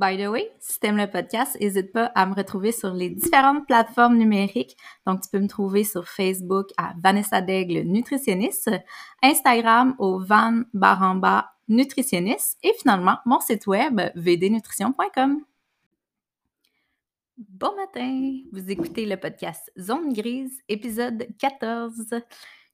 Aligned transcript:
By 0.00 0.16
the 0.16 0.28
way, 0.30 0.50
si 0.58 0.80
t'aimes 0.80 0.96
le 0.96 1.10
podcast, 1.10 1.58
n'hésite 1.60 1.92
pas 1.92 2.06
à 2.14 2.24
me 2.24 2.34
retrouver 2.34 2.72
sur 2.72 2.94
les 2.94 3.10
différentes 3.10 3.66
plateformes 3.66 4.16
numériques. 4.16 4.74
Donc, 5.06 5.20
tu 5.20 5.28
peux 5.28 5.38
me 5.38 5.46
trouver 5.46 5.84
sur 5.84 6.08
Facebook 6.08 6.68
à 6.78 6.94
Vanessa 6.98 7.42
Daigle 7.42 7.80
Nutritionniste, 7.80 8.70
Instagram 9.22 9.94
au 9.98 10.18
Van 10.18 10.62
Baramba 10.72 11.50
Nutritionniste 11.68 12.58
et 12.62 12.72
finalement 12.80 13.18
mon 13.26 13.40
site 13.40 13.66
web 13.66 14.00
vdnutrition.com. 14.14 15.44
Bon 17.36 17.76
matin! 17.76 18.38
Vous 18.52 18.70
écoutez 18.70 19.04
le 19.04 19.18
podcast 19.18 19.70
Zone 19.78 20.14
Grise, 20.14 20.62
épisode 20.70 21.28
14. 21.38 22.06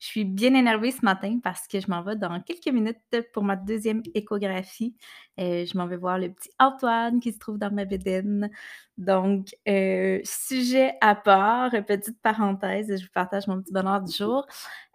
Je 0.06 0.12
suis 0.12 0.24
bien 0.24 0.54
énervée 0.54 0.92
ce 0.92 1.04
matin 1.04 1.40
parce 1.42 1.66
que 1.66 1.80
je 1.80 1.90
m'en 1.90 2.00
vais 2.00 2.14
dans 2.14 2.40
quelques 2.40 2.72
minutes 2.72 2.96
pour 3.32 3.42
ma 3.42 3.56
deuxième 3.56 4.02
échographie. 4.14 4.94
Euh, 5.40 5.66
je 5.66 5.76
m'en 5.76 5.88
vais 5.88 5.96
voir 5.96 6.16
le 6.16 6.32
petit 6.32 6.48
Antoine 6.60 7.18
qui 7.18 7.32
se 7.32 7.40
trouve 7.40 7.58
dans 7.58 7.72
ma 7.72 7.84
bédaine. 7.84 8.48
Donc, 8.98 9.48
euh, 9.66 10.20
sujet 10.22 10.94
à 11.00 11.16
part, 11.16 11.72
petite 11.88 12.22
parenthèse, 12.22 12.86
je 12.88 13.02
vous 13.02 13.12
partage 13.12 13.48
mon 13.48 13.60
petit 13.60 13.72
bonheur 13.72 14.00
du 14.00 14.12
jour. 14.12 14.46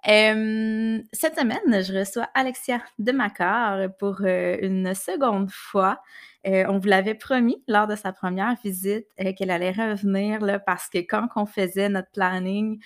Euh, 0.08 1.02
cette 1.12 1.38
semaine, 1.38 1.84
je 1.84 2.00
reçois 2.00 2.30
Alexia 2.34 2.82
de 2.98 3.12
Macar 3.12 3.94
pour 4.00 4.22
une 4.22 4.94
seconde 4.96 5.52
fois. 5.52 6.02
on 6.46 6.80
vous 6.80 6.88
l'avait 6.88 7.16
promis 7.16 7.62
lors 7.68 7.86
de 7.86 7.98
sa 7.98 8.14
première 8.14 8.56
visite 8.64 9.08
qu'elle 9.38 9.52
allait 9.52 9.72
revenir 9.72 10.40
là, 10.40 10.58
parce 10.58 10.88
que 10.88 11.00
quand 11.00 11.28
on 11.36 11.46
faisait 11.46 11.90
notre 11.90 12.10
planning 12.12 12.80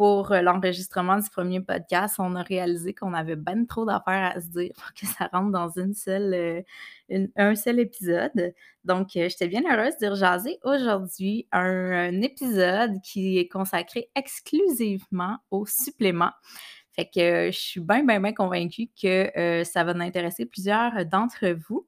pour 0.00 0.32
euh, 0.32 0.40
l'enregistrement 0.40 1.18
du 1.18 1.28
premier 1.28 1.60
podcast, 1.60 2.14
on 2.18 2.34
a 2.34 2.42
réalisé 2.42 2.94
qu'on 2.94 3.12
avait 3.12 3.36
ben 3.36 3.66
trop 3.66 3.84
d'affaires 3.84 4.32
à 4.34 4.40
se 4.40 4.46
dire 4.46 4.70
pour 4.74 4.94
que 4.94 5.04
ça 5.04 5.28
rentre 5.30 5.50
dans 5.50 5.68
une 5.78 5.92
seule, 5.92 6.32
euh, 6.32 7.26
un 7.36 7.54
seul 7.54 7.80
épisode. 7.80 8.54
Donc, 8.82 9.08
euh, 9.16 9.28
j'étais 9.28 9.46
bien 9.46 9.60
heureuse 9.70 9.98
de 10.00 10.06
rejaser 10.06 10.58
aujourd'hui 10.64 11.46
un, 11.52 12.18
épisode 12.22 12.92
qui 13.02 13.36
est 13.36 13.48
consacré 13.48 14.08
exclusivement 14.14 15.36
aux 15.50 15.66
suppléments. 15.66 16.32
Fait 16.92 17.04
que 17.04 17.50
je 17.52 17.58
suis 17.58 17.80
bien, 17.82 18.02
bien, 18.02 18.20
bien 18.20 18.32
convaincue 18.32 18.88
que 19.00 19.62
ça 19.64 19.84
va 19.84 19.92
intéresser 20.02 20.46
plusieurs 20.46 21.04
d'entre 21.04 21.48
vous. 21.68 21.86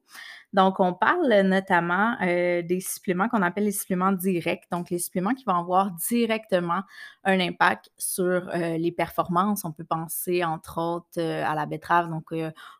Donc, 0.53 0.79
on 0.79 0.93
parle 0.93 1.41
notamment 1.41 2.15
euh, 2.21 2.61
des 2.61 2.79
suppléments 2.79 3.27
qu'on 3.27 3.41
appelle 3.41 3.65
les 3.65 3.71
suppléments 3.71 4.11
directs, 4.11 4.65
donc 4.71 4.91
les 4.91 4.99
suppléments 4.99 5.33
qui 5.33 5.43
vont 5.45 5.55
avoir 5.55 5.91
directement 5.91 6.81
un 7.23 7.39
impact 7.39 7.91
sur 7.97 8.49
euh, 8.49 8.77
les 8.77 8.91
performances. 8.91 9.65
On 9.65 9.71
peut 9.71 9.83
penser, 9.83 10.43
entre 10.43 10.79
autres, 10.79 11.19
euh, 11.19 11.43
à 11.43 11.55
la 11.55 11.65
betterave, 11.65 12.09
donc 12.09 12.31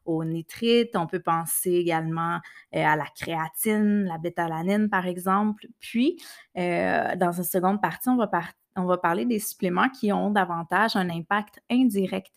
au 0.05 0.23
nitrite. 0.23 0.95
On 0.95 1.07
peut 1.07 1.21
penser 1.21 1.71
également 1.71 2.39
à 2.71 2.95
la 2.95 3.05
créatine, 3.15 4.05
la 4.05 4.17
bétalanine, 4.17 4.89
par 4.89 5.07
exemple. 5.07 5.67
Puis, 5.79 6.21
dans 6.55 7.33
une 7.35 7.43
seconde 7.43 7.81
partie, 7.81 8.09
on 8.09 8.17
va 8.17 8.27
partir 8.27 8.53
on 8.75 8.85
va 8.85 8.97
parler 8.97 9.25
des 9.25 9.39
suppléments 9.39 9.89
qui 9.89 10.11
ont 10.11 10.31
davantage 10.31 10.95
un 10.95 11.09
impact 11.09 11.61
indirect. 11.69 12.31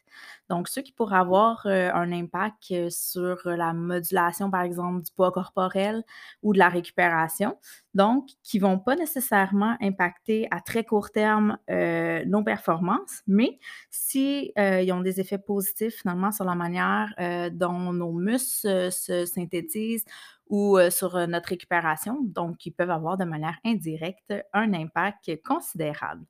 Donc, 0.49 0.69
ceux 0.69 0.83
qui 0.83 0.93
pourraient 0.93 1.19
avoir 1.19 1.67
euh, 1.67 1.91
un 1.93 2.13
impact 2.13 2.71
euh, 2.71 2.89
sur 2.91 3.41
la 3.47 3.73
modulation, 3.73 4.51
par 4.51 4.63
exemple, 4.63 5.05
du 5.05 5.13
poids 5.13 5.33
corporel 5.33 6.05
ou 6.43 6.53
de 6.53 6.59
la 6.59 6.69
récupération. 6.69 7.59
Donc, 7.95 8.29
qui 8.43 8.59
ne 8.59 8.63
vont 8.63 8.79
pas 8.79 8.95
nécessairement 8.95 9.77
impacter 9.81 10.47
à 10.51 10.61
très 10.61 10.85
court 10.85 11.11
terme 11.11 11.59
euh, 11.71 12.25
nos 12.27 12.45
performances, 12.45 13.23
mais 13.27 13.59
si, 13.91 14.53
ont 14.57 15.01
des 15.01 15.21
effets 15.21 15.39
positifs 15.39 16.03
finalement 16.03 16.31
sur 16.31 16.45
la 16.45 16.55
manière 16.55 17.15
dont 17.53 17.93
nos 17.93 18.13
muscles 18.13 18.93
se 18.93 19.25
synthétisent 19.25 20.05
ou 20.49 20.79
sur 20.91 21.27
notre 21.27 21.49
récupération. 21.49 22.19
Donc, 22.23 22.67
ils 22.67 22.71
peuvent 22.71 22.91
avoir 22.91 23.17
de 23.17 23.25
manière 23.25 23.59
indirecte 23.65 24.35
un 24.53 24.75
impact 24.75 25.43
considérable. 25.43 26.25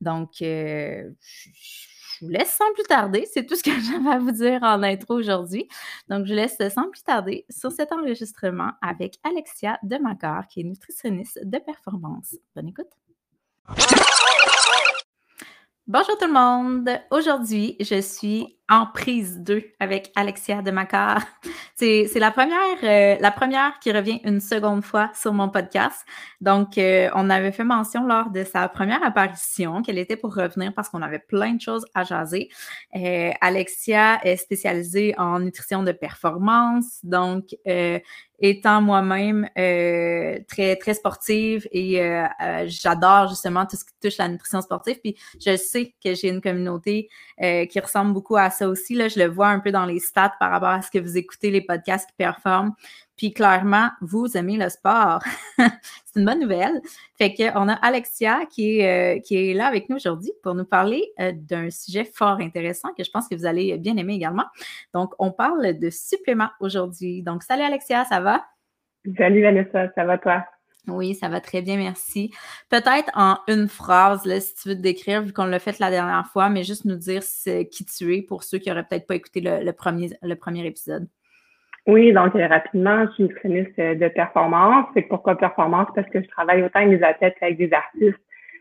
Donc, 0.00 0.42
vous 2.22 2.30
laisse 2.30 2.52
sans 2.52 2.72
plus 2.74 2.84
tarder. 2.84 3.26
C'est 3.32 3.46
tout 3.46 3.56
ce 3.56 3.62
que 3.62 3.70
j'avais 3.80 4.10
à 4.10 4.18
vous 4.18 4.32
dire 4.32 4.62
en 4.62 4.82
intro 4.82 5.14
aujourd'hui. 5.14 5.68
Donc, 6.08 6.26
je 6.26 6.34
laisse 6.34 6.58
sans 6.74 6.88
plus 6.90 7.02
tarder 7.02 7.44
sur 7.50 7.72
cet 7.72 7.92
enregistrement 7.92 8.72
avec 8.82 9.18
Alexia 9.22 9.78
Demacor, 9.82 10.46
qui 10.48 10.60
est 10.60 10.64
nutritionniste 10.64 11.40
de 11.44 11.58
performance. 11.58 12.36
Bonne 12.54 12.68
écoute. 12.68 12.90
Bonjour 15.88 16.18
tout 16.18 16.26
le 16.26 16.32
monde. 16.32 16.90
Aujourd'hui, 17.12 17.76
je 17.78 18.00
suis 18.00 18.58
en 18.68 18.86
prise 18.86 19.38
2 19.40 19.62
avec 19.78 20.10
Alexia 20.16 20.60
de 20.60 20.70
Macar. 20.70 21.22
C'est, 21.76 22.08
la 22.16 22.30
première 22.30 22.56
euh, 22.82 23.16
la 23.20 23.30
première 23.30 23.78
qui 23.80 23.92
revient 23.92 24.20
une 24.24 24.40
seconde 24.40 24.82
fois 24.82 25.10
sur 25.14 25.32
mon 25.32 25.48
podcast. 25.48 26.04
Donc, 26.40 26.78
euh, 26.78 27.10
on 27.14 27.30
avait 27.30 27.52
fait 27.52 27.64
mention 27.64 28.06
lors 28.06 28.30
de 28.30 28.44
sa 28.44 28.68
première 28.68 29.04
apparition 29.04 29.82
qu'elle 29.82 29.98
était 29.98 30.16
pour 30.16 30.34
revenir 30.34 30.72
parce 30.74 30.88
qu'on 30.88 31.02
avait 31.02 31.18
plein 31.18 31.52
de 31.54 31.60
choses 31.60 31.84
à 31.94 32.02
jaser. 32.02 32.48
Euh, 32.96 33.30
Alexia 33.40 34.18
est 34.24 34.36
spécialisée 34.36 35.14
en 35.18 35.38
nutrition 35.40 35.82
de 35.82 35.92
performance. 35.92 36.98
Donc, 37.02 37.54
étant 38.38 38.82
moi-même 38.82 39.48
très 39.54 40.76
très 40.76 40.94
sportive 40.94 41.66
et 41.72 42.00
j'adore 42.66 43.28
justement 43.28 43.66
tout 43.66 43.76
ce 43.76 43.84
qui 43.84 43.92
touche 44.02 44.18
la 44.18 44.28
nutrition 44.28 44.60
sportive. 44.60 44.98
Puis 45.00 45.16
je 45.44 45.56
sais 45.56 45.94
que 46.02 46.14
j'ai 46.14 46.28
une 46.28 46.40
communauté 46.40 47.08
qui 47.38 47.80
ressemble 47.80 48.12
beaucoup 48.12 48.36
à 48.36 48.50
ça 48.56 48.68
aussi. 48.68 48.94
Là, 48.94 49.08
je 49.08 49.18
le 49.18 49.26
vois 49.26 49.48
un 49.48 49.60
peu 49.60 49.70
dans 49.70 49.86
les 49.86 49.98
stats 49.98 50.34
par 50.40 50.50
rapport 50.50 50.70
à 50.70 50.82
ce 50.82 50.90
que 50.90 50.98
vous 50.98 51.16
écoutez, 51.16 51.50
les 51.50 51.60
podcasts 51.60 52.08
qui 52.08 52.16
performent. 52.16 52.72
Puis 53.16 53.32
clairement, 53.32 53.90
vous 54.00 54.36
aimez 54.36 54.56
le 54.58 54.68
sport. 54.68 55.22
c'est 55.58 56.20
une 56.20 56.26
bonne 56.26 56.40
nouvelle. 56.40 56.80
Fait 57.16 57.32
qu'on 57.34 57.68
a 57.68 57.74
Alexia 57.74 58.40
qui 58.50 58.78
est, 58.80 59.16
euh, 59.16 59.20
qui 59.20 59.36
est 59.36 59.54
là 59.54 59.66
avec 59.66 59.88
nous 59.88 59.96
aujourd'hui 59.96 60.32
pour 60.42 60.54
nous 60.54 60.66
parler 60.66 61.02
euh, 61.20 61.32
d'un 61.34 61.70
sujet 61.70 62.04
fort 62.04 62.38
intéressant 62.40 62.92
que 62.96 63.04
je 63.04 63.10
pense 63.10 63.28
que 63.28 63.34
vous 63.34 63.46
allez 63.46 63.78
bien 63.78 63.96
aimer 63.96 64.14
également. 64.14 64.44
Donc, 64.92 65.14
on 65.18 65.32
parle 65.32 65.78
de 65.78 65.90
suppléments 65.90 66.50
aujourd'hui. 66.60 67.22
Donc, 67.22 67.42
salut 67.42 67.62
Alexia, 67.62 68.04
ça 68.04 68.20
va? 68.20 68.44
Salut 69.16 69.42
Vanessa, 69.42 69.90
ça 69.94 70.04
va 70.04 70.18
toi? 70.18 70.44
Oui, 70.88 71.14
ça 71.14 71.28
va 71.28 71.40
très 71.40 71.62
bien, 71.62 71.76
merci. 71.76 72.30
Peut-être 72.70 73.10
en 73.14 73.38
une 73.48 73.68
phrase, 73.68 74.24
là, 74.24 74.38
si 74.40 74.54
tu 74.54 74.68
veux 74.68 74.76
te 74.76 74.80
décrire, 74.80 75.22
vu 75.22 75.32
qu'on 75.32 75.46
l'a 75.46 75.58
fait 75.58 75.78
la 75.80 75.90
dernière 75.90 76.26
fois, 76.26 76.48
mais 76.48 76.62
juste 76.62 76.84
nous 76.84 76.96
dire 76.96 77.22
qui 77.70 77.84
tu 77.84 78.14
es 78.14 78.22
pour 78.22 78.44
ceux 78.44 78.58
qui 78.58 78.68
n'auraient 78.68 78.84
peut-être 78.84 79.06
pas 79.06 79.16
écouté 79.16 79.40
le, 79.40 79.72
premier, 79.72 80.10
le 80.22 80.36
premier 80.36 80.64
épisode. 80.66 81.08
Oui, 81.86 82.12
donc 82.12 82.34
euh, 82.34 82.46
rapidement, 82.48 83.06
je 83.06 83.12
suis 83.12 83.22
nutritionniste 83.24 83.78
euh, 83.78 83.94
de 83.94 84.08
performance. 84.08 84.86
C'est 84.94 85.02
pourquoi 85.02 85.36
performance? 85.36 85.86
Parce 85.94 86.08
que 86.08 86.20
je 86.20 86.26
travaille 86.28 86.62
autant 86.64 86.80
avec 86.80 86.98
des 86.98 87.04
athlètes 87.04 87.36
qu'avec 87.38 87.58
des 87.58 87.72
artistes 87.72 88.18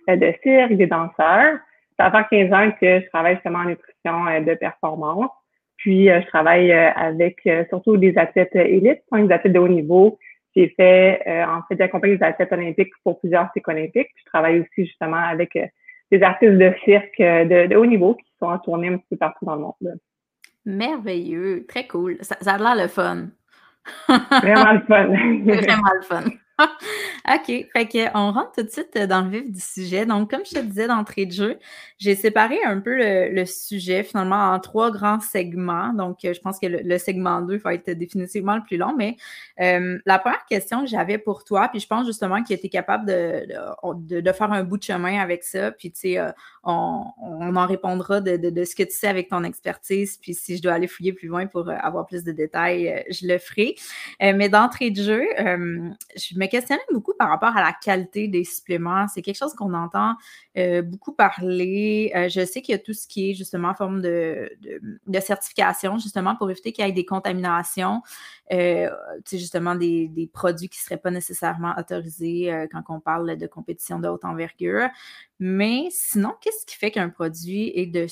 euh, 0.10 0.16
de 0.16 0.32
cirque, 0.44 0.74
des 0.74 0.86
danseurs. 0.86 1.58
Ça 2.00 2.12
fait 2.12 2.50
15 2.50 2.54
ans 2.54 2.72
que 2.80 3.00
je 3.02 3.08
travaille 3.10 3.36
justement 3.36 3.60
en 3.60 3.66
nutrition 3.66 4.42
de 4.42 4.54
performance. 4.56 5.32
Puis, 5.78 6.08
je 6.08 6.28
travaille 6.28 6.72
avec 6.74 7.48
surtout 7.70 7.96
des 7.96 8.18
athlètes 8.18 8.56
élites, 8.56 9.02
des 9.14 9.32
athlètes 9.32 9.54
de 9.54 9.60
haut 9.60 9.68
niveau 9.68 10.18
j'ai 10.56 10.70
fait, 10.70 11.22
euh, 11.28 11.46
en 11.46 11.62
fait, 11.68 11.76
j'accompagne 11.78 12.12
les 12.12 12.24
athlètes 12.24 12.52
olympiques 12.52 12.94
pour 13.04 13.20
plusieurs 13.20 13.52
cycles 13.54 13.72
olympiques. 13.72 14.10
Je 14.16 14.26
travaille 14.26 14.62
aussi 14.62 14.86
justement 14.86 15.18
avec 15.18 15.56
euh, 15.56 15.66
des 16.12 16.22
artistes 16.22 16.54
de 16.54 16.74
cirque 16.86 17.20
euh, 17.20 17.68
de, 17.68 17.76
haut 17.76 17.86
niveau 17.86 18.16
qui 18.16 18.32
sont 18.40 18.48
en 18.48 18.60
tournée 18.60 18.88
un 18.88 18.98
petit 18.98 19.08
peu 19.12 19.18
partout 19.18 19.46
dans 19.46 19.56
le 19.56 19.62
monde. 19.62 20.00
Merveilleux, 20.66 21.66
très 21.68 21.88
cool. 21.88 22.18
Ça, 22.22 22.36
a 22.46 22.58
l'air 22.58 22.76
le 22.76 22.88
fun. 22.88 23.28
Vraiment 24.08 24.74
le 24.74 24.80
fun. 24.82 25.08
Vraiment 25.44 25.92
le 25.94 26.02
fun. 26.02 26.24
OK. 27.28 27.46
Fait 27.74 27.88
qu'on 27.88 28.32
rentre 28.32 28.54
tout 28.54 28.64
de 28.64 28.70
suite 28.70 28.98
dans 28.98 29.22
le 29.22 29.30
vif 29.30 29.52
du 29.52 29.60
sujet. 29.60 30.06
Donc, 30.06 30.30
comme 30.30 30.46
je 30.46 30.56
te 30.56 30.60
disais 30.60 30.88
d'entrée 30.88 31.26
de 31.26 31.32
jeu, 31.32 31.60
j'ai 31.98 32.16
séparé 32.16 32.58
un 32.64 32.80
peu 32.80 32.96
le, 32.96 33.46
sujet 33.46 34.04
finalement 34.04 34.54
en 34.54 34.60
trois 34.60 34.90
grands 34.90 35.20
segments. 35.20 35.94
Donc, 35.94 36.20
je 36.24 36.40
pense 36.40 36.60
que 36.60 36.68
le, 36.68 36.98
segment 36.98 37.42
2 37.42 37.58
va 37.58 37.74
être 37.74 37.92
définitivement 37.92 38.56
le 38.56 38.64
plus 38.64 38.78
long. 38.78 38.94
Mais 38.98 39.18
euh, 39.60 39.98
la 40.06 40.20
première 40.20 40.46
question 40.46 40.82
que 40.82 40.90
j'avais 40.90 41.18
pour 41.18 41.44
toi, 41.44 41.68
puis 41.68 41.80
je 41.80 41.88
pense 41.88 42.06
justement 42.06 42.42
que 42.42 42.54
tu 42.54 42.66
es 42.66 42.70
capable 42.70 43.06
de, 43.06 44.22
de, 44.22 44.32
faire 44.32 44.52
un 44.52 44.64
bout 44.64 44.78
de 44.78 44.84
chemin 44.84 45.20
avec 45.20 45.44
ça. 45.44 45.72
Puis, 45.72 45.92
tu 45.92 46.00
sais, 46.00 46.18
euh, 46.18 46.32
on, 46.64 47.12
en 47.56 47.68
répondra 47.68 48.22
de, 48.22 48.64
ce 48.64 48.76
que 48.76 48.84
tu 48.84 48.96
sais 48.96 49.08
avec 49.08 49.30
ton 49.30 49.44
expertise. 49.44 50.18
Puis, 50.22 50.34
si 50.34 50.58
je 50.58 50.62
dois 50.62 50.74
aller 50.74 50.88
fouiller 50.88 51.12
plus 51.12 51.28
loin 51.28 51.48
pour 51.48 51.68
euh, 51.70 51.76
avoir 51.82 52.06
plus 52.06 52.24
de 52.24 52.32
détails, 52.32 53.04
je 53.10 53.28
le 53.28 53.38
ferai. 53.40 53.76
mais 54.22 54.48
d'entrée 54.48 54.92
de 54.92 55.02
jeu, 55.04 55.24
je 55.38 56.40
me 56.40 56.45
questionnais 56.48 56.82
beaucoup 56.92 57.14
par 57.18 57.30
rapport 57.30 57.56
à 57.56 57.64
la 57.64 57.74
qualité 57.74 58.28
des 58.28 58.44
suppléments. 58.44 59.08
C'est 59.08 59.22
quelque 59.22 59.38
chose 59.38 59.54
qu'on 59.54 59.74
entend 59.74 60.16
euh, 60.58 60.82
beaucoup 60.82 61.14
parler. 61.14 62.12
Euh, 62.16 62.30
je 62.30 62.46
sais 62.46 62.62
qu'il 62.62 62.74
y 62.74 62.76
a 62.76 62.80
tout 62.80 62.94
ce 62.94 63.08
qui 63.08 63.32
est 63.32 63.34
justement 63.34 63.70
en 63.70 63.76
forme 63.76 64.02
de, 64.02 64.50
certification, 65.20 65.98
justement, 65.98 66.36
pour 66.36 66.50
éviter 66.50 66.72
qu'il 66.72 66.86
y 66.86 66.90
ait 66.90 66.92
des 66.92 67.06
contaminations. 67.06 68.02
Euh, 68.54 68.90
justement, 69.30 69.76
des, 69.76 70.30
produits 70.34 70.70
qui 70.70 70.80
ne 70.80 70.84
seraient 70.84 71.02
pas 71.02 71.12
nécessairement 71.12 71.74
autorisés 71.78 72.68
quand 72.72 72.84
on 72.90 73.00
parle 73.00 73.38
de 73.38 73.48
compétition 73.48 74.00
de 74.00 74.08
haute 74.08 74.26
envergure. 74.26 74.90
Mais 75.40 75.88
sinon, 75.90 76.34
qu'est-ce 76.40 76.66
qui 76.66 76.78
fait 76.78 76.92
qu'un 76.92 77.10
produit 77.10 77.70
est 77.76 77.88
de, 77.88 78.08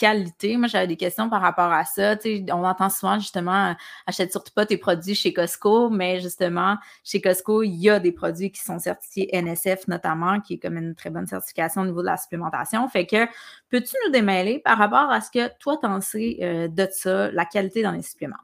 qualité? 0.00 0.56
Moi, 0.56 0.66
j'avais 0.66 0.86
des 0.86 0.96
questions 0.96 1.28
par 1.28 1.42
rapport 1.42 1.70
à 1.70 1.84
ça. 1.84 2.16
on 2.52 2.64
entend 2.64 2.88
souvent 2.88 3.18
justement, 3.18 3.74
achète 4.06 4.32
surtout 4.32 4.52
pas 4.54 4.64
tes 4.64 4.78
produits 4.78 5.14
chez 5.14 5.34
Costco, 5.34 5.90
mais 5.90 6.20
justement, 6.20 6.76
chez 7.04 7.20
Costco, 7.20 7.62
il 7.62 7.74
y 7.74 7.90
a 7.90 8.00
des 8.00 8.12
produits 8.12 8.50
qui 8.50 8.62
sont 8.62 8.78
certifiés 8.78 9.28
NSF 9.32 9.88
notamment, 9.88 10.40
qui 10.40 10.54
est 10.54 10.58
comme 10.58 10.78
une 10.78 10.94
très 10.94 11.10
bonne 11.10 11.26
certification 11.26 11.82
au 11.82 11.84
niveau 11.84 12.00
de 12.00 12.06
la 12.06 12.16
supplémentation. 12.16 12.88
Fait 12.88 13.04
que, 13.04 13.26
peux-tu 13.68 13.94
nous 14.06 14.12
démêler 14.12 14.58
par 14.58 14.78
rapport 14.78 15.12
à 15.12 15.20
ce 15.20 15.30
que 15.30 15.54
toi, 15.58 15.76
t'en 15.76 16.00
sais 16.00 16.38
euh, 16.40 16.66
de 16.66 16.86
ça, 16.90 17.30
la 17.30 17.44
qualité 17.44 17.82
dans 17.82 17.92
les 17.92 18.02
suppléments? 18.02 18.36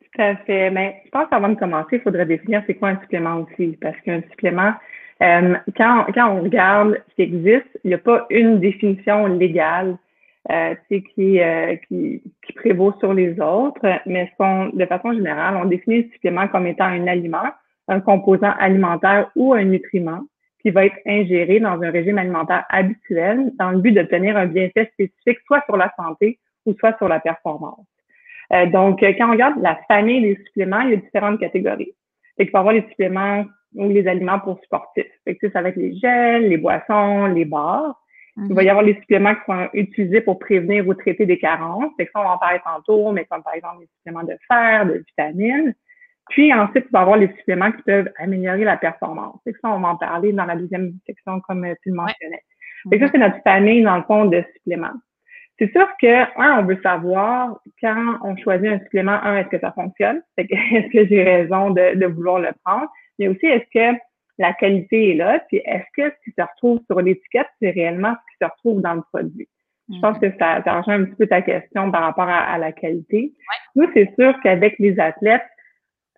Tout 0.00 0.22
à 0.22 0.36
fait. 0.36 0.70
Mais 0.70 1.02
je 1.04 1.10
pense 1.10 1.28
qu'avant 1.28 1.50
de 1.50 1.58
commencer, 1.58 1.96
il 1.96 2.00
faudrait 2.00 2.24
définir 2.24 2.62
c'est 2.66 2.76
quoi 2.76 2.90
un 2.90 3.00
supplément 3.00 3.40
aussi, 3.40 3.76
parce 3.80 4.00
qu'un 4.00 4.22
supplément, 4.30 4.72
euh, 5.22 5.54
quand, 5.76 6.06
quand 6.14 6.30
on 6.30 6.42
regarde 6.42 7.00
ce 7.10 7.14
qui 7.14 7.22
existe, 7.22 7.78
il 7.84 7.88
n'y 7.88 7.94
a 7.94 7.98
pas 7.98 8.26
une 8.30 8.58
définition 8.58 9.26
légale 9.26 9.96
euh, 10.50 10.74
qui, 10.88 11.40
euh, 11.40 11.76
qui, 11.88 12.22
qui, 12.44 12.52
prévaut 12.52 12.92
sur 12.98 13.14
les 13.14 13.40
autres, 13.40 14.00
mais 14.04 14.30
sont, 14.38 14.66
de 14.74 14.84
façon 14.84 15.14
générale, 15.14 15.56
on 15.56 15.64
définit 15.64 16.02
le 16.02 16.10
supplément 16.12 16.48
comme 16.48 16.66
étant 16.66 16.84
un 16.84 17.06
aliment, 17.06 17.50
un 17.88 18.00
composant 18.00 18.52
alimentaire 18.58 19.30
ou 19.36 19.54
un 19.54 19.64
nutriment 19.64 20.20
qui 20.60 20.70
va 20.70 20.86
être 20.86 20.98
ingéré 21.06 21.60
dans 21.60 21.80
un 21.80 21.90
régime 21.90 22.18
alimentaire 22.18 22.64
habituel 22.68 23.52
dans 23.58 23.70
le 23.70 23.78
but 23.78 23.92
d'obtenir 23.92 24.36
un 24.36 24.46
bienfait 24.46 24.90
spécifique, 24.92 25.38
soit 25.46 25.62
sur 25.64 25.76
la 25.76 25.92
santé 25.96 26.38
ou 26.66 26.74
soit 26.74 26.96
sur 26.98 27.08
la 27.08 27.20
performance. 27.20 27.86
Euh, 28.52 28.66
donc, 28.66 29.00
quand 29.00 29.28
on 29.28 29.32
regarde 29.32 29.62
la 29.62 29.78
famille 29.88 30.20
des 30.20 30.36
suppléments, 30.44 30.80
il 30.80 30.90
y 30.90 30.92
a 30.94 30.96
différentes 30.96 31.40
catégories. 31.40 31.92
il 32.38 32.50
faut 32.50 32.58
avoir 32.58 32.74
les 32.74 32.84
suppléments 32.88 33.44
ou 33.74 33.88
les 33.88 34.06
aliments 34.06 34.40
pour 34.40 34.60
sportifs. 34.64 35.10
Fait 35.24 35.36
que, 35.36 35.50
ça 35.50 35.62
va 35.62 35.70
être 35.70 35.76
les 35.76 35.96
gels, 35.96 36.48
les 36.48 36.56
boissons, 36.56 37.26
les 37.26 37.44
bars. 37.44 38.00
Il 38.36 38.52
va 38.52 38.62
y 38.62 38.64
mhm. 38.64 38.70
avoir 38.70 38.84
les 38.84 38.94
suppléments 38.94 39.34
qui 39.34 39.42
sont 39.46 39.68
utilisés 39.74 40.20
pour 40.20 40.40
prévenir 40.40 40.86
ou 40.88 40.94
traiter 40.94 41.24
des 41.24 41.38
carences. 41.38 41.92
Fait 41.96 42.06
que 42.06 42.10
ça, 42.12 42.20
on 42.20 42.24
va 42.24 42.32
en 42.32 42.38
parler 42.38 42.60
tantôt, 42.64 43.12
mais 43.12 43.24
comme 43.26 43.44
par 43.44 43.54
exemple 43.54 43.82
les 43.82 43.88
suppléments 43.98 44.24
de 44.24 44.36
fer, 44.48 44.86
de 44.86 45.04
vitamines. 45.06 45.74
Puis 46.30 46.52
ensuite, 46.52 46.86
il 46.88 46.92
va 46.92 47.00
y 47.00 47.02
avoir 47.02 47.16
les 47.16 47.28
suppléments 47.38 47.70
qui 47.70 47.82
peuvent 47.82 48.10
améliorer 48.18 48.64
la 48.64 48.76
performance. 48.76 49.38
Fait 49.44 49.52
que 49.52 49.58
ça, 49.60 49.68
on 49.68 49.80
va 49.80 49.88
en 49.88 49.96
parler 49.96 50.32
dans 50.32 50.46
la 50.46 50.56
deuxième 50.56 50.94
section, 51.06 51.40
comme 51.40 51.64
tu 51.82 51.90
le 51.90 51.94
mentionnais. 51.94 52.42
Fait 52.90 52.98
que 52.98 53.06
ça, 53.06 53.12
c'est 53.12 53.18
notre 53.18 53.42
famille, 53.42 53.82
dans 53.82 53.96
le 53.96 54.02
fond, 54.02 54.24
de 54.24 54.42
suppléments. 54.54 54.94
C'est 55.58 55.70
sûr 55.70 55.86
que, 56.00 56.40
un, 56.40 56.58
on 56.60 56.64
veut 56.64 56.80
savoir 56.82 57.60
quand 57.80 58.18
on 58.22 58.36
choisit 58.36 58.66
un 58.66 58.80
supplément, 58.80 59.12
un, 59.22 59.36
est-ce 59.36 59.48
que 59.48 59.60
ça 59.60 59.72
fonctionne? 59.72 60.22
est-ce 60.38 60.92
que 60.92 61.06
j'ai 61.06 61.22
raison 61.22 61.70
de, 61.70 61.94
de 61.94 62.06
vouloir 62.06 62.40
le 62.40 62.50
prendre? 62.64 62.88
Mais 63.18 63.28
aussi 63.28 63.46
est-ce 63.46 63.70
que 63.72 63.98
la 64.38 64.52
qualité 64.52 65.10
est 65.10 65.14
là, 65.14 65.40
puis 65.48 65.58
est-ce 65.64 65.84
que 65.94 66.10
ce 66.10 66.24
qui 66.24 66.34
se 66.36 66.42
retrouve 66.42 66.80
sur 66.86 67.00
l'étiquette, 67.00 67.46
c'est 67.60 67.70
réellement 67.70 68.14
ce 68.14 68.32
qui 68.32 68.44
se 68.44 68.50
retrouve 68.50 68.82
dans 68.82 68.94
le 68.94 69.02
produit? 69.12 69.48
Je 69.92 70.00
pense 70.00 70.18
que 70.18 70.30
ça, 70.38 70.62
ça 70.64 70.80
rejoint 70.80 70.94
un 70.94 71.04
petit 71.04 71.16
peu 71.16 71.26
ta 71.26 71.42
question 71.42 71.90
par 71.90 72.02
rapport 72.02 72.28
à, 72.28 72.56
la 72.56 72.72
qualité. 72.72 73.34
Nous, 73.76 73.86
c'est 73.92 74.10
sûr 74.18 74.34
qu'avec 74.42 74.78
les 74.78 74.98
athlètes, 74.98 75.44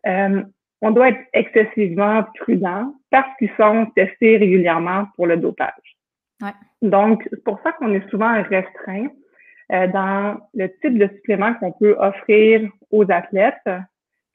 euh, 0.07 0.43
on 0.83 0.93
doit 0.93 1.09
être 1.09 1.21
excessivement 1.33 2.25
prudent 2.41 2.95
parce 3.11 3.29
qu'ils 3.39 3.51
sont 3.57 3.87
testés 3.97 4.37
régulièrement 4.37 5.07
pour 5.17 5.27
le 5.27 5.37
dopage. 5.37 5.97
Ouais. 6.43 6.53
Donc, 6.83 7.27
c'est 7.29 7.43
pour 7.43 7.59
ça 7.65 7.73
qu'on 7.73 7.93
est 7.93 8.09
souvent 8.09 8.41
restreint 8.43 9.09
euh, 9.73 9.89
dans 9.89 10.39
le 10.55 10.69
type 10.81 10.97
de 10.97 11.09
supplément 11.17 11.55
qu'on 11.55 11.73
peut 11.73 11.97
offrir 11.99 12.71
aux 12.93 13.11
athlètes 13.11 13.69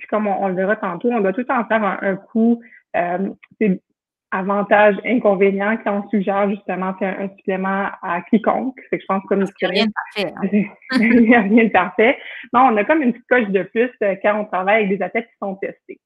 puis 0.02 0.08
comme 0.08 0.26
on, 0.26 0.48
le 0.48 0.56
verra 0.56 0.76
tantôt, 0.76 1.12
on 1.12 1.22
doit 1.22 1.32
tout 1.32 1.44
temps 1.44 1.64
faire 1.66 1.84
un, 1.84 2.16
coup. 2.16 2.60
Euh, 2.98 3.30
c'est 3.60 3.80
avantage, 4.32 4.96
inconvénient 5.06 5.78
quand 5.84 6.04
on 6.04 6.10
suggère 6.10 6.50
justement 6.50 6.96
faire 6.96 7.20
un, 7.20 7.30
supplément 7.38 7.90
à 8.02 8.22
quiconque. 8.30 8.80
C'est 8.90 8.98
que 8.98 9.04
je 9.04 9.06
pense 9.06 9.24
comme 9.30 9.44
il 9.44 9.46
n'y 9.62 9.68
a 9.68 9.70
rien 9.70 9.86
de 9.86 9.92
parfait. 9.92 10.34
Hein. 10.36 10.66
il 11.00 11.22
n'y 11.22 11.36
a 11.36 11.42
rien 11.42 11.64
de 11.66 11.70
parfait. 11.70 12.18
Non, 12.52 12.62
on 12.72 12.78
a 12.78 12.84
comme 12.84 13.04
une 13.04 13.14
petite 13.14 13.28
coche 13.28 13.50
de 13.50 13.62
plus 13.62 13.92
euh, 14.02 14.16
quand 14.24 14.40
on 14.40 14.46
travaille 14.46 14.86
avec 14.86 14.98
des 14.98 15.04
athlètes 15.04 15.28
qui 15.28 15.38
sont 15.40 15.56
testés. 15.56 16.00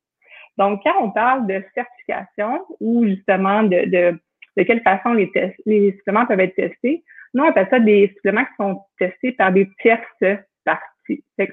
Donc, 0.58 0.82
quand 0.84 0.96
on 1.02 1.12
parle 1.12 1.48
de 1.48 1.64
certification 1.74 2.66
ou 2.82 3.06
justement 3.06 3.64
de, 3.64 3.86
de, 3.86 4.20
de 4.58 4.64
quelle 4.64 4.82
façon 4.82 5.14
les, 5.14 5.32
tests, 5.32 5.56
les 5.66 5.94
suppléments 5.94 6.26
peuvent 6.26 6.40
être 6.42 6.56
testés, 6.56 7.04
nous, 7.34 7.44
on 7.44 7.48
appelle 7.48 7.68
ça 7.70 7.80
des 7.80 8.12
suppléments 8.16 8.44
qui 8.44 8.56
sont 8.58 8.82
testés 9.00 9.32
par 9.32 9.54
des 9.54 9.70
tierces 9.82 10.42
parties 10.66 10.95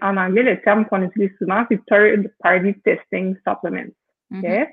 en 0.02 0.16
anglais, 0.16 0.42
le 0.42 0.60
terme 0.60 0.86
qu'on 0.86 1.02
utilise 1.02 1.36
souvent, 1.38 1.64
c'est 1.70 1.84
Third 1.86 2.30
Party 2.40 2.74
Testing 2.84 3.36
Supplements. 3.46 3.92
Mm-hmm. 4.30 4.66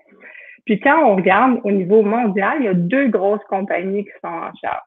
Puis 0.66 0.80
quand 0.80 1.04
on 1.04 1.16
regarde 1.16 1.60
au 1.64 1.72
niveau 1.72 2.04
mondial, 2.04 2.58
il 2.60 2.66
y 2.66 2.68
a 2.68 2.74
deux 2.74 3.08
grosses 3.08 3.44
compagnies 3.50 4.06
qui 4.06 4.12
sont 4.24 4.30
en 4.30 4.52
charge. 4.62 4.82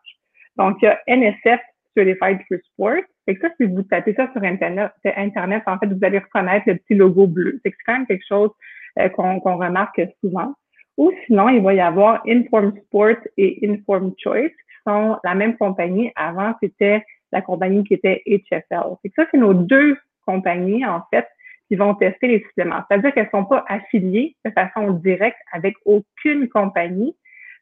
Donc, 0.57 0.79
il 0.83 0.87
y 0.87 0.89
a 0.89 1.01
NSF 1.09 1.61
Certified 1.97 2.41
for 2.49 2.59
Sport. 2.73 3.03
Et 3.27 3.37
ça, 3.37 3.49
si 3.57 3.67
vous 3.67 3.83
tapez 3.83 4.15
ça 4.15 4.31
sur 4.33 4.43
Internet, 4.43 4.93
Internet, 5.05 5.63
en 5.67 5.79
fait, 5.79 5.87
vous 5.87 5.99
allez 6.03 6.19
reconnaître 6.19 6.65
le 6.67 6.77
petit 6.77 6.95
logo 6.95 7.27
bleu. 7.27 7.61
C'est 7.65 7.73
quand 7.87 7.95
même 7.95 8.07
quelque 8.07 8.25
chose 8.27 8.51
euh, 8.99 9.09
qu'on 9.11 9.39
remarque 9.39 10.01
souvent. 10.21 10.55
Ou 10.97 11.13
sinon, 11.27 11.49
il 11.49 11.63
va 11.63 11.75
y 11.75 11.81
avoir 11.81 12.23
Inform 12.27 12.77
Sport 12.87 13.17
et 13.37 13.59
Inform 13.67 14.13
Choice, 14.19 14.51
qui 14.51 14.77
sont 14.87 15.19
la 15.25 15.35
même 15.35 15.57
compagnie. 15.57 16.13
Avant, 16.17 16.55
c'était 16.63 17.05
la 17.33 17.43
compagnie 17.43 17.85
qui 17.85 17.95
était 17.95 18.23
HFL. 18.27 18.97
C'est 19.03 19.13
ça, 19.15 19.27
c'est 19.31 19.39
nos 19.39 19.55
deux 19.55 19.97
compagnies, 20.27 20.85
en 20.87 21.03
fait, 21.13 21.27
qui 21.69 21.77
vont 21.77 21.95
tester 21.95 22.29
les 22.29 22.41
suppléments. 22.41 22.81
C'est-à-dire 22.89 23.13
qu'elles 23.15 23.31
ne 23.33 23.39
sont 23.39 23.47
pas 23.47 23.65
affiliées 23.69 24.37
de 24.45 24.51
façon 24.51 24.93
directe 24.93 25.39
avec 25.53 25.75
aucune 25.85 26.49
compagnie, 26.49 27.17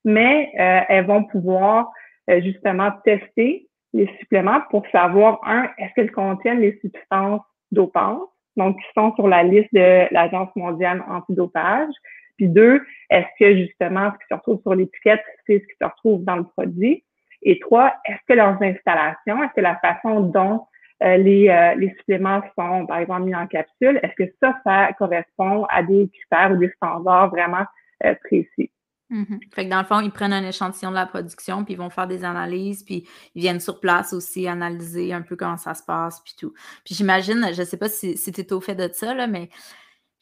mais 0.04 0.50
euh, 0.58 0.80
elles 0.88 1.06
vont 1.06 1.24
pouvoir 1.24 1.90
euh, 2.28 2.40
justement 2.42 2.90
tester 3.04 3.68
les 3.92 4.08
suppléments 4.18 4.60
pour 4.70 4.86
savoir, 4.92 5.40
un, 5.44 5.68
est-ce 5.78 5.92
qu'elles 5.94 6.12
contiennent 6.12 6.60
les 6.60 6.78
substances 6.80 7.42
dopantes, 7.72 8.28
donc 8.56 8.76
qui 8.76 8.86
sont 8.96 9.14
sur 9.14 9.28
la 9.28 9.42
liste 9.42 9.72
de 9.72 10.12
l'Agence 10.12 10.50
mondiale 10.56 11.04
antidopage. 11.08 11.92
Puis 12.36 12.48
deux, 12.48 12.80
est-ce 13.10 13.26
que 13.38 13.56
justement 13.56 14.10
ce 14.12 14.18
qui 14.18 14.24
se 14.30 14.34
retrouve 14.34 14.60
sur 14.62 14.74
l'étiquette, 14.74 15.22
c'est 15.46 15.58
ce 15.58 15.66
qui 15.66 15.76
se 15.80 15.84
retrouve 15.84 16.24
dans 16.24 16.36
le 16.36 16.44
produit. 16.44 17.04
Et 17.42 17.58
trois, 17.60 17.94
est-ce 18.04 18.20
que 18.28 18.34
leurs 18.34 18.60
installations, 18.62 19.42
est-ce 19.42 19.54
que 19.54 19.60
la 19.60 19.76
façon 19.76 20.20
dont 20.20 20.66
euh, 21.02 21.16
les, 21.16 21.48
euh, 21.48 21.74
les 21.76 21.94
suppléments 21.98 22.42
sont, 22.58 22.86
par 22.86 22.98
exemple, 22.98 23.22
mis 23.22 23.34
en 23.34 23.46
capsule, 23.46 23.98
est-ce 24.02 24.24
que 24.24 24.30
ça, 24.42 24.54
ça 24.64 24.92
correspond 24.98 25.64
à 25.70 25.82
des 25.82 26.10
critères 26.10 26.52
ou 26.52 26.56
des 26.58 26.70
standards 26.76 27.30
vraiment 27.30 27.64
euh, 28.04 28.14
précis? 28.24 28.70
Mm-hmm. 29.10 29.40
Fait 29.52 29.64
que 29.64 29.70
dans 29.70 29.80
le 29.80 29.86
fond, 29.86 30.00
ils 30.00 30.12
prennent 30.12 30.34
un 30.34 30.46
échantillon 30.46 30.90
de 30.90 30.96
la 30.96 31.06
production, 31.06 31.64
puis 31.64 31.74
ils 31.74 31.78
vont 31.78 31.90
faire 31.90 32.06
des 32.06 32.22
analyses, 32.24 32.84
puis 32.84 33.08
ils 33.34 33.40
viennent 33.40 33.60
sur 33.60 33.80
place 33.80 34.12
aussi 34.12 34.46
analyser 34.46 35.12
un 35.12 35.22
peu 35.22 35.36
comment 35.36 35.56
ça 35.56 35.74
se 35.74 35.82
passe, 35.82 36.20
puis 36.20 36.34
tout. 36.38 36.52
Puis 36.84 36.94
j'imagine, 36.94 37.48
je 37.52 37.60
ne 37.60 37.66
sais 37.66 37.78
pas 37.78 37.88
si, 37.88 38.16
si 38.16 38.30
tu 38.30 38.42
es 38.42 38.52
au 38.52 38.60
fait 38.60 38.74
de 38.74 38.88
ça, 38.92 39.14
là, 39.14 39.26
mais 39.26 39.48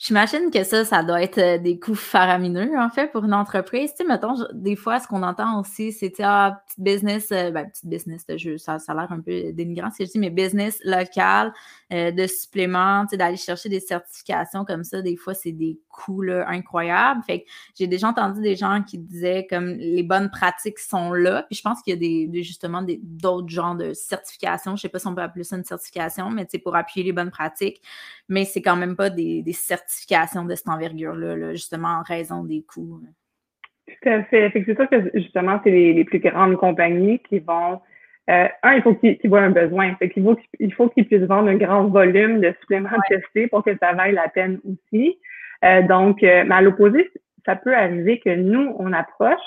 J'imagine 0.00 0.52
que 0.52 0.62
ça, 0.62 0.84
ça 0.84 1.02
doit 1.02 1.20
être 1.22 1.38
euh, 1.38 1.58
des 1.58 1.80
coûts 1.80 1.96
faramineux, 1.96 2.70
en 2.78 2.88
fait, 2.88 3.10
pour 3.10 3.24
une 3.24 3.34
entreprise. 3.34 3.90
Tu 3.90 3.96
sais, 3.98 4.04
mettons, 4.04 4.34
des 4.54 4.76
fois, 4.76 5.00
ce 5.00 5.08
qu'on 5.08 5.24
entend 5.24 5.58
aussi, 5.60 5.90
c'est, 5.90 6.12
ah, 6.20 6.62
petit 6.68 6.80
business, 6.80 7.32
euh, 7.32 7.50
ben, 7.50 7.68
petit 7.68 7.84
business 7.88 8.24
ça, 8.58 8.78
ça 8.78 8.92
a 8.92 8.94
l'air 8.94 9.10
un 9.10 9.20
peu 9.20 9.52
dénigrant, 9.52 9.90
que 9.90 10.04
je 10.04 10.10
dis, 10.12 10.18
mais 10.20 10.30
business 10.30 10.78
local, 10.84 11.52
euh, 11.92 12.12
de 12.12 12.26
suppléments, 12.28 13.06
tu 13.06 13.10
sais, 13.10 13.16
d'aller 13.16 13.36
chercher 13.36 13.68
des 13.68 13.80
certifications 13.80 14.64
comme 14.64 14.84
ça, 14.84 15.02
des 15.02 15.16
fois, 15.16 15.34
c'est 15.34 15.50
des 15.50 15.80
coût 15.98 16.22
incroyable. 16.46 17.20
Fait 17.26 17.40
que 17.40 17.44
j'ai 17.76 17.86
déjà 17.86 18.08
entendu 18.08 18.40
des 18.40 18.54
gens 18.54 18.82
qui 18.86 18.98
disaient 18.98 19.46
comme 19.48 19.74
les 19.74 20.02
bonnes 20.02 20.30
pratiques 20.30 20.78
sont 20.78 21.12
là. 21.12 21.44
Puis 21.48 21.56
je 21.56 21.62
pense 21.62 21.82
qu'il 21.82 21.94
y 21.94 21.96
a 21.96 22.30
des, 22.30 22.42
justement 22.42 22.84
d'autres 23.02 23.48
genres 23.48 23.74
de 23.74 23.92
certifications. 23.92 24.76
Je 24.76 24.82
sais 24.82 24.88
pas 24.88 24.98
si 24.98 25.06
on 25.06 25.14
peut 25.14 25.22
appeler 25.22 25.44
ça 25.44 25.56
une 25.56 25.64
certification, 25.64 26.30
mais 26.30 26.46
c'est 26.48 26.58
pour 26.58 26.76
appuyer 26.76 27.04
les 27.04 27.12
bonnes 27.12 27.30
pratiques. 27.30 27.80
Mais 28.28 28.44
c'est 28.44 28.62
quand 28.62 28.76
même 28.76 28.96
pas 28.96 29.10
des, 29.10 29.44
certifications 29.52 30.44
de 30.44 30.54
cette 30.54 30.68
envergure-là, 30.68 31.52
justement 31.52 31.88
en 31.88 32.02
raison 32.02 32.44
des 32.44 32.62
coûts. 32.62 33.00
Tout 33.86 34.08
à 34.08 34.22
fait. 34.24 34.50
fait 34.50 34.62
c'est 34.66 34.76
sûr 34.76 34.88
que 34.88 35.10
justement, 35.14 35.60
c'est 35.64 35.70
les, 35.70 36.04
plus 36.04 36.20
grandes 36.20 36.56
compagnies 36.56 37.18
qui 37.20 37.40
vont 37.40 37.80
euh, 38.30 38.46
un, 38.62 38.74
il 38.74 38.82
faut 38.82 38.94
qu'ils 38.94 39.18
voient 39.24 39.40
un 39.40 39.50
besoin. 39.50 39.94
Fait 39.96 40.10
qu'il 40.10 40.22
faut 40.22 40.36
qu'il 40.36 40.72
faut 40.74 40.88
qu'ils 40.90 41.06
puissent 41.06 41.22
vendre 41.22 41.48
un 41.48 41.56
grand 41.56 41.86
volume 41.86 42.40
de 42.40 42.54
suppléments 42.60 42.90
testés 43.08 43.48
pour 43.48 43.64
que 43.64 43.76
ça 43.78 43.94
vaille 43.94 44.12
la 44.12 44.28
peine 44.28 44.60
aussi. 44.64 45.18
Euh, 45.64 45.82
donc, 45.82 46.22
euh, 46.22 46.44
mais 46.46 46.54
à 46.54 46.60
l'opposé, 46.60 47.10
ça 47.44 47.56
peut 47.56 47.74
arriver 47.74 48.20
que 48.20 48.34
nous, 48.34 48.74
on 48.78 48.92
approche 48.92 49.40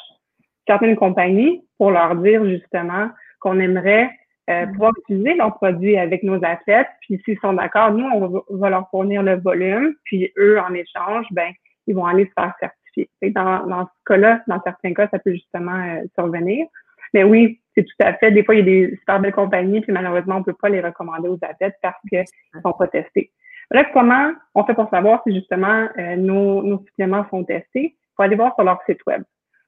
certaines 0.67 0.95
compagnies 0.95 1.63
pour 1.77 1.91
leur 1.91 2.15
dire 2.15 2.45
justement 2.45 3.09
qu'on 3.39 3.59
aimerait 3.59 4.09
mm-hmm. 4.47 4.71
pouvoir 4.73 4.91
utiliser 5.03 5.33
leurs 5.35 5.55
produits 5.55 5.97
avec 5.97 6.23
nos 6.23 6.43
athlètes. 6.43 6.89
Puis 7.01 7.21
s'ils 7.23 7.39
sont 7.39 7.53
d'accord, 7.53 7.91
nous, 7.91 8.05
on 8.05 8.57
va, 8.57 8.69
leur 8.69 8.89
fournir 8.89 9.23
le 9.23 9.35
volume. 9.35 9.95
Puis 10.03 10.31
eux, 10.37 10.59
en 10.59 10.73
échange, 10.73 11.25
ben, 11.31 11.51
ils 11.87 11.95
vont 11.95 12.05
aller 12.05 12.25
se 12.25 12.31
faire 12.37 12.53
certifier. 12.59 13.09
Dans, 13.31 13.65
dans 13.67 13.85
ce 13.85 13.91
cas-là, 14.05 14.41
dans 14.47 14.61
certains 14.63 14.93
cas, 14.93 15.07
ça 15.09 15.19
peut 15.19 15.31
justement 15.31 16.01
survenir. 16.15 16.67
Mais 17.13 17.23
oui, 17.23 17.61
c'est 17.75 17.83
tout 17.83 17.95
à 17.99 18.13
fait. 18.13 18.31
Des 18.31 18.43
fois, 18.43 18.55
il 18.55 18.59
y 18.59 18.61
a 18.61 18.65
des 18.65 18.95
super 18.97 19.19
belles 19.19 19.33
compagnies, 19.33 19.81
puis 19.81 19.91
malheureusement, 19.91 20.35
on 20.35 20.39
ne 20.39 20.43
peut 20.43 20.55
pas 20.59 20.69
les 20.69 20.81
recommander 20.81 21.27
aux 21.27 21.39
athlètes 21.41 21.75
parce 21.81 21.99
qu'ils 22.09 22.23
ne 22.55 22.61
sont 22.61 22.73
pas 22.73 22.87
testés. 22.87 23.31
Bref, 23.71 23.87
comment 23.93 24.33
on 24.53 24.65
fait 24.65 24.73
pour 24.73 24.89
savoir 24.89 25.23
si 25.25 25.33
justement 25.33 25.87
euh, 25.97 26.15
nos, 26.17 26.61
nos, 26.61 26.79
suppléments 26.85 27.25
sont 27.29 27.45
testés? 27.45 27.95
Il 27.95 28.13
faut 28.15 28.23
aller 28.23 28.35
voir 28.35 28.53
sur 28.55 28.65
leur 28.65 28.81
site 28.85 28.99
web. 29.07 29.23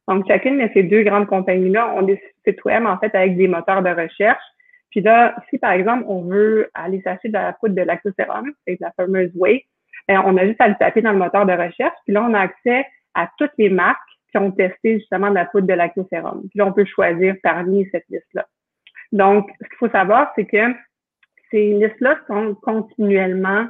Donc, 0.10 0.28
chacune 0.28 0.60
de 0.60 0.70
ces 0.74 0.84
deux 0.84 1.04
grandes 1.04 1.28
compagnies-là 1.28 1.94
ont 1.96 2.02
des 2.02 2.22
sites 2.46 2.64
web, 2.66 2.86
en 2.86 2.98
fait, 2.98 3.16
avec 3.16 3.38
des 3.38 3.48
moteurs 3.48 3.82
de 3.82 3.90
recherche. 3.90 4.44
Puis 4.92 5.00
là, 5.00 5.34
si 5.50 5.58
par 5.58 5.72
exemple, 5.72 6.04
on 6.08 6.22
veut 6.22 6.70
aller 6.74 7.02
s'acheter 7.02 7.30
de 7.30 7.34
la 7.34 7.54
poudre 7.54 7.76
de 7.76 7.82
lactosérum, 7.82 8.52
c'est 8.68 8.78
la 8.82 8.92
fameuse 8.92 9.32
Whey, 9.36 9.66
ben, 10.08 10.22
on 10.26 10.36
a 10.38 10.46
juste 10.46 10.60
à 10.60 10.68
le 10.68 10.76
taper 10.76 11.02
dans 11.02 11.14
le 11.14 11.18
moteur 11.18 11.46
de 11.46 11.54
recherche. 11.54 11.96
Puis 12.06 12.14
là, 12.14 12.24
on 12.30 12.34
a 12.34 12.42
accès 12.42 12.86
à 13.14 13.30
toutes 13.38 13.54
les 13.58 13.70
marques 13.70 14.00
qui 14.32 14.38
ont 14.38 14.52
testé 14.52 15.00
justement 15.00 15.30
de 15.30 15.36
la 15.36 15.46
poudre 15.46 15.68
de 15.68 15.74
lactosérum. 15.74 16.42
Puis 16.50 16.60
là, 16.60 16.66
on 16.66 16.74
peut 16.74 16.86
choisir 16.86 17.36
parmi 17.42 17.88
cette 17.92 18.06
liste-là. 18.10 18.46
Donc, 19.14 19.50
ce 19.62 19.68
qu'il 19.70 19.78
faut 19.78 19.90
savoir, 19.90 20.32
c'est 20.36 20.46
que 20.46 20.74
ces 21.52 21.74
listes-là 21.74 22.18
sont 22.28 22.56
continuellement 22.56 23.68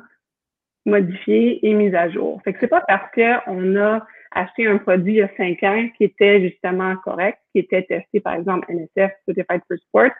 modifiées 0.85 1.65
et 1.65 1.73
mises 1.73 1.95
à 1.95 2.09
jour. 2.09 2.41
Fait 2.43 2.53
que 2.53 2.59
c'est 2.59 2.67
pas 2.67 2.83
parce 2.87 3.09
qu'on 3.13 3.75
a 3.77 4.05
acheté 4.31 4.67
un 4.67 4.77
produit 4.77 5.13
il 5.13 5.17
y 5.17 5.21
a 5.21 5.29
cinq 5.37 5.63
ans 5.63 5.87
qui 5.97 6.05
était 6.05 6.41
justement 6.41 6.95
correct, 6.97 7.39
qui 7.51 7.59
était 7.59 7.83
testé, 7.83 8.19
par 8.19 8.33
exemple, 8.33 8.71
NSF, 8.71 9.11
Certified 9.25 9.61
for 9.67 9.77
Sport, 9.77 10.11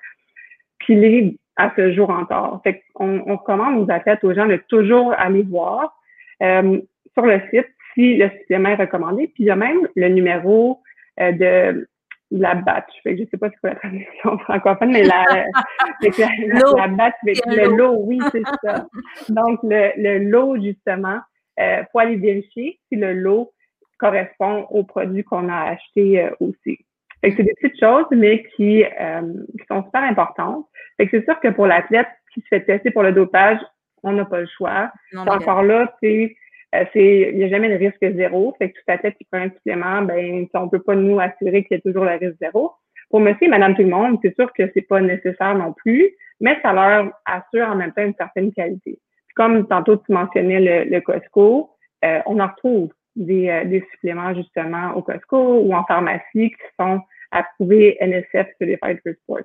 qu'il 0.85 1.03
est 1.03 1.35
à 1.55 1.71
ce 1.75 1.93
jour 1.93 2.09
encore. 2.09 2.61
Fait 2.63 2.83
on 2.95 3.23
recommande 3.23 3.77
aux 3.77 3.91
athlètes, 3.91 4.23
aux 4.23 4.33
gens 4.33 4.45
de 4.45 4.57
toujours 4.67 5.13
aller 5.17 5.43
voir 5.43 5.95
euh, 6.41 6.79
sur 7.13 7.25
le 7.25 7.41
site 7.51 7.67
si 7.93 8.15
le 8.17 8.29
supplément 8.39 8.69
est 8.69 8.75
recommandé. 8.75 9.27
Puis 9.27 9.43
il 9.43 9.45
y 9.47 9.51
a 9.51 9.55
même 9.55 9.87
le 9.95 10.09
numéro 10.09 10.81
euh, 11.19 11.31
de 11.31 11.87
la 12.33 12.55
batch. 12.55 12.91
Fait 13.03 13.15
que 13.15 13.23
je 13.23 13.29
sais 13.29 13.37
pas 13.37 13.49
si 13.49 13.55
c'est 13.61 13.69
la 13.69 13.75
traduction 13.75 14.37
francophone, 14.39 14.91
mais 14.91 15.03
la, 15.03 15.23
la, 16.01 16.29
la, 16.75 16.87
batch, 16.87 17.15
le 17.23 17.75
lot, 17.75 17.95
oui, 17.99 18.19
c'est 18.31 18.43
ça. 18.63 18.87
Donc, 19.29 19.59
le, 19.63 19.91
le 19.97 20.29
lot, 20.29 20.61
justement, 20.61 21.19
euh, 21.59 21.83
faut 21.91 21.99
aller 21.99 22.15
vérifier 22.15 22.79
si 22.89 22.95
le 22.95 23.13
lot 23.13 23.53
correspond 23.99 24.65
au 24.71 24.83
produit 24.83 25.23
qu'on 25.23 25.47
a 25.49 25.71
acheté 25.71 26.21
euh, 26.21 26.31
aussi. 26.39 26.79
Fait 27.21 27.31
que 27.31 27.37
c'est 27.37 27.43
des 27.43 27.53
petites 27.61 27.79
choses, 27.79 28.05
mais 28.11 28.43
qui, 28.55 28.83
euh, 28.83 29.21
qui 29.57 29.65
sont 29.69 29.83
super 29.83 30.03
importantes. 30.03 30.65
Fait 30.97 31.07
que 31.07 31.17
c'est 31.17 31.25
sûr 31.25 31.39
que 31.39 31.49
pour 31.49 31.67
l'athlète 31.67 32.07
qui 32.33 32.41
se 32.41 32.47
fait 32.47 32.61
tester 32.61 32.91
pour 32.91 33.03
le 33.03 33.13
dopage, 33.13 33.59
on 34.01 34.11
n'a 34.11 34.25
pas 34.25 34.41
le 34.41 34.47
choix. 34.57 34.91
encore 35.15 35.63
là, 35.63 35.93
c'est 36.01 36.35
euh, 36.73 36.85
c'est 36.93 37.29
il 37.31 37.37
n'y 37.37 37.43
a 37.43 37.49
jamais 37.49 37.69
de 37.69 37.75
risque 37.75 38.15
zéro. 38.15 38.55
Fait 38.57 38.71
que 38.71 38.79
tout 38.79 38.91
à 38.91 38.97
fait, 38.97 39.13
qui 39.13 39.25
prend 39.25 39.41
un 39.41 39.49
supplément, 39.49 40.01
ben, 40.01 40.47
on 40.53 40.69
peut 40.69 40.81
pas 40.81 40.95
nous 40.95 41.19
assurer 41.19 41.63
qu'il 41.63 41.77
y 41.77 41.79
a 41.79 41.81
toujours 41.81 42.05
le 42.05 42.17
risque 42.17 42.37
zéro. 42.39 42.71
Pour 43.09 43.19
monsieur 43.19 43.45
et 43.45 43.49
madame 43.49 43.75
tout 43.75 43.83
le 43.83 43.89
monde, 43.89 44.17
c'est 44.23 44.33
sûr 44.35 44.51
que 44.53 44.63
c'est 44.73 44.87
pas 44.87 44.99
nécessaire 45.01 45.55
non 45.55 45.73
plus, 45.73 46.15
mais 46.39 46.57
ça 46.63 46.73
leur 46.73 47.11
assure 47.25 47.67
en 47.67 47.75
même 47.75 47.93
temps 47.93 48.03
une 48.03 48.15
certaine 48.15 48.51
qualité. 48.51 48.99
comme 49.35 49.67
tantôt 49.67 49.97
tu 49.97 50.11
mentionnais 50.11 50.85
le, 50.85 50.99
Costco, 51.01 51.75
euh, 52.05 52.21
on 52.25 52.39
en 52.39 52.47
retrouve 52.47 52.91
des, 53.15 53.49
euh, 53.49 53.65
des 53.65 53.83
suppléments 53.91 54.33
justement 54.33 54.93
au 54.95 55.01
Costco 55.01 55.59
ou 55.61 55.73
en 55.73 55.83
pharmacie 55.85 56.51
qui 56.51 56.67
sont 56.79 57.01
approuvés 57.31 57.97
NSF 57.99 58.47
sur 58.57 58.67
les 58.67 58.77
for 58.77 59.13
Sport. 59.21 59.39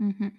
Mm-hmm. 0.00 0.30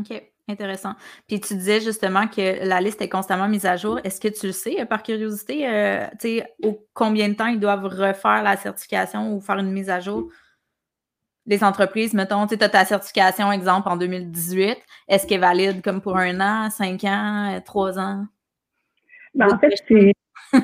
OK. 0.00 0.33
Intéressant. 0.46 0.92
Puis 1.26 1.40
tu 1.40 1.54
disais 1.54 1.80
justement 1.80 2.26
que 2.26 2.66
la 2.66 2.80
liste 2.82 3.00
est 3.00 3.08
constamment 3.08 3.48
mise 3.48 3.64
à 3.64 3.76
jour. 3.76 3.98
Est-ce 4.04 4.20
que 4.20 4.28
tu 4.28 4.46
le 4.46 4.52
sais, 4.52 4.78
euh, 4.78 4.84
par 4.84 5.02
curiosité, 5.02 5.66
euh, 5.66 6.06
tu 6.20 6.38
sais, 6.38 6.46
au 6.62 6.86
combien 6.92 7.30
de 7.30 7.34
temps 7.34 7.46
ils 7.46 7.58
doivent 7.58 7.86
refaire 7.86 8.42
la 8.42 8.56
certification 8.58 9.32
ou 9.32 9.40
faire 9.40 9.58
une 9.58 9.72
mise 9.72 9.88
à 9.88 10.00
jour? 10.00 10.28
Les 11.46 11.64
entreprises, 11.64 12.12
mettons, 12.12 12.46
tu 12.46 12.62
as 12.62 12.68
ta 12.68 12.84
certification, 12.84 13.50
exemple, 13.52 13.88
en 13.88 13.96
2018. 13.96 14.76
Est-ce 15.08 15.26
qu'elle 15.26 15.38
est 15.38 15.40
valide 15.40 15.82
comme 15.82 16.02
pour 16.02 16.16
un 16.18 16.38
an, 16.40 16.68
cinq 16.68 17.04
ans, 17.04 17.54
euh, 17.54 17.60
trois 17.64 17.98
ans? 17.98 18.26
Ben, 19.34 19.50
en 19.50 19.58
fait, 19.58 19.72
c'est. 19.88 20.12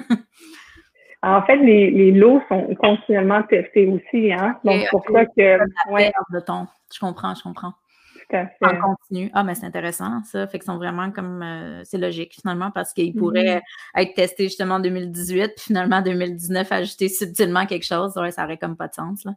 en 1.22 1.42
fait, 1.42 1.56
les, 1.56 2.12
lots 2.12 2.42
sont 2.50 2.74
continuellement 2.74 3.42
testés 3.44 3.86
aussi, 3.86 4.30
hein. 4.30 4.58
Donc, 4.62 4.88
pour 4.90 5.04
ça 5.10 5.24
que. 5.24 5.90
Ouais. 5.90 6.12
De 6.32 6.40
ton. 6.40 6.66
Je 6.92 6.98
comprends, 6.98 7.34
je 7.34 7.42
comprends. 7.42 7.72
En 8.34 8.76
continu. 8.80 9.30
Ah, 9.34 9.44
mais 9.44 9.54
c'est 9.54 9.66
intéressant, 9.66 10.22
ça. 10.24 10.46
Fait 10.46 10.58
qu'ils 10.58 10.66
sont 10.66 10.76
vraiment 10.76 11.10
comme. 11.10 11.42
Euh, 11.42 11.80
c'est 11.84 11.98
logique, 11.98 12.34
finalement, 12.40 12.70
parce 12.70 12.92
qu'ils 12.92 13.14
pourraient 13.14 13.58
mm-hmm. 13.58 14.02
être 14.02 14.14
testés 14.14 14.44
justement 14.44 14.76
en 14.76 14.80
2018, 14.80 15.52
puis 15.56 15.64
finalement, 15.66 15.96
en 15.96 16.02
2019, 16.02 16.70
ajouter 16.72 17.08
subtilement 17.08 17.66
quelque 17.66 17.86
chose. 17.86 18.16
Ouais, 18.16 18.30
ça 18.30 18.44
aurait 18.44 18.58
comme 18.58 18.76
pas 18.76 18.88
de 18.88 18.94
sens, 18.94 19.24
là. 19.24 19.32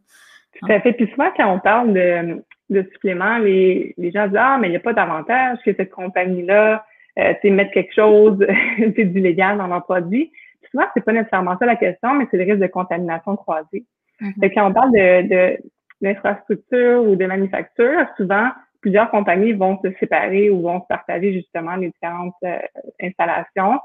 Tout 0.60 0.72
à 0.72 0.80
fait. 0.82 0.94
Puis 0.94 1.08
souvent, 1.12 1.32
quand 1.36 1.52
on 1.52 1.60
parle 1.60 1.94
de, 1.94 2.44
de 2.70 2.88
suppléments, 2.94 3.40
les, 3.40 3.94
les 3.98 4.12
gens 4.12 4.28
disent 4.28 4.38
Ah, 4.40 4.58
mais 4.60 4.68
il 4.68 4.72
n'y 4.72 4.78
a 4.78 4.82
pas 4.82 4.94
d'avantage 4.94 5.58
que 5.66 5.74
cette 5.74 5.92
compagnie-là, 5.92 6.86
euh, 7.20 7.34
tu 7.42 7.50
mettre 7.52 7.72
quelque 7.72 7.94
chose, 7.94 8.38
c'est 8.96 9.06
du 9.06 9.20
légal 9.20 9.58
dans 9.58 9.68
leur 9.68 9.84
produit. 9.84 10.32
Puis 10.62 10.72
souvent, 10.72 10.86
c'est 10.94 11.04
pas 11.04 11.14
nécessairement 11.14 11.58
ça 11.58 11.66
la 11.66 11.76
question, 11.76 12.14
mais 12.14 12.28
c'est 12.30 12.38
le 12.38 12.44
risque 12.44 12.62
de 12.62 12.68
contamination 12.68 13.36
croisée. 13.36 13.86
Mm-hmm. 14.22 14.54
quand 14.54 14.70
on 14.70 14.74
parle 14.74 14.92
de, 14.92 15.28
de 15.28 15.58
d'infrastructure 16.04 17.02
ou 17.04 17.16
de 17.16 17.26
manufacture, 17.26 18.06
souvent, 18.18 18.50
plusieurs 18.84 19.10
compagnies 19.10 19.54
vont 19.54 19.80
se 19.82 19.92
séparer 19.98 20.50
ou 20.50 20.62
vont 20.62 20.82
se 20.82 20.88
partager 20.88 21.34
justement 21.34 21.76
les 21.78 21.88
différentes 21.88 22.36
euh, 22.44 22.60
installations. 23.02 23.80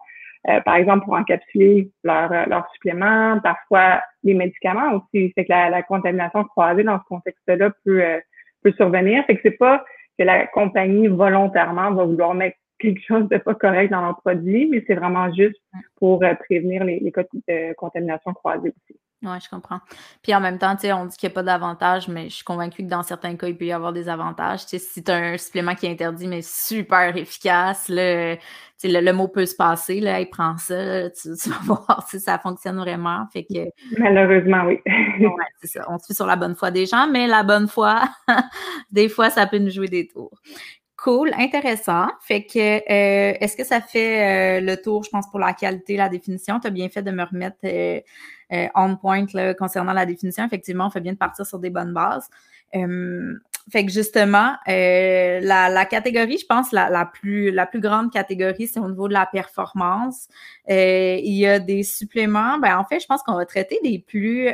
Euh, 0.48 0.60
par 0.62 0.74
exemple, 0.74 1.04
pour 1.04 1.14
encapsuler 1.14 1.90
leurs 2.02 2.32
euh, 2.32 2.44
leur 2.46 2.68
suppléments, 2.72 3.38
parfois 3.40 4.02
les 4.24 4.34
médicaments 4.34 4.94
aussi. 4.94 5.32
C'est 5.36 5.44
que 5.44 5.52
la, 5.52 5.82
contamination 5.82 6.42
croisée 6.44 6.82
dans 6.82 6.98
ce 6.98 7.04
contexte-là 7.04 7.70
peut, 7.84 8.02
peut 8.62 8.72
survenir. 8.72 9.24
Fait 9.26 9.36
que 9.36 9.40
c'est 9.44 9.56
pas 9.56 9.84
que 10.18 10.24
la 10.24 10.48
compagnie 10.48 11.06
volontairement 11.06 11.92
va 11.92 12.04
vouloir 12.04 12.34
mettre 12.34 12.56
quelque 12.80 13.00
chose 13.06 13.28
de 13.28 13.38
pas 13.38 13.54
correct 13.54 13.90
dans 13.90 14.02
leur 14.02 14.20
produit, 14.20 14.68
mais 14.68 14.82
c'est 14.86 14.94
vraiment 14.94 15.32
juste 15.32 15.60
pour 15.96 16.24
prévenir 16.40 16.84
les, 16.84 16.98
les 16.98 17.12
cas 17.12 17.22
de 17.48 17.72
contamination 17.74 18.32
croisée 18.34 18.70
aussi. 18.70 18.98
Oui, 19.22 19.36
je 19.42 19.48
comprends. 19.50 19.80
Puis 20.22 20.32
en 20.32 20.40
même 20.40 20.58
temps, 20.58 20.76
tu 20.76 20.82
sais, 20.82 20.92
on 20.92 21.06
dit 21.06 21.16
qu'il 21.16 21.28
n'y 21.28 21.32
a 21.32 21.34
pas 21.34 21.42
d'avantages, 21.42 22.06
mais 22.06 22.28
je 22.28 22.36
suis 22.36 22.44
convaincue 22.44 22.84
que 22.84 22.88
dans 22.88 23.02
certains 23.02 23.34
cas, 23.34 23.48
il 23.48 23.56
peut 23.56 23.64
y 23.64 23.72
avoir 23.72 23.92
des 23.92 24.08
avantages. 24.08 24.64
Tu 24.64 24.70
sais, 24.70 24.78
si 24.78 25.02
tu 25.02 25.10
as 25.10 25.16
un 25.16 25.36
supplément 25.36 25.74
qui 25.74 25.86
est 25.86 25.90
interdit, 25.90 26.28
mais 26.28 26.40
super 26.40 27.16
efficace, 27.16 27.86
le, 27.88 28.36
le, 28.84 29.12
mot 29.12 29.26
peut 29.26 29.44
se 29.44 29.56
passer, 29.56 29.98
là, 29.98 30.20
il 30.20 30.30
prend 30.30 30.56
ça, 30.56 31.10
tu, 31.20 31.30
vas 31.50 31.58
voir 31.64 32.06
si 32.08 32.20
ça 32.20 32.38
fonctionne 32.38 32.76
vraiment. 32.76 33.26
Fait 33.32 33.42
que, 33.42 33.68
Malheureusement, 33.98 34.62
oui. 34.66 34.80
ouais, 34.86 35.44
c'est 35.60 35.78
ça. 35.78 35.86
On 35.88 35.98
se 35.98 36.06
fait 36.06 36.14
sur 36.14 36.26
la 36.26 36.36
bonne 36.36 36.54
foi 36.54 36.70
des 36.70 36.86
gens, 36.86 37.08
mais 37.08 37.26
la 37.26 37.42
bonne 37.42 37.66
foi, 37.66 38.02
des 38.92 39.08
fois, 39.08 39.30
ça 39.30 39.48
peut 39.48 39.58
nous 39.58 39.70
jouer 39.70 39.88
des 39.88 40.06
tours. 40.06 40.38
Cool, 40.98 41.30
intéressant. 41.38 42.08
Fait 42.20 42.44
que, 42.44 42.58
euh, 42.58 43.36
est-ce 43.40 43.56
que 43.56 43.62
ça 43.62 43.80
fait 43.80 44.58
euh, 44.58 44.60
le 44.60 44.76
tour, 44.82 45.04
je 45.04 45.10
pense, 45.10 45.30
pour 45.30 45.38
la 45.38 45.52
qualité, 45.52 45.96
la 45.96 46.08
définition? 46.08 46.58
Tu 46.58 46.66
as 46.66 46.70
bien 46.70 46.88
fait 46.88 47.02
de 47.02 47.12
me 47.12 47.22
remettre 47.22 47.58
euh, 47.64 48.00
on 48.74 48.96
point 48.96 49.24
là, 49.32 49.54
concernant 49.54 49.92
la 49.92 50.06
définition. 50.06 50.44
Effectivement, 50.44 50.88
on 50.88 50.90
fait 50.90 51.00
bien 51.00 51.12
de 51.12 51.18
partir 51.18 51.46
sur 51.46 51.60
des 51.60 51.70
bonnes 51.70 51.94
bases. 51.94 52.28
fait 52.72 53.86
que 53.86 53.92
justement, 53.92 54.56
la, 54.66 55.40
la, 55.68 55.84
catégorie, 55.84 56.38
je 56.38 56.46
pense, 56.46 56.72
la, 56.72 56.90
la, 56.90 57.06
plus, 57.06 57.52
la 57.52 57.66
plus 57.66 57.80
grande 57.80 58.10
catégorie, 58.10 58.66
c'est 58.66 58.80
au 58.80 58.88
niveau 58.88 59.06
de 59.06 59.12
la 59.12 59.26
performance. 59.26 60.26
il 60.68 61.32
y 61.32 61.46
a 61.46 61.60
des 61.60 61.84
suppléments. 61.84 62.58
Ben, 62.58 62.76
en 62.76 62.84
fait, 62.84 62.98
je 62.98 63.06
pense 63.06 63.22
qu'on 63.22 63.36
va 63.36 63.46
traiter 63.46 63.78
des 63.84 64.00
plus 64.00 64.48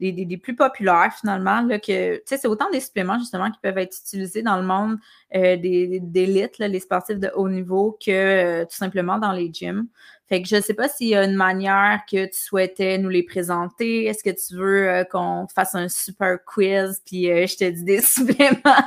des, 0.00 0.36
plus 0.36 0.56
populaires 0.56 1.12
finalement. 1.18 1.60
Là, 1.60 1.78
que, 1.78 2.20
c'est 2.24 2.46
autant 2.46 2.70
des 2.70 2.80
suppléments 2.80 3.18
justement 3.18 3.50
qui 3.50 3.58
peuvent 3.60 3.78
être 3.78 3.96
utilisés 3.96 4.42
dans 4.42 4.56
le 4.56 4.66
monde 4.66 4.96
euh, 5.34 5.56
des, 5.56 6.00
d'élite, 6.00 6.58
les 6.58 6.80
sportifs 6.80 7.18
de 7.18 7.30
haut 7.34 7.48
niveau, 7.48 7.98
que 8.04 8.10
euh, 8.10 8.64
tout 8.64 8.76
simplement 8.76 9.18
dans 9.18 9.32
les 9.32 9.50
gyms. 9.52 9.86
Fait 10.30 10.40
que 10.40 10.46
je 10.48 10.60
sais 10.60 10.74
pas 10.74 10.86
s'il 10.86 11.08
y 11.08 11.16
a 11.16 11.24
une 11.24 11.34
manière 11.34 12.02
que 12.08 12.24
tu 12.26 12.38
souhaitais 12.38 12.98
nous 12.98 13.08
les 13.08 13.24
présenter. 13.24 14.04
Est-ce 14.04 14.22
que 14.22 14.30
tu 14.30 14.54
veux 14.54 14.88
euh, 14.88 15.02
qu'on 15.02 15.48
fasse 15.52 15.74
un 15.74 15.88
super 15.88 16.38
quiz, 16.44 17.02
puis 17.04 17.28
euh, 17.28 17.48
je 17.48 17.56
te 17.56 17.68
dis 17.68 17.82
des 17.82 18.00
suppléments, 18.00 18.84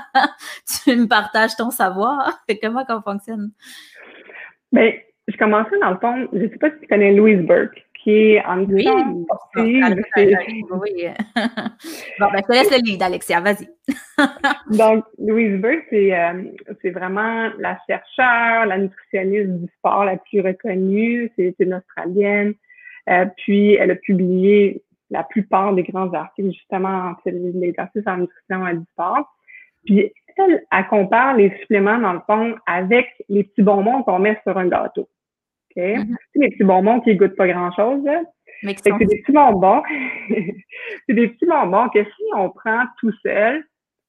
tu 0.86 0.96
me 0.96 1.06
partages 1.06 1.58
ton 1.58 1.70
savoir? 1.70 2.42
Fait 2.48 2.58
comment 2.60 2.86
qu'on 2.86 3.02
fonctionne? 3.02 3.52
Bien, 4.72 4.94
je 5.28 5.36
commençais 5.36 5.78
dans 5.82 5.92
le 5.92 5.98
fond, 5.98 6.30
je 6.32 6.48
sais 6.48 6.58
pas 6.58 6.72
si 6.72 6.80
tu 6.80 6.88
connais 6.88 7.14
Louise 7.14 7.46
Burke 7.46 7.83
qui 8.04 8.34
est 8.34 8.46
en 8.46 8.66
oui, 8.66 8.86
oui. 9.56 9.82
bon, 12.20 12.28
ben, 12.32 12.38
je 12.38 12.42
te 12.42 12.52
laisse 12.52 12.72
le 12.72 13.04
Alexia, 13.04 13.40
vas-y. 13.40 13.68
Donc, 14.78 15.06
Louise 15.18 15.62
Burke, 15.62 15.94
euh, 15.94 16.44
c'est 16.82 16.90
vraiment 16.90 17.50
la 17.58 17.78
chercheure, 17.88 18.66
la 18.66 18.78
nutritionniste 18.78 19.50
du 19.50 19.68
sport 19.78 20.04
la 20.04 20.18
plus 20.18 20.42
reconnue. 20.42 21.32
C'est 21.38 21.56
une 21.60 21.76
Australienne. 21.76 22.54
Euh, 23.10 23.26
puis, 23.38 23.76
elle 23.76 23.92
a 23.92 23.96
publié 23.96 24.82
la 25.10 25.24
plupart 25.24 25.74
des 25.74 25.84
grands 25.84 26.12
articles, 26.14 26.52
justement, 26.52 27.14
l'exercice 27.26 28.04
en 28.06 28.18
nutrition 28.18 28.68
et 28.68 28.74
du 28.76 28.86
sport. 28.92 29.34
Puis, 29.86 30.12
elle, 30.38 30.64
elle 30.72 30.88
compare 30.88 31.38
les 31.38 31.52
suppléments, 31.60 32.00
dans 32.00 32.14
le 32.14 32.22
fond, 32.28 32.56
avec 32.66 33.08
les 33.30 33.46
petits 33.46 33.62
bonbons 33.62 34.04
qu'on 34.04 34.20
met 34.20 34.38
sur 34.46 34.58
un 34.58 34.68
gâteau. 34.68 35.08
Mm-hmm. 35.82 36.16
C'est 36.34 36.40
des 36.40 36.50
petits 36.50 36.64
bonbons 36.64 37.00
qui 37.02 37.16
goûtent 37.16 37.36
pas 37.36 37.48
grand-chose. 37.48 38.04
C'est 38.62 38.98
des 38.98 39.06
petits 39.06 39.32
bonbons. 39.32 39.84
c'est 41.08 41.14
des 41.14 41.28
petits 41.30 41.46
bonbons 41.46 41.90
que 41.90 42.04
si 42.04 42.24
on 42.36 42.50
prend 42.50 42.84
tout 43.00 43.12
seul, 43.24 43.64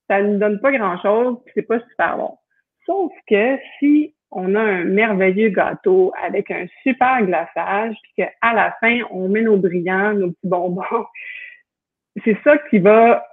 ça 0.09 0.23
ne 0.23 0.39
donne 0.39 0.61
pas 0.61 0.73
grand-chose, 0.73 1.39
c'est 1.55 1.63
pas 1.63 1.81
super 1.91 2.19
bon. 2.19 2.39
Sauf 2.87 3.13
que 3.29 3.59
si 3.79 4.15
on 4.31 4.55
a 4.55 4.61
un 4.61 4.85
merveilleux 4.85 5.49
gâteau 5.49 6.13
avec 6.23 6.51
un 6.51 6.67
super 6.83 7.25
glaçage, 7.25 7.95
puis 8.03 8.13
qu'à 8.17 8.53
la 8.53 8.77
fin, 8.81 9.01
on 9.11 9.29
met 9.29 9.43
nos 9.43 9.57
brillants, 9.57 10.13
nos 10.15 10.29
petits 10.29 10.49
bonbons, 10.49 10.83
c'est 12.25 12.37
ça 12.45 12.59
qui 12.71 12.79
va 12.79 13.25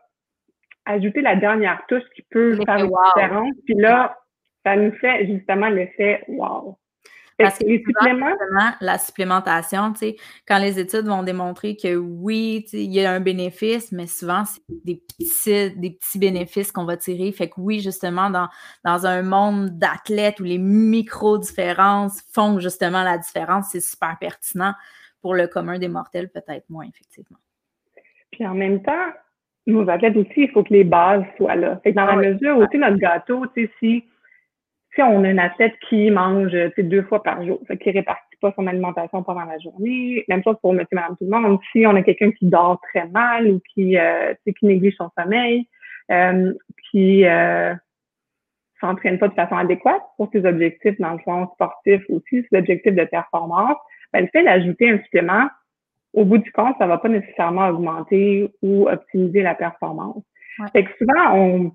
ajouter 0.85 1.21
la 1.21 1.35
dernière 1.35 1.83
touche 1.87 2.03
qui 2.15 2.23
peut 2.29 2.55
faire 2.65 2.83
une 2.83 2.91
différence. 3.15 3.55
Puis 3.65 3.75
là, 3.75 4.17
ça 4.65 4.75
nous 4.75 4.91
fait 4.93 5.25
justement 5.27 5.69
l'effet 5.69 6.23
wow. 6.27 6.77
Parce 7.41 7.59
que 7.59 7.65
les 7.65 7.83
suppléments, 7.83 8.35
la 8.79 8.97
supplémentation, 8.97 9.93
tu 9.93 9.99
sais, 9.99 10.15
quand 10.47 10.59
les 10.59 10.79
études 10.79 11.05
vont 11.05 11.23
démontrer 11.23 11.75
que 11.75 11.95
oui, 11.95 12.65
il 12.73 12.91
y 12.91 13.03
a 13.03 13.11
un 13.11 13.19
bénéfice, 13.19 13.91
mais 13.91 14.07
souvent, 14.07 14.43
c'est 14.45 14.61
des 14.85 14.95
petits, 14.95 15.75
des 15.77 15.91
petits 15.91 16.19
bénéfices 16.19 16.71
qu'on 16.71 16.85
va 16.85 16.97
tirer. 16.97 17.31
Fait 17.31 17.49
que 17.49 17.55
oui, 17.57 17.79
justement, 17.79 18.29
dans, 18.29 18.49
dans 18.85 19.05
un 19.05 19.21
monde 19.21 19.77
d'athlètes 19.77 20.39
où 20.39 20.43
les 20.43 20.57
micro-différences 20.57 22.21
font 22.33 22.59
justement 22.59 23.03
la 23.03 23.17
différence, 23.17 23.69
c'est 23.71 23.81
super 23.81 24.17
pertinent. 24.19 24.73
Pour 25.21 25.35
le 25.35 25.47
commun 25.47 25.77
des 25.77 25.87
mortels, 25.87 26.29
peut-être 26.29 26.67
moins, 26.69 26.85
effectivement. 26.85 27.37
Puis 28.31 28.45
en 28.47 28.55
même 28.55 28.81
temps, 28.81 29.11
nos 29.67 29.87
athlètes 29.89 30.17
aussi, 30.17 30.33
il 30.37 30.49
faut 30.51 30.63
que 30.63 30.73
les 30.73 30.83
bases 30.83 31.23
soient 31.37 31.55
là. 31.55 31.79
Fait 31.83 31.91
que 31.91 31.95
dans 31.95 32.05
la 32.05 32.13
ah 32.13 32.15
mesure 32.15 32.57
où, 32.57 32.65
tu 32.67 32.77
notre 32.77 32.97
gâteau, 32.97 33.45
tu 33.55 33.65
sais, 33.65 33.71
si 33.79 34.03
si 34.93 35.01
on 35.01 35.23
a 35.23 35.29
une 35.29 35.39
athlète 35.39 35.73
qui 35.87 36.11
mange 36.11 36.51
deux 36.77 37.03
fois 37.03 37.23
par 37.23 37.45
jour, 37.45 37.61
qui 37.81 37.89
ne 37.89 37.93
répartit 37.93 38.37
pas 38.41 38.53
son 38.57 38.67
alimentation 38.67 39.23
pendant 39.23 39.45
la 39.45 39.57
journée, 39.59 40.25
même 40.27 40.43
chose 40.43 40.57
pour 40.61 40.73
monsieur, 40.73 40.87
madame, 40.93 41.15
tout 41.17 41.25
le 41.25 41.29
monde. 41.29 41.59
Si 41.71 41.85
on 41.85 41.95
a 41.95 42.01
quelqu'un 42.01 42.31
qui 42.31 42.47
dort 42.47 42.79
très 42.89 43.07
mal 43.07 43.47
ou 43.47 43.61
qui, 43.73 43.97
euh, 43.97 44.33
qui 44.45 44.65
néglige 44.65 44.95
son 44.97 45.09
sommeil, 45.17 45.67
euh, 46.11 46.53
qui 46.89 47.25
euh, 47.25 47.73
s'entraîne 48.81 49.17
pas 49.17 49.29
de 49.29 49.33
façon 49.33 49.55
adéquate 49.55 50.01
pour 50.17 50.29
ses 50.33 50.45
objectifs, 50.45 50.99
dans 50.99 51.13
le 51.13 51.19
fond, 51.19 51.47
sportif 51.53 52.01
aussi, 52.09 52.45
ses 52.49 52.57
objectifs 52.57 52.95
de 52.95 53.05
performance, 53.05 53.77
ben, 54.11 54.21
le 54.21 54.27
fait 54.27 54.43
d'ajouter 54.43 54.89
un 54.89 54.99
supplément, 55.03 55.47
au 56.13 56.25
bout 56.25 56.39
du 56.39 56.51
compte, 56.51 56.75
ça 56.77 56.87
va 56.87 56.97
pas 56.97 57.07
nécessairement 57.07 57.69
augmenter 57.69 58.51
ou 58.61 58.89
optimiser 58.89 59.41
la 59.41 59.55
performance. 59.55 60.23
Fait 60.73 60.83
que 60.83 60.91
souvent, 60.97 61.33
on 61.33 61.71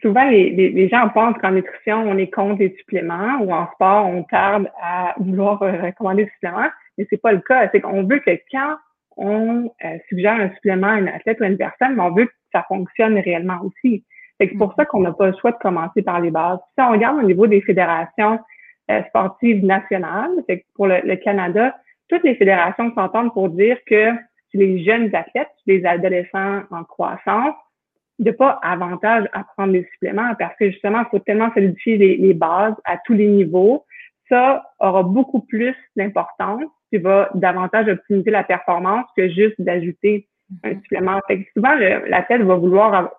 souvent, 0.00 0.28
les, 0.28 0.50
les, 0.50 0.88
gens 0.88 1.08
pensent 1.08 1.36
qu'en 1.38 1.52
nutrition, 1.52 2.02
on 2.02 2.16
est 2.16 2.30
contre 2.30 2.60
les 2.60 2.74
suppléments 2.76 3.38
ou 3.40 3.52
en 3.52 3.70
sport, 3.72 4.06
on 4.06 4.22
tarde 4.24 4.70
à 4.80 5.14
vouloir 5.18 5.62
euh, 5.62 5.82
recommander 5.82 6.24
des 6.24 6.30
suppléments, 6.30 6.68
mais 6.96 7.06
c'est 7.10 7.20
pas 7.20 7.32
le 7.32 7.40
cas. 7.40 7.68
C'est 7.72 7.80
qu'on 7.80 8.04
veut 8.04 8.20
que 8.20 8.30
quand 8.50 8.76
on 9.16 9.70
euh, 9.84 9.98
suggère 10.08 10.34
un 10.34 10.50
supplément 10.54 10.88
à 10.88 10.98
une 10.98 11.08
athlète 11.08 11.40
ou 11.40 11.44
à 11.44 11.48
une 11.48 11.58
personne, 11.58 11.98
on 11.98 12.10
veut 12.10 12.26
que 12.26 12.32
ça 12.52 12.64
fonctionne 12.68 13.18
réellement 13.18 13.58
aussi. 13.62 14.04
C'est 14.40 14.46
pour 14.56 14.74
ça 14.74 14.84
qu'on 14.84 15.00
n'a 15.00 15.12
pas 15.12 15.26
le 15.26 15.36
choix 15.40 15.52
de 15.52 15.58
commencer 15.58 16.02
par 16.02 16.20
les 16.20 16.30
bases. 16.30 16.58
si 16.78 16.84
on 16.84 16.92
regarde 16.92 17.18
au 17.18 17.26
niveau 17.26 17.46
des 17.46 17.60
fédérations 17.60 18.38
euh, 18.90 19.02
sportives 19.08 19.64
nationales, 19.64 20.30
c'est 20.48 20.64
pour 20.74 20.86
le, 20.86 21.00
le, 21.04 21.16
Canada, 21.16 21.74
toutes 22.08 22.22
les 22.22 22.36
fédérations 22.36 22.92
s'entendent 22.94 23.32
pour 23.32 23.48
dire 23.48 23.76
que 23.86 24.12
les 24.54 24.84
jeunes 24.84 25.14
athlètes, 25.14 25.48
les 25.66 25.84
adolescents 25.84 26.62
en 26.70 26.84
croissance, 26.84 27.54
n'y 28.24 28.30
a 28.30 28.32
pas 28.32 28.58
avantage 28.62 29.26
à 29.32 29.44
prendre 29.44 29.72
des 29.72 29.86
suppléments 29.92 30.34
parce 30.38 30.56
que 30.56 30.70
justement, 30.70 31.00
il 31.00 31.06
faut 31.10 31.18
tellement 31.20 31.52
solidifier 31.54 31.96
les, 31.96 32.34
bases 32.34 32.74
à 32.84 32.98
tous 33.04 33.14
les 33.14 33.28
niveaux. 33.28 33.84
Ça 34.28 34.64
aura 34.80 35.02
beaucoup 35.02 35.40
plus 35.40 35.74
d'importance 35.96 36.64
qui 36.90 36.98
va 36.98 37.30
davantage 37.34 37.88
optimiser 37.88 38.30
la 38.30 38.44
performance 38.44 39.06
que 39.16 39.28
juste 39.28 39.60
d'ajouter 39.60 40.28
un 40.64 40.70
mm-hmm. 40.70 40.82
supplément. 40.82 41.20
Fait 41.26 41.44
que 41.44 41.50
souvent, 41.54 41.74
la 41.74 42.22
tête 42.22 42.42
va 42.42 42.56
vouloir, 42.56 43.12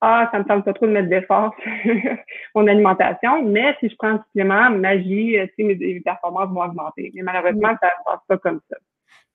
ah, 0.00 0.28
ça 0.32 0.38
me 0.38 0.44
tente 0.44 0.64
pas 0.64 0.72
trop 0.72 0.86
de 0.86 0.92
mettre 0.92 1.08
d'efforts 1.08 1.54
sur 1.62 1.72
mon 2.54 2.66
alimentation, 2.66 3.42
mais 3.44 3.76
si 3.80 3.88
je 3.88 3.96
prends 3.96 4.08
un 4.08 4.22
supplément, 4.26 4.70
magie, 4.70 5.36
mes 5.58 6.00
performances 6.00 6.50
vont 6.50 6.62
augmenter. 6.62 7.10
Mais 7.14 7.22
malheureusement, 7.22 7.74
ça 7.80 7.88
ne 7.88 8.04
passe 8.12 8.20
pas 8.28 8.38
comme 8.38 8.60
ça 8.70 8.76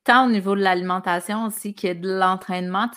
tant 0.05 0.27
au 0.27 0.29
niveau 0.29 0.55
de 0.55 0.61
l'alimentation 0.61 1.45
aussi 1.45 1.75
que 1.75 1.93
de 1.93 2.07
l'entraînement, 2.17 2.89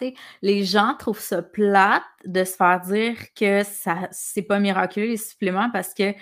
les 0.42 0.64
gens 0.64 0.94
trouvent 0.98 1.18
ça 1.18 1.42
plate 1.42 2.02
de 2.24 2.44
se 2.44 2.54
faire 2.54 2.80
dire 2.82 3.16
que 3.34 3.64
ça 3.64 4.08
c'est 4.12 4.42
pas 4.42 4.60
miraculeux 4.60 5.08
les 5.08 5.16
suppléments 5.16 5.70
parce 5.72 5.94
que 5.94 6.14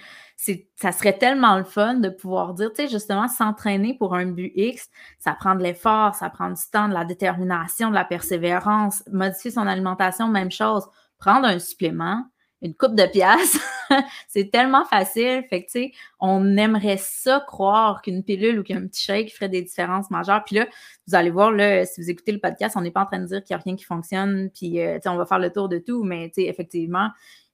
ça 0.77 0.93
serait 0.93 1.17
tellement 1.19 1.57
le 1.57 1.65
fun 1.65 1.95
de 1.95 2.09
pouvoir 2.09 2.55
dire, 2.55 2.71
tu 2.73 2.83
sais, 2.83 2.89
justement, 2.89 3.27
s'entraîner 3.27 3.97
pour 3.97 4.15
un 4.15 4.27
but 4.27 4.53
X, 4.55 4.89
ça 5.19 5.33
prend 5.33 5.55
de 5.55 5.63
l'effort, 5.63 6.15
ça 6.15 6.29
prend 6.29 6.51
du 6.51 6.63
temps, 6.71 6.89
de 6.89 6.95
la 6.95 7.05
détermination, 7.05 7.89
de 7.89 7.95
la 7.95 8.05
persévérance, 8.05 9.03
modifier 9.11 9.51
son 9.51 9.67
alimentation, 9.67 10.29
même 10.29 10.51
chose, 10.51 10.87
prendre 11.19 11.47
un 11.47 11.59
supplément, 11.59 12.23
une 12.63 12.75
coupe 12.75 12.95
de 12.95 13.07
pièces. 13.07 13.59
c'est 14.29 14.51
tellement 14.51 14.85
facile. 14.85 15.45
Fait 15.49 15.63
que, 15.63 15.67
tu 15.67 15.73
sais, 15.73 15.93
on 16.21 16.57
aimerait 16.57 16.97
ça 16.99 17.43
croire 17.47 18.03
qu'une 18.03 18.23
pilule 18.23 18.59
ou 18.59 18.63
qu'un 18.63 18.87
petit 18.87 19.05
shake 19.05 19.33
ferait 19.33 19.49
des 19.49 19.63
différences 19.63 20.11
majeures. 20.11 20.43
Puis 20.45 20.57
là, 20.57 20.67
vous 21.07 21.15
allez 21.15 21.31
voir, 21.31 21.53
là, 21.53 21.85
si 21.85 22.01
vous 22.01 22.11
écoutez 22.11 22.33
le 22.33 22.41
podcast, 22.41 22.77
on 22.77 22.81
n'est 22.81 22.91
pas 22.91 23.03
en 23.03 23.07
train 23.07 23.21
de 23.21 23.27
dire 23.27 23.43
qu'il 23.43 23.55
n'y 23.55 23.61
a 23.61 23.63
rien 23.65 23.77
qui 23.77 23.85
fonctionne, 23.85 24.51
puis, 24.55 24.81
euh, 24.81 24.97
tu 24.97 25.03
sais, 25.03 25.09
on 25.09 25.17
va 25.17 25.27
faire 25.27 25.39
le 25.39 25.51
tour 25.51 25.69
de 25.69 25.79
tout, 25.79 26.03
mais, 26.03 26.29
tu 26.29 26.43
sais, 26.43 26.49
effectivement, 26.49 27.11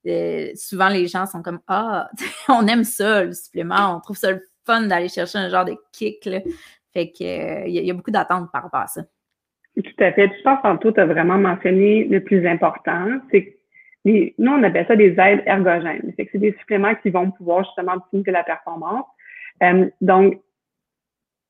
euh, 0.07 0.51
souvent, 0.55 0.89
les 0.89 1.07
gens 1.07 1.27
sont 1.27 1.43
comme, 1.43 1.61
ah, 1.69 2.09
on 2.49 2.67
aime 2.67 2.85
ça, 2.85 3.25
le 3.25 3.33
supplément, 3.33 3.97
on 3.97 4.01
trouve 4.01 4.17
ça 4.17 4.31
le 4.31 4.43
fun 4.65 4.83
d'aller 4.83 5.09
chercher 5.09 5.39
un 5.39 5.49
genre 5.49 5.65
de 5.65 5.77
kick. 5.93 6.29
Fait 6.93 7.11
que, 7.11 7.25
euh, 7.25 7.67
il 7.67 7.75
y, 7.75 7.91
a 7.91 7.95
beaucoup 7.95 8.11
d'attentes 8.11 8.51
par 8.53 8.65
rapport 8.65 8.81
à 8.81 8.87
ça. 8.87 9.03
Tout 9.75 10.05
à 10.05 10.13
fait. 10.13 10.31
Je 10.37 10.43
pense 10.43 10.61
tantôt, 10.63 10.93
tu 10.93 11.01
as 11.01 11.07
vraiment 11.07 11.39
mentionné 11.39 12.05
le 12.05 12.23
plus 12.23 12.47
important, 12.47 13.19
c'est 13.31 13.52
nous, 14.05 14.33
on 14.39 14.63
appelle 14.63 14.87
ça 14.87 14.97
des 14.97 15.15
aides 15.19 15.43
ergogènes. 15.47 16.13
C'est 16.17 16.39
des 16.39 16.55
suppléments 16.59 16.95
qui 16.97 17.11
vont 17.11 17.31
pouvoir 17.31 17.65
justement 17.65 17.95
optimiser 17.95 18.31
la 18.33 18.43
performance. 18.43 19.05
Euh, 19.63 19.89
donc, 20.01 20.41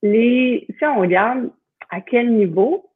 les, 0.03 0.67
si 0.79 0.85
on 0.85 1.01
regarde 1.01 1.51
à 1.91 2.01
quel 2.01 2.33
niveau, 2.33 2.91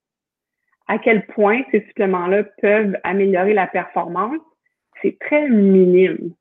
à 0.88 0.98
quel 0.98 1.26
point 1.26 1.62
ces 1.70 1.80
suppléments-là 1.86 2.44
peuvent 2.60 2.96
améliorer 3.02 3.54
la 3.54 3.66
performance, 3.66 4.40
c'est 5.02 5.18
très 5.18 5.48
minime. 5.48 6.34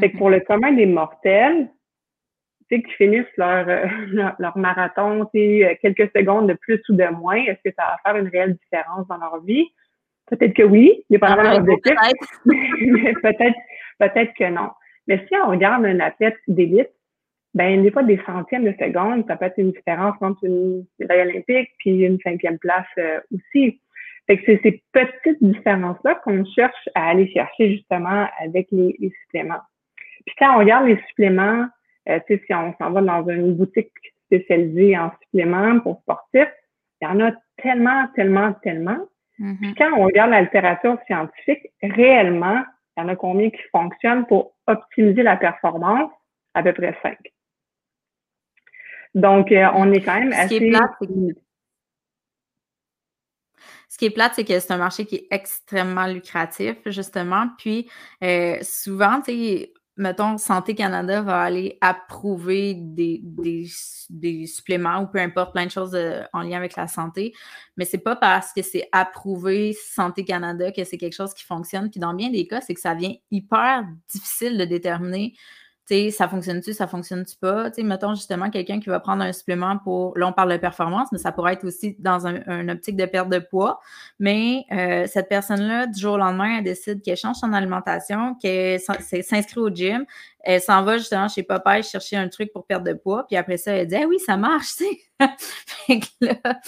Fait 0.00 0.10
que 0.10 0.14
mm-hmm. 0.14 0.18
pour 0.18 0.30
le 0.30 0.40
commun 0.40 0.72
des 0.72 0.86
mortels, 0.86 1.68
tu 2.70 2.76
sais, 2.76 2.82
qui 2.82 2.92
finissent 2.92 3.36
leur, 3.36 3.68
euh, 3.68 3.86
leur, 4.38 4.56
marathon, 4.56 5.26
tu 5.34 5.64
quelques 5.82 6.10
secondes 6.16 6.48
de 6.48 6.54
plus 6.54 6.80
ou 6.88 6.94
de 6.94 7.06
moins, 7.06 7.36
est-ce 7.36 7.68
que 7.68 7.74
ça 7.76 7.84
va 7.84 7.98
faire 8.04 8.20
une 8.20 8.28
réelle 8.28 8.54
différence 8.54 9.06
dans 9.08 9.18
leur 9.18 9.40
vie? 9.42 9.68
Peut-être 10.32 10.54
que 10.54 10.62
oui, 10.62 11.04
dépendamment 11.10 11.42
ah, 11.44 11.58
de 11.58 11.66
l'objectif, 11.66 11.94
mais 12.46 13.12
peut-être 13.22 13.58
peut-être 13.98 14.32
que 14.32 14.48
non. 14.48 14.70
Mais 15.06 15.22
si 15.28 15.36
on 15.36 15.50
regarde 15.50 15.84
un 15.84 16.00
athlète 16.00 16.38
d'élite, 16.48 16.88
ben 17.52 17.82
des 17.82 17.90
fois 17.90 18.02
des 18.02 18.18
centièmes 18.24 18.64
de 18.64 18.72
secondes, 18.72 19.26
ça 19.28 19.36
peut 19.36 19.44
être 19.44 19.58
une 19.58 19.72
différence 19.72 20.16
entre 20.22 20.42
une 20.44 20.86
médaille 20.98 21.28
olympique 21.28 21.68
puis 21.78 22.00
une 22.00 22.18
cinquième 22.20 22.58
place 22.58 22.86
euh, 22.96 23.20
aussi. 23.34 23.78
Fait 24.26 24.38
que 24.38 24.44
c'est 24.46 24.60
ces 24.62 24.82
petites 24.92 25.42
différences-là 25.44 26.14
qu'on 26.24 26.46
cherche 26.46 26.88
à 26.94 27.10
aller 27.10 27.30
chercher 27.30 27.72
justement 27.72 28.26
avec 28.42 28.68
les, 28.72 29.12
suppléments. 29.24 29.60
Puis 30.24 30.34
quand 30.38 30.54
on 30.54 30.60
regarde 30.60 30.86
les 30.86 30.98
suppléments, 31.08 31.66
euh, 32.08 32.20
si 32.26 32.54
on 32.54 32.74
s'en 32.78 32.90
va 32.92 33.02
dans 33.02 33.28
une 33.28 33.54
boutique 33.54 33.92
spécialisée 34.26 34.96
en 34.96 35.10
suppléments 35.24 35.78
pour 35.80 36.00
sportifs, 36.00 36.54
il 37.02 37.04
y 37.04 37.06
en 37.06 37.20
a 37.20 37.32
tellement, 37.58 38.06
tellement, 38.14 38.54
tellement 38.62 39.06
Mm-hmm. 39.38 39.74
quand 39.76 39.90
on 39.98 40.04
regarde 40.04 40.30
la 40.30 40.42
littérature 40.42 40.98
scientifique, 41.06 41.72
réellement, 41.82 42.62
il 42.96 43.00
y 43.00 43.04
en 43.04 43.08
a 43.08 43.16
combien 43.16 43.50
qui 43.50 43.62
fonctionnent 43.70 44.26
pour 44.26 44.54
optimiser 44.66 45.22
la 45.22 45.36
performance? 45.36 46.10
À 46.54 46.62
peu 46.62 46.72
près 46.74 46.96
cinq. 47.02 47.18
Donc, 49.14 49.50
euh, 49.52 49.68
on 49.74 49.90
est 49.92 50.02
quand 50.02 50.18
même 50.18 50.32
assez... 50.32 50.58
Ce 53.88 53.98
qui 53.98 54.06
est 54.06 54.10
plate, 54.10 54.32
c'est 54.34 54.44
que 54.44 54.58
c'est 54.58 54.72
un 54.72 54.78
marché 54.78 55.04
qui 55.04 55.16
est 55.16 55.26
extrêmement 55.30 56.06
lucratif, 56.06 56.76
justement. 56.86 57.48
Puis, 57.58 57.90
euh, 58.22 58.56
souvent, 58.62 59.20
tu 59.20 59.32
sais, 59.32 59.72
mettons, 59.96 60.38
Santé 60.38 60.74
Canada 60.74 61.22
va 61.22 61.42
aller 61.42 61.78
approuver 61.80 62.74
des, 62.74 63.20
des, 63.22 64.46
suppléments 64.46 65.02
ou 65.02 65.06
peu 65.06 65.18
importe, 65.18 65.52
plein 65.52 65.66
de 65.66 65.70
choses 65.70 65.94
euh, 65.94 66.22
en 66.32 66.42
lien 66.42 66.56
avec 66.56 66.76
la 66.76 66.88
santé. 66.88 67.32
Mais 67.76 67.84
c'est 67.84 67.98
pas 67.98 68.16
parce 68.16 68.52
que 68.52 68.62
c'est 68.62 68.88
approuvé 68.92 69.74
Santé 69.74 70.24
Canada 70.24 70.72
que 70.72 70.84
c'est 70.84 70.98
quelque 70.98 71.14
chose 71.14 71.34
qui 71.34 71.44
fonctionne. 71.44 71.90
Puis 71.90 72.00
dans 72.00 72.14
bien 72.14 72.30
des 72.30 72.46
cas, 72.46 72.60
c'est 72.60 72.74
que 72.74 72.80
ça 72.80 72.94
vient 72.94 73.14
hyper 73.30 73.84
difficile 74.08 74.58
de 74.58 74.64
déterminer 74.64 75.34
ça 76.10 76.28
fonctionne-tu, 76.28 76.72
ça 76.72 76.86
fonctionne-tu 76.86 77.36
pas? 77.36 77.70
sais, 77.72 77.82
mettons 77.82 78.14
justement 78.14 78.50
quelqu'un 78.50 78.80
qui 78.80 78.88
va 78.88 79.00
prendre 79.00 79.22
un 79.22 79.32
supplément 79.32 79.78
pour, 79.78 80.16
là 80.16 80.28
on 80.28 80.32
parle 80.32 80.52
de 80.52 80.56
performance, 80.56 81.08
mais 81.12 81.18
ça 81.18 81.32
pourrait 81.32 81.54
être 81.54 81.64
aussi 81.64 81.96
dans 81.98 82.26
un, 82.26 82.68
optique 82.68 82.96
de 82.96 83.04
perte 83.04 83.28
de 83.28 83.38
poids. 83.38 83.80
Mais 84.18 84.64
euh, 84.72 85.06
cette 85.06 85.28
personne-là, 85.28 85.86
du 85.86 86.00
jour 86.00 86.14
au 86.14 86.18
lendemain, 86.18 86.58
elle 86.58 86.64
décide 86.64 87.02
qu'elle 87.02 87.16
change 87.16 87.36
son 87.36 87.52
alimentation, 87.52 88.34
qu'elle 88.36 88.80
s'inscrit 88.80 89.60
au 89.60 89.68
gym, 89.68 90.06
elle 90.40 90.60
s'en 90.60 90.82
va 90.82 90.98
justement 90.98 91.28
chez 91.28 91.42
Popeye 91.42 91.82
chercher 91.82 92.16
un 92.16 92.28
truc 92.28 92.52
pour 92.52 92.66
perdre 92.66 92.86
de 92.86 92.94
poids, 92.94 93.26
puis 93.26 93.36
après 93.36 93.56
ça, 93.56 93.72
elle 93.72 93.86
dit 93.86 93.96
ah 93.96 94.06
oui, 94.08 94.18
ça 94.18 94.36
marche, 94.36 94.76
tu 94.76 94.84
sais. 94.84 96.00
là, 96.20 96.60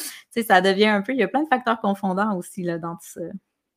ça 0.42 0.60
devient 0.60 0.86
un 0.86 1.02
peu, 1.02 1.12
il 1.12 1.18
y 1.18 1.22
a 1.22 1.28
plein 1.28 1.42
de 1.42 1.48
facteurs 1.48 1.80
confondants 1.80 2.36
aussi 2.36 2.62
là, 2.62 2.78
dans 2.78 2.94
tout 2.94 3.20
ça. 3.20 3.20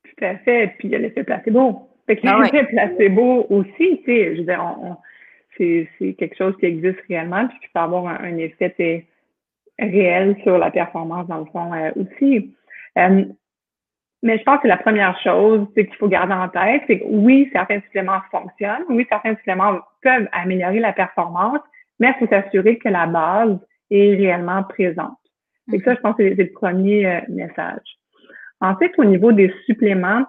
Tout 0.03 0.25
à 0.25 0.37
fait. 0.39 0.75
Puis 0.77 0.87
il 0.87 0.91
y 0.91 0.95
a 0.95 0.99
l'effet 0.99 1.23
placebo. 1.23 1.89
Fait 2.07 2.15
que 2.15 2.27
ah 2.27 2.39
l'effet 2.41 2.65
placebo 2.65 3.45
aussi, 3.49 4.01
tu 4.03 4.05
sais, 4.05 4.35
je 4.35 4.39
veux 4.39 4.45
dire, 4.45 4.77
on 4.81 4.97
c'est 5.57 6.13
quelque 6.13 6.37
chose 6.37 6.55
qui 6.59 6.65
existe 6.65 6.99
réellement, 7.07 7.47
puis 7.47 7.59
qui 7.59 7.67
peut 7.73 7.79
avoir 7.79 8.07
un, 8.07 8.37
effet 8.37 9.05
réel 9.79 10.35
sur 10.43 10.57
la 10.57 10.71
performance, 10.71 11.27
dans 11.27 11.39
le 11.39 11.45
fond, 11.45 11.73
euh, 11.73 11.91
aussi. 11.95 12.55
Euh, 12.97 13.25
mais 14.23 14.39
je 14.39 14.43
pense 14.43 14.59
que 14.61 14.67
la 14.67 14.77
première 14.77 15.19
chose 15.21 15.67
qu'il 15.75 15.93
faut 15.95 16.07
garder 16.07 16.33
en 16.33 16.49
tête, 16.49 16.81
c'est 16.87 16.99
que 16.99 17.05
oui, 17.05 17.49
certains 17.53 17.79
suppléments 17.81 18.19
fonctionnent, 18.31 18.83
oui, 18.89 19.05
certains 19.09 19.35
suppléments 19.35 19.79
peuvent 20.01 20.27
améliorer 20.31 20.79
la 20.79 20.93
performance, 20.93 21.59
mais 21.99 22.13
il 22.15 22.25
faut 22.25 22.33
s'assurer 22.33 22.77
que 22.79 22.89
la 22.89 23.05
base 23.05 23.59
est 23.91 24.15
réellement 24.15 24.63
présente. 24.63 25.17
Et 25.71 25.79
ça, 25.81 25.93
je 25.93 25.99
pense 25.99 26.15
que 26.15 26.35
c'est 26.35 26.43
le 26.43 26.51
premier 26.51 27.05
euh, 27.05 27.19
message. 27.29 27.85
Ensuite, 28.59 28.93
au 28.97 29.05
niveau 29.05 29.31
des 29.31 29.53
suppléments 29.65 30.25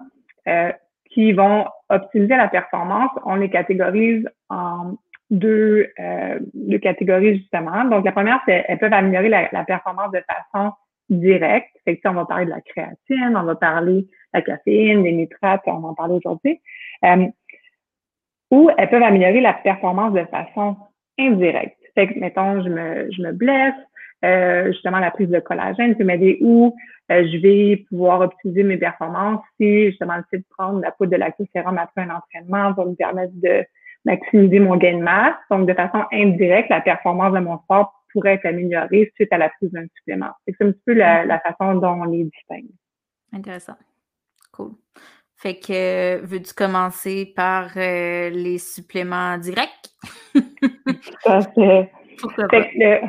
qui 1.11 1.31
vont 1.33 1.65
optimiser 1.89 2.35
la 2.35 2.47
performance, 2.47 3.11
on 3.25 3.35
les 3.35 3.49
catégorise 3.49 4.27
en 4.49 4.95
deux, 5.29 5.91
euh, 5.99 6.39
deux 6.53 6.79
catégories 6.79 7.37
justement. 7.37 7.85
Donc, 7.85 8.05
la 8.05 8.11
première, 8.11 8.41
c'est 8.47 8.65
elles 8.67 8.79
peuvent 8.79 8.93
améliorer 8.93 9.29
la, 9.29 9.49
la, 9.51 9.63
performance 9.63 10.11
de 10.11 10.21
façon 10.21 10.71
directe. 11.09 11.69
Fait 11.85 11.97
que, 11.97 12.07
on 12.07 12.13
va 12.13 12.25
parler 12.25 12.45
de 12.45 12.51
la 12.51 12.61
créatine, 12.61 13.35
on 13.35 13.43
va 13.43 13.55
parler 13.55 14.01
de 14.01 14.07
la 14.33 14.41
caféine, 14.41 15.03
des 15.03 15.11
nitrates, 15.11 15.61
on 15.65 15.79
va 15.79 15.89
en 15.89 15.93
parler 15.93 16.15
aujourd'hui. 16.15 16.59
Euh, 17.05 17.27
ou 18.51 18.69
elles 18.77 18.89
peuvent 18.89 19.03
améliorer 19.03 19.41
la 19.41 19.53
performance 19.53 20.13
de 20.13 20.25
façon 20.25 20.75
indirecte. 21.19 21.77
Fait 21.93 22.07
que, 22.07 22.19
mettons, 22.19 22.63
je 22.63 22.69
me, 22.69 23.11
je 23.11 23.21
me 23.21 23.31
blesse, 23.31 23.75
euh, 24.25 24.71
justement, 24.71 24.99
la 24.99 25.11
prise 25.11 25.29
de 25.29 25.39
collagène 25.39 25.95
peut 25.95 26.03
m'aider 26.03 26.39
où 26.41 26.75
euh, 27.11 27.27
je 27.31 27.37
vais 27.37 27.85
pouvoir 27.89 28.21
optimiser 28.21 28.63
mes 28.63 28.77
performances 28.77 29.41
si, 29.59 29.87
justement, 29.87 30.17
le 30.17 30.23
fait 30.29 30.39
de 30.39 30.45
prendre 30.49 30.81
la 30.81 30.91
poudre 30.91 31.11
de 31.11 31.17
lactosérum 31.17 31.77
après 31.77 32.01
un 32.01 32.15
entraînement 32.15 32.71
va 32.73 32.85
me 32.85 32.95
permettre 32.95 33.33
de 33.35 33.63
maximiser 34.05 34.59
mon 34.59 34.77
gain 34.77 34.97
de 34.97 35.03
masse. 35.03 35.35
Donc, 35.49 35.67
de 35.67 35.73
façon 35.73 36.03
indirecte, 36.11 36.69
la 36.69 36.81
performance 36.81 37.33
de 37.33 37.39
mon 37.39 37.57
sport 37.59 37.93
pourrait 38.11 38.35
être 38.35 38.45
améliorée 38.45 39.11
suite 39.15 39.31
à 39.31 39.37
la 39.37 39.49
prise 39.49 39.71
d'un 39.71 39.85
supplément. 39.97 40.31
C'est 40.47 40.65
un 40.65 40.71
petit 40.71 40.81
peu 40.85 40.93
la, 40.93 41.25
mm-hmm. 41.25 41.41
façon 41.41 41.75
dont 41.75 42.01
on 42.01 42.05
les 42.05 42.23
distingue. 42.23 42.71
Intéressant. 43.33 43.77
Cool. 44.51 44.71
Fait 45.35 45.55
que, 45.55 46.19
veux-tu 46.25 46.53
commencer 46.53 47.31
par 47.33 47.69
euh, 47.77 48.29
les 48.29 48.57
suppléments 48.57 49.37
directs? 49.37 49.89
Pourquoi 52.21 52.47
pas? 52.49 52.65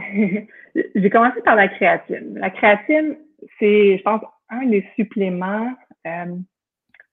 J'ai 0.94 1.10
commencé 1.10 1.40
par 1.42 1.56
la 1.56 1.68
créatine. 1.68 2.38
La 2.38 2.50
créatine, 2.50 3.16
c'est, 3.58 3.98
je 3.98 4.02
pense, 4.02 4.22
un 4.50 4.66
des 4.66 4.86
suppléments 4.94 5.72
euh, 6.06 6.26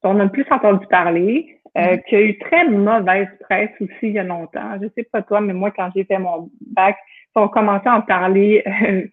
dont 0.04 0.12
on 0.12 0.20
a 0.20 0.26
le 0.26 0.32
plus 0.32 0.46
entendu 0.52 0.86
parler. 0.88 1.60
Euh, 1.77 1.97
qui 1.97 2.15
a 2.15 2.21
eu 2.21 2.38
très 2.39 2.67
mauvaise 2.67 3.27
presse 3.41 3.69
aussi 3.82 3.93
il 4.03 4.13
y 4.13 4.19
a 4.19 4.23
longtemps. 4.23 4.77
Je 4.82 4.88
sais 4.95 5.08
pas 5.12 5.21
toi, 5.21 5.41
mais 5.41 5.53
moi, 5.53 5.71
quand 5.71 5.89
j'ai 5.95 6.06
fait 6.06 6.17
mon 6.17 6.49
bac, 6.71 6.97
on 7.36 7.47
commençait 7.47 7.89
à 7.89 7.97
en 7.97 8.01
parler 8.01 8.63
euh, 8.84 9.06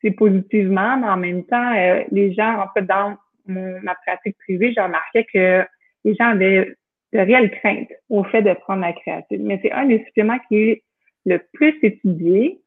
c'est 0.00 0.12
positivement, 0.12 0.96
mais 0.98 1.08
en 1.08 1.16
même 1.16 1.44
temps, 1.44 1.74
euh, 1.74 2.04
les 2.10 2.32
gens, 2.34 2.60
en 2.60 2.68
fait, 2.72 2.82
dans 2.82 3.16
ma 3.46 3.94
pratique 4.06 4.36
privée, 4.38 4.72
j'ai 4.74 4.80
remarqué 4.80 5.26
que 5.32 5.64
les 6.04 6.14
gens 6.14 6.28
avaient 6.28 6.74
de 7.12 7.18
réelles 7.18 7.50
craintes 7.50 7.92
au 8.08 8.22
fait 8.24 8.42
de 8.42 8.52
prendre 8.52 8.82
la 8.82 8.92
créatine. 8.92 9.44
Mais 9.44 9.58
c'est 9.62 9.72
un 9.72 9.86
des 9.86 10.04
suppléments 10.04 10.38
qui 10.48 10.56
est 10.56 10.82
le 11.26 11.40
plus 11.52 11.74
étudié. 11.82 12.60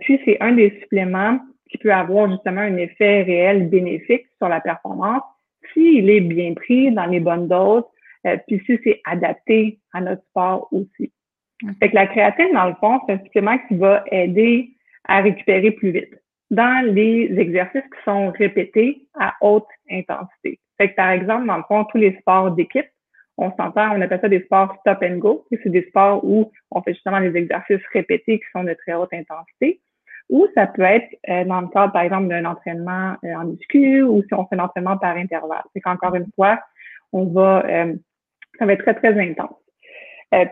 puis 0.00 0.20
c'est 0.24 0.36
un 0.40 0.52
des 0.52 0.78
suppléments 0.80 1.38
qui 1.70 1.78
peut 1.78 1.92
avoir 1.92 2.30
justement 2.30 2.60
un 2.60 2.76
effet 2.76 3.22
réel 3.22 3.68
bénéfique 3.68 4.26
sur 4.38 4.48
la 4.48 4.60
performance 4.60 5.22
s'il 5.72 6.08
est 6.10 6.20
bien 6.20 6.54
pris 6.54 6.90
dans 6.92 7.06
les 7.06 7.20
bonnes 7.20 7.48
doses, 7.48 7.84
euh, 8.26 8.36
puis 8.46 8.62
si 8.66 8.78
c'est 8.84 9.00
adapté 9.04 9.78
à 9.92 10.00
notre 10.00 10.22
sport 10.30 10.68
aussi. 10.72 11.12
Fait 11.78 11.90
que 11.90 11.94
la 11.94 12.06
créatine, 12.06 12.52
dans 12.54 12.68
le 12.68 12.74
fond, 12.74 13.00
c'est 13.06 13.14
un 13.14 13.24
supplément 13.24 13.58
qui 13.68 13.76
va 13.76 14.02
aider 14.10 14.70
à 15.06 15.20
récupérer 15.20 15.70
plus 15.72 15.90
vite 15.90 16.14
dans 16.50 16.84
les 16.86 17.38
exercices 17.38 17.82
qui 17.82 18.04
sont 18.04 18.30
répétés 18.30 19.06
à 19.18 19.34
haute 19.40 19.68
intensité. 19.90 20.58
Fait 20.78 20.90
que, 20.90 20.94
par 20.96 21.10
exemple, 21.10 21.46
dans 21.46 21.58
le 21.58 21.62
fond, 21.64 21.84
tous 21.84 21.98
les 21.98 22.16
sports 22.20 22.50
d'équipe, 22.52 22.88
on 23.36 23.50
s'entend, 23.56 23.96
on 23.96 24.00
appelle 24.00 24.20
ça 24.20 24.28
des 24.28 24.42
sports 24.42 24.76
stop 24.80 24.98
and 25.02 25.18
go. 25.18 25.46
C'est 25.50 25.70
des 25.70 25.86
sports 25.88 26.24
où 26.24 26.50
on 26.70 26.82
fait 26.82 26.92
justement 26.92 27.20
des 27.20 27.34
exercices 27.36 27.84
répétés 27.92 28.38
qui 28.38 28.46
sont 28.54 28.64
de 28.64 28.74
très 28.74 28.94
haute 28.94 29.12
intensité. 29.12 29.80
Ou 30.28 30.46
ça 30.54 30.66
peut 30.66 30.82
être 30.82 31.08
euh, 31.28 31.44
dans 31.44 31.60
le 31.60 31.68
cadre, 31.68 31.92
par 31.92 32.02
exemple, 32.02 32.28
d'un 32.28 32.44
entraînement 32.44 33.16
euh, 33.24 33.34
en 33.34 33.44
muscu 33.44 34.02
ou 34.02 34.22
si 34.22 34.34
on 34.34 34.46
fait 34.46 34.56
un 34.56 34.64
entraînement 34.64 34.96
par 34.98 35.16
intervalle. 35.16 35.62
C'est 35.72 35.80
qu'encore 35.80 36.14
une 36.14 36.28
fois, 36.36 36.60
on 37.12 37.26
va 37.26 37.64
ça 38.60 38.66
va 38.66 38.74
être 38.74 38.82
très, 38.82 38.94
très 38.94 39.18
intense. 39.18 39.56
Euh, 40.34 40.44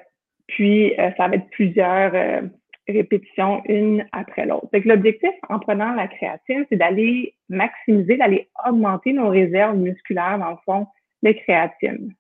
puis, 0.49 0.99
euh, 0.99 1.11
ça 1.17 1.29
va 1.29 1.37
être 1.37 1.49
plusieurs 1.51 2.15
euh, 2.15 2.41
répétitions, 2.89 3.63
une 3.69 4.07
après 4.13 4.47
l'autre. 4.47 4.69
l'objectif 4.73 5.31
en 5.49 5.59
prenant 5.59 5.93
la 5.93 6.09
créatine, 6.09 6.65
c'est 6.69 6.77
d'aller 6.77 7.35
maximiser, 7.51 8.17
d'aller 8.17 8.49
augmenter 8.67 9.13
nos 9.13 9.29
réserves 9.29 9.77
musculaires, 9.77 10.39
dans 10.39 10.51
le 10.51 10.57
fond, 10.65 10.87
de 11.23 11.33
créatine. 11.33 12.15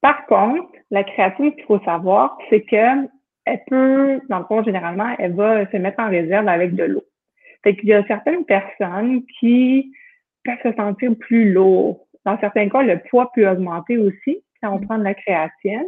Par 0.00 0.24
contre, 0.26 0.72
la 0.90 1.04
créatine, 1.04 1.50
ce 1.50 1.56
qu'il 1.56 1.64
faut 1.64 1.80
savoir, 1.80 2.38
c'est 2.48 2.62
que 2.62 3.06
elle 3.46 3.64
peut, 3.66 4.20
dans 4.28 4.38
le 4.38 4.44
fond, 4.44 4.62
généralement, 4.62 5.14
elle 5.18 5.34
va 5.34 5.70
se 5.70 5.76
mettre 5.76 6.00
en 6.00 6.08
réserve 6.08 6.48
avec 6.48 6.74
de 6.74 6.84
l'eau. 6.84 7.04
Fait 7.62 7.76
qu'il 7.76 7.88
y 7.88 7.92
a 7.92 8.06
certaines 8.06 8.44
personnes 8.44 9.24
qui 9.38 9.92
peuvent 10.44 10.62
se 10.62 10.72
sentir 10.74 11.14
plus 11.18 11.52
lourds. 11.52 12.06
Dans 12.24 12.38
certains 12.38 12.68
cas, 12.68 12.82
le 12.82 12.98
poids 13.10 13.30
peut 13.34 13.46
augmenter 13.48 13.98
aussi 13.98 14.42
quand 14.62 14.72
on 14.72 14.80
prend 14.80 14.98
de 14.98 15.04
la 15.04 15.14
créatine. 15.14 15.86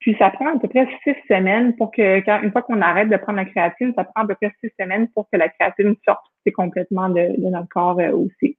Puis 0.00 0.14
ça 0.18 0.30
prend 0.30 0.54
à 0.54 0.58
peu 0.58 0.68
près 0.68 0.86
six 1.02 1.16
semaines 1.28 1.74
pour 1.76 1.90
que, 1.90 2.20
quand, 2.20 2.40
une 2.42 2.52
fois 2.52 2.62
qu'on 2.62 2.80
arrête 2.80 3.08
de 3.08 3.16
prendre 3.16 3.38
la 3.38 3.44
créatine, 3.44 3.92
ça 3.96 4.04
prend 4.04 4.22
à 4.22 4.26
peu 4.26 4.36
près 4.36 4.52
six 4.62 4.70
semaines 4.78 5.08
pour 5.08 5.28
que 5.30 5.36
la 5.36 5.48
créatine 5.48 5.96
sorte 6.04 6.22
complètement 6.52 7.08
de, 7.08 7.34
notre 7.50 7.68
corps 7.68 7.98
euh, 8.00 8.12
aussi. 8.12 8.56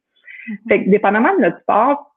Mm-hmm. 0.47 0.69
Fait 0.69 0.83
que, 0.83 0.89
dépendamment 0.89 1.35
de 1.35 1.41
notre 1.41 1.59
sport, 1.61 2.15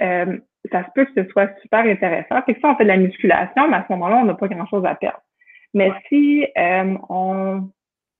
euh, 0.00 0.38
ça 0.70 0.84
se 0.84 0.90
peut 0.94 1.04
que 1.04 1.22
ce 1.22 1.28
soit 1.30 1.50
super 1.60 1.80
intéressant. 1.80 2.42
Fait 2.42 2.54
que 2.54 2.60
si 2.60 2.66
on 2.66 2.76
fait 2.76 2.84
de 2.84 2.88
la 2.88 2.96
musculation, 2.96 3.68
mais 3.68 3.76
à 3.76 3.84
ce 3.86 3.92
moment-là, 3.92 4.16
on 4.16 4.24
n'a 4.24 4.34
pas 4.34 4.48
grand-chose 4.48 4.84
à 4.84 4.94
perdre. 4.94 5.22
Mais 5.74 5.92
si 6.08 6.46
euh, 6.56 6.94
on... 7.08 7.62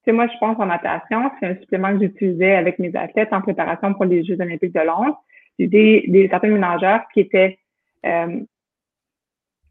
Tu 0.04 0.11
sais, 0.11 0.12
moi, 0.12 0.28
je 0.28 0.38
pense 0.38 0.58
en 0.58 0.66
natation, 0.66 1.30
c'est 1.40 1.46
un 1.46 1.56
supplément 1.56 1.92
que 1.92 2.04
j'utilisais 2.04 2.54
avec 2.54 2.78
mes 2.78 2.94
athlètes 2.94 3.32
en 3.32 3.40
préparation 3.40 3.94
pour 3.94 4.04
les 4.04 4.24
Jeux 4.24 4.40
olympiques 4.40 4.74
de 4.74 4.80
Londres. 4.80 5.20
J'ai 5.58 5.66
des, 5.66 6.04
des 6.06 6.28
certains 6.28 6.48
ménageurs 6.48 7.02
qui 7.12 7.20
étaient 7.20 7.58
euh, 8.06 8.40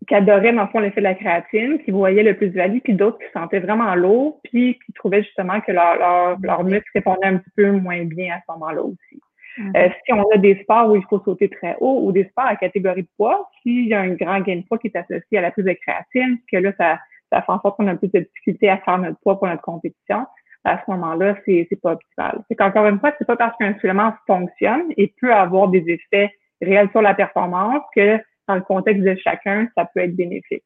qui 0.07 0.15
adoraient, 0.15 0.53
dans 0.53 0.63
le 0.63 0.67
fond, 0.69 0.79
l'effet 0.79 1.01
de 1.01 1.05
la 1.05 1.15
créatine, 1.15 1.79
qui 1.83 1.91
voyaient 1.91 2.23
le 2.23 2.35
plus-value, 2.35 2.79
puis 2.83 2.93
d'autres 2.93 3.19
qui 3.19 3.25
se 3.25 3.31
sentaient 3.33 3.59
vraiment 3.59 3.93
lourds, 3.95 4.39
puis 4.43 4.79
qui 4.85 4.93
trouvaient 4.93 5.23
justement 5.23 5.59
que 5.59 5.71
leur, 5.71 5.97
leur, 5.97 6.37
leur 6.41 6.63
muscle 6.63 6.89
répondait 6.93 7.27
un 7.27 7.37
petit 7.37 7.51
peu 7.55 7.71
moins 7.71 8.05
bien 8.05 8.35
à 8.35 8.39
ce 8.39 8.51
moment-là 8.53 8.83
aussi. 8.83 9.21
Mm-hmm. 9.57 9.77
Euh, 9.77 9.89
si 10.05 10.13
on 10.13 10.23
a 10.29 10.37
des 10.37 10.59
sports 10.61 10.91
où 10.91 10.95
il 10.95 11.03
faut 11.09 11.19
sauter 11.19 11.49
très 11.49 11.75
haut 11.79 12.01
ou 12.03 12.11
des 12.11 12.25
sports 12.25 12.45
à 12.45 12.55
catégorie 12.55 13.03
de 13.03 13.09
poids, 13.17 13.49
s'il 13.61 13.87
y 13.87 13.93
a 13.93 13.99
un 13.99 14.13
grand 14.13 14.39
gain 14.41 14.57
de 14.57 14.61
poids 14.61 14.77
qui 14.77 14.87
est 14.87 14.95
associé 14.95 15.39
à 15.39 15.41
la 15.41 15.51
prise 15.51 15.65
de 15.65 15.73
créatine, 15.73 16.37
que 16.51 16.57
là, 16.57 16.71
ça, 16.77 16.99
ça 17.31 17.41
fait 17.41 17.51
en 17.51 17.59
sorte 17.61 17.77
qu'on 17.77 17.87
a 17.87 17.95
plus 17.95 18.11
de 18.11 18.19
difficulté 18.19 18.69
à 18.69 18.77
faire 18.77 18.99
notre 18.99 19.19
poids 19.19 19.37
pour 19.37 19.47
notre 19.47 19.63
compétition, 19.63 20.25
à 20.63 20.81
ce 20.85 20.91
moment-là, 20.91 21.37
c'est, 21.45 21.65
c'est 21.69 21.81
pas 21.81 21.93
optimal. 21.93 22.43
C'est 22.47 22.55
qu'encore 22.55 22.87
une 22.87 22.99
fois, 22.99 23.13
c'est 23.17 23.25
pas 23.27 23.37
parce 23.37 23.55
qu'un 23.57 23.73
supplément 23.73 24.13
fonctionne 24.25 24.91
et 24.97 25.13
peut 25.19 25.33
avoir 25.33 25.69
des 25.69 25.83
effets 25.89 26.31
réel 26.61 26.89
sur 26.91 27.01
la 27.01 27.13
performance 27.13 27.81
que 27.95 28.17
dans 28.47 28.55
le 28.55 28.61
contexte 28.61 29.03
de 29.03 29.15
chacun, 29.23 29.67
ça 29.75 29.85
peut 29.85 30.01
être 30.01 30.15
bénéfique. 30.15 30.63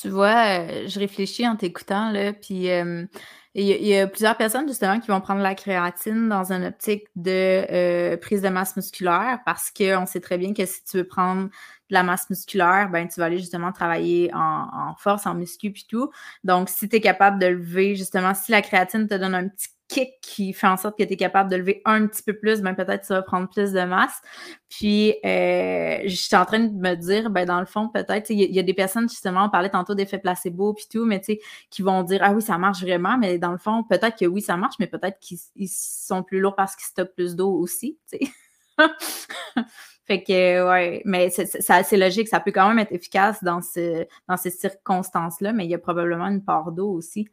Tu 0.00 0.10
vois, 0.10 0.60
euh, 0.60 0.86
je 0.86 0.98
réfléchis 0.98 1.48
en 1.48 1.56
t'écoutant, 1.56 2.10
là, 2.10 2.34
puis 2.34 2.70
euh, 2.70 3.06
Il 3.54 3.64
y, 3.64 3.96
a, 3.96 4.06
plusieurs 4.06 4.36
personnes 4.36 4.68
justement 4.68 5.00
qui 5.00 5.08
vont 5.08 5.20
prendre 5.22 5.40
la 5.40 5.54
créatine 5.54 6.28
dans 6.28 6.52
une 6.52 6.64
optique 6.64 7.06
de 7.16 7.64
euh, 7.72 8.16
prise 8.18 8.42
de 8.42 8.50
masse 8.50 8.76
musculaire 8.76 9.40
parce 9.46 9.70
qu'on 9.70 10.04
sait 10.06 10.20
très 10.20 10.36
bien 10.36 10.52
que 10.52 10.66
si 10.66 10.84
tu 10.84 10.98
veux 10.98 11.06
prendre 11.06 11.44
de 11.44 11.94
la 11.94 12.02
masse 12.02 12.28
musculaire, 12.28 12.90
ben 12.92 13.08
tu 13.08 13.18
vas 13.18 13.26
aller 13.26 13.38
justement 13.38 13.72
travailler 13.72 14.30
en, 14.34 14.94
force, 14.98 15.26
en 15.26 15.34
muscu 15.34 15.72
puis 15.72 15.86
tout. 15.88 16.10
Donc, 16.44 16.68
si 16.68 16.88
tu 16.88 16.96
es 16.96 17.00
capable 17.00 17.38
de 17.40 17.46
lever, 17.46 17.96
justement, 17.96 18.34
si 18.34 18.52
la 18.52 18.60
créatine 18.60 19.08
te 19.08 19.14
donne 19.14 19.34
un 19.34 19.48
petit 19.48 19.68
kick 19.88 20.20
qui 20.20 20.52
fait 20.52 20.66
en 20.66 20.76
sorte 20.76 20.96
que 20.96 21.02
tu 21.02 21.14
es 21.14 21.16
capable 21.16 21.50
de 21.50 21.56
lever 21.56 21.82
un 21.84 22.06
petit 22.06 22.22
peu 22.22 22.34
plus, 22.34 22.60
ben 22.60 22.74
peut-être 22.74 23.06
tu 23.06 23.12
vas 23.12 23.22
prendre 23.22 23.48
plus 23.48 23.72
de 23.72 23.82
masse. 23.82 24.20
Puis, 24.68 25.14
euh, 25.24 26.00
je 26.04 26.14
suis 26.14 26.36
en 26.36 26.44
train 26.44 26.60
de 26.60 26.72
me 26.72 26.94
dire, 26.94 27.30
ben 27.30 27.46
dans 27.46 27.58
le 27.58 27.66
fond, 27.66 27.88
peut-être, 27.88 28.30
il 28.30 28.38
y, 28.38 28.58
a 28.58 28.62
des 28.62 28.74
personnes, 28.74 29.08
justement, 29.08 29.46
on 29.46 29.50
parlait 29.50 29.70
tantôt 29.70 29.94
d'effet 29.94 30.18
placebo 30.18 30.74
puis 30.74 30.86
tout, 30.90 31.06
mais 31.06 31.20
tu 31.20 31.32
sais, 31.32 31.40
qui 31.70 31.82
vont 31.82 32.02
dire, 32.02 32.20
ah 32.22 32.32
oui, 32.32 32.42
ça 32.42 32.58
marche 32.58 32.82
vraiment, 32.82 33.16
mais 33.18 33.38
dans 33.38 33.52
le 33.52 33.58
fond, 33.58 33.82
peut-être 33.82 34.18
que 34.18 34.26
oui, 34.26 34.42
ça 34.42 34.56
marche, 34.56 34.74
mais 34.78 34.86
peut-être 34.86 35.18
qu'ils 35.20 35.68
sont 35.68 36.22
plus 36.22 36.38
lourds 36.40 36.54
parce 36.54 36.76
qu'ils 36.76 36.86
stockent 36.86 37.14
plus 37.14 37.34
d'eau 37.34 37.52
aussi. 37.52 37.98
Fait 40.04 40.22
que, 40.22 40.66
ouais, 40.66 41.02
mais 41.04 41.28
c'est 41.28 41.70
assez 41.70 41.98
logique. 41.98 42.28
Ça 42.28 42.40
peut 42.40 42.50
quand 42.50 42.66
même 42.66 42.78
être 42.78 42.92
efficace 42.92 43.44
dans, 43.44 43.60
ce, 43.60 44.06
dans 44.26 44.38
ces 44.38 44.50
circonstances-là, 44.50 45.52
mais 45.52 45.66
il 45.66 45.70
y 45.70 45.74
a 45.74 45.78
probablement 45.78 46.28
une 46.28 46.42
part 46.42 46.72
d'eau 46.72 46.90
aussi. 46.90 47.28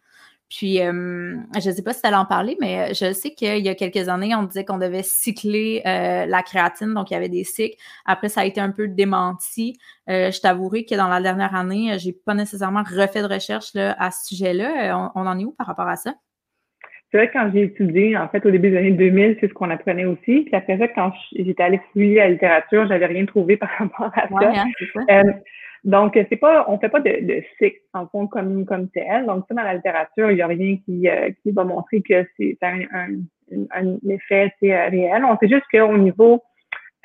Puis, 0.49 0.79
euh, 0.79 1.36
je 1.60 1.69
ne 1.69 1.75
sais 1.75 1.84
pas 1.84 1.93
si 1.93 2.01
tu 2.01 2.08
allais 2.08 2.17
en 2.17 2.25
parler, 2.25 2.55
mais 2.62 2.93
je 2.93 3.13
sais 3.13 3.31
qu'il 3.31 3.65
y 3.65 3.69
a 3.69 3.75
quelques 3.75 4.10
années, 4.10 4.36
on 4.36 4.43
disait 4.43 4.63
qu'on 4.63 4.77
devait 4.77 5.01
cycler 5.03 5.81
euh, 5.86 6.25
la 6.27 6.43
créatine, 6.43 6.93
donc 6.93 7.10
il 7.10 7.15
y 7.15 7.17
avait 7.17 7.29
des 7.29 7.43
cycles. 7.43 7.75
Après, 8.05 8.29
ça 8.29 8.41
a 8.41 8.45
été 8.45 8.62
un 8.62 8.71
peu 8.71 8.88
démenti. 8.88 9.77
Euh, 10.08 10.29
je 10.29 10.39
t'avouerai 10.39 10.86
que 10.86 10.95
dans 10.95 11.08
la 11.08 11.19
dernière 11.19 11.55
année, 11.55 11.97
j'ai 11.97 12.13
pas 12.13 12.36
nécessairement 12.36 12.84
refait 12.84 13.23
de 13.23 13.34
recherche 13.34 13.73
là, 13.73 13.95
à 13.97 14.12
ce 14.12 14.27
sujet-là. 14.27 15.12
On, 15.15 15.25
en 15.25 15.39
est 15.39 15.45
où 15.45 15.51
par 15.51 15.65
rapport 15.65 15.88
à 15.88 15.95
ça? 15.95 16.13
C'est 17.12 17.17
vrai 17.17 17.27
que 17.29 17.34
quand 17.34 17.49
j'ai 17.53 17.63
étudié, 17.63 18.17
en 18.17 18.27
fait, 18.27 18.45
au 18.45 18.51
début 18.51 18.69
des 18.69 18.77
années 18.77 18.91
2000, 18.91 19.38
c'est 19.39 19.47
ce 19.47 19.53
qu'on 19.53 19.69
apprenait 19.71 20.05
aussi. 20.05 20.43
Puis 20.43 20.53
après 20.53 20.77
ça, 20.77 20.88
quand 20.89 21.12
j'étais 21.36 21.63
allée 21.63 21.81
fouiller 21.91 22.15
la 22.15 22.29
littérature, 22.29 22.88
j'avais 22.88 23.05
rien 23.08 23.25
trouvé 23.25 23.58
par 23.58 23.69
rapport 23.79 24.12
à 24.13 24.27
ça. 24.27 24.51
Hein, 24.53 24.65
ça. 24.93 25.23
Donc, 25.86 26.13
c'est 26.30 26.36
pas, 26.36 26.65
on 26.67 26.80
fait 26.80 26.89
pas 26.89 27.00
de, 27.00 27.12
de 27.12 27.43
en 27.93 28.08
fond 28.08 28.26
comme, 28.26 28.65
comme 28.65 28.89
tel. 28.89 29.28
Donc, 29.28 29.45
ça, 29.48 29.54
dans 29.54 29.62
la 29.62 29.76
littérature, 29.76 30.32
il 30.32 30.36
n'y 30.36 30.41
a 30.41 30.48
rien 30.48 30.78
qui, 30.84 31.08
euh, 31.08 31.30
qui 31.43 31.52
va 31.52 31.63
montrer 31.63 32.02
que 32.02 32.26
c'est 32.36 32.58
un, 32.63 32.80
un, 32.91 33.08
un, 33.71 33.98
effet 34.10 34.52
euh, 34.63 34.89
réel. 34.89 35.24
On 35.24 35.38
sait 35.38 35.48
juste 35.48 35.65
qu'au 35.71 35.95
niveau, 35.95 36.41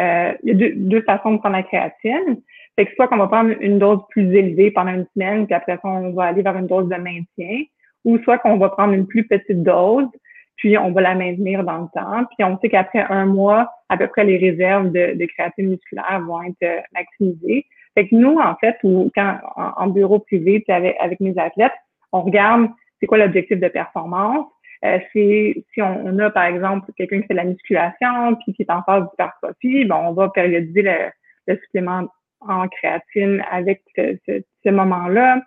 euh, 0.01 0.33
il 0.43 0.49
y 0.49 0.53
a 0.53 0.55
deux, 0.55 0.73
deux, 0.77 1.03
façons 1.03 1.33
de 1.33 1.39
prendre 1.39 1.57
la 1.57 1.63
créatine. 1.63 2.41
Fait 2.75 2.87
que 2.87 2.95
soit 2.95 3.07
qu'on 3.09 3.19
va 3.19 3.27
prendre 3.27 3.51
une 3.61 3.79
dose 3.79 4.01
plus 4.09 4.35
élevée 4.35 4.71
pendant 4.71 4.93
une 4.95 5.07
semaine, 5.15 5.45
puis 5.45 5.55
après 5.55 5.75
ça, 5.75 5.81
on 5.85 6.13
va 6.13 6.25
aller 6.25 6.41
vers 6.41 6.57
une 6.57 6.67
dose 6.67 6.89
de 6.89 6.97
maintien, 6.97 7.65
ou 8.07 8.17
soit 8.21 8.39
qu'on 8.39 8.57
va 8.57 8.71
prendre 8.71 8.95
une 8.95 9.07
plus 9.07 9.27
petite 9.27 9.63
dose, 9.63 10.09
puis 10.57 10.79
on 10.79 10.91
va 10.93 11.03
la 11.03 11.15
maintenir 11.15 11.65
dans 11.65 11.83
le 11.83 11.89
temps. 11.93 12.25
Puis 12.35 12.45
on 12.45 12.59
sait 12.61 12.71
qu'après 12.71 13.05
un 13.11 13.27
mois, 13.27 13.71
à 13.91 13.99
peu 13.99 14.07
près 14.07 14.25
les 14.25 14.39
réserves 14.39 14.91
de, 14.91 15.19
de 15.19 15.27
créatine 15.27 15.69
musculaire 15.69 16.23
vont 16.27 16.43
être 16.45 16.63
euh, 16.63 16.81
maximisées. 16.95 17.67
Fait 17.95 18.09
que 18.09 18.15
nous, 18.15 18.39
en 18.39 18.55
fait, 18.57 18.77
ou 18.85 19.11
quand 19.15 19.39
en, 19.57 19.87
bureau 19.89 20.21
privé, 20.21 20.65
avec, 20.69 20.97
avec 21.01 21.21
mes 21.21 21.37
athlètes, 21.39 21.73
on 22.13 22.23
regarde 22.23 22.69
c'est 23.01 23.07
quoi 23.07 23.19
l'objectif 23.19 23.59
de 23.59 23.69
performance. 23.69 24.47
Euh, 24.85 24.99
si 25.13 25.65
on, 25.79 26.07
on, 26.07 26.19
a, 26.19 26.31
par 26.31 26.45
exemple, 26.45 26.91
quelqu'un 26.97 27.21
qui 27.21 27.27
fait 27.27 27.35
de 27.35 27.39
la 27.39 27.45
musculation, 27.45 28.37
puis 28.37 28.55
qui 28.55 28.63
est 28.63 28.71
en 28.71 28.83
phase 28.83 29.05
d'hypertrophie, 29.11 29.85
ben, 29.85 29.97
on 29.97 30.13
va 30.13 30.29
périodiser 30.31 30.83
le, 30.83 31.11
le, 31.47 31.59
supplément 31.65 32.09
en 32.41 32.69
créatine 32.69 33.45
avec 33.51 33.83
ce, 33.97 34.17
ce, 34.27 34.43
ce 34.65 34.71
moment-là. 34.71 35.43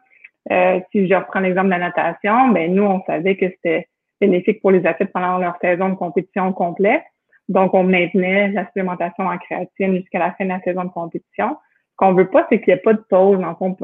Euh, 0.51 0.79
si 0.91 1.07
je 1.07 1.15
reprends 1.15 1.39
l'exemple 1.39 1.67
de 1.67 1.71
la 1.71 1.79
natation, 1.79 2.49
ben 2.49 2.73
nous, 2.73 2.83
on 2.83 3.01
savait 3.05 3.37
que 3.37 3.49
c'était 3.49 3.87
bénéfique 4.19 4.61
pour 4.61 4.71
les 4.71 4.85
athlètes 4.85 5.11
pendant 5.13 5.37
leur 5.37 5.57
saison 5.61 5.89
de 5.89 5.95
compétition 5.95 6.51
complète. 6.53 7.03
Donc, 7.49 7.73
on 7.73 7.83
maintenait 7.83 8.51
la 8.51 8.65
supplémentation 8.67 9.25
en 9.25 9.37
créatine 9.37 9.97
jusqu'à 9.97 10.19
la 10.19 10.33
fin 10.33 10.45
de 10.45 10.49
la 10.49 10.61
saison 10.61 10.83
de 10.83 10.89
compétition 10.89 11.57
qu'on 11.95 12.13
veut 12.13 12.29
pas, 12.29 12.45
c'est 12.49 12.59
qu'il 12.59 12.73
n'y 12.73 12.79
ait 12.79 12.81
pas 12.81 12.93
de 12.93 13.03
pause, 13.09 13.43
en 13.43 13.55
fond, 13.55 13.75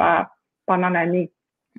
pendant 0.65 0.89
l'année. 0.89 1.31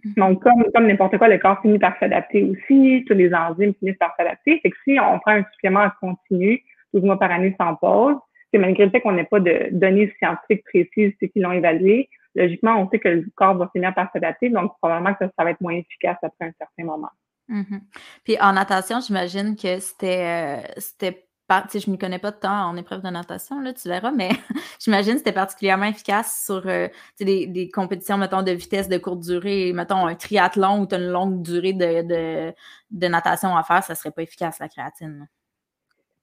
Mm-hmm. 0.05 0.15
Donc, 0.17 0.43
comme, 0.43 0.65
comme 0.75 0.87
n'importe 0.87 1.19
quoi, 1.19 1.29
le 1.29 1.39
corps 1.39 1.61
finit 1.61 1.79
par 1.79 1.99
s'adapter 1.99 2.45
aussi, 2.45 3.05
tous 3.07 3.15
les 3.15 3.33
enzymes 3.35 3.75
finissent 3.75 3.99
par 3.99 4.15
s'adapter. 4.17 4.61
Fait 4.61 4.71
que 4.71 4.77
si 4.85 4.99
on 5.01 5.19
prend 5.19 5.33
un 5.33 5.45
supplément 5.53 5.81
en 5.81 5.91
continu, 6.01 6.63
12 6.95 7.05
mois 7.05 7.19
par 7.19 7.31
année 7.31 7.55
sans 7.61 7.75
pause, 7.77 8.17
c'est 8.53 8.59
malgré 8.59 8.85
le 8.85 8.91
fait 8.91 9.01
qu'on 9.01 9.13
n'ait 9.13 9.25
pas 9.25 9.41
de 9.41 9.69
données 9.71 10.13
scientifiques 10.19 10.65
précises 10.65 11.13
qui 11.21 11.41
l'ont 11.41 11.53
évalué, 11.53 12.09
logiquement, 12.35 12.77
on 12.81 12.89
sait 12.91 12.99
que 12.99 13.09
le 13.09 13.27
corps 13.35 13.57
va 13.57 13.69
finir 13.73 13.95
par 13.95 14.11
s'adapter, 14.13 14.51
donc 14.51 14.73
probablement 14.79 15.15
que 15.15 15.25
ça, 15.37 15.45
va 15.45 15.51
être 15.51 15.61
moins 15.61 15.75
efficace 15.75 16.19
après 16.23 16.47
un 16.47 16.53
certain 16.59 16.85
moment. 16.85 17.11
Mm-hmm. 17.49 17.81
Puis 18.25 18.37
en 18.41 18.53
natation, 18.53 19.01
j'imagine 19.01 19.57
que 19.57 19.79
c'était 19.81 20.25
euh, 20.25 20.73
c'était 20.77 21.25
je 21.73 21.89
ne 21.89 21.93
m'y 21.93 21.99
connais 21.99 22.19
pas 22.19 22.31
de 22.31 22.37
temps 22.37 22.69
en 22.69 22.77
épreuve 22.77 23.03
de 23.03 23.11
natation, 23.11 23.61
là, 23.61 23.73
tu 23.73 23.89
verras, 23.89 24.13
mais 24.13 24.29
j'imagine 24.81 25.13
que 25.13 25.19
c'était 25.19 25.33
particulièrement 25.33 25.87
efficace 25.87 26.45
sur 26.47 26.63
euh, 26.67 26.89
des, 27.21 27.71
compétitions, 27.73 28.19
mettons, 28.19 28.43
de 28.43 28.53
vitesse 28.53 28.89
de 28.89 28.99
courte 28.99 29.21
durée, 29.21 29.73
mettons 29.73 30.07
un 30.07 30.15
triathlon 30.15 30.81
où 30.81 30.87
tu 30.87 30.95
as 30.95 30.99
une 30.99 31.11
longue 31.11 31.43
durée 31.43 31.73
de, 31.73 32.53
de, 32.91 33.07
natation 33.09 33.57
à 33.57 33.63
faire, 33.63 33.83
ça 33.83 33.95
ne 33.95 33.97
serait 33.97 34.11
pas 34.11 34.23
efficace, 34.23 34.59
la 34.61 34.69
créatine. 34.69 35.29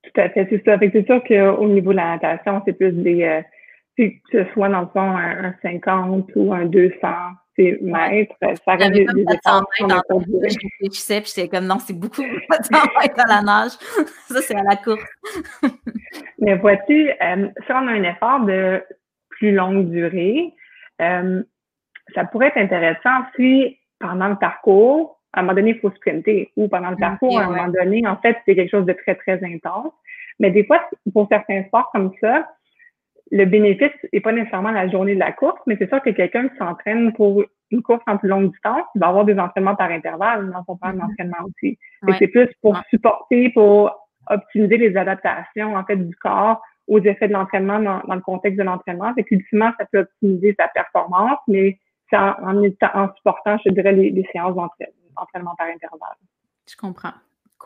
Tout 0.04 0.22
à 0.22 0.30
fait, 0.30 0.48
c'est 0.50 0.64
ça. 0.64 0.78
c'est 0.80 1.06
sûr 1.06 1.24
qu'au 1.24 1.68
niveau 1.68 1.92
de 1.92 1.98
la 1.98 2.18
natation, 2.18 2.62
c'est 2.66 2.74
plus 2.74 2.94
des, 2.94 3.24
euh, 3.24 3.42
que 3.98 4.12
ce 4.32 4.46
soit 4.54 4.70
dans 4.70 4.82
le 4.82 4.88
fond 4.88 5.18
un 5.18 5.54
50 5.62 6.32
ou 6.36 6.54
un 6.54 6.66
200 6.66 6.96
c'est 7.58 7.80
maître, 7.82 8.36
ça 8.42 8.74
reste 8.74 8.92
des, 8.92 9.06
des 9.06 9.26
efforts 9.34 9.66
Je 9.80 10.58
réfléchissais, 10.64 11.22
puis 11.22 11.32
j'étais 11.36 11.50
comme 11.50 11.66
non, 11.66 11.80
c'est 11.80 11.98
beaucoup 11.98 12.22
de 12.22 12.28
mètres 12.28 13.20
à 13.20 13.28
la 13.28 13.42
nage. 13.42 13.72
ça, 14.28 14.42
c'est 14.42 14.56
à 14.56 14.64
la 14.64 14.76
course. 14.76 15.04
Mais 16.40 16.56
vois-tu, 16.56 17.10
euh, 17.10 17.48
si 17.66 17.72
on 17.72 17.88
a 17.88 17.92
un 17.92 18.04
effort 18.04 18.42
de 18.42 18.84
plus 19.30 19.52
longue 19.54 19.90
durée, 19.90 20.54
euh, 21.02 21.44
ça 22.14 22.26
pourrait 22.26 22.48
être 22.48 22.58
intéressant 22.58 23.26
si 23.36 23.78
pendant 24.00 24.28
le 24.28 24.36
parcours, 24.36 25.20
à 25.34 25.40
un 25.40 25.44
moment 25.44 25.56
donné, 25.56 25.72
il 25.72 25.80
faut 25.80 25.92
sprinter, 25.92 26.52
ou 26.56 26.68
pendant 26.68 26.92
le 26.92 26.98
parcours, 26.98 27.40
à 27.40 27.44
un 27.44 27.48
moment 27.48 27.68
donné, 27.68 28.08
en 28.08 28.18
fait, 28.18 28.38
c'est 28.46 28.56
quelque 28.56 28.72
chose 28.72 28.86
de 28.86 28.94
très, 28.94 29.16
très 29.16 29.44
intense. 29.44 29.94
Mais 30.40 30.52
des 30.52 30.64
fois, 30.64 30.88
pour 31.14 31.28
certains 31.30 31.64
sports 31.66 31.90
comme 31.92 32.12
ça, 32.22 32.48
le 33.32 33.46
bénéfice 33.46 33.92
n'est 34.14 34.22
pas 34.22 34.32
nécessairement 34.32 34.72
la 34.72 34.88
journée 34.88 35.16
de 35.16 35.20
la 35.20 35.32
course, 35.32 35.60
mais 35.68 35.76
c'est 35.78 35.90
sûr 35.90 36.02
que 36.02 36.10
quelqu'un 36.12 36.48
qui 36.48 36.58
s'entraîne 36.58 37.14
pour 37.14 37.44
une 37.72 37.82
course 37.82 38.04
en 38.08 38.18
plus 38.18 38.30
longue 38.30 38.52
distance, 38.52 38.86
il 38.96 39.00
va 39.00 39.08
avoir 39.08 39.26
des 39.26 39.38
entraînements 39.38 39.76
par 39.76 39.92
intervalle 39.92 40.52
dans 40.52 40.64
son 40.66 40.78
plan 40.78 40.92
mm-hmm. 40.92 41.00
d'entraînement 41.00 41.38
aussi. 41.46 41.78
C'est 42.20 42.28
plus 42.28 42.48
pour 42.62 42.78
supporter, 42.90 43.50
pour 43.50 43.92
optimiser 44.30 44.78
les 44.78 44.96
adaptations 44.98 45.76
en 45.76 45.84
fait 45.86 45.98
du 45.98 46.16
corps 46.16 46.62
aux 46.88 47.00
effets 47.00 47.28
de 47.28 47.34
l'entraînement 47.34 47.80
dans, 47.80 48.16
le 48.16 48.22
contexte 48.22 48.58
de 48.58 48.64
l'entraînement. 48.64 49.14
Fait 49.14 49.24
qu'ultimement, 49.24 49.72
ça 49.78 49.86
peut 49.92 50.00
optimiser 50.00 50.56
sa 50.58 50.70
performance, 50.70 51.40
mais 51.48 51.78
c'est 52.10 52.18
en, 52.18 52.34
en, 52.42 53.14
supportant, 53.16 53.58
je 53.66 53.72
dirais, 53.72 53.92
les, 53.92 54.10
les 54.10 54.26
séances 54.32 54.56
d'entraînement 54.56 55.56
par 55.58 55.68
intervalle. 55.68 56.16
Je 56.70 56.78
comprends. 56.78 57.12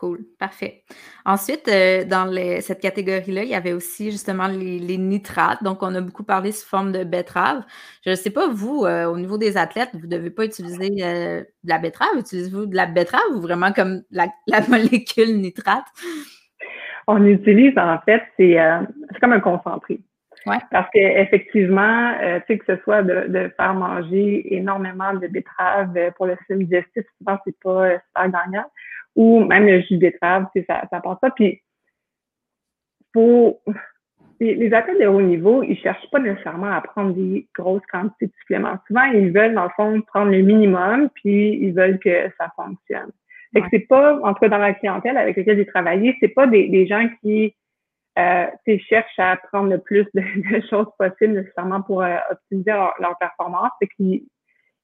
Cool, 0.02 0.24
parfait. 0.36 0.82
Ensuite, 1.24 1.68
euh, 1.68 2.04
dans 2.04 2.28
cette 2.60 2.80
catégorie-là, 2.80 3.44
il 3.44 3.50
y 3.50 3.54
avait 3.54 3.72
aussi 3.72 4.10
justement 4.10 4.48
les, 4.48 4.98
nitrates. 4.98 5.62
Donc, 5.62 5.84
on 5.84 5.94
a 5.94 6.00
beaucoup 6.00 6.24
parlé 6.24 6.50
sous 6.50 6.66
forme 6.68 6.90
de 6.90 7.04
betterave. 7.04 7.62
Je 8.04 8.10
ne 8.10 8.16
sais 8.16 8.30
pas, 8.30 8.48
vous, 8.48 8.84
euh, 8.84 9.04
au 9.04 9.16
niveau 9.16 9.38
des 9.38 9.56
athlètes, 9.56 9.90
vous 9.92 10.08
ne 10.08 10.10
devez 10.10 10.30
pas 10.30 10.44
utiliser 10.44 11.04
euh, 11.04 11.42
de 11.62 11.68
la 11.68 11.78
betterave. 11.78 12.18
Utilisez-vous 12.18 12.66
de 12.66 12.74
la 12.74 12.86
betterave 12.86 13.22
ou 13.32 13.40
vraiment 13.40 13.70
comme 13.70 14.02
la, 14.10 14.26
molécule 14.68 15.40
nitrate? 15.40 15.86
On 17.06 17.24
utilise, 17.24 17.78
en 17.78 18.00
fait, 18.00 18.24
c'est 18.36 18.56
comme 19.20 19.34
un 19.34 19.38
concentré. 19.38 20.00
Ouais. 20.46 20.58
Parce 20.72 20.90
qu'effectivement, 20.92 22.12
tu 22.18 22.42
sais, 22.48 22.58
que 22.58 22.74
ce 22.74 22.82
soit 22.82 23.04
de, 23.04 23.52
faire 23.56 23.74
manger 23.74 24.52
énormément 24.52 25.14
de 25.14 25.28
betterave 25.28 25.96
pour 26.16 26.26
le 26.26 26.36
système 26.38 26.64
digestif, 26.64 27.04
souvent, 27.18 27.38
c'est 27.44 27.56
pas 27.62 27.88
super 28.16 28.30
gagnant 28.32 28.66
ou 29.14 29.44
même 29.44 29.66
le 29.66 29.80
jus 29.82 29.96
de 29.96 30.00
betterave, 30.00 30.46
ça, 30.66 30.82
ça 30.90 31.00
passe 31.00 31.18
pas. 31.20 31.30
Puis, 31.30 31.62
pour 33.12 33.60
les, 34.40 34.72
athlètes 34.74 35.00
de 35.00 35.06
haut 35.06 35.20
niveau, 35.20 35.62
ils 35.62 35.78
cherchent 35.78 36.10
pas 36.10 36.18
nécessairement 36.18 36.72
à 36.72 36.80
prendre 36.80 37.14
des 37.14 37.46
grosses 37.54 37.86
quantités 37.90 38.26
de 38.26 38.32
suppléments. 38.40 38.76
Souvent, 38.86 39.04
ils 39.04 39.30
veulent, 39.30 39.54
dans 39.54 39.64
le 39.64 39.70
fond, 39.76 40.00
prendre 40.02 40.32
le 40.32 40.42
minimum, 40.42 41.08
puis 41.14 41.58
ils 41.58 41.72
veulent 41.72 41.98
que 41.98 42.28
ça 42.38 42.50
fonctionne. 42.56 43.10
Fait 43.52 43.60
que 43.60 43.66
c'est 43.70 43.86
pas, 43.86 44.18
en 44.22 44.32
tout 44.32 44.40
cas 44.40 44.48
dans 44.48 44.58
la 44.58 44.72
clientèle 44.72 45.18
avec 45.18 45.36
laquelle 45.36 45.58
j'ai 45.58 45.66
travaillé, 45.66 46.16
c'est 46.20 46.28
pas 46.28 46.46
des, 46.46 46.68
des 46.68 46.86
gens 46.86 47.06
qui 47.20 47.54
euh, 48.18 48.46
cherchent 48.88 49.18
à 49.18 49.36
prendre 49.36 49.68
le 49.68 49.78
plus 49.78 50.06
de, 50.14 50.22
choses 50.70 50.88
possibles 50.98 51.34
nécessairement 51.34 51.82
pour 51.82 52.02
euh, 52.02 52.16
optimiser 52.30 52.70
leur, 52.70 52.94
leur 52.98 53.16
performance. 53.18 53.70
C'est 53.80 53.88
qu'ils 53.88 54.22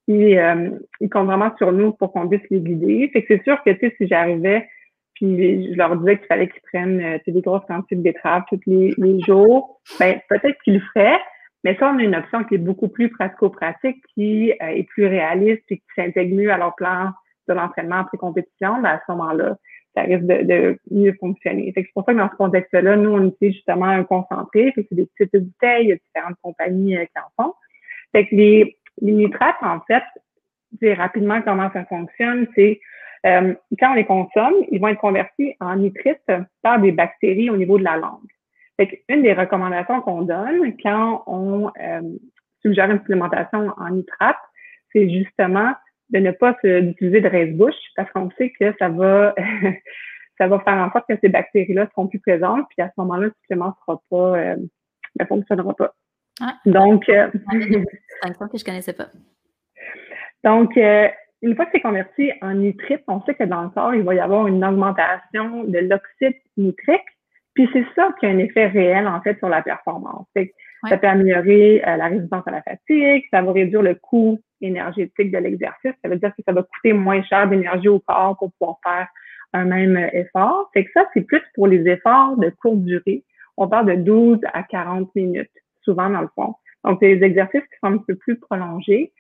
ils, 0.09 0.37
euh, 0.37 0.71
ils 1.01 1.09
comptent 1.09 1.27
vraiment 1.27 1.55
sur 1.57 1.71
nous 1.73 1.93
pour 1.93 2.13
qu'on 2.13 2.29
puisse 2.29 2.49
les 2.51 2.61
guider. 2.61 3.09
Fait 3.13 3.23
que 3.23 3.37
c'est 3.37 3.45
sûr 3.45 3.63
que, 3.63 3.71
tu 3.71 3.81
sais, 3.81 3.95
si 3.97 4.09
j'arrivais, 4.09 4.69
puis 5.15 5.73
je 5.73 5.77
leur 5.77 5.97
disais 5.97 6.19
qu'il 6.19 6.27
fallait 6.27 6.49
qu'ils 6.49 6.63
prennent 6.63 7.01
euh, 7.01 7.19
des 7.27 7.41
grosses 7.41 7.65
quantités 7.67 7.97
de 7.97 8.03
betteraves 8.03 8.45
tous 8.49 8.61
les, 8.67 8.95
les 8.97 9.21
jours, 9.21 9.81
ben 10.01 10.21
peut-être 10.29 10.61
qu'ils 10.63 10.75
le 10.75 10.83
feraient, 10.95 11.21
mais 11.65 11.77
ça, 11.77 11.93
on 11.93 11.99
a 11.99 12.03
une 12.03 12.15
option 12.15 12.45
qui 12.45 12.55
est 12.55 12.59
beaucoup 12.59 12.89
plus 12.89 13.11
pratico-pratique, 13.11 14.03
qui 14.15 14.53
euh, 14.53 14.67
est 14.67 14.85
plus 14.85 15.07
réaliste 15.07 15.65
et 15.71 15.77
qui 15.77 15.87
s'intègre 15.97 16.37
mieux 16.37 16.53
à 16.53 16.59
leur 16.59 16.75
plan 16.77 17.11
de 17.49 17.55
l'entraînement 17.55 17.97
après 17.97 18.19
compétition, 18.19 18.81
ben, 18.81 18.91
à 18.91 19.03
ce 19.07 19.13
moment-là, 19.13 19.57
ça 19.95 20.03
risque 20.03 20.25
de, 20.25 20.79
mieux 20.91 21.15
fonctionner. 21.19 21.73
C'est 21.75 21.87
pour 21.95 22.05
ça 22.05 22.13
que 22.13 22.19
dans 22.19 22.31
ce 22.31 22.37
contexte-là, 22.37 22.97
nous, 22.97 23.11
on 23.11 23.27
utilise 23.29 23.55
justement 23.55 23.87
un 23.87 24.05
concentré. 24.05 24.73
C'est 24.77 24.93
des 24.93 25.09
petites 25.17 25.43
bouteilles, 25.43 25.85
il 25.85 25.89
y 25.89 25.93
a 25.93 25.97
différentes 25.97 26.37
compagnies 26.43 26.97
euh, 26.97 27.05
qui 27.05 27.19
en 27.19 27.43
font. 27.43 27.55
Fait 28.13 28.27
que 28.27 28.35
les, 28.35 28.78
les 29.01 29.13
nitrates, 29.13 29.63
en 29.63 29.81
fait, 29.81 30.03
c'est 30.81 30.95
rapidement 30.95 31.41
comment 31.43 31.71
ça 31.73 31.85
fonctionne, 31.87 32.47
c'est 32.55 32.81
euh, 33.27 33.55
quand 33.81 33.93
on 33.93 33.95
les 33.95 34.05
consomme, 34.05 34.55
ils 34.71 34.81
vont 34.81 34.89
être 34.89 35.01
convertis 35.01 35.55
en 35.61 35.77
nitrites 35.77 36.31
par 36.63 36.81
des 36.81 36.93
bactéries 36.93 37.51
au 37.51 37.57
niveau 37.57 37.79
de 37.79 37.85
la 37.85 37.97
langue. 37.97 38.29
Fait 38.79 39.03
une 39.09 39.23
des 39.23 39.33
recommandations 39.33 40.01
qu'on 40.03 40.23
donne 40.23 40.77
quand 40.83 41.25
on 41.27 41.71
euh, 41.81 42.01
suggère 42.63 42.91
une 42.91 42.99
supplémentation 42.99 43.73
en 43.77 43.91
nitrate, 43.91 44.37
c'est 44.93 45.11
justement 45.11 45.73
de 46.11 46.21
ne 46.21 46.31
pas 46.31 46.57
utiliser 46.63 47.21
de 47.21 47.29
reste-bouche 47.29 47.75
parce 47.97 48.11
qu'on 48.13 48.31
sait 48.39 48.53
que 48.59 48.73
ça 48.79 48.89
va 48.89 49.35
ça 50.39 50.47
va 50.47 50.61
faire 50.61 50.75
en 50.75 50.91
sorte 50.93 51.07
que 51.09 51.19
ces 51.21 51.29
bactéries-là 51.29 51.89
seront 51.91 52.07
plus 52.07 52.21
présentes, 52.21 52.67
puis 52.71 52.83
à 52.83 52.89
ce 52.89 52.95
moment-là, 52.99 53.27
le 53.27 53.35
supplément 53.43 53.75
sera 53.81 54.01
pas 54.09 54.39
euh, 54.39 54.57
ne 55.19 55.25
fonctionnera 55.27 55.75
pas. 55.75 55.93
Ah, 56.41 56.55
Donc 56.67 57.09
euh, 57.09 57.29
que 58.53 58.59
je 58.59 58.65
connaissais 58.65 58.93
pas. 58.93 59.09
Donc 60.45 60.77
euh, 60.77 61.09
une 61.43 61.55
fois 61.55 61.67
que 61.67 61.73
c'est 61.75 61.81
converti 61.81 62.33
en 62.43 62.55
nitrite, 62.55 63.03
on 63.07 63.23
sait 63.23 63.35
que 63.35 63.45
dans 63.45 63.63
le 63.63 63.69
corps, 63.71 63.95
il 63.95 64.03
va 64.03 64.15
y 64.15 64.21
avoir 64.21 64.47
une 64.47 64.65
augmentation 64.65 65.65
de 65.65 65.79
l'oxyde 65.79 66.37
nitrique. 66.57 67.01
Puis 67.55 67.69
c'est 67.73 67.87
ça 67.97 68.11
qui 68.19 68.27
a 68.27 68.29
un 68.29 68.39
effet 68.39 68.69
réel, 68.69 69.07
en 69.09 69.21
fait, 69.21 69.37
sur 69.39 69.49
la 69.49 69.63
performance. 69.63 70.27
Ça 70.89 70.97
peut 70.97 71.09
améliorer 71.09 71.83
euh, 71.85 71.97
la 71.97 72.07
résistance 72.07 72.47
à 72.47 72.53
la 72.53 72.63
fatigue, 72.63 73.25
ça 73.33 73.43
va 73.43 73.51
réduire 73.53 73.83
le 73.83 73.97
coût 73.97 74.41
énergétique 74.61 75.33
de 75.33 75.39
l'exercice. 75.39 75.93
Ça 76.03 76.09
veut 76.09 76.17
dire 76.17 76.31
que 76.37 76.43
ça 76.47 76.53
va 76.53 76.63
coûter 76.63 76.93
moins 76.93 77.21
cher 77.25 77.49
d'énergie 77.49 77.89
au 77.89 77.99
corps 77.99 78.37
pour 78.39 78.53
pouvoir 78.53 78.79
faire 78.85 79.09
un 79.55 79.65
même 79.65 79.97
effort. 80.13 80.71
Fait 80.73 80.85
que 80.85 80.91
ça, 80.95 81.09
c'est 81.15 81.23
plus 81.23 81.43
pour 81.55 81.67
les 81.67 81.89
efforts 81.89 82.37
de 82.37 82.51
courte 82.51 82.85
durée. 82.85 83.25
On 83.57 83.69
parle 83.69 83.87
de 83.87 83.95
12 84.03 84.39
à 84.53 84.63
40 84.63 85.13
minutes, 85.17 85.51
souvent 85.83 86.11
dans 86.11 86.21
le 86.21 86.29
fond. 86.35 86.55
Donc, 86.85 86.99
c'est 87.01 87.17
des 87.17 87.25
exercices 87.25 87.63
qui 87.63 87.79
sont 87.83 87.93
un 87.93 87.99
peu 87.99 88.15
plus 88.15 88.39
prolongés. 88.39 89.13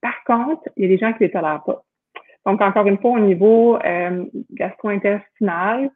Par 0.00 0.22
contre, 0.24 0.62
il 0.76 0.84
y 0.84 0.86
a 0.86 0.88
des 0.88 0.98
gens 0.98 1.12
qui 1.12 1.22
ne 1.22 1.28
les 1.28 1.32
tolèrent 1.32 1.62
pas. 1.64 1.82
Donc, 2.44 2.60
encore 2.60 2.86
une 2.86 2.98
fois, 2.98 3.12
au 3.12 3.20
niveau 3.20 3.76
euh, 3.76 4.24
gastro-intestinal, 4.50 5.90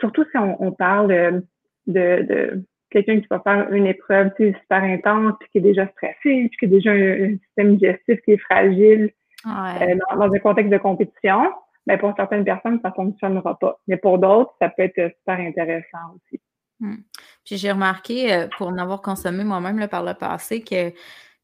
surtout 0.00 0.24
si 0.30 0.38
on, 0.38 0.72
parle 0.72 1.42
de, 1.86 2.64
quelqu'un 2.90 3.20
qui 3.20 3.26
va 3.30 3.40
faire 3.40 3.70
une 3.72 3.86
épreuve 3.86 4.30
super 4.38 4.82
intense, 4.82 5.34
puis 5.38 5.48
qui 5.52 5.58
est 5.58 5.62
déjà 5.62 5.86
stressé, 5.88 6.48
puis 6.48 6.56
qui 6.58 6.64
a 6.64 6.68
déjà 6.68 6.92
un, 6.92 7.36
système 7.36 7.76
digestif 7.76 8.20
qui 8.22 8.32
est 8.32 8.38
fragile 8.38 9.10
euh, 9.46 9.96
dans, 10.16 10.32
un 10.32 10.38
contexte 10.38 10.72
de 10.72 10.78
compétition, 10.78 11.52
mais 11.86 11.96
ben, 11.96 11.98
pour 11.98 12.14
certaines 12.16 12.44
personnes, 12.44 12.80
ça 12.82 12.88
ne 12.88 12.94
fonctionnera 12.94 13.58
pas. 13.58 13.78
Mais 13.86 13.96
pour 13.96 14.18
d'autres, 14.18 14.54
ça 14.60 14.70
peut 14.70 14.82
être 14.82 15.12
super 15.18 15.40
intéressant 15.40 16.14
aussi. 16.14 16.40
Hmm. 16.80 16.96
Puis 17.44 17.58
j'ai 17.58 17.72
remarqué, 17.72 18.32
euh, 18.32 18.48
pour 18.56 18.68
en 18.68 18.78
avoir 18.78 19.02
consommé 19.02 19.44
moi-même 19.44 19.86
par 19.88 20.02
le 20.02 20.14
passé, 20.14 20.62
que 20.62 20.92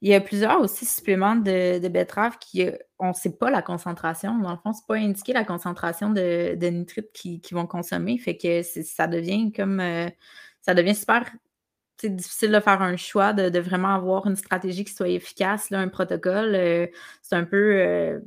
il 0.02 0.10
y 0.10 0.14
a 0.14 0.20
plusieurs 0.20 0.60
aussi 0.60 0.84
suppléments 0.84 1.36
de, 1.36 1.78
de 1.78 1.88
betterave 1.88 2.38
qui, 2.38 2.66
euh, 2.66 2.76
on 2.98 3.08
ne 3.08 3.12
sait 3.14 3.36
pas 3.36 3.50
la 3.50 3.62
concentration. 3.62 4.38
Dans 4.38 4.52
le 4.52 4.58
fond, 4.58 4.72
c'est 4.72 4.86
pas 4.86 4.96
indiqué 4.96 5.32
la 5.32 5.44
concentration 5.44 6.10
de, 6.10 6.54
nitrites 6.68 7.12
qu'ils 7.12 7.40
vont 7.52 7.66
consommer. 7.66 8.18
Fait 8.18 8.36
que 8.36 8.62
ça 8.62 9.06
devient 9.06 9.52
comme 9.52 9.80
euh, 9.80 10.08
ça 10.62 10.74
devient 10.74 10.94
super 10.94 11.24
difficile 12.04 12.52
de 12.52 12.60
faire 12.60 12.82
un 12.82 12.96
choix, 12.96 13.32
de, 13.32 13.58
vraiment 13.58 13.94
avoir 13.94 14.26
une 14.26 14.36
stratégie 14.36 14.84
qui 14.84 14.92
soit 14.92 15.08
efficace, 15.08 15.72
un 15.72 15.88
protocole. 15.88 16.52
C'est 17.22 17.36
un 17.36 17.44
peu 17.44 18.20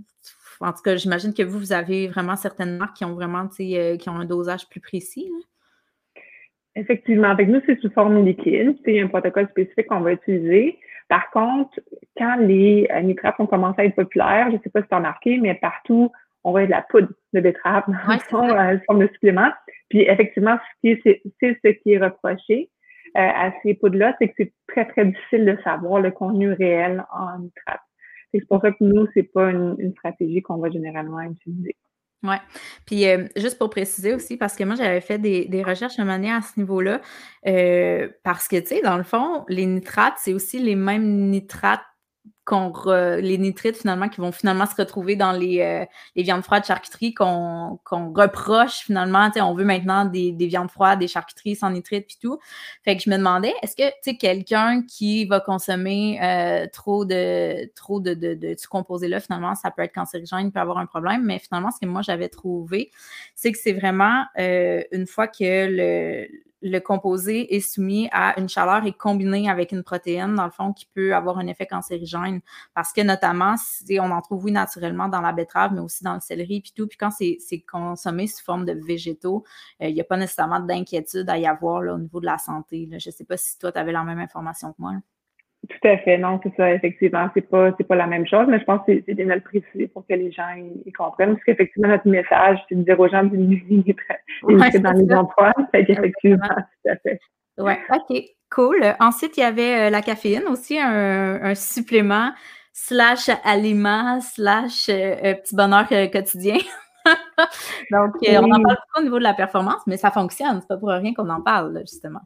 en 0.62 0.74
tout 0.74 0.82
cas, 0.82 0.96
j'imagine 0.98 1.34
que 1.34 1.44
vous, 1.44 1.60
vous 1.60 1.72
avez 1.72 2.08
vraiment 2.08 2.36
certaines 2.36 2.78
marques 2.78 2.98
qui 2.98 3.06
ont 3.06 3.14
vraiment 3.14 3.48
qui 3.48 3.78
ont 4.08 4.16
un 4.16 4.26
dosage 4.26 4.68
plus 4.70 4.82
précis. 4.82 5.32
Effectivement. 6.80 7.30
Avec 7.30 7.50
nous, 7.50 7.60
c'est 7.66 7.78
sous 7.82 7.92
forme 7.92 8.24
liquide. 8.24 8.78
C'est 8.86 9.02
un 9.02 9.08
protocole 9.08 9.50
spécifique 9.50 9.88
qu'on 9.88 10.00
va 10.00 10.14
utiliser. 10.14 10.80
Par 11.10 11.30
contre, 11.32 11.78
quand 12.18 12.38
les 12.38 12.88
euh, 12.92 13.02
nitrates 13.02 13.40
ont 13.40 13.48
commencé 13.48 13.82
à 13.82 13.86
être 13.86 13.96
populaires, 13.96 14.48
je 14.50 14.56
ne 14.56 14.62
sais 14.62 14.70
pas 14.70 14.82
si 14.82 14.88
tu 14.88 14.94
as 14.94 14.98
remarqué, 14.98 15.38
mais 15.40 15.56
partout, 15.56 16.10
on 16.46 16.52
voit 16.52 16.66
de 16.66 16.72
la 16.72 16.84
poudre 16.84 17.10
de 17.34 17.42
betterave 17.42 17.84
dans 17.88 18.14
ouais, 18.14 18.20
son, 18.30 18.50
euh, 18.50 18.78
forme 18.86 19.00
de 19.00 19.08
supplément. 19.08 19.50
Puis 19.90 20.04
effectivement, 20.04 20.58
c'est 20.84 21.02
ce 21.04 21.70
qui 21.82 21.94
est 21.94 21.98
reproché 21.98 22.70
euh, 23.18 23.20
à 23.20 23.52
ces 23.62 23.74
poudres-là, 23.74 24.16
c'est 24.20 24.30
que 24.30 24.36
c'est 24.38 24.54
très, 24.68 24.86
très 24.86 25.06
difficile 25.06 25.46
de 25.46 25.58
savoir 25.64 26.00
le 26.00 26.12
contenu 26.12 26.54
réel 26.54 27.04
en 27.12 27.40
nitrate. 27.40 27.82
C'est 28.32 28.48
pour 28.48 28.62
ça 28.62 28.72
que 28.72 28.78
nous, 28.82 29.08
c'est 29.16 29.24
pas 29.24 29.50
une 29.50 29.92
stratégie 29.98 30.42
qu'on 30.44 30.58
va 30.58 30.70
généralement 30.70 31.20
utiliser. 31.20 31.76
Oui. 32.24 32.36
Puis 32.86 33.08
euh, 33.08 33.28
juste 33.38 33.58
pour 33.58 33.70
préciser 33.70 34.14
aussi, 34.14 34.36
parce 34.36 34.56
que 34.56 34.64
moi, 34.66 34.76
j'avais 34.76 35.00
fait 35.00 35.18
des, 35.20 35.46
des 35.46 35.64
recherches 35.64 35.98
à 36.00 36.04
manière 36.06 36.36
à 36.38 36.42
ce 36.42 36.60
niveau-là, 36.60 37.00
euh, 37.48 38.10
parce 38.24 38.48
que, 38.50 38.58
tu 38.60 38.68
sais, 38.68 38.82
dans 38.82 38.98
le 38.98 39.04
fond, 39.04 39.46
les 39.48 39.66
nitrates, 39.66 40.16
c'est 40.18 40.34
aussi 40.34 40.60
les 40.60 40.76
mêmes 40.76 41.30
nitrates 41.30 41.82
les 42.52 43.38
nitrites 43.38 43.78
finalement 43.78 44.10
qui 44.10 44.22
vont 44.22 44.32
finalement 44.32 44.66
se 44.66 44.76
retrouver 44.76 45.16
dans 45.16 45.32
les, 45.32 45.62
euh, 45.62 45.86
les 46.16 46.24
viandes 46.24 46.44
froides 46.44 46.66
charcuterie 46.66 47.14
qu'on 47.14 47.80
reproche 47.90 48.80
finalement. 48.86 49.30
On 49.38 49.54
veut 49.54 49.66
maintenant 49.66 50.06
des, 50.06 50.32
des, 50.32 50.48
viandes 50.48 50.72
froides, 50.72 51.00
des 51.00 51.08
charcuteries 51.08 51.56
sans 51.56 51.70
nitrites 51.70 52.08
puis 52.08 52.18
tout. 52.22 52.40
Fait 52.84 52.96
que 52.96 53.04
je 53.04 53.10
me 53.10 53.18
demandais, 53.18 53.54
est-ce 53.62 53.76
que 53.76 53.92
tu 54.04 54.18
quelqu'un 54.18 54.84
qui 54.84 55.26
va 55.26 55.40
consommer 55.40 56.20
euh, 56.22 56.68
trop 56.72 57.06
de 57.06 57.72
trop 57.76 58.00
de, 58.00 58.14
de, 58.14 58.34
de, 58.34 58.56
ce 58.58 58.68
composé-là, 58.68 59.20
finalement, 59.20 59.56
ça 59.56 59.72
peut 59.72 59.84
être 59.84 59.94
cancérigène, 59.94 60.52
peut 60.52 60.60
avoir 60.60 60.78
un 60.78 60.86
problème. 60.86 61.24
Mais 61.24 61.40
finalement, 61.40 61.72
ce 61.72 61.80
que 61.80 61.86
moi 61.86 62.02
j'avais 62.02 62.30
trouvé, 62.30 62.92
c'est 63.36 63.52
que 63.52 63.58
c'est 63.58 63.74
vraiment 63.74 64.26
euh, 64.38 64.82
une 64.92 65.08
fois 65.08 65.28
que 65.28 65.68
le 65.70 66.28
le 66.62 66.80
composé 66.80 67.56
est 67.56 67.62
soumis 67.62 68.10
à 68.12 68.40
une 68.40 68.50
chaleur 68.50 68.86
et 68.86 68.94
combiné 68.94 69.50
avec 69.50 69.72
une 69.72 69.84
protéine, 69.84 70.36
dans 70.36 70.46
le 70.46 70.52
fond, 70.52 70.74
qui 70.74 70.86
peut 70.94 71.16
avoir 71.16 71.38
un 71.38 71.48
effet 71.48 71.66
cancérigène. 71.66 72.42
Parce 72.74 72.92
que 72.92 73.02
notamment, 73.02 73.56
on 73.92 74.12
en 74.12 74.22
trouve, 74.22 74.46
oui, 74.46 74.52
naturellement 74.52 75.08
dans 75.08 75.22
la 75.22 75.32
betterave, 75.32 75.74
mais 75.74 75.82
aussi 75.82 76.04
dans 76.04 76.14
le 76.14 76.20
céleri, 76.20 76.62
puis 76.62 76.74
tout. 76.76 76.88
Puis 76.88 76.98
quand 76.98 77.12
c'est 77.12 77.62
consommé 77.70 78.28
sous 78.28 78.44
forme 78.44 78.66
de 78.66 78.74
végétaux, 78.74 79.44
euh, 79.82 79.88
il 79.88 79.94
n'y 79.94 80.02
a 80.02 80.06
pas 80.06 80.18
nécessairement 80.18 80.60
d'inquiétude 80.60 81.30
à 81.30 81.38
y 81.38 81.48
avoir 81.48 81.82
là, 81.82 81.94
au 81.96 82.00
niveau 82.00 82.20
de 82.20 82.26
la 82.26 82.38
santé. 82.38 82.88
Je 82.92 83.10
ne 83.10 83.14
sais 83.14 83.26
pas 83.26 83.38
si 83.38 83.58
toi, 83.58 83.72
tu 83.72 83.80
avais 83.80 83.92
la 83.92 84.04
même 84.04 84.20
information 84.20 84.72
que 84.74 84.78
moi. 84.80 84.94
Tout 85.70 85.88
à 85.88 85.98
fait, 86.00 86.18
non, 86.18 86.40
c'est 86.42 86.54
ça, 86.56 86.74
effectivement, 86.74 87.30
c'est 87.36 87.48
pas, 87.48 87.72
c'est 87.78 87.84
pas 87.84 87.96
la 87.96 88.08
même 88.08 88.26
chose, 88.26 88.46
mais 88.48 88.60
je 88.60 88.66
pense 88.66 88.82
que 88.88 89.04
c'est 89.06 89.14
bien 89.14 89.28
de 89.28 89.34
le 89.34 89.40
préciser 89.40 89.88
pour 89.88 90.06
que 90.08 90.16
les 90.16 90.32
gens 90.32 90.50
y, 90.86 90.92
comprennent, 90.92 91.34
parce 91.34 91.44
qu'effectivement, 91.44 91.88
notre 91.88 92.08
message, 92.08 92.60
c'est 92.68 92.76
de 92.76 92.82
dire 92.82 93.00
aux 93.00 93.08
gens 93.08 93.24
de 93.24 93.36
limiter 93.36 93.96
ouais, 94.44 94.80
dans 94.80 94.92
les 94.92 95.14
emplois, 95.14 95.54
fait 95.72 95.86
qu'effectivement, 95.86 96.48
tout 96.48 96.92
à 96.92 96.96
fait. 96.98 97.20
Oui, 97.60 97.74
OK, 97.94 98.24
cool. 98.50 98.96
Ensuite, 99.00 99.38
il 99.38 99.42
y 99.42 99.44
avait 99.44 99.88
euh, 99.88 99.90
la 99.90 100.02
caféine 100.02 100.48
aussi, 100.48 100.80
un, 100.80 101.54
supplément 101.54 102.32
slash 102.74 103.30
aliment 103.44 104.22
slash 104.22 104.90
euh, 104.90 105.16
euh, 105.24 105.34
petit 105.36 105.56
bonheur 105.56 105.88
quotidien. 106.12 106.58
Donc, 107.92 108.16
on 108.28 108.52
en 108.52 108.64
parle 108.64 108.78
pas 108.94 109.00
au 109.00 109.04
niveau 109.04 109.20
de 109.20 109.24
la 109.24 109.34
performance, 109.34 109.82
mais 109.86 109.98
ça 109.98 110.10
fonctionne. 110.10 110.62
C'est 110.62 110.68
pas 110.68 110.78
pour 110.78 110.90
rien 110.90 111.14
qu'on 111.14 111.30
en 111.30 111.42
parle, 111.42 111.80
justement. 111.82 112.22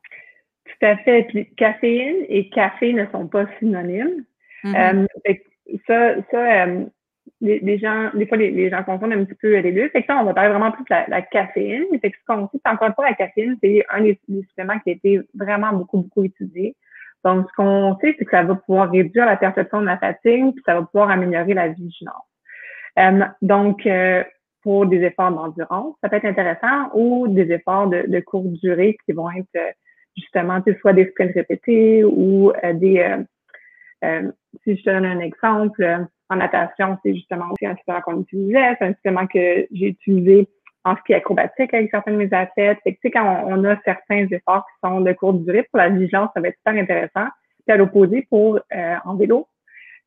Tout 0.83 0.89
à 0.89 0.97
fait. 0.97 1.23
Puis 1.29 1.49
caféine 1.55 2.25
et 2.27 2.49
café 2.49 2.91
ne 2.91 3.05
sont 3.07 3.27
pas 3.27 3.45
synonymes. 3.59 4.25
Mm-hmm. 4.65 5.07
euh, 5.29 5.33
ça, 5.87 6.15
ça 6.29 6.65
euh, 6.65 6.83
les, 7.39 7.77
gens, 7.77 8.09
des 8.13 8.27
fois, 8.27 8.37
les, 8.37 8.69
gens 8.69 8.83
confondent 8.83 9.13
un 9.13 9.23
petit 9.23 9.35
peu 9.35 9.57
les 9.59 9.71
deux. 9.71 9.87
Fait 9.89 10.01
que 10.01 10.07
ça, 10.07 10.17
on 10.19 10.25
va 10.25 10.33
parler 10.33 10.49
vraiment 10.49 10.71
plus 10.71 10.83
de 10.83 11.09
la, 11.09 11.21
caféine. 11.21 11.85
Fait 12.01 12.11
que 12.11 12.17
ce 12.17 12.25
qu'on 12.25 12.49
sait, 12.49 12.59
encore 12.65 12.89
une 12.89 12.93
fois, 12.95 13.05
la 13.05 13.15
caféine, 13.15 13.57
c'est 13.63 13.85
un 13.89 14.01
des, 14.01 14.19
suppléments 14.49 14.77
qui 14.79 14.89
a 14.89 14.93
été 14.93 15.21
vraiment 15.33 15.71
beaucoup, 15.71 15.99
beaucoup 15.99 16.25
étudié. 16.25 16.75
Donc, 17.23 17.47
ce 17.49 17.55
qu'on 17.55 17.97
sait, 18.01 18.15
c'est 18.19 18.25
que 18.25 18.31
ça 18.31 18.43
va 18.43 18.55
pouvoir 18.55 18.91
réduire 18.91 19.25
la 19.25 19.37
perception 19.37 19.79
de 19.79 19.85
la 19.85 19.97
fatigue, 19.97 20.51
puis 20.53 20.63
ça 20.65 20.75
va 20.75 20.81
pouvoir 20.81 21.09
améliorer 21.11 21.53
la 21.53 21.69
vigilance. 21.69 22.27
Euh, 22.99 23.21
donc, 23.41 23.85
euh, 23.85 24.21
pour 24.61 24.85
des 24.85 25.01
efforts 25.01 25.31
d'endurance, 25.31 25.95
ça 26.01 26.09
peut 26.09 26.17
être 26.17 26.25
intéressant, 26.25 26.89
ou 26.93 27.29
des 27.29 27.53
efforts 27.53 27.87
de, 27.87 28.03
de 28.05 28.19
courte 28.19 28.51
durée 28.61 28.97
qui 29.05 29.13
vont 29.13 29.31
être 29.31 29.75
justement, 30.17 30.61
soit 30.79 30.93
des 30.93 31.07
sprints 31.09 31.33
répétés 31.33 32.03
ou 32.03 32.51
euh, 32.63 32.73
des... 32.73 32.99
Euh, 32.99 33.23
euh, 34.05 34.31
si 34.63 34.75
je 34.75 34.83
te 34.83 34.89
donne 34.89 35.05
un 35.05 35.19
exemple, 35.19 36.07
en 36.29 36.35
natation, 36.35 36.97
c'est 37.03 37.15
justement 37.15 37.45
aussi 37.51 37.65
un 37.65 37.75
supplément 37.77 38.01
qu'on 38.01 38.21
utilisait, 38.21 38.75
c'est 38.77 38.85
un 38.85 38.93
supplément 38.93 39.27
que 39.27 39.65
j'ai 39.71 39.87
utilisé 39.87 40.49
en 40.83 40.97
ski 40.97 41.13
acrobatique 41.13 41.73
avec 41.73 41.89
certains 41.89 42.11
de 42.11 42.17
mes 42.17 42.33
athlètes. 42.33 42.79
Fait 42.83 42.93
que, 42.93 42.99
tu 42.99 43.07
sais, 43.07 43.11
quand 43.11 43.43
on, 43.47 43.63
a 43.63 43.79
certains 43.85 44.27
efforts 44.29 44.65
qui 44.65 44.87
sont 44.87 44.99
de 44.99 45.13
courte 45.13 45.45
durée, 45.45 45.63
pour 45.63 45.77
la 45.77 45.89
vigilance, 45.89 46.29
ça 46.33 46.41
va 46.41 46.49
être 46.49 46.57
super 46.57 46.81
intéressant. 46.81 47.29
Puis 47.65 47.73
à 47.73 47.77
l'opposé, 47.77 48.27
pour 48.29 48.59
en 49.05 49.15
vélo, 49.15 49.47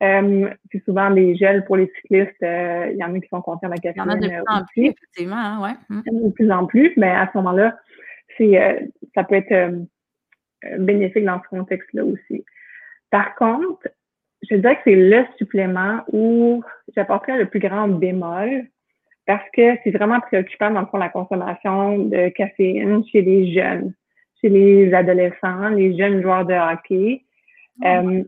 euh, 0.03 0.49
c'est 0.71 0.83
souvent 0.85 1.09
des 1.09 1.35
gels 1.35 1.65
pour 1.65 1.77
les 1.77 1.91
cyclistes. 1.95 2.37
Il 2.41 2.97
y 2.97 3.03
en 3.03 3.15
a 3.15 3.19
qui 3.19 3.27
sont 3.29 3.41
contents 3.41 3.67
de 3.67 3.71
la 3.71 3.77
caféine. 3.77 4.05
Il 4.05 4.09
y 4.09 4.09
en 4.09 4.09
a 4.09 4.15
de 4.15 4.27
plus 4.27 4.43
en 4.47 4.65
plus, 4.65 4.85
effectivement, 4.85 5.37
hein, 5.37 5.63
ouais. 5.63 5.75
Mm. 5.89 6.27
De 6.27 6.31
plus 6.33 6.51
en 6.51 6.65
plus, 6.67 6.93
mais 6.97 7.09
à 7.09 7.27
ce 7.33 7.37
moment-là, 7.39 7.75
c'est 8.37 8.89
ça 9.15 9.23
peut 9.23 9.35
être 9.35 9.87
bénéfique 10.79 11.25
dans 11.25 11.41
ce 11.43 11.47
contexte-là 11.49 12.03
aussi. 12.05 12.43
Par 13.09 13.35
contre, 13.35 13.87
je 14.49 14.55
dirais 14.55 14.75
que 14.75 14.81
c'est 14.85 14.95
le 14.95 15.25
supplément 15.37 16.03
où 16.11 16.63
j'apporterais 16.95 17.37
le 17.37 17.47
plus 17.47 17.59
grand 17.59 17.87
bémol 17.87 18.65
parce 19.25 19.43
que 19.53 19.77
c'est 19.83 19.91
vraiment 19.91 20.19
préoccupant 20.21 20.71
dans 20.71 20.81
le 20.81 20.87
fond 20.87 20.97
la 20.97 21.09
consommation 21.09 21.99
de 21.99 22.29
caféine 22.29 23.03
chez 23.11 23.21
les 23.21 23.53
jeunes, 23.53 23.93
chez 24.41 24.49
les 24.49 24.93
adolescents, 24.93 25.69
les 25.69 25.97
jeunes 25.97 26.21
joueurs 26.21 26.45
de 26.45 26.53
hockey. 26.53 27.23
Euh, 27.83 28.23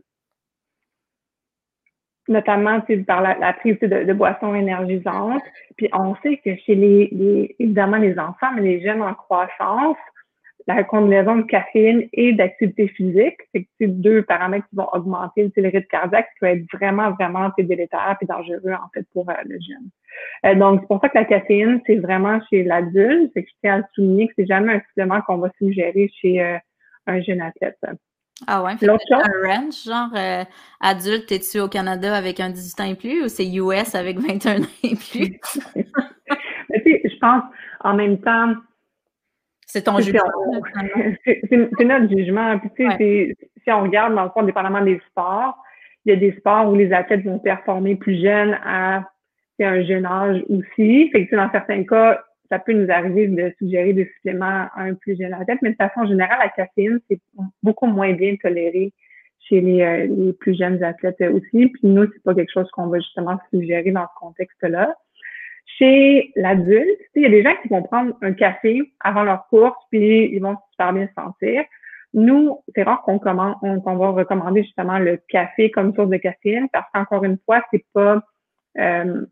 notamment 2.28 2.80
par 3.06 3.20
la, 3.22 3.52
prise 3.54 3.78
de, 3.80 4.12
boissons 4.12 4.54
énergisantes. 4.54 5.42
Puis 5.76 5.88
on 5.92 6.14
sait 6.22 6.36
que 6.38 6.54
chez 6.64 6.76
les, 6.76 7.08
les, 7.10 7.56
évidemment 7.58 7.96
les 7.96 8.18
enfants, 8.18 8.52
mais 8.54 8.62
les 8.62 8.82
jeunes 8.82 9.02
en 9.02 9.14
croissance, 9.14 9.96
la 10.74 10.84
combinaison 10.84 11.36
de 11.36 11.42
caféine 11.42 12.08
et 12.12 12.32
d'activité 12.32 12.88
physique, 12.88 13.36
c'est 13.54 13.86
deux 13.86 14.22
paramètres 14.22 14.66
qui 14.68 14.76
vont 14.76 14.88
augmenter 14.92 15.50
le 15.56 15.68
rythme 15.68 15.86
cardiaque, 15.88 16.28
qui 16.34 16.40
peut 16.40 16.46
être 16.46 16.64
vraiment, 16.72 17.12
vraiment 17.12 17.50
délétère 17.58 18.16
et 18.20 18.26
dangereux, 18.26 18.72
en 18.72 18.88
fait, 18.94 19.06
pour 19.12 19.28
euh, 19.28 19.34
le 19.44 19.58
jeune. 19.60 19.90
Euh, 20.46 20.54
donc, 20.54 20.80
c'est 20.80 20.86
pour 20.86 21.00
ça 21.00 21.08
que 21.08 21.18
la 21.18 21.24
caféine, 21.24 21.80
c'est 21.86 21.96
vraiment 21.96 22.40
chez 22.50 22.64
l'adulte. 22.64 23.30
C'est 23.34 23.42
que 23.42 23.48
je 23.48 23.54
tiens 23.62 23.74
à 23.74 23.78
le 23.78 23.84
souligner 23.94 24.28
que 24.28 24.34
c'est 24.36 24.46
jamais 24.46 24.74
un 24.74 24.80
supplément 24.88 25.20
qu'on 25.22 25.38
va 25.38 25.50
suggérer 25.58 26.10
chez 26.20 26.42
euh, 26.42 26.56
un 27.06 27.20
jeune 27.22 27.40
athlète. 27.40 27.78
Ah 28.46 28.62
ouais, 28.62 28.76
fait 28.78 28.88
un 28.88 28.96
range, 29.44 29.84
genre 29.84 30.46
adulte, 30.80 31.30
es-tu 31.30 31.60
au 31.60 31.68
Canada 31.68 32.16
avec 32.16 32.40
un 32.40 32.48
18 32.48 32.80
ans 32.80 32.90
et 32.90 32.94
plus 32.94 33.24
ou 33.24 33.28
c'est 33.28 33.46
US 33.46 33.94
avec 33.94 34.18
21 34.18 34.62
ans 34.62 34.66
et 34.82 34.94
plus? 34.96 35.38
Mais 36.70 37.02
je 37.04 37.18
pense 37.18 37.42
en 37.80 37.94
même 37.94 38.18
temps, 38.20 38.54
c'est 39.72 39.82
ton 39.82 39.98
jugement. 40.00 40.22
C'est 41.24 41.84
notre 41.84 42.08
jugement. 42.08 42.58
Puis, 42.58 42.70
tu 42.76 42.86
sais, 42.86 43.36
si 43.62 43.70
on 43.70 43.82
regarde, 43.82 44.14
dans 44.14 44.24
le 44.24 44.30
fond, 44.30 44.42
dépendamment 44.42 44.82
des 44.82 45.00
sports, 45.08 45.56
il 46.04 46.12
y 46.12 46.16
a 46.16 46.18
des 46.18 46.32
sports 46.38 46.70
où 46.70 46.74
les 46.74 46.92
athlètes 46.92 47.24
vont 47.24 47.38
performer 47.38 47.94
plus 47.94 48.20
jeunes 48.20 48.58
à 48.64 49.04
un 49.60 49.84
jeune 49.84 50.06
âge 50.06 50.42
aussi. 50.48 51.10
Fait 51.10 51.26
que, 51.26 51.36
dans 51.36 51.50
certains 51.50 51.84
cas, 51.84 52.20
ça 52.50 52.58
peut 52.58 52.72
nous 52.72 52.90
arriver 52.90 53.28
de 53.28 53.52
suggérer 53.58 53.92
des 53.92 54.06
suppléments 54.16 54.66
à 54.74 54.82
un 54.82 54.94
plus 54.94 55.16
jeune 55.16 55.34
athlète, 55.34 55.58
mais 55.62 55.70
de 55.70 55.76
façon 55.76 56.06
générale, 56.06 56.38
la 56.40 56.48
caféine, 56.48 56.98
c'est 57.08 57.20
beaucoup 57.62 57.86
moins 57.86 58.12
bien 58.14 58.34
toléré 58.42 58.92
chez 59.48 59.60
les, 59.60 59.82
euh, 59.82 60.06
les, 60.06 60.32
plus 60.32 60.58
jeunes 60.58 60.82
athlètes 60.82 61.20
aussi. 61.20 61.68
Puis 61.68 61.80
nous, 61.84 62.06
c'est 62.12 62.22
pas 62.24 62.34
quelque 62.34 62.52
chose 62.52 62.68
qu'on 62.72 62.88
va 62.88 62.98
justement 62.98 63.38
suggérer 63.52 63.92
dans 63.92 64.02
ce 64.02 64.18
contexte-là. 64.18 64.94
Chez 65.80 66.30
l'adulte, 66.36 67.00
il 67.14 67.22
y 67.22 67.26
a 67.26 67.30
des 67.30 67.42
gens 67.42 67.54
qui 67.62 67.68
vont 67.68 67.82
prendre 67.82 68.14
un 68.20 68.34
café 68.34 68.82
avant 69.00 69.22
leur 69.22 69.46
course, 69.48 69.82
puis 69.90 70.26
ils 70.30 70.38
vont 70.38 70.56
super 70.72 70.92
bien 70.92 71.08
se 71.08 71.14
sentir. 71.14 71.64
Nous, 72.12 72.60
c'est 72.74 72.82
rare 72.82 73.00
qu'on 73.00 73.18
commence, 73.18 73.56
qu'on 73.60 73.96
va 73.96 74.10
recommander 74.10 74.62
justement 74.62 74.98
le 74.98 75.18
café 75.30 75.70
comme 75.70 75.94
source 75.94 76.10
de 76.10 76.18
caféine, 76.18 76.68
parce 76.70 76.86
qu'encore 76.92 77.24
une 77.24 77.38
fois, 77.46 77.62
c'est 77.72 77.84
pas 77.94 78.22
euh, 78.78 79.24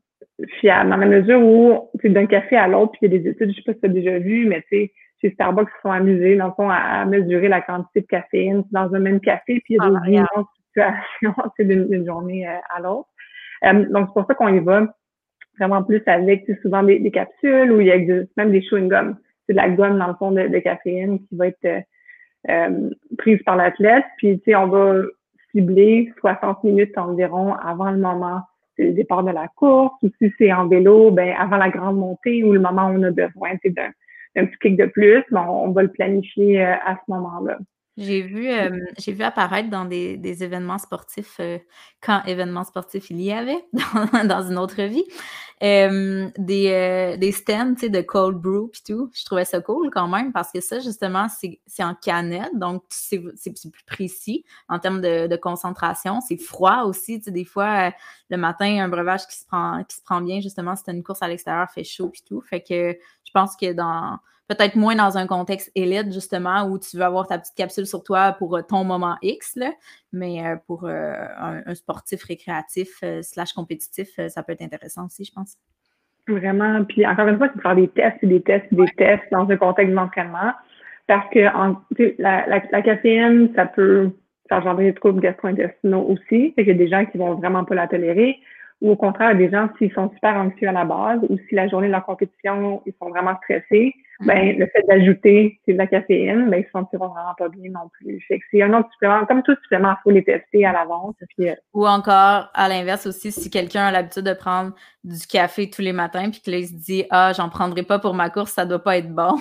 fiable. 0.58 0.88
Dans 0.88 0.96
la 0.96 1.06
mesure 1.06 1.42
où, 1.42 1.90
c'est 2.00 2.08
d'un 2.08 2.24
café 2.24 2.56
à 2.56 2.66
l'autre, 2.66 2.92
puis 2.92 3.00
il 3.02 3.12
y 3.12 3.16
a 3.16 3.18
des 3.18 3.28
études, 3.28 3.50
je 3.50 3.56
sais 3.56 3.62
pas 3.62 3.74
si 3.74 3.80
tu 3.80 3.86
as 3.86 3.90
déjà 3.90 4.18
vu, 4.18 4.46
mais 4.46 4.62
tu 4.62 4.68
sais, 4.70 4.92
chez 5.20 5.30
Starbucks, 5.32 5.68
ils 5.68 5.82
sont 5.82 5.90
amusés, 5.90 6.36
dans 6.36 6.46
le 6.46 6.52
fond, 6.52 6.70
à, 6.70 7.04
mesurer 7.04 7.48
la 7.48 7.60
quantité 7.60 8.00
de 8.00 8.06
caféine 8.06 8.64
dans 8.70 8.94
un 8.94 9.00
même 9.00 9.20
café, 9.20 9.60
puis 9.64 9.74
il 9.74 9.76
y 9.76 9.80
a 9.80 9.90
des 9.90 10.18
ah, 10.18 10.44
situations, 10.68 11.34
c'est 11.58 11.64
d'une 11.66 12.06
journée 12.06 12.48
euh, 12.48 12.56
à 12.74 12.80
l'autre. 12.80 13.10
Euh, 13.64 13.84
donc, 13.90 14.08
c'est 14.08 14.14
pour 14.14 14.26
ça 14.26 14.34
qu'on 14.34 14.48
y 14.48 14.60
va 14.60 14.86
vraiment 15.58 15.82
plus 15.82 16.02
avec 16.06 16.46
souvent 16.62 16.82
des, 16.82 16.98
des, 16.98 17.10
capsules 17.10 17.72
ou 17.72 17.80
il 17.80 17.88
existe 17.88 18.36
même 18.36 18.52
des 18.52 18.60
chewing-gums. 18.60 19.16
C'est 19.46 19.52
de 19.52 19.58
la 19.58 19.68
gomme 19.70 19.98
dans 19.98 20.08
le 20.08 20.14
fond 20.14 20.30
de, 20.30 20.46
de 20.46 20.58
caféine 20.58 21.18
qui 21.20 21.36
va 21.36 21.48
être 21.48 21.64
euh, 21.64 21.80
euh 22.50 22.90
prise 23.16 23.42
par 23.44 23.56
l'athlète. 23.56 24.04
Puis, 24.18 24.38
tu 24.38 24.50
sais, 24.50 24.56
on 24.56 24.68
va 24.68 25.02
cibler 25.52 26.12
60 26.20 26.64
minutes 26.64 26.96
environ 26.96 27.54
avant 27.54 27.90
le 27.90 27.98
moment 27.98 28.42
du 28.78 28.92
départ 28.92 29.24
de 29.24 29.32
la 29.32 29.48
course 29.48 29.94
ou 30.02 30.08
si 30.18 30.32
c'est 30.38 30.52
en 30.52 30.68
vélo, 30.68 31.10
ben 31.10 31.34
avant 31.38 31.56
la 31.56 31.68
grande 31.68 31.96
montée 31.96 32.44
ou 32.44 32.52
le 32.52 32.60
moment 32.60 32.88
où 32.88 32.98
on 32.98 33.02
a 33.02 33.10
besoin 33.10 33.54
d'un 33.64 34.46
petit 34.46 34.58
kick 34.60 34.76
de 34.76 34.86
plus, 34.86 35.24
ben, 35.30 35.44
on 35.48 35.70
va 35.72 35.82
le 35.82 35.90
planifier 35.90 36.64
euh, 36.64 36.74
à 36.84 36.94
ce 36.94 37.10
moment-là. 37.12 37.58
J'ai 38.00 38.22
vu, 38.22 38.48
euh, 38.48 38.70
j'ai 38.96 39.12
vu 39.12 39.24
apparaître 39.24 39.70
dans 39.70 39.84
des, 39.84 40.16
des 40.16 40.44
événements 40.44 40.78
sportifs, 40.78 41.38
euh, 41.40 41.58
quand 42.00 42.22
événements 42.26 42.62
sportifs 42.62 43.10
il 43.10 43.20
y 43.20 43.32
avait 43.32 43.66
dans, 44.12 44.24
dans 44.24 44.48
une 44.48 44.56
autre 44.56 44.80
vie, 44.82 45.02
euh, 45.64 46.30
des, 46.38 47.16
des 47.18 47.32
stands 47.32 47.74
de 47.82 48.00
cold 48.02 48.38
brew 48.38 48.70
et 48.72 48.92
tout. 48.92 49.10
Je 49.12 49.24
trouvais 49.24 49.44
ça 49.44 49.60
cool 49.60 49.90
quand 49.90 50.06
même 50.06 50.32
parce 50.32 50.52
que 50.52 50.60
ça, 50.60 50.78
justement, 50.78 51.26
c'est 51.28 51.82
en 51.82 51.96
canette, 51.96 52.56
donc 52.56 52.84
c'est 52.88 53.18
plus 53.18 53.84
précis 53.84 54.44
en 54.68 54.78
termes 54.78 55.00
de, 55.00 55.26
de 55.26 55.36
concentration. 55.36 56.20
C'est 56.20 56.38
froid 56.38 56.84
aussi. 56.84 57.18
Des 57.18 57.44
fois, 57.44 57.92
le 58.30 58.36
matin, 58.36 58.78
un 58.80 58.88
breuvage 58.88 59.26
qui 59.26 59.36
se 59.36 59.44
prend, 59.44 59.82
qui 59.82 59.96
se 59.96 60.02
prend 60.02 60.20
bien, 60.20 60.40
justement, 60.40 60.76
c'était 60.76 60.92
une 60.92 61.02
course 61.02 61.22
à 61.22 61.26
l'extérieur, 61.26 61.68
fait 61.68 61.82
chaud 61.82 62.12
et 62.14 62.24
tout. 62.28 62.40
Fait 62.42 62.60
que 62.62 62.96
je 63.24 63.32
pense 63.32 63.56
que 63.56 63.72
dans 63.72 64.20
peut-être 64.48 64.76
moins 64.76 64.96
dans 64.96 65.18
un 65.18 65.26
contexte 65.26 65.70
élite, 65.74 66.12
justement, 66.12 66.64
où 66.68 66.78
tu 66.78 66.96
veux 66.96 67.04
avoir 67.04 67.26
ta 67.26 67.38
petite 67.38 67.54
capsule 67.54 67.86
sur 67.86 68.02
toi 68.02 68.34
pour 68.38 68.56
euh, 68.56 68.62
ton 68.62 68.82
moment 68.82 69.16
X, 69.22 69.56
là, 69.56 69.70
mais 70.12 70.44
euh, 70.44 70.56
pour 70.66 70.84
euh, 70.84 71.14
un, 71.38 71.74
sportif 71.74 72.24
récréatif 72.24 73.04
slash 73.22 73.52
compétitif, 73.52 74.08
ça 74.28 74.42
peut 74.42 74.52
être 74.52 74.62
intéressant 74.62 75.06
aussi, 75.06 75.24
je 75.24 75.32
pense. 75.32 75.56
Vraiment. 76.26 76.84
Puis 76.84 77.06
encore 77.06 77.28
une 77.28 77.38
fois, 77.38 77.48
c'est 77.48 77.56
de 77.56 77.62
faire 77.62 77.76
des 77.76 77.88
tests, 77.88 78.24
des 78.24 78.42
tests, 78.42 78.72
des 78.72 78.88
tests 78.96 79.24
dans 79.32 79.48
un 79.48 79.56
contexte 79.56 79.94
d'entraînement. 79.94 80.52
Parce 81.06 81.28
que 81.30 81.38
la, 82.18 82.46
la, 82.46 82.82
caféine, 82.82 83.50
ça 83.54 83.64
peut 83.64 84.10
engendrer 84.50 84.84
des 84.84 84.94
troubles 84.94 85.20
gastro-intestinaux 85.20 86.06
aussi. 86.06 86.52
Fait 86.52 86.64
qu'il 86.64 86.68
y 86.68 86.70
a 86.70 86.74
des 86.74 86.88
gens 86.88 87.06
qui 87.06 87.16
vont 87.16 87.34
vraiment 87.34 87.64
pas 87.64 87.74
la 87.74 87.88
tolérer 87.88 88.38
ou 88.80 88.92
au 88.92 88.96
contraire, 88.96 89.36
des 89.36 89.50
gens, 89.50 89.68
s'ils 89.78 89.92
sont 89.92 90.10
super 90.10 90.36
anxieux 90.36 90.68
à 90.68 90.72
la 90.72 90.84
base 90.84 91.20
ou 91.28 91.38
si 91.48 91.54
la 91.54 91.68
journée 91.68 91.88
de 91.88 91.92
la 91.92 92.00
compétition, 92.00 92.82
ils 92.86 92.94
sont 93.00 93.08
vraiment 93.08 93.36
stressés, 93.42 93.94
ben, 94.20 94.58
le 94.58 94.66
fait 94.66 94.82
d'ajouter 94.88 95.60
de 95.68 95.74
la 95.74 95.86
caféine, 95.86 96.50
ben, 96.50 96.58
ils 96.58 96.64
se 96.64 96.70
sentiront 96.70 97.08
vraiment 97.08 97.34
pas 97.38 97.48
bien 97.48 97.70
non 97.70 97.88
plus. 97.92 98.20
Fait 98.26 98.40
que 98.40 98.44
c'est 98.50 98.62
un 98.62 98.74
autre 98.74 98.90
supplément. 98.92 99.24
Comme 99.26 99.44
tout 99.44 99.54
supplément, 99.62 99.92
il 99.92 100.02
faut 100.02 100.10
les 100.10 100.24
tester 100.24 100.66
à 100.66 100.72
l'avance. 100.72 101.14
Euh, 101.40 101.54
ou 101.72 101.86
encore, 101.86 102.50
à 102.52 102.68
l'inverse 102.68 103.06
aussi, 103.06 103.30
si 103.30 103.48
quelqu'un 103.48 103.86
a 103.86 103.92
l'habitude 103.92 104.24
de 104.24 104.32
prendre 104.32 104.74
du 105.04 105.24
café 105.26 105.70
tous 105.70 105.82
les 105.82 105.92
matins, 105.92 106.30
puis 106.30 106.40
que 106.40 106.50
là, 106.50 106.56
il 106.56 106.66
se 106.66 106.74
dit, 106.74 107.04
ah, 107.10 107.32
j'en 107.32 107.48
prendrai 107.48 107.84
pas 107.84 108.00
pour 108.00 108.14
ma 108.14 108.28
course, 108.28 108.52
ça 108.52 108.66
doit 108.66 108.82
pas 108.82 108.98
être 108.98 109.12
bon. 109.14 109.36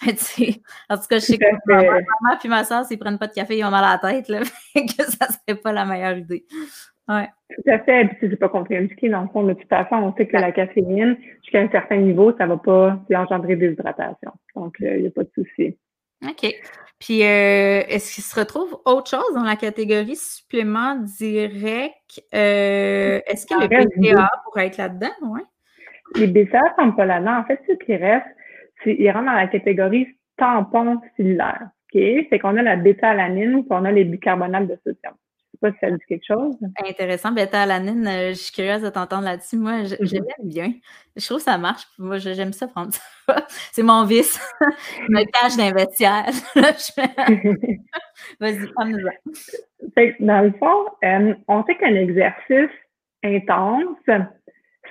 Sais, 0.16 0.62
en 0.88 0.96
tout 0.96 1.06
cas, 1.08 1.18
je 1.18 1.24
sais 1.24 1.38
que 1.38 1.44
ma 1.66 1.82
maman 1.82 2.38
puis 2.40 2.48
ma 2.48 2.64
soeur, 2.64 2.84
s'ils 2.86 2.98
prennent 2.98 3.18
pas 3.18 3.26
de 3.26 3.34
café, 3.34 3.58
ils 3.58 3.64
ont 3.64 3.70
mal 3.70 3.84
à 3.84 3.98
la 4.02 4.12
tête, 4.12 4.28
là. 4.28 4.40
que 4.74 5.04
ça 5.04 5.26
serait 5.28 5.60
pas 5.60 5.72
la 5.72 5.84
meilleure 5.84 6.16
idée. 6.16 6.46
Ouais. 7.08 7.28
Tout 7.54 7.70
à 7.70 7.78
fait. 7.80 8.08
Puis 8.18 8.28
c'est 8.30 8.36
pas 8.36 8.48
contre-indiqué, 8.48 9.08
dans 9.08 9.22
le 9.22 9.28
fond. 9.28 9.42
De 9.42 9.52
toute 9.52 9.68
façon, 9.68 9.96
on 9.96 10.14
sait 10.16 10.26
que 10.26 10.36
la 10.36 10.52
caféine, 10.52 11.16
jusqu'à 11.42 11.60
un 11.60 11.68
certain 11.68 11.96
niveau, 11.96 12.32
ça 12.38 12.46
va 12.46 12.56
pas 12.56 12.98
engendrer 13.14 13.56
des 13.56 13.72
hydratations. 13.72 14.32
Donc, 14.54 14.76
il 14.80 14.86
euh, 14.86 15.00
n'y 15.00 15.06
a 15.06 15.10
pas 15.10 15.24
de 15.24 15.30
souci. 15.34 15.76
OK. 16.24 16.54
Puis, 16.98 17.22
euh, 17.22 17.82
est-ce 17.88 18.14
qu'il 18.14 18.24
se 18.24 18.38
retrouve 18.38 18.80
autre 18.86 19.10
chose 19.10 19.34
dans 19.34 19.42
la 19.42 19.56
catégorie 19.56 20.16
supplément 20.16 20.96
direct? 20.96 22.22
Euh, 22.34 23.20
est-ce 23.26 23.46
que 23.46 23.60
le 23.60 23.68
BCA 23.68 24.28
pourrait 24.44 24.68
être 24.68 24.78
là-dedans? 24.78 25.12
Ouais. 25.22 25.42
Les 26.16 26.26
BCA 26.26 26.60
ne 26.78 26.84
sont 26.84 26.92
pas 26.92 27.04
là-dedans. 27.04 27.38
En 27.38 27.44
fait, 27.44 27.60
ce 27.68 27.74
qui 27.84 27.94
reste, 27.96 28.26
c'est 28.82 28.94
ils 28.94 29.10
rentrent 29.10 29.26
dans 29.26 29.32
la 29.32 29.48
catégorie 29.48 30.06
tampon 30.38 31.00
cellulaire. 31.16 31.68
OK? 31.94 32.00
C'est 32.30 32.38
qu'on 32.38 32.56
a 32.56 32.62
la 32.62 32.76
bêta-alanine 32.76 33.62
puis 33.62 33.68
on 33.70 33.84
a 33.84 33.92
les 33.92 34.04
bicarbonates 34.04 34.68
de 34.68 34.78
sodium 34.84 35.14
pas 35.64 35.72
si 35.72 35.78
ça 35.80 35.90
dit 35.90 36.04
quelque 36.06 36.26
chose. 36.26 36.56
Intéressant. 36.86 37.32
Bêta-alanine, 37.32 38.06
euh, 38.06 38.28
je 38.30 38.34
suis 38.34 38.52
curieuse 38.52 38.82
de 38.82 38.90
t'entendre 38.90 39.24
là-dessus. 39.24 39.56
Moi, 39.56 39.82
mm-hmm. 39.82 39.96
j'aime 40.06 40.24
bien. 40.42 40.72
Je 41.16 41.24
trouve 41.24 41.38
que 41.38 41.44
ça 41.44 41.56
marche. 41.56 41.84
Moi, 41.98 42.18
j'aime 42.18 42.52
ça 42.52 42.68
prendre 42.68 42.92
ça. 42.92 43.02
C'est 43.72 43.82
mon 43.82 44.04
vice. 44.04 44.38
je 44.60 45.10
me 45.10 45.24
cache 45.24 45.56
d'investir. 45.56 46.10
Vas-y, 48.40 48.66
prends-nous 48.74 48.98
Dans 50.20 50.44
le 50.44 50.52
fond, 50.58 50.84
euh, 51.02 51.34
on 51.48 51.64
sait 51.64 51.76
qu'un 51.76 51.94
exercice 51.94 52.70
intense, 53.22 53.96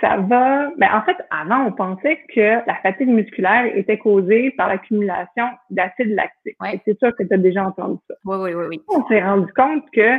ça 0.02 0.18
va. 0.18 0.72
Ben, 0.78 0.90
en 0.92 1.04
fait, 1.04 1.18
avant, 1.30 1.68
on 1.68 1.72
pensait 1.72 2.20
que 2.34 2.66
la 2.66 2.76
fatigue 2.82 3.10
musculaire 3.10 3.66
était 3.76 4.00
causée 4.00 4.52
par 4.58 4.70
l'accumulation 4.70 5.46
d'acide 5.70 6.16
lactique. 6.16 6.58
C'est 6.84 6.98
sûr 6.98 7.16
que 7.16 7.24
tu 7.24 7.34
as 7.34 7.38
déjà 7.38 7.66
entendu 7.66 8.00
ça. 8.08 8.16
Oui, 8.26 8.38
oui, 8.40 8.54
oui, 8.56 8.66
oui. 8.70 8.82
On 8.90 9.06
s'est 9.08 9.22
rendu 9.22 9.52
compte 9.54 9.84
que 9.94 10.18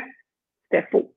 c'était 0.71 0.87
faux. 0.91 1.13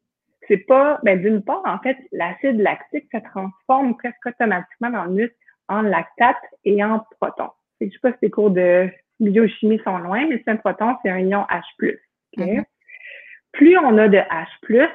C'est 0.48 0.58
pas, 0.58 1.00
ben, 1.04 1.22
d'une 1.22 1.44
part, 1.44 1.62
en 1.66 1.80
fait, 1.80 1.98
l'acide 2.12 2.60
lactique 2.60 3.08
se 3.14 3.18
transforme 3.18 3.98
presque 3.98 4.26
automatiquement 4.26 4.90
dans 4.90 5.06
le 5.06 5.12
muscle 5.12 5.36
en 5.68 5.82
lactate 5.82 6.38
et 6.64 6.84
en 6.84 7.06
proton. 7.20 7.50
Je 7.82 7.88
sais 7.88 8.00
pas 8.02 8.12
si 8.12 8.18
les 8.24 8.30
cours 8.30 8.52
de 8.52 8.90
biochimie 9.20 9.82
sont 9.84 9.98
loin, 9.98 10.26
mais 10.28 10.42
c'est 10.44 10.52
un 10.52 10.56
proton, 10.58 10.96
c'est 11.04 11.10
un 11.10 11.20
ion 11.20 11.46
H+. 11.50 11.98
Mm-hmm. 12.38 12.64
Plus 13.52 13.78
on 13.78 13.98
a 13.98 14.08
de 14.08 14.18
H+, 14.18 14.90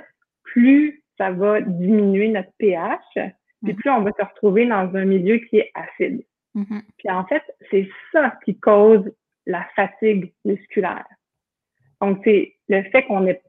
plus 0.45 1.03
ça 1.19 1.31
va 1.31 1.61
diminuer 1.61 2.29
notre 2.29 2.51
pH, 2.59 3.01
puis 3.15 3.23
mm-hmm. 3.63 3.75
plus 3.75 3.91
on 3.91 4.03
va 4.03 4.11
se 4.19 4.25
retrouver 4.25 4.67
dans 4.67 4.95
un 4.95 5.05
milieu 5.05 5.37
qui 5.37 5.59
est 5.59 5.71
acide. 5.75 6.25
Mm-hmm. 6.55 6.83
Puis 6.99 7.11
en 7.11 7.25
fait, 7.27 7.43
c'est 7.71 7.89
ça 8.13 8.39
qui 8.45 8.59
cause 8.59 9.13
la 9.47 9.67
fatigue 9.77 10.33
musculaire. 10.45 11.07
Donc, 12.01 12.21
c'est 12.25 12.57
le 12.69 12.83
fait 12.91 13.05
qu'on 13.05 13.27
ait 13.27 13.43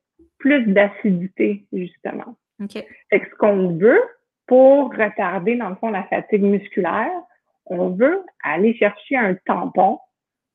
plus 0.44 0.66
d'acidité, 0.68 1.64
justement. 1.72 2.36
OK. 2.62 2.74
Fait 3.10 3.20
que 3.22 3.30
ce 3.30 3.36
qu'on 3.36 3.78
veut 3.78 4.02
pour 4.46 4.92
retarder, 4.92 5.56
dans 5.56 5.70
le 5.70 5.76
fond, 5.76 5.90
la 5.90 6.04
fatigue 6.04 6.44
musculaire, 6.44 7.14
on 7.66 7.92
veut 7.92 8.22
aller 8.44 8.76
chercher 8.76 9.16
un 9.16 9.36
tampon 9.46 10.00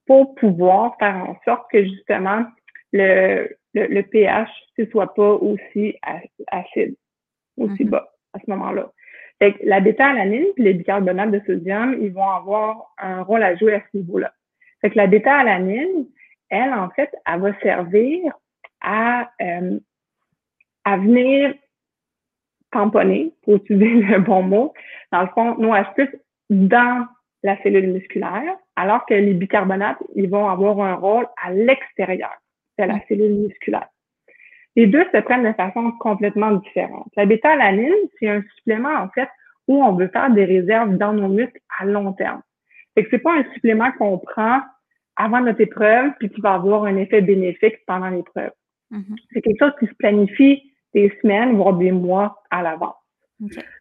pour 0.06 0.34
pouvoir 0.34 0.94
faire 0.98 1.16
en 1.16 1.38
sorte 1.46 1.70
que 1.70 1.82
justement 1.82 2.44
le, 2.92 3.48
le, 3.72 4.02
pH 4.02 4.50
ne 4.76 4.84
soit 4.86 5.14
pas 5.14 5.32
aussi 5.32 5.96
acide, 6.48 6.94
aussi 7.56 7.84
mm-hmm. 7.84 7.88
bas 7.88 8.12
à 8.34 8.40
ce 8.40 8.50
moment-là. 8.50 8.92
Fait 9.38 9.54
que 9.54 9.64
la 9.64 9.80
bêta-alanine 9.80 10.48
et 10.58 10.62
les 10.62 10.74
bicarbonates 10.74 11.30
de 11.30 11.40
sodium, 11.46 11.96
ils 11.98 12.12
vont 12.12 12.28
avoir 12.28 12.92
un 12.98 13.22
rôle 13.22 13.42
à 13.42 13.56
jouer 13.56 13.76
à 13.76 13.80
ce 13.80 13.96
niveau-là. 13.96 14.34
Fait 14.82 14.90
que 14.90 14.98
la 14.98 15.06
bêta-alanine, 15.06 16.06
elle, 16.50 16.74
en 16.74 16.90
fait, 16.90 17.10
elle 17.24 17.40
va 17.40 17.58
servir 17.60 18.34
à, 18.80 19.30
euh, 19.40 19.78
à 20.84 20.96
venir 20.96 21.54
tamponner, 22.70 23.32
pour 23.42 23.56
utiliser 23.56 24.06
le 24.06 24.20
bon 24.20 24.42
mot, 24.42 24.74
dans 25.12 25.22
le 25.22 25.28
fond, 25.28 25.56
nos 25.58 25.74
H+, 25.74 26.08
dans 26.50 27.06
la 27.42 27.60
cellule 27.62 27.92
musculaire, 27.92 28.56
alors 28.76 29.06
que 29.06 29.14
les 29.14 29.34
bicarbonates, 29.34 29.98
ils 30.14 30.28
vont 30.28 30.48
avoir 30.48 30.80
un 30.80 30.94
rôle 30.94 31.26
à 31.42 31.52
l'extérieur 31.52 32.34
de 32.78 32.84
la 32.84 33.00
cellule 33.06 33.34
musculaire. 33.34 33.88
Les 34.76 34.86
deux 34.86 35.04
se 35.12 35.18
prennent 35.18 35.44
de 35.44 35.52
façon 35.54 35.92
complètement 35.98 36.52
différente. 36.52 37.08
La 37.16 37.26
bêta-alanine, 37.26 37.94
c'est 38.18 38.28
un 38.28 38.42
supplément, 38.56 38.94
en 38.94 39.08
fait, 39.08 39.28
où 39.66 39.82
on 39.82 39.92
veut 39.92 40.08
faire 40.08 40.30
des 40.30 40.44
réserves 40.44 40.96
dans 40.96 41.12
nos 41.12 41.28
muscles 41.28 41.60
à 41.78 41.84
long 41.84 42.12
terme. 42.12 42.42
Fait 42.94 43.04
que 43.04 43.10
c'est 43.10 43.18
pas 43.18 43.34
un 43.34 43.44
supplément 43.54 43.92
qu'on 43.92 44.18
prend 44.18 44.60
avant 45.16 45.40
notre 45.40 45.60
épreuve 45.60 46.12
puis 46.18 46.30
qui 46.30 46.40
va 46.40 46.54
avoir 46.54 46.84
un 46.84 46.96
effet 46.96 47.20
bénéfique 47.20 47.84
pendant 47.86 48.08
l'épreuve. 48.08 48.52
Mm-hmm. 48.92 49.16
C'est 49.32 49.40
quelque 49.42 49.64
chose 49.64 49.74
qui 49.80 49.86
se 49.86 49.94
planifie 49.94 50.62
des 50.94 51.12
semaines, 51.22 51.56
voire 51.56 51.74
des 51.74 51.92
mois 51.92 52.42
à 52.50 52.62
l'avance. 52.62 52.94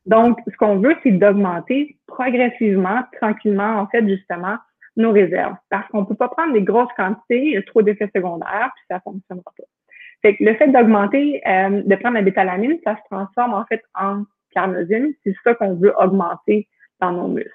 Donc, 0.05 0.39
ce 0.47 0.55
qu'on 0.58 0.78
veut, 0.78 0.95
c'est 1.03 1.12
d'augmenter 1.12 1.97
progressivement, 2.05 3.01
tranquillement, 3.20 3.80
en 3.80 3.88
fait, 3.88 4.08
justement, 4.08 4.58
nos 4.95 5.12
réserves. 5.12 5.55
Parce 5.70 5.88
qu'on 5.89 6.01
ne 6.01 6.05
peut 6.05 6.16
pas 6.16 6.30
prendre 6.30 6.53
des 6.53 6.62
grosses 6.62 6.91
quantités, 6.95 7.43
il 7.43 7.53
y 7.53 7.58
a 7.58 7.64
trop 7.64 7.82
d'effets 7.82 8.10
secondaires, 8.16 8.72
puis 8.76 8.86
ça 8.89 8.95
ne 8.95 9.01
fonctionnera 9.01 9.51
pas. 9.58 9.64
Fait 10.22 10.36
que 10.36 10.43
le 10.43 10.55
fait 10.55 10.68
d'augmenter, 10.68 11.41
euh, 11.47 11.84
de 11.84 11.95
prendre 11.95 12.16
la 12.16 12.24
bétalamine, 12.24 12.80
ça 12.84 12.95
se 12.95 13.01
transforme 13.10 13.53
en 13.53 13.66
fait 13.66 13.84
en 13.95 14.24
carnosine. 14.51 15.14
C'est 15.24 15.36
ça 15.43 15.53
qu'on 15.53 15.76
veut 15.76 15.93
augmenter 15.97 16.68
dans 16.99 17.12
nos 17.12 17.28
muscles. 17.28 17.51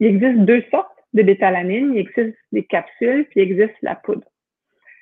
Il 0.00 0.06
existe 0.06 0.38
deux 0.40 0.62
sortes 0.70 0.96
de 1.14 1.22
bétalamine. 1.22 1.94
Il 1.94 1.98
existe 1.98 2.38
des 2.52 2.64
capsules, 2.64 3.26
puis 3.30 3.40
il 3.40 3.52
existe 3.52 3.74
la 3.82 3.96
poudre. 3.96 4.26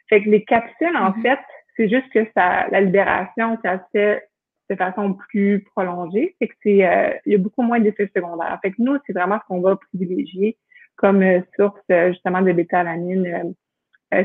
Fait 0.09 0.23
que 0.23 0.31
les 0.31 0.45
capsules, 0.45 0.97
en 0.97 1.11
mm-hmm. 1.11 1.23
fait, 1.23 1.39
c'est 1.77 1.89
juste 1.89 2.09
que 2.13 2.27
ça, 2.37 2.67
la 2.71 2.81
libération, 2.81 3.59
ça 3.63 3.79
se 3.79 3.85
fait 3.93 4.29
de 4.71 4.77
façon 4.77 5.15
plus 5.29 5.65
prolongée. 5.75 6.35
Fait 6.39 6.49
que 6.49 6.55
c'est, 6.63 6.87
euh, 6.87 7.11
il 7.27 7.33
y 7.33 7.35
a 7.35 7.39
beaucoup 7.39 7.63
moins 7.63 7.81
d'effets 7.81 8.11
secondaires. 8.15 8.59
Fait 8.63 8.71
que 8.71 8.77
nous, 8.79 8.99
c'est 9.07 9.13
vraiment 9.13 9.39
ce 9.41 9.47
qu'on 9.47 9.61
va 9.61 9.77
privilégier 9.77 10.57
comme 10.97 11.23
euh, 11.23 11.41
source 11.57 11.81
euh, 11.91 12.09
justement 12.13 12.43
de 12.43 12.53
bêta-alanine 12.53 13.55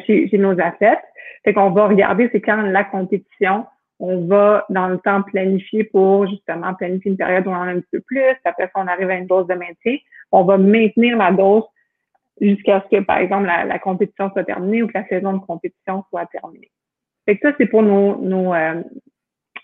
chez, 0.05 0.29
chez, 0.29 0.37
nos 0.37 0.59
athlètes. 0.59 1.03
Fait 1.43 1.53
qu'on 1.53 1.71
va 1.71 1.87
regarder 1.87 2.29
c'est 2.31 2.41
quand 2.41 2.61
la 2.61 2.83
compétition, 2.83 3.65
on 3.99 4.25
va 4.25 4.65
dans 4.69 4.87
le 4.87 4.97
temps 4.99 5.21
planifier 5.21 5.83
pour 5.83 6.27
justement 6.27 6.73
planifier 6.73 7.11
une 7.11 7.17
période 7.17 7.45
où 7.45 7.49
on 7.49 7.55
en 7.55 7.61
a 7.61 7.71
un 7.71 7.79
petit 7.79 7.89
peu 7.91 8.01
plus. 8.01 8.21
Après 8.45 8.65
ça, 8.65 8.71
on 8.75 8.87
arrive 8.87 9.09
à 9.09 9.15
une 9.15 9.27
dose 9.27 9.47
de 9.47 9.53
maintien. 9.53 9.97
On 10.31 10.43
va 10.43 10.57
maintenir 10.57 11.17
la 11.17 11.31
dose 11.31 11.63
jusqu'à 12.41 12.83
ce 12.83 12.97
que, 12.97 13.03
par 13.03 13.19
exemple, 13.19 13.45
la, 13.45 13.65
la, 13.65 13.79
compétition 13.79 14.31
soit 14.31 14.43
terminée 14.43 14.83
ou 14.83 14.87
que 14.87 14.93
la 14.95 15.07
saison 15.07 15.33
de 15.33 15.39
compétition 15.39 16.03
soit 16.09 16.25
terminée. 16.25 16.71
Fait 17.25 17.37
que 17.37 17.47
ça, 17.47 17.55
c'est 17.57 17.67
pour 17.67 17.83
nos, 17.83 18.17
nos, 18.17 18.53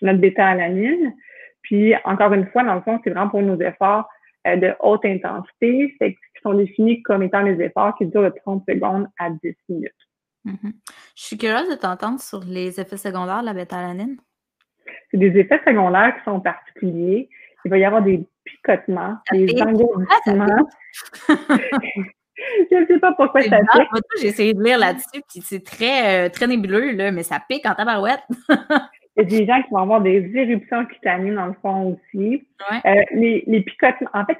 notre 0.02 0.18
bêta-alanine. 0.18 1.14
Puis, 1.62 1.94
encore 2.04 2.32
une 2.32 2.46
fois, 2.46 2.64
dans 2.64 2.76
le 2.76 2.80
fond, 2.82 3.00
c'est 3.02 3.10
vraiment 3.10 3.28
pour 3.28 3.42
nos 3.42 3.60
efforts 3.60 4.08
euh, 4.46 4.56
de 4.56 4.74
haute 4.80 5.04
intensité, 5.04 5.94
qui 6.00 6.16
sont 6.42 6.54
définis 6.54 7.02
comme 7.02 7.22
étant 7.22 7.42
des 7.42 7.60
efforts 7.62 7.96
qui 7.96 8.06
durent 8.06 8.22
de 8.22 8.34
30 8.44 8.64
secondes 8.68 9.08
à 9.18 9.30
10 9.30 9.54
minutes. 9.68 9.92
Mm-hmm. 10.46 10.72
Je 11.16 11.22
suis 11.22 11.36
curieuse 11.36 11.68
de 11.68 11.74
t'entendre 11.74 12.20
sur 12.20 12.40
les 12.44 12.80
effets 12.80 12.96
secondaires 12.96 13.40
de 13.40 13.46
la 13.46 13.54
bêta-alanine. 13.54 14.16
C'est 15.10 15.18
des 15.18 15.36
effets 15.38 15.60
secondaires 15.66 16.16
qui 16.16 16.24
sont 16.24 16.40
particuliers. 16.40 17.28
Il 17.64 17.70
va 17.70 17.78
y 17.78 17.84
avoir 17.84 18.02
des 18.02 18.24
picotements, 18.44 19.16
des 19.32 19.60
engourdissements. 19.60 20.68
je 22.70 22.76
ne 22.76 22.86
sais 22.86 22.98
pas 22.98 23.12
pourquoi 23.12 23.42
ça 23.42 23.58
pique. 23.58 23.88
J'ai 24.20 24.28
essayé 24.28 24.54
de 24.54 24.62
lire 24.62 24.78
là-dessus, 24.78 25.22
puis 25.28 25.40
c'est 25.42 25.64
très, 25.64 26.26
euh, 26.26 26.28
très 26.28 26.46
nébuleux, 26.46 26.92
là, 26.92 27.10
mais 27.10 27.22
ça 27.22 27.40
pique 27.48 27.66
en 27.66 27.74
tabarouette. 27.74 28.22
Il 29.16 29.22
y 29.22 29.36
a 29.36 29.38
des 29.40 29.46
gens 29.46 29.62
qui 29.62 29.70
vont 29.70 29.78
avoir 29.78 30.00
des 30.00 30.30
éruptions 30.32 30.86
cutanées 30.86 31.34
dans 31.34 31.46
le 31.46 31.54
fond 31.60 31.98
aussi. 31.98 32.46
Euh, 32.86 32.94
les, 33.12 33.42
les 33.48 33.62
picotements, 33.62 34.10
en 34.14 34.24
fait, 34.24 34.38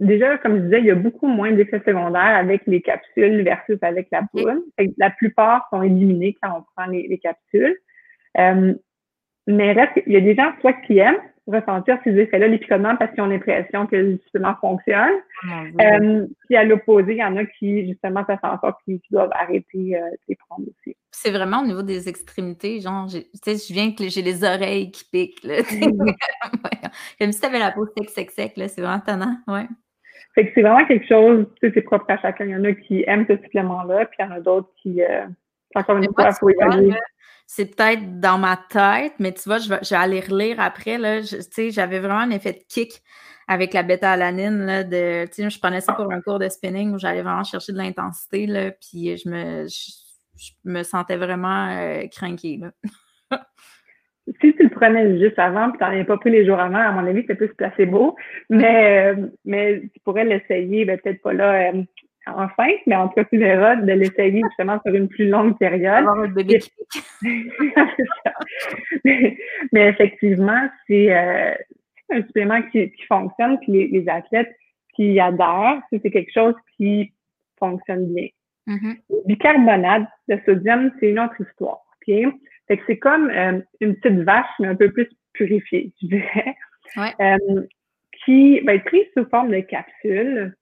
déjà, 0.00 0.38
comme 0.38 0.56
je 0.56 0.62
disais, 0.62 0.78
il 0.80 0.86
y 0.86 0.90
a 0.90 0.96
beaucoup 0.96 1.26
moins 1.26 1.52
d'effets 1.52 1.82
secondaires 1.84 2.36
avec 2.36 2.62
les 2.66 2.80
capsules 2.80 3.42
versus 3.42 3.78
avec 3.82 4.08
la 4.10 4.22
poudre. 4.22 4.54
La 4.98 5.10
plupart 5.10 5.66
sont 5.70 5.82
éliminés 5.82 6.36
quand 6.42 6.58
on 6.58 6.64
prend 6.74 6.90
les, 6.90 7.18
capsules. 7.18 7.76
Euh, 8.38 8.74
mais 9.46 9.72
reste, 9.72 10.02
il 10.06 10.12
y 10.12 10.16
a 10.16 10.20
des 10.20 10.34
gens 10.34 10.52
soit 10.60 10.72
qui 10.72 10.98
aiment 10.98 11.20
ressentir 11.50 11.98
ces 12.04 12.16
effets-là, 12.16 12.48
les 12.48 12.58
picotements, 12.58 12.96
parce 12.96 13.12
qu'ils 13.12 13.22
ont 13.22 13.26
l'impression 13.26 13.86
que 13.86 13.96
le 13.96 14.18
supplément 14.24 14.54
fonctionne. 14.60 15.14
euh, 15.80 16.26
puis 16.46 16.56
à 16.56 16.64
l'opposé, 16.64 17.12
il 17.12 17.18
y 17.18 17.24
en 17.24 17.36
a 17.36 17.44
qui, 17.44 17.86
justement, 17.86 18.24
ça 18.26 18.36
fait 18.38 18.46
en 18.46 18.60
sorte 18.60 18.78
qu'ils 18.84 19.00
doivent 19.10 19.32
arrêter 19.32 19.96
euh, 19.96 20.10
de 20.10 20.18
les 20.28 20.36
prendre 20.36 20.66
aussi. 20.68 20.96
C'est 21.10 21.30
vraiment 21.30 21.60
au 21.62 21.66
niveau 21.66 21.82
des 21.82 22.08
extrémités, 22.08 22.80
genre, 22.80 23.06
tu 23.08 23.22
sais, 23.34 23.56
je 23.56 23.72
viens 23.72 23.92
que 23.92 24.08
j'ai 24.08 24.22
les 24.22 24.44
oreilles 24.44 24.90
qui 24.90 25.04
piquent, 25.10 25.44
là. 25.44 25.56
Comme 27.20 27.32
si 27.32 27.40
tu 27.40 27.46
avais 27.46 27.58
la 27.58 27.72
peau 27.72 27.86
sec, 27.96 28.08
sec, 28.10 28.30
sec, 28.30 28.56
là, 28.56 28.68
c'est 28.68 28.80
vraiment 28.80 29.00
tannant, 29.00 29.36
ouais. 29.48 29.66
Fait 30.34 30.46
que 30.46 30.52
c'est 30.54 30.62
vraiment 30.62 30.86
quelque 30.86 31.06
chose, 31.06 31.46
tu 31.60 31.66
sais, 31.66 31.72
c'est 31.74 31.82
propre 31.82 32.04
à 32.08 32.18
chacun. 32.18 32.44
Il 32.44 32.50
y 32.50 32.56
en 32.56 32.64
a 32.64 32.72
qui 32.72 33.04
aiment 33.06 33.26
ce 33.28 33.36
supplément-là, 33.36 34.06
puis 34.06 34.16
il 34.20 34.26
y 34.26 34.28
en 34.28 34.32
a 34.32 34.40
d'autres 34.40 34.70
qui, 34.80 35.02
euh, 35.02 35.26
encore 35.74 35.96
une 35.96 36.06
fois, 36.14 36.28
il 36.28 36.34
faut 36.38 36.50
y 36.50 36.62
aller 36.62 36.94
c'est 37.52 37.74
peut-être 37.74 38.20
dans 38.20 38.38
ma 38.38 38.56
tête, 38.56 39.14
mais 39.18 39.32
tu 39.32 39.48
vois, 39.48 39.58
je 39.58 39.68
vais, 39.68 39.96
aller 39.96 40.20
relire 40.20 40.60
après. 40.60 40.98
Là, 40.98 41.20
tu 41.20 41.42
sais, 41.50 41.72
j'avais 41.72 41.98
vraiment 41.98 42.20
un 42.20 42.30
effet 42.30 42.52
de 42.52 42.60
kick 42.68 43.02
avec 43.48 43.74
la 43.74 43.82
bêta-alanine. 43.82 44.66
Là, 44.66 44.84
de, 44.84 45.26
tu 45.26 45.42
sais, 45.42 45.50
je 45.50 45.58
prenais 45.58 45.80
ça 45.80 45.94
pour 45.94 46.12
un 46.12 46.20
cours 46.20 46.38
de 46.38 46.48
spinning 46.48 46.94
où 46.94 46.98
j'allais 47.00 47.22
vraiment 47.22 47.42
chercher 47.42 47.72
de 47.72 47.78
l'intensité, 47.78 48.46
là, 48.46 48.70
puis 48.70 49.16
je 49.16 49.28
me, 49.28 49.66
je, 49.66 50.52
me 50.64 50.84
sentais 50.84 51.16
vraiment 51.16 51.70
euh, 51.70 52.06
craquée. 52.06 52.60
si 54.40 54.54
tu 54.54 54.62
le 54.62 54.70
prenais 54.70 55.18
juste 55.18 55.40
avant, 55.40 55.70
puis 55.70 55.78
tu 55.78 55.84
n'en 55.84 55.90
avais 55.90 56.04
pas 56.04 56.18
pris 56.18 56.30
les 56.30 56.46
jours 56.46 56.60
avant, 56.60 56.78
à 56.78 56.92
mon 56.92 57.04
avis, 57.04 57.24
c'est 57.26 57.34
plus 57.34 57.52
placebo. 57.56 58.14
Mais, 58.48 59.12
euh, 59.12 59.26
mais 59.44 59.80
tu 59.92 59.98
pourrais 60.04 60.24
l'essayer, 60.24 60.84
ben, 60.84 61.00
peut-être 61.00 61.20
pas 61.20 61.32
là 61.32 61.72
euh, 61.72 61.82
enfin, 62.26 62.68
mais 62.86 62.96
en 62.96 63.08
tout 63.08 63.14
cas, 63.14 63.24
tu 63.24 63.38
verras 63.38 63.76
de 63.76 63.92
l'essayer 63.92 64.42
justement 64.48 64.78
sur 64.84 64.94
une 64.94 65.08
plus 65.08 65.28
longue 65.28 65.56
période. 65.58 66.04
mais, 69.72 69.88
effectivement, 69.88 70.68
c'est 70.86 71.14
euh, 71.14 71.54
un 72.10 72.22
supplément 72.22 72.62
qui, 72.70 72.92
fonctionne, 73.08 73.58
puis 73.60 73.88
les, 73.88 74.08
athlètes 74.08 74.54
qui 74.94 75.18
adhèrent, 75.20 75.80
c'est 75.90 76.10
quelque 76.10 76.32
chose 76.32 76.54
qui 76.76 77.12
fonctionne 77.58 78.12
bien. 78.12 78.28
Mm-hmm. 78.66 78.96
Bicarbonate 79.26 80.08
de 80.28 80.38
sodium, 80.44 80.92
c'est 81.00 81.10
une 81.10 81.20
autre 81.20 81.40
histoire. 81.40 81.80
OK? 81.96 82.14
Fait 82.68 82.76
que 82.76 82.82
c'est 82.86 82.98
comme 82.98 83.30
euh, 83.30 83.60
une 83.80 83.96
petite 83.96 84.20
vache, 84.20 84.50
mais 84.60 84.68
un 84.68 84.76
peu 84.76 84.92
plus 84.92 85.08
purifiée, 85.32 85.92
je 86.02 86.06
dirais. 86.06 86.54
Euh, 86.98 87.66
qui 88.24 88.60
va 88.60 88.74
être 88.74 88.84
prise 88.84 89.06
sous 89.16 89.24
forme 89.28 89.50
de 89.50 89.60
capsule 89.60 90.54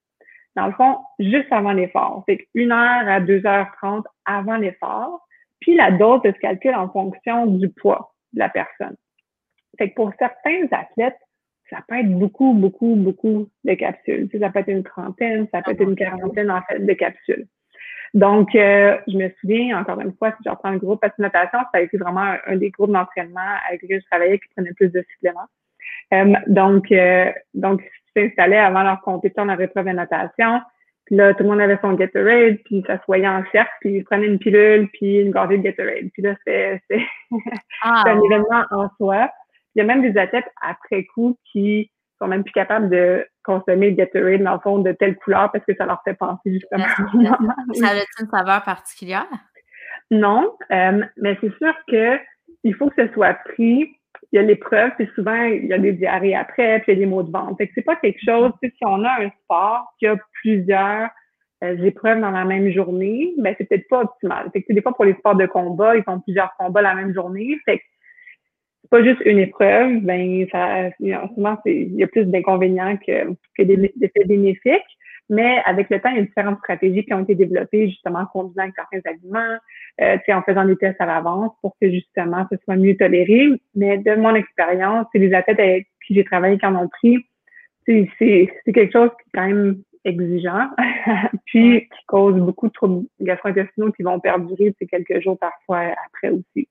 dans 0.59 0.67
le 0.67 0.73
fond, 0.73 0.99
juste 1.19 1.51
avant 1.51 1.73
l'effort. 1.73 2.25
Fait 2.27 2.49
une 2.55 2.73
heure 2.73 3.09
à 3.09 3.21
2h30 3.21 4.03
avant 4.25 4.57
l'effort. 4.57 5.21
Puis 5.61 5.75
la 5.75 5.91
dose 5.93 6.21
se 6.25 6.39
calcule 6.41 6.75
en 6.75 6.89
fonction 6.89 7.47
du 7.47 7.69
poids 7.69 8.13
de 8.33 8.41
la 8.41 8.49
personne. 8.49 8.97
Fait 9.79 9.91
que 9.91 9.95
pour 9.95 10.13
certains 10.19 10.67
athlètes, 10.71 11.19
ça 11.71 11.79
peut 11.87 11.99
être 11.99 12.11
beaucoup, 12.11 12.55
beaucoup, 12.55 12.95
beaucoup 12.97 13.49
de 13.65 13.75
capsules. 13.75 14.29
ça 14.41 14.51
peut 14.51 14.61
être 14.61 14.69
une 14.69 14.85
trentaine, 14.85 15.47
ça 15.53 15.63
peut 15.63 15.73
être 15.73 15.83
une 15.83 15.97
quarantaine 15.97 16.51
en 16.51 16.63
fait 16.63 16.85
de 16.85 16.93
capsules. 16.95 17.47
Donc, 18.15 18.55
euh, 18.55 18.97
je 19.07 19.17
me 19.17 19.29
souviens, 19.41 19.79
encore 19.79 20.01
une 20.01 20.15
fois, 20.15 20.31
si 20.33 20.39
je 20.45 20.51
reprends 20.51 20.71
le 20.71 20.79
groupe 20.79 21.05
natation, 21.19 21.59
ça 21.59 21.79
a 21.79 21.81
été 21.81 21.99
vraiment 21.99 22.37
un, 22.47 22.57
des 22.57 22.71
groupes 22.71 22.91
d'entraînement 22.91 23.55
avec 23.69 23.83
lesquels 23.83 24.01
je 24.01 24.07
travaillais 24.07 24.39
qui 24.39 24.49
prenaient 24.57 24.73
plus 24.73 24.91
de 24.91 25.05
suppléments. 25.13 25.47
Euh, 26.15 26.35
donc, 26.47 26.91
euh, 26.91 27.31
donc, 27.53 27.83
s'installaient 28.19 28.59
avant 28.59 28.83
leur 28.83 29.01
compétition 29.01 29.47
dans 29.47 29.55
l'épreuve 29.55 29.87
de 29.87 29.93
natation. 29.93 30.61
Puis 31.07 31.17
là, 31.17 31.33
tout 31.33 31.43
le 31.43 31.49
monde 31.49 31.61
avait 31.61 31.79
son 31.81 31.95
Gatorade, 31.95 32.59
puis 32.67 32.85
ça 32.87 32.99
se 32.99 33.03
voyait 33.07 33.29
en 33.29 33.43
cercle, 33.51 33.73
puis 33.81 33.95
ils 33.95 34.05
prenaient 34.05 34.27
une 34.27 34.39
pilule, 34.39 34.89
puis 34.93 35.21
une 35.21 35.31
gorgée 35.31 35.57
de 35.57 35.63
Gatorade. 35.63 36.11
Puis 36.13 36.23
là, 36.23 36.35
c'est 36.47 36.83
ah, 37.83 38.05
un 38.07 38.21
événement 38.21 38.65
en 38.71 38.91
soi. 38.99 39.31
Il 39.75 39.79
y 39.79 39.83
a 39.83 39.85
même 39.85 40.03
des 40.03 40.19
athlètes 40.19 40.51
après 40.61 41.05
coup 41.05 41.39
qui 41.51 41.91
sont 42.21 42.29
même 42.29 42.45
plus 42.45 42.53
capables 42.53 42.91
de 42.91 43.27
consommer 43.43 43.91
le 43.91 43.97
Gatorade 43.97 44.43
dans 44.43 44.55
le 44.55 44.61
fond 44.61 44.79
de 44.81 44.93
telle 44.93 45.17
couleur 45.17 45.51
parce 45.51 45.65
que 45.65 45.75
ça 45.77 45.87
leur 45.87 46.03
fait 46.05 46.15
penser 46.15 46.53
justement. 46.53 46.85
Ça 47.75 47.89
a 47.89 48.21
une 48.21 48.29
saveur 48.31 48.63
particulière? 48.65 49.27
Non, 50.11 50.53
euh, 50.71 51.05
mais 51.17 51.39
c'est 51.41 51.55
sûr 51.57 51.75
que 51.87 52.19
il 52.65 52.75
faut 52.75 52.89
que 52.91 53.07
ce 53.07 53.13
soit 53.15 53.35
pris. 53.55 53.98
Il 54.33 54.37
y 54.37 54.39
a 54.39 54.43
l'épreuve, 54.43 54.91
puis 54.97 55.09
souvent, 55.15 55.45
il 55.45 55.67
y 55.67 55.73
a 55.73 55.79
des 55.79 55.93
diarrhées 55.93 56.35
après, 56.35 56.81
puis 56.81 56.93
il 56.93 56.99
y 56.99 57.03
a 57.03 57.05
des 57.05 57.11
maux 57.11 57.23
de 57.23 57.31
ventre. 57.31 57.57
Fait 57.57 57.67
que 57.67 57.73
c'est 57.75 57.83
pas 57.83 57.97
quelque 57.97 58.21
chose, 58.25 58.53
si 58.63 58.85
on 58.85 59.05
a 59.05 59.23
un 59.23 59.31
sport 59.45 59.87
qui 59.99 60.07
a 60.07 60.17
plusieurs 60.43 61.09
euh, 61.65 61.77
épreuves 61.85 62.21
dans 62.21 62.31
la 62.31 62.45
même 62.45 62.71
journée, 62.71 63.35
ben 63.39 63.55
c'est 63.59 63.69
peut-être 63.69 63.89
pas 63.89 64.03
optimal. 64.03 64.51
Fait 64.53 64.63
que 64.63 64.73
des 64.73 64.83
fois, 64.83 64.95
pour 64.95 65.05
les 65.05 65.15
sports 65.15 65.37
de 65.37 65.47
combat, 65.47 65.97
ils 65.97 66.05
font 66.05 66.21
plusieurs 66.21 66.53
combats 66.59 66.83
la 66.83 66.95
même 66.95 67.15
journée. 67.15 67.59
Fait 67.65 67.79
que 67.79 67.85
c'est 68.83 68.91
pas 68.91 69.03
juste 69.03 69.21
une 69.25 69.39
épreuve, 69.39 70.01
ben 70.03 70.47
ça, 70.53 70.91
souvent, 71.35 71.59
il 71.67 71.95
y 71.95 72.05
a 72.05 72.07
plus 72.07 72.25
d'inconvénients 72.27 72.97
que, 72.97 73.33
que 73.57 73.63
d'effets 73.63 74.25
bénéfiques. 74.25 74.98
Mais 75.31 75.61
avec 75.65 75.91
le 75.91 76.01
temps, 76.01 76.09
il 76.11 76.17
y 76.17 76.21
a 76.21 76.23
différentes 76.23 76.59
stratégies 76.59 77.05
qui 77.05 77.13
ont 77.13 77.23
été 77.23 77.35
développées, 77.35 77.89
justement, 77.89 78.21
en 78.21 78.27
combinant 78.27 78.65
avec 78.65 78.75
certains 78.75 79.11
aliments, 79.11 79.59
euh, 80.01 80.17
en 80.29 80.43
faisant 80.43 80.65
des 80.65 80.77
tests 80.77 81.01
à 81.01 81.07
l'avance 81.07 81.53
pour 81.61 81.77
que, 81.81 81.91
justement, 81.91 82.47
ce 82.51 82.57
soit 82.65 82.77
mieux 82.77 82.97
toléré. 82.97 83.49
Mais 83.75 83.99
de 83.99 84.15
mon 84.15 84.35
expérience, 84.35 85.07
c'est 85.13 85.19
les 85.19 85.35
athlètes 85.35 85.61
avec 85.61 85.87
qui 86.07 86.15
j'ai 86.15 86.25
travaillé 86.25 86.59
qui 86.59 86.67
en 86.67 86.77
ont 86.77 86.89
pris, 86.89 87.19
c'est 87.87 88.49
quelque 88.67 88.93
chose 88.93 89.11
qui 89.11 89.29
est 89.29 89.39
quand 89.39 89.47
même 89.47 89.83
exigeant, 90.05 90.69
puis 91.47 91.89
qui 91.89 92.07
cause 92.07 92.35
beaucoup 92.37 92.69
de 92.69 92.73
troubles 92.73 93.07
gastro-intestinaux 93.21 93.93
qui 93.93 94.03
vont 94.03 94.21
perdurer 94.21 94.75
quelques 94.91 95.21
jours 95.23 95.39
parfois 95.39 95.95
après 96.07 96.31
aussi. 96.31 96.69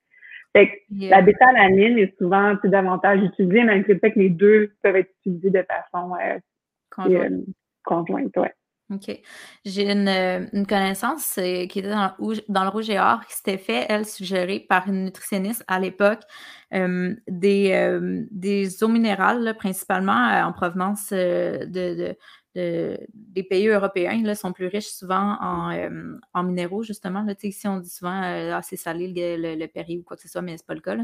Fait 0.53 0.67
que 0.67 1.09
la 1.09 1.21
bétalamine 1.21 1.99
est 1.99 2.17
souvent 2.17 2.55
davantage 2.63 3.21
utilisée, 3.21 3.63
même 3.63 3.83
si 3.85 3.93
le 3.93 3.99
fait 3.99 4.11
que 4.11 4.19
les 4.19 4.29
deux 4.29 4.71
peuvent 4.81 4.95
être 4.95 5.11
utilisés 5.19 5.51
de 5.51 5.63
façon 5.63 6.13
euh, 6.15 7.29
conjointe. 7.87 8.37
J'ai 9.65 9.91
une, 9.91 10.07
une, 10.53 10.65
connaissance 10.65 11.33
qui 11.33 11.79
était 11.79 11.89
dans, 11.89 12.13
le 12.19 12.69
rouge 12.69 12.89
et 12.89 12.99
or 12.99 13.25
qui 13.25 13.35
s'était 13.35 13.57
fait, 13.57 13.85
elle, 13.89 14.05
suggérée 14.05 14.61
par 14.61 14.87
une 14.87 15.03
nutritionniste 15.03 15.63
à 15.67 15.79
l'époque, 15.79 16.21
des, 16.71 17.99
des 18.31 18.83
eaux 18.83 18.87
minérales, 18.87 19.55
principalement 19.57 20.45
en 20.45 20.53
provenance 20.53 21.09
de, 21.11 22.15
des 22.57 23.43
pays 23.43 23.67
européens 23.67 24.21
là, 24.23 24.35
sont 24.35 24.51
plus 24.51 24.67
riches 24.67 24.87
souvent 24.87 25.37
en, 25.39 25.71
euh, 25.71 26.17
en 26.33 26.43
minéraux, 26.43 26.83
justement. 26.83 27.23
Là, 27.23 27.33
ici, 27.43 27.67
on 27.67 27.77
dit 27.77 27.89
souvent 27.89 28.23
euh, 28.23 28.51
ah, 28.53 28.61
c'est 28.61 28.75
salé 28.75 29.07
le, 29.07 29.55
le, 29.55 29.67
péri 29.67 29.99
ou 29.99 30.03
quoi 30.03 30.17
que 30.17 30.23
ce 30.23 30.29
soit, 30.29 30.41
mais 30.41 30.57
c'est 30.57 30.65
pas 30.65 30.73
le 30.73 30.81
cas. 30.81 30.95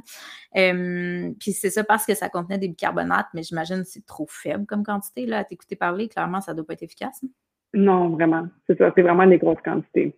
puis 1.40 1.52
c'est 1.52 1.70
ça 1.70 1.84
parce 1.84 2.06
que 2.06 2.16
ça 2.16 2.30
contenait 2.30 2.58
des 2.58 2.68
bicarbonates, 2.68 3.28
mais 3.34 3.44
j'imagine 3.44 3.82
que 3.82 3.88
c'est 3.88 4.06
trop 4.06 4.26
faible 4.28 4.66
comme 4.66 4.84
quantité. 4.84 5.26
Là, 5.26 5.40
à 5.40 5.44
t'écouter 5.44 5.76
parler, 5.76 6.08
clairement, 6.08 6.42
ça 6.42 6.52
ne 6.54 6.58
doit 6.58 6.66
pas 6.66 6.74
être 6.74 6.84
efficace. 6.84 7.22
Hein? 7.24 7.30
Non, 7.74 8.10
vraiment. 8.10 8.48
C'est 8.68 8.78
ça, 8.78 8.92
c'est 8.96 9.02
vraiment 9.02 9.26
des 9.26 9.38
grosses 9.38 9.62
quantités. 9.64 10.16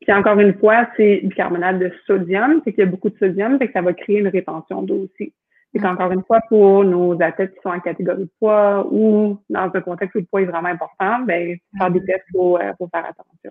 Puis 0.00 0.12
encore 0.12 0.38
une 0.38 0.54
fois, 0.54 0.88
c'est 0.96 1.20
bicarbonate 1.24 1.80
de 1.80 1.92
sodium, 2.06 2.60
c'est 2.64 2.72
qu'il 2.72 2.84
y 2.84 2.86
a 2.86 2.90
beaucoup 2.90 3.10
de 3.10 3.18
sodium, 3.18 3.58
fait 3.58 3.66
que 3.66 3.72
ça 3.72 3.82
va 3.82 3.92
créer 3.92 4.18
une 4.18 4.28
rétention 4.28 4.82
d'eau 4.82 5.08
aussi. 5.10 5.32
C'est 5.72 5.80
qu'encore 5.80 6.12
une 6.12 6.24
fois, 6.24 6.40
pour 6.48 6.84
nos 6.84 7.20
athlètes 7.20 7.54
qui 7.54 7.60
sont 7.62 7.68
en 7.70 7.80
catégorie 7.80 8.24
de 8.24 8.30
poids 8.38 8.86
ou 8.90 9.38
dans 9.50 9.70
un 9.72 9.80
contexte 9.80 10.14
où 10.14 10.18
le 10.18 10.24
poids 10.24 10.42
est 10.42 10.46
vraiment 10.46 10.68
important, 10.68 11.20
ben, 11.20 11.58
faire 11.76 11.90
des 11.90 12.04
tests, 12.04 12.24
il 12.30 12.38
faut, 12.38 12.58
faut, 12.78 12.88
faire 12.88 13.04
attention. 13.04 13.50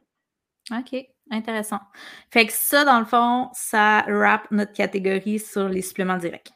OK, 0.71 1.05
intéressant. 1.29 1.79
Fait 2.31 2.45
que 2.45 2.53
ça, 2.53 2.85
dans 2.85 2.99
le 2.99 3.05
fond, 3.05 3.49
ça 3.53 4.03
wrap 4.07 4.49
notre 4.51 4.73
catégorie 4.73 5.39
sur 5.39 5.69
les 5.69 5.81
suppléments 5.81 6.17
directs. 6.17 6.51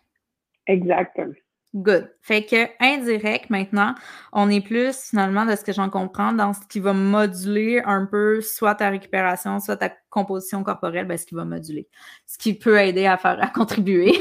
Exactement. 0.67 1.33
Good. 1.73 2.11
Fait 2.21 2.45
que 2.45 2.67
indirect, 2.81 3.49
maintenant, 3.49 3.95
on 4.33 4.49
est 4.49 4.59
plus 4.59 4.93
finalement 5.09 5.45
de 5.45 5.55
ce 5.55 5.63
que 5.63 5.71
j'en 5.71 5.89
comprends 5.89 6.33
dans 6.33 6.51
ce 6.51 6.59
qui 6.67 6.81
va 6.81 6.91
moduler 6.91 7.81
un 7.85 8.05
peu 8.05 8.41
soit 8.41 8.75
ta 8.75 8.89
récupération, 8.89 9.57
soit 9.61 9.77
ta 9.77 9.89
composition 10.09 10.63
corporelle, 10.63 11.05
ben, 11.05 11.17
ce 11.17 11.25
qui 11.25 11.33
va 11.33 11.45
moduler. 11.45 11.87
Ce 12.27 12.37
qui 12.37 12.55
peut 12.55 12.77
aider 12.77 13.05
à 13.05 13.17
faire, 13.17 13.41
à 13.41 13.47
contribuer 13.47 14.19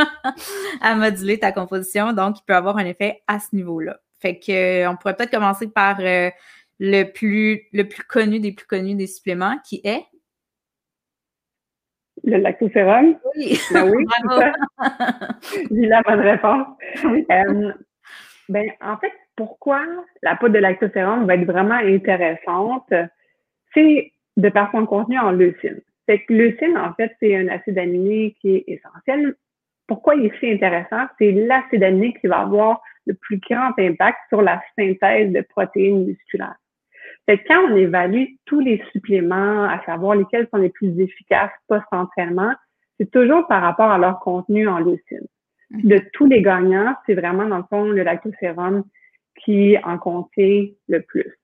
à 0.80 0.96
moduler 0.96 1.38
ta 1.38 1.52
composition. 1.52 2.12
Donc, 2.12 2.40
il 2.40 2.44
peut 2.44 2.56
avoir 2.56 2.76
un 2.76 2.86
effet 2.86 3.22
à 3.28 3.38
ce 3.38 3.54
niveau-là. 3.54 4.00
Fait 4.18 4.40
que 4.40 4.88
on 4.88 4.96
pourrait 4.96 5.14
peut-être 5.14 5.30
commencer 5.30 5.68
par 5.68 6.00
euh, 6.00 6.30
le 6.80 7.04
plus 7.04 7.68
le 7.72 7.84
plus 7.84 8.02
connu 8.02 8.40
des 8.40 8.50
plus 8.50 8.66
connus 8.66 8.96
des 8.96 9.06
suppléments, 9.06 9.58
qui 9.64 9.80
est 9.84 10.02
le 12.30 12.38
lactosérum? 12.38 13.16
Oui. 13.36 13.58
Ben 13.72 13.90
oui, 13.90 14.04
J'ai 15.70 15.86
la 15.86 16.02
bonne 16.02 16.20
réponse. 16.20 16.66
Euh, 17.04 17.72
ben, 18.48 18.70
en 18.80 18.96
fait, 18.96 19.12
pourquoi 19.36 19.80
la 20.22 20.36
poudre 20.36 20.54
de 20.54 20.58
lactosérum 20.58 21.26
va 21.26 21.34
être 21.34 21.44
vraiment 21.44 21.74
intéressante? 21.74 22.92
C'est 23.74 24.12
de 24.36 24.48
par 24.48 24.70
son 24.72 24.86
contenu 24.86 25.18
en 25.18 25.32
leucine. 25.32 25.80
Fait 26.06 26.20
que 26.20 26.32
leucine, 26.32 26.76
en 26.76 26.92
fait, 26.94 27.14
c'est 27.20 27.36
un 27.36 27.48
acide 27.48 27.78
aminé 27.78 28.34
qui 28.40 28.56
est 28.56 28.64
essentiel. 28.66 29.34
Pourquoi 29.86 30.14
il 30.14 30.26
est 30.26 30.38
si 30.40 30.50
intéressant? 30.50 31.06
C'est 31.18 31.32
l'acide 31.32 31.84
aminé 31.84 32.14
qui 32.20 32.26
va 32.26 32.40
avoir 32.40 32.80
le 33.06 33.14
plus 33.14 33.38
grand 33.38 33.72
impact 33.78 34.18
sur 34.28 34.42
la 34.42 34.62
synthèse 34.76 35.32
de 35.32 35.40
protéines 35.42 36.06
musculaires 36.06 36.56
quand 37.28 37.70
on 37.70 37.76
évalue 37.76 38.24
tous 38.44 38.60
les 38.60 38.82
suppléments, 38.92 39.64
à 39.64 39.82
savoir 39.86 40.16
lesquels 40.16 40.48
sont 40.52 40.58
les 40.58 40.70
plus 40.70 40.98
efficaces 41.00 41.52
post-entraînement, 41.68 42.52
c'est 42.98 43.10
toujours 43.10 43.46
par 43.46 43.62
rapport 43.62 43.90
à 43.90 43.98
leur 43.98 44.20
contenu 44.20 44.68
en 44.68 44.78
leucine. 44.78 45.26
Mhm. 45.70 45.82
De 45.84 46.00
tous 46.12 46.26
les 46.26 46.42
gagnants, 46.42 46.94
c'est 47.06 47.14
vraiment, 47.14 47.46
dans 47.46 47.58
le 47.58 47.64
fond, 47.70 47.84
le 47.84 48.02
lactosérum 48.02 48.84
qui 49.44 49.76
en 49.84 49.98
contient 49.98 50.66
le 50.88 51.02
plus. 51.02 51.38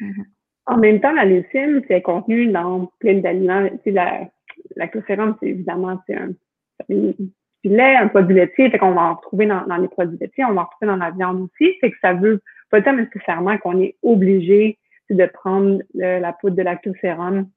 Mhm. 0.00 0.24
En 0.66 0.78
même 0.78 1.00
temps, 1.00 1.12
la 1.12 1.24
leucine, 1.24 1.82
c'est 1.88 2.02
contenu 2.02 2.46
dans 2.48 2.90
plein 2.98 3.18
d'aliments. 3.18 3.68
La, 3.86 4.28
lactosérum, 4.76 5.36
c'est 5.40 5.48
évidemment, 5.48 6.00
c'est 6.06 6.16
un, 6.16 6.30
du 6.88 7.14
lait, 7.64 7.96
un 7.96 8.08
produit 8.08 8.34
laitier, 8.34 8.70
fait 8.70 8.78
qu'on 8.78 8.94
va 8.94 9.02
en 9.02 9.14
retrouver 9.14 9.46
dans, 9.46 9.76
les 9.76 9.88
produits 9.88 10.18
laitiers, 10.18 10.44
on 10.44 10.54
va 10.54 10.62
en 10.62 10.64
retrouver 10.64 10.86
dans 10.86 10.96
la 10.96 11.10
viande 11.10 11.42
aussi, 11.42 11.74
fait 11.80 11.90
que 11.90 11.98
ça 12.00 12.14
veut 12.14 12.40
pas 12.70 12.80
dire 12.80 12.94
nécessairement 12.94 13.58
qu'on 13.58 13.80
est 13.80 13.96
obligé 14.02 14.78
de 15.14 15.26
prendre 15.26 15.82
la 15.94 16.32
poudre 16.32 16.56
de 16.56 16.62
lactosérum 16.62 17.48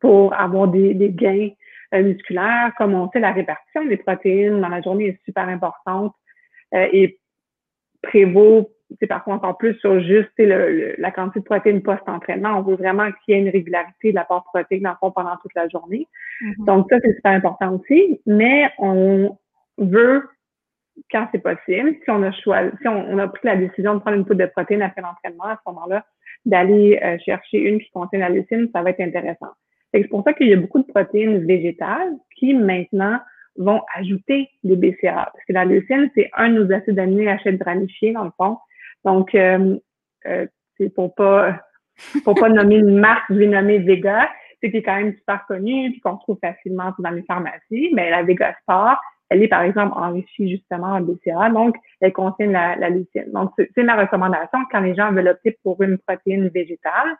pour 0.00 0.34
avoir 0.34 0.68
des, 0.68 0.94
gains 1.10 1.50
euh, 1.94 2.02
musculaires. 2.02 2.72
Comme 2.78 2.94
on 2.94 3.10
sait, 3.10 3.20
la 3.20 3.32
répartition 3.32 3.84
des 3.84 3.96
protéines 3.96 4.60
dans 4.60 4.68
la 4.68 4.80
journée 4.80 5.08
est 5.08 5.24
super 5.24 5.48
importante 5.48 6.14
euh, 6.74 6.86
et 6.92 7.18
prévaut 8.02 8.70
c'est 8.98 9.06
parfois 9.06 9.34
encore 9.34 9.58
plus 9.58 9.74
sur 9.80 10.00
juste 10.00 10.32
la 10.38 11.10
quantité 11.10 11.40
de 11.40 11.44
protéines 11.44 11.82
post-entraînement. 11.82 12.58
On 12.58 12.62
veut 12.62 12.76
vraiment 12.76 13.10
qu'il 13.12 13.34
y 13.34 13.38
ait 13.38 13.42
une 13.42 13.50
régularité 13.50 14.10
de 14.10 14.14
l'apport 14.14 14.44
protéine 14.44 14.84
dans 14.84 14.90
le 14.90 14.96
fond 14.98 15.10
pendant 15.10 15.36
toute 15.42 15.54
la 15.54 15.68
journée. 15.68 16.06
Mm-hmm. 16.40 16.64
Donc, 16.64 16.86
ça, 16.90 16.96
c'est 17.02 17.14
super 17.14 17.32
important 17.32 17.74
aussi. 17.74 18.20
Mais 18.26 18.70
on 18.78 19.36
veut, 19.76 20.22
quand 21.10 21.28
c'est 21.32 21.42
possible, 21.42 21.96
si 22.02 22.10
on 22.10 22.22
a 22.22 22.32
choisi, 22.32 22.70
si 22.80 22.88
on, 22.88 23.18
a 23.18 23.28
pris 23.28 23.46
la 23.46 23.56
décision 23.56 23.94
de 23.94 24.00
prendre 24.00 24.16
une 24.16 24.24
poudre 24.24 24.40
de 24.40 24.50
protéines 24.50 24.82
après 24.82 25.02
l'entraînement, 25.02 25.44
à 25.44 25.60
ce 25.62 25.70
moment-là, 25.70 26.06
d'aller 26.44 26.98
euh, 27.02 27.18
chercher 27.24 27.58
une 27.58 27.80
qui 27.80 27.90
contient 27.90 28.18
la 28.18 28.28
leucine, 28.28 28.68
ça 28.72 28.82
va 28.82 28.90
être 28.90 29.00
intéressant. 29.00 29.52
C'est 29.92 30.06
pour 30.08 30.22
ça 30.24 30.32
qu'il 30.32 30.48
y 30.48 30.52
a 30.52 30.56
beaucoup 30.56 30.80
de 30.80 30.86
protéines 30.86 31.46
végétales 31.46 32.12
qui 32.36 32.54
maintenant 32.54 33.18
vont 33.56 33.82
ajouter 33.94 34.48
des 34.62 34.76
BCA. 34.76 35.30
Parce 35.32 35.44
que 35.46 35.52
la 35.52 35.64
leucine, 35.64 36.10
c'est 36.14 36.30
un 36.36 36.50
de 36.50 36.62
nos 36.62 36.72
acides 36.72 36.98
aminés 36.98 37.28
à 37.28 37.38
chaîne 37.38 37.60
ramifiée, 37.62 38.12
dans 38.12 38.24
le 38.24 38.30
fond. 38.36 38.58
Donc, 39.04 39.34
euh, 39.34 39.76
euh, 40.26 40.46
c'est 40.76 40.92
pour 40.94 41.14
pas 41.14 41.58
pour 42.24 42.34
pas 42.34 42.48
nommer 42.48 42.76
une 42.76 42.98
marque, 42.98 43.24
je 43.30 43.34
vais 43.34 43.46
nommer 43.46 43.78
Vega, 43.78 44.28
c'est 44.60 44.70
qui 44.70 44.78
est 44.78 44.82
quand 44.82 44.96
même 44.96 45.14
super 45.16 45.44
connu, 45.46 45.90
puis 45.90 46.00
qu'on 46.00 46.16
trouve 46.16 46.38
facilement 46.40 46.92
dans 46.98 47.10
les 47.10 47.22
pharmacies. 47.22 47.90
Mais 47.92 48.10
la 48.10 48.22
Vega 48.22 48.54
Sport, 48.62 49.00
elle 49.30 49.42
est 49.42 49.48
par 49.48 49.62
exemple 49.62 49.92
enrichie 49.96 50.48
justement 50.50 50.92
en 50.94 51.00
BCA, 51.00 51.50
donc 51.50 51.76
elle 52.00 52.12
contient 52.12 52.46
la, 52.46 52.76
la 52.76 52.90
leucine. 52.90 53.30
Donc, 53.32 53.52
c'est 53.56 53.82
ma 53.82 53.96
recommandation 53.96 54.58
quand 54.70 54.80
les 54.80 54.94
gens 54.94 55.12
veulent 55.12 55.28
opter 55.28 55.58
pour 55.62 55.82
une 55.82 55.98
protéine 55.98 56.48
végétale, 56.48 57.16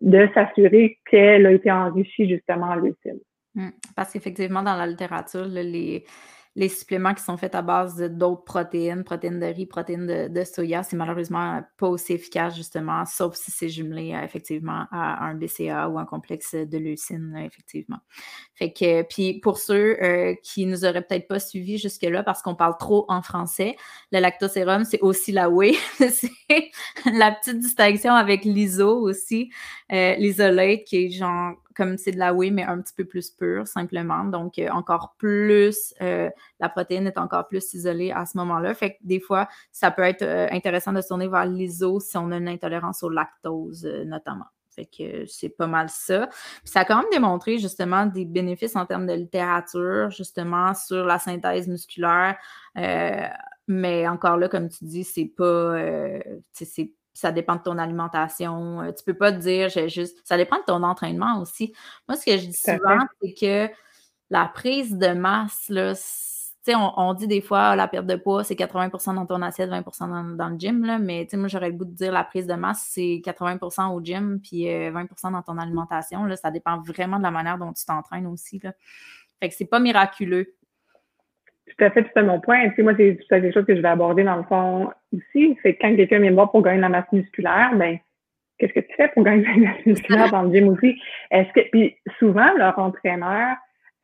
de 0.00 0.28
s'assurer 0.34 0.98
qu'elle 1.08 1.46
a 1.46 1.52
été 1.52 1.70
enrichie 1.70 2.28
justement 2.28 2.66
en 2.66 2.76
leucine. 2.76 3.20
Mmh. 3.54 3.68
Parce 3.94 4.12
qu'effectivement, 4.12 4.62
dans 4.62 4.76
la 4.76 4.86
littérature, 4.86 5.46
les, 5.46 6.04
les 6.56 6.68
suppléments 6.68 7.14
qui 7.14 7.22
sont 7.22 7.36
faits 7.36 7.54
à 7.54 7.62
base 7.62 7.96
d'autres 8.00 8.44
protéines, 8.44 9.02
protéines 9.02 9.40
de 9.40 9.46
riz, 9.46 9.66
protéines 9.66 10.28
de, 10.28 10.44
soya, 10.44 10.84
c'est 10.84 10.96
malheureusement 10.96 11.62
pas 11.78 11.88
aussi 11.88 12.12
efficace, 12.12 12.54
justement, 12.54 13.04
sauf 13.06 13.34
si 13.34 13.50
c'est 13.50 13.68
jumelé 13.68 14.16
effectivement 14.22 14.86
à 14.92 15.24
un 15.24 15.34
BCA 15.34 15.88
ou 15.88 15.98
un 15.98 16.04
complexe 16.04 16.54
de 16.54 16.78
leucine, 16.78 17.36
effectivement. 17.44 17.98
Fait 18.54 18.72
que, 18.72 19.02
puis 19.02 19.40
pour 19.40 19.58
ceux 19.58 20.00
euh, 20.00 20.34
qui 20.44 20.66
nous 20.66 20.84
auraient 20.84 21.02
peut-être 21.02 21.26
pas 21.26 21.40
suivis 21.40 21.78
jusque-là 21.78 22.22
parce 22.22 22.40
qu'on 22.40 22.54
parle 22.54 22.76
trop 22.78 23.04
en 23.08 23.20
français, 23.20 23.76
le 24.12 24.20
lactosérum, 24.20 24.84
c'est 24.84 25.00
aussi 25.00 25.32
la 25.32 25.50
whey. 25.50 25.74
c'est 25.98 26.30
la 27.12 27.32
petite 27.32 27.58
distinction 27.58 28.12
avec 28.12 28.44
l'iso 28.44 29.00
aussi, 29.00 29.50
euh, 29.92 30.14
l'isolate 30.14 30.84
qui 30.84 31.04
est 31.04 31.10
genre 31.10 31.54
comme 31.76 31.98
c'est 31.98 32.12
de 32.12 32.18
la 32.18 32.32
whey, 32.32 32.50
mais 32.50 32.62
un 32.62 32.80
petit 32.80 32.94
peu 32.94 33.04
plus 33.04 33.30
pur, 33.30 33.66
simplement. 33.66 34.24
Donc, 34.24 34.58
euh, 34.58 34.68
encore 34.70 35.14
plus, 35.18 35.92
euh, 36.00 36.30
la 36.60 36.68
protéine 36.68 37.08
est 37.08 37.18
encore 37.18 37.48
plus 37.48 37.74
isolée 37.74 38.12
à 38.12 38.26
ce 38.26 38.38
moment-là. 38.38 38.74
Fait 38.74 38.92
que 38.92 38.96
des 39.02 39.18
fois, 39.18 39.48
ça 39.72 39.90
peut 39.90 40.02
être 40.02 40.22
intéressant 40.52 40.92
de 40.92 41.00
se 41.00 41.08
tourner 41.08 41.26
vers 41.26 41.46
l'iso 41.46 41.98
si 41.98 42.16
on 42.16 42.30
a 42.30 42.36
une 42.36 42.48
intolérance 42.48 43.02
au 43.02 43.08
lactose, 43.08 43.84
notamment. 44.06 44.46
Fait 44.70 44.86
que 44.86 45.26
c'est 45.26 45.48
pas 45.48 45.66
mal 45.66 45.88
ça. 45.88 46.28
Puis 46.28 46.70
ça 46.72 46.80
a 46.80 46.84
quand 46.84 46.96
même 46.96 47.10
démontré 47.12 47.58
justement 47.58 48.06
des 48.06 48.24
bénéfices 48.24 48.76
en 48.76 48.86
termes 48.86 49.06
de 49.06 49.12
littérature, 49.12 50.10
justement 50.10 50.74
sur 50.74 51.04
la 51.04 51.18
synthèse 51.18 51.68
musculaire. 51.68 52.36
Mais 53.66 54.06
encore 54.06 54.36
là, 54.36 54.48
comme 54.48 54.68
tu 54.68 54.84
dis, 54.84 55.04
c'est 55.04 55.32
pas. 55.36 55.76
Ça 57.14 57.32
dépend 57.32 57.56
de 57.56 57.62
ton 57.62 57.78
alimentation. 57.78 58.82
Euh, 58.82 58.92
tu 58.92 59.04
peux 59.04 59.14
pas 59.14 59.32
te 59.32 59.38
dire, 59.38 59.68
j'ai 59.68 59.88
juste. 59.88 60.18
Ça 60.24 60.36
dépend 60.36 60.58
de 60.58 60.64
ton 60.64 60.82
entraînement 60.82 61.40
aussi. 61.40 61.72
Moi, 62.08 62.16
ce 62.16 62.26
que 62.26 62.36
je 62.36 62.46
dis 62.46 62.52
souvent, 62.52 62.98
c'est 63.22 63.34
que 63.34 63.72
la 64.30 64.46
prise 64.46 64.98
de 64.98 65.08
masse, 65.08 65.68
là, 65.68 65.94
on, 66.68 66.92
on, 66.96 67.14
dit 67.14 67.28
des 67.28 67.40
fois 67.40 67.76
la 67.76 67.86
perte 67.86 68.06
de 68.06 68.16
poids, 68.16 68.42
c'est 68.42 68.54
80% 68.54 69.14
dans 69.14 69.26
ton 69.26 69.42
assiette, 69.42 69.70
20% 69.70 70.36
dans, 70.36 70.48
le 70.48 70.58
gym, 70.58 70.84
là, 70.84 70.98
mais 70.98 71.28
moi, 71.34 71.48
j'aurais 71.48 71.70
le 71.70 71.76
goût 71.76 71.84
de 71.84 71.92
dire 71.92 72.10
la 72.10 72.24
prise 72.24 72.46
de 72.46 72.54
masse, 72.54 72.88
c'est 72.90 73.22
80% 73.24 73.94
au 73.94 74.02
gym, 74.02 74.40
puis 74.42 74.64
20% 74.64 75.28
euh, 75.28 75.30
dans 75.30 75.42
ton 75.42 75.58
alimentation. 75.58 76.24
Là, 76.24 76.36
ça 76.36 76.50
dépend 76.50 76.80
vraiment 76.80 77.18
de 77.18 77.22
la 77.22 77.30
manière 77.30 77.58
dont 77.58 77.72
tu 77.72 77.84
t'entraînes 77.84 78.26
aussi. 78.26 78.58
Là. 78.62 78.72
Fait 79.40 79.50
que 79.50 79.54
c'est 79.54 79.66
pas 79.66 79.78
miraculeux. 79.78 80.54
Tout 81.66 81.84
à 81.84 81.90
fait, 81.90 82.06
c'est 82.14 82.22
mon 82.22 82.40
point. 82.40 82.68
Tu 82.70 82.76
sais, 82.76 82.82
moi, 82.82 82.92
c'est 82.96 83.18
quelque 83.28 83.52
chose 83.52 83.64
que 83.64 83.74
je 83.74 83.80
vais 83.80 83.88
aborder 83.88 84.22
dans 84.22 84.36
le 84.36 84.42
fond 84.44 84.90
aussi. 85.12 85.56
C'est 85.62 85.76
quand 85.76 85.94
quelqu'un 85.96 86.20
vient 86.20 86.30
me 86.30 86.36
voir 86.36 86.50
pour 86.50 86.62
gagner 86.62 86.76
de 86.76 86.82
la 86.82 86.88
masse 86.88 87.10
musculaire, 87.10 87.72
ben 87.74 87.98
qu'est-ce 88.58 88.72
que 88.72 88.80
tu 88.80 88.94
fais 88.96 89.08
pour 89.08 89.24
gagner 89.24 89.42
de 89.42 89.62
la 89.62 89.70
masse 89.70 89.86
musculaire 89.86 90.30
dans 90.30 90.42
le 90.42 90.54
gym 90.54 90.68
aussi? 90.68 91.00
Est-ce 91.30 91.52
que, 91.52 91.68
puis 91.70 91.96
souvent, 92.18 92.52
leur 92.56 92.78
entraîneur 92.78 93.56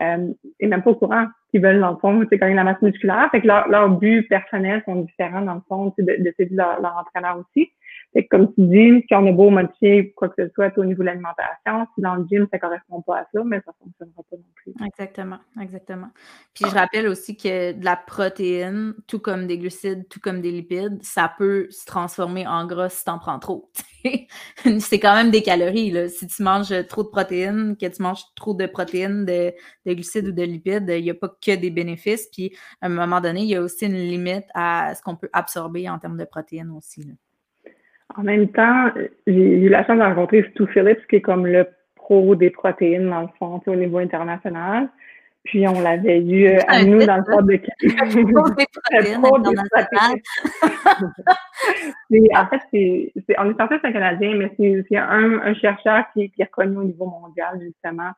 euh, 0.02 0.32
est 0.58 0.66
même 0.66 0.82
pas 0.82 0.90
au 0.90 0.94
courant 0.94 1.26
qu'ils 1.50 1.60
veulent, 1.60 1.80
dans 1.80 1.92
le 1.92 1.98
fond, 1.98 2.24
gagner 2.32 2.54
la 2.54 2.64
masse 2.64 2.80
musculaire. 2.80 3.28
Fait 3.30 3.42
que 3.42 3.46
leurs 3.46 3.68
leur 3.68 3.90
buts 3.90 4.26
personnels 4.28 4.82
sont 4.86 4.96
différents, 4.96 5.42
dans 5.42 5.54
le 5.54 5.60
fond, 5.68 5.92
de, 5.98 6.04
de 6.04 6.34
celui 6.38 6.50
de 6.50 6.56
leur 6.56 6.96
entraîneur 6.96 7.38
aussi. 7.38 7.70
Fait 8.12 8.26
comme 8.26 8.52
tu 8.54 8.66
dis, 8.66 9.04
si 9.06 9.14
on 9.14 9.26
a 9.26 9.32
beau 9.32 9.50
modifier 9.50 10.12
quoi 10.12 10.28
que 10.28 10.44
ce 10.44 10.52
soit 10.52 10.76
au 10.78 10.84
niveau 10.84 11.02
de 11.02 11.06
l'alimentation, 11.06 11.86
si 11.94 12.00
dans 12.00 12.16
le 12.16 12.26
gym, 12.28 12.48
ça 12.50 12.58
correspond 12.58 13.02
pas 13.02 13.18
à 13.20 13.26
ça, 13.32 13.44
mais 13.44 13.62
ça 13.64 13.72
fonctionnera 13.78 14.22
pas 14.28 14.36
non 14.36 14.42
plus. 14.56 14.72
Exactement, 14.84 15.38
exactement. 15.60 16.08
Puis 16.52 16.64
je 16.68 16.74
rappelle 16.74 17.06
aussi 17.06 17.36
que 17.36 17.72
de 17.72 17.84
la 17.84 17.96
protéine, 17.96 18.94
tout 19.06 19.20
comme 19.20 19.46
des 19.46 19.58
glucides, 19.58 20.08
tout 20.08 20.18
comme 20.18 20.40
des 20.40 20.50
lipides, 20.50 20.98
ça 21.02 21.32
peut 21.38 21.68
se 21.70 21.86
transformer 21.86 22.48
en 22.48 22.66
gras 22.66 22.88
si 22.88 23.04
tu 23.04 23.10
en 23.10 23.18
prends 23.18 23.38
trop. 23.38 23.70
c'est 24.80 24.98
quand 24.98 25.14
même 25.14 25.30
des 25.30 25.42
calories. 25.42 25.92
Là. 25.92 26.08
Si 26.08 26.26
tu 26.26 26.42
manges 26.42 26.74
trop 26.88 27.04
de 27.04 27.08
protéines, 27.08 27.76
que 27.76 27.86
tu 27.86 28.02
manges 28.02 28.24
trop 28.34 28.54
de 28.54 28.66
protéines, 28.66 29.24
de, 29.24 29.52
de 29.86 29.94
glucides 29.94 30.28
ou 30.28 30.32
de 30.32 30.42
lipides, 30.42 30.86
il 30.88 31.04
n'y 31.04 31.10
a 31.10 31.14
pas 31.14 31.28
que 31.28 31.54
des 31.54 31.70
bénéfices. 31.70 32.28
Puis 32.32 32.56
à 32.80 32.86
un 32.86 32.88
moment 32.88 33.20
donné, 33.20 33.42
il 33.42 33.48
y 33.48 33.54
a 33.54 33.62
aussi 33.62 33.86
une 33.86 33.94
limite 33.94 34.46
à 34.54 34.94
ce 34.96 35.02
qu'on 35.02 35.14
peut 35.14 35.30
absorber 35.32 35.88
en 35.88 35.98
termes 36.00 36.18
de 36.18 36.24
protéines 36.24 36.70
aussi. 36.70 37.06
En 38.16 38.22
même 38.22 38.48
temps, 38.48 38.90
j'ai 39.26 39.32
eu 39.32 39.68
la 39.68 39.84
chance 39.86 39.98
de 39.98 40.02
rencontrer 40.02 40.44
Stu 40.50 40.66
Phillips, 40.68 41.06
qui 41.08 41.16
est 41.16 41.20
comme 41.20 41.46
le 41.46 41.66
pro 41.94 42.34
des 42.34 42.50
protéines, 42.50 43.08
dans 43.08 43.22
le 43.22 43.28
fond, 43.38 43.60
au 43.66 43.76
niveau 43.76 43.98
international. 43.98 44.88
Puis 45.44 45.66
on 45.66 45.80
l'avait 45.80 46.20
eu 46.20 46.48
euh, 46.48 46.58
à 46.68 46.84
nous 46.84 47.04
dans 47.06 47.16
le 47.16 47.22
cadre 47.22 47.42
de 47.42 47.60
en 52.36 52.46
fait, 52.46 52.60
c'est, 52.70 53.12
on 53.38 53.50
est 53.50 53.56
censé 53.56 53.74
un 53.82 53.92
Canadien, 53.92 54.34
mais 54.34 54.52
c'est, 54.88 54.96
un, 54.96 55.40
un 55.40 55.54
chercheur 55.54 56.04
qui, 56.12 56.30
qui, 56.30 56.42
est 56.42 56.44
reconnu 56.44 56.76
au 56.76 56.84
niveau 56.84 57.06
mondial, 57.06 57.58
justement, 57.60 58.10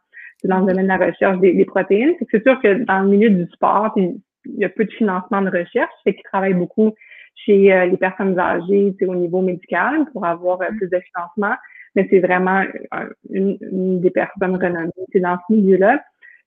dans 0.44 0.60
le 0.60 0.66
domaine 0.66 0.86
de 0.86 0.88
la 0.88 1.06
recherche 1.06 1.38
des, 1.38 1.64
protéines. 1.64 2.14
C'est 2.30 2.42
sûr 2.42 2.60
que 2.60 2.84
dans 2.84 3.00
le 3.02 3.08
milieu 3.08 3.30
du 3.30 3.46
sport, 3.52 3.92
il, 3.96 4.20
y 4.56 4.64
a 4.64 4.68
peu 4.68 4.84
de 4.84 4.92
financement 4.92 5.42
de 5.42 5.50
recherche, 5.50 5.92
fait 6.02 6.14
qu'il 6.14 6.24
travaille 6.24 6.54
beaucoup 6.54 6.92
chez 7.34 7.72
euh, 7.72 7.86
les 7.86 7.96
personnes 7.96 8.38
âgées 8.38 8.94
au 9.02 9.14
niveau 9.14 9.40
médical 9.40 10.06
pour 10.12 10.24
avoir 10.24 10.60
euh, 10.62 10.68
plus 10.76 10.88
de 10.88 11.00
financement, 11.00 11.54
mais 11.94 12.06
c'est 12.10 12.20
vraiment 12.20 12.64
euh, 12.94 13.08
une, 13.30 14.00
des 14.00 14.10
personnes 14.10 14.56
renommées 14.56 14.92
dans 15.16 15.38
ce 15.48 15.54
milieu-là. 15.54 16.02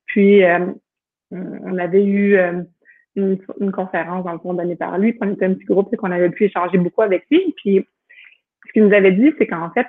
Puis, 0.08 0.44
on 1.32 1.78
avait 1.80 2.06
eu 2.06 2.38
une, 3.16 3.40
une, 3.60 3.72
conférence 3.72 4.24
dans 4.24 4.34
le 4.34 4.40
fond 4.40 4.54
donnée 4.54 4.76
par 4.76 4.98
lui, 5.00 5.18
on 5.20 5.34
était 5.34 5.46
un 5.46 5.56
petit 5.56 5.66
groupe, 5.66 5.92
et 5.92 5.98
qu'on 5.98 6.12
avait 6.12 6.30
pu 6.30 6.46
échanger 6.46 6.78
beaucoup 6.78 7.02
avec 7.02 7.26
lui. 7.32 7.54
Puis, 7.58 7.88
ce 8.68 8.74
qu'il 8.74 8.86
nous 8.86 8.94
avait 8.94 9.12
dit, 9.14 9.34
c'est 9.38 9.48
qu'en 9.48 9.72
fait, 9.72 9.88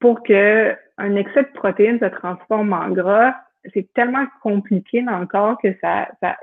pour 0.00 0.22
que 0.22 0.76
un 0.98 1.16
excès 1.16 1.44
de 1.44 1.52
protéines 1.54 1.98
se 1.98 2.04
transforme 2.04 2.74
en 2.74 2.90
gras, 2.90 3.34
c'est 3.72 3.90
tellement 3.94 4.26
compliqué 4.42 5.02
dans 5.02 5.18
le 5.18 5.26
corps 5.26 5.56
que 5.62 5.74
ça, 5.80 6.08
ça, 6.22 6.36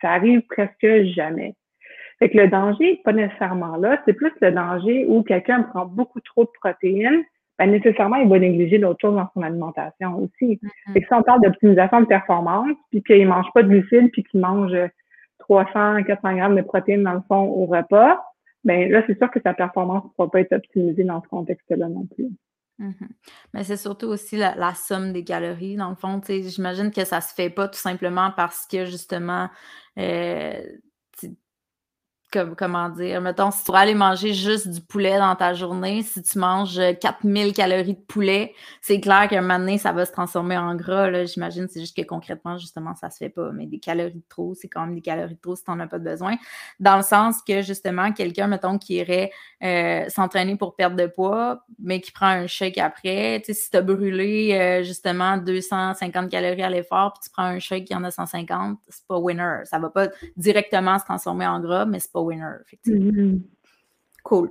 ça 0.00 0.10
arrive 0.10 0.40
presque 0.48 0.86
jamais. 1.14 1.54
Fait 2.22 2.30
que 2.30 2.38
le 2.38 2.46
danger 2.46 2.84
n'est 2.84 3.00
pas 3.02 3.12
nécessairement 3.12 3.76
là, 3.78 4.00
c'est 4.04 4.12
plus 4.12 4.30
le 4.40 4.52
danger 4.52 5.06
où 5.08 5.24
quelqu'un 5.24 5.64
prend 5.64 5.86
beaucoup 5.86 6.20
trop 6.20 6.44
de 6.44 6.50
protéines, 6.60 7.24
ben 7.58 7.68
nécessairement, 7.68 8.14
il 8.14 8.28
va 8.28 8.38
négliger 8.38 8.78
d'autres 8.78 9.00
choses 9.00 9.16
dans 9.16 9.28
son 9.34 9.42
alimentation 9.42 10.18
aussi. 10.18 10.60
Mm 10.62 10.94
que 10.94 11.00
si 11.00 11.14
on 11.14 11.24
parle 11.24 11.42
d'optimisation 11.42 12.00
de 12.02 12.06
performance, 12.06 12.76
puis 12.90 13.02
qu'il 13.02 13.22
ne 13.22 13.28
mange 13.28 13.46
pas 13.52 13.64
de 13.64 13.68
glucides, 13.70 14.12
puis 14.12 14.22
qu'il 14.22 14.38
mange 14.38 14.72
300, 15.40 16.04
400 16.04 16.36
grammes 16.36 16.54
de 16.54 16.62
protéines 16.62 17.02
dans 17.02 17.14
le 17.14 17.22
fond 17.26 17.42
au 17.42 17.66
repas, 17.66 18.24
ben 18.62 18.88
là, 18.88 19.02
c'est 19.08 19.18
sûr 19.18 19.28
que 19.28 19.40
sa 19.44 19.52
performance 19.52 20.04
ne 20.04 20.10
pourra 20.10 20.30
pas 20.30 20.42
être 20.42 20.52
optimisée 20.52 21.02
dans 21.02 21.20
ce 21.22 21.26
contexte-là 21.26 21.88
non 21.88 22.06
plus. 22.06 22.28
Mm-hmm. 22.78 23.08
Mais 23.52 23.64
c'est 23.64 23.76
surtout 23.76 24.06
aussi 24.06 24.36
la, 24.36 24.74
somme 24.74 25.12
des 25.12 25.24
calories, 25.24 25.74
dans 25.74 25.90
le 25.90 25.96
fond. 25.96 26.20
J'imagine 26.24 26.92
que 26.92 27.04
ça 27.04 27.20
se 27.20 27.34
fait 27.34 27.50
pas 27.50 27.66
tout 27.66 27.80
simplement 27.80 28.30
parce 28.36 28.68
que 28.68 28.84
justement, 28.84 29.48
euh, 29.98 30.62
comment 32.56 32.88
dire, 32.88 33.20
mettons, 33.20 33.50
si 33.50 33.64
tu 33.64 33.72
vas 33.72 33.78
aller 33.78 33.94
manger 33.94 34.32
juste 34.32 34.68
du 34.68 34.80
poulet 34.80 35.18
dans 35.18 35.34
ta 35.36 35.54
journée, 35.54 36.02
si 36.02 36.22
tu 36.22 36.38
manges 36.38 36.80
4000 37.00 37.48
euh, 37.48 37.52
calories 37.52 37.94
de 37.94 38.00
poulet, 38.00 38.54
c'est 38.80 39.00
clair 39.00 39.28
qu'un 39.28 39.42
moment 39.42 39.58
donné, 39.58 39.78
ça 39.78 39.92
va 39.92 40.04
se 40.04 40.12
transformer 40.12 40.56
en 40.56 40.74
gras, 40.74 41.24
j'imagine, 41.24 41.68
c'est 41.68 41.80
juste 41.80 41.96
que 41.96 42.02
concrètement, 42.02 42.58
justement, 42.58 42.94
ça 42.94 43.10
se 43.10 43.18
fait 43.18 43.28
pas, 43.28 43.50
mais 43.52 43.66
des 43.66 43.78
calories 43.78 44.14
de 44.14 44.28
trop, 44.28 44.54
c'est 44.54 44.68
quand 44.68 44.82
même 44.86 44.94
des 44.94 45.00
calories 45.00 45.34
de 45.34 45.40
trop 45.40 45.56
si 45.56 45.64
tu 45.64 45.70
n'en 45.70 45.80
as 45.80 45.86
pas 45.86 45.98
besoin, 45.98 46.36
dans 46.80 46.96
le 46.96 47.02
sens 47.02 47.42
que, 47.42 47.62
justement, 47.62 48.12
quelqu'un, 48.12 48.46
mettons, 48.46 48.78
qui 48.78 48.94
irait 48.94 49.30
euh, 49.62 50.08
s'entraîner 50.08 50.56
pour 50.56 50.74
perdre 50.74 50.96
de 50.96 51.06
poids, 51.06 51.64
mais 51.78 52.00
qui 52.00 52.12
prend 52.12 52.26
un 52.26 52.46
shake 52.46 52.78
après, 52.78 53.40
tu 53.44 53.52
sais, 53.52 53.60
si 53.60 53.70
tu 53.70 53.76
as 53.76 53.82
brûlé, 53.82 54.54
euh, 54.54 54.82
justement, 54.82 55.36
250 55.36 56.30
calories 56.30 56.62
à 56.62 56.70
l'effort, 56.70 57.12
puis 57.12 57.22
tu 57.24 57.30
prends 57.30 57.44
un 57.44 57.58
shake 57.58 57.86
qui 57.86 57.94
en 57.94 58.04
a 58.04 58.10
150, 58.10 58.78
c'est 58.88 59.06
pas 59.06 59.18
winner, 59.18 59.60
ça 59.64 59.78
va 59.78 59.90
pas 59.90 60.08
directement 60.36 60.98
se 60.98 61.04
transformer 61.04 61.46
en 61.46 61.60
gras, 61.60 61.84
mais 61.84 62.00
c'est 62.00 62.12
pas 62.12 62.21
winner, 62.24 62.56
effectivement. 62.64 63.10
Mm-hmm. 63.10 63.40
Cool. 64.24 64.50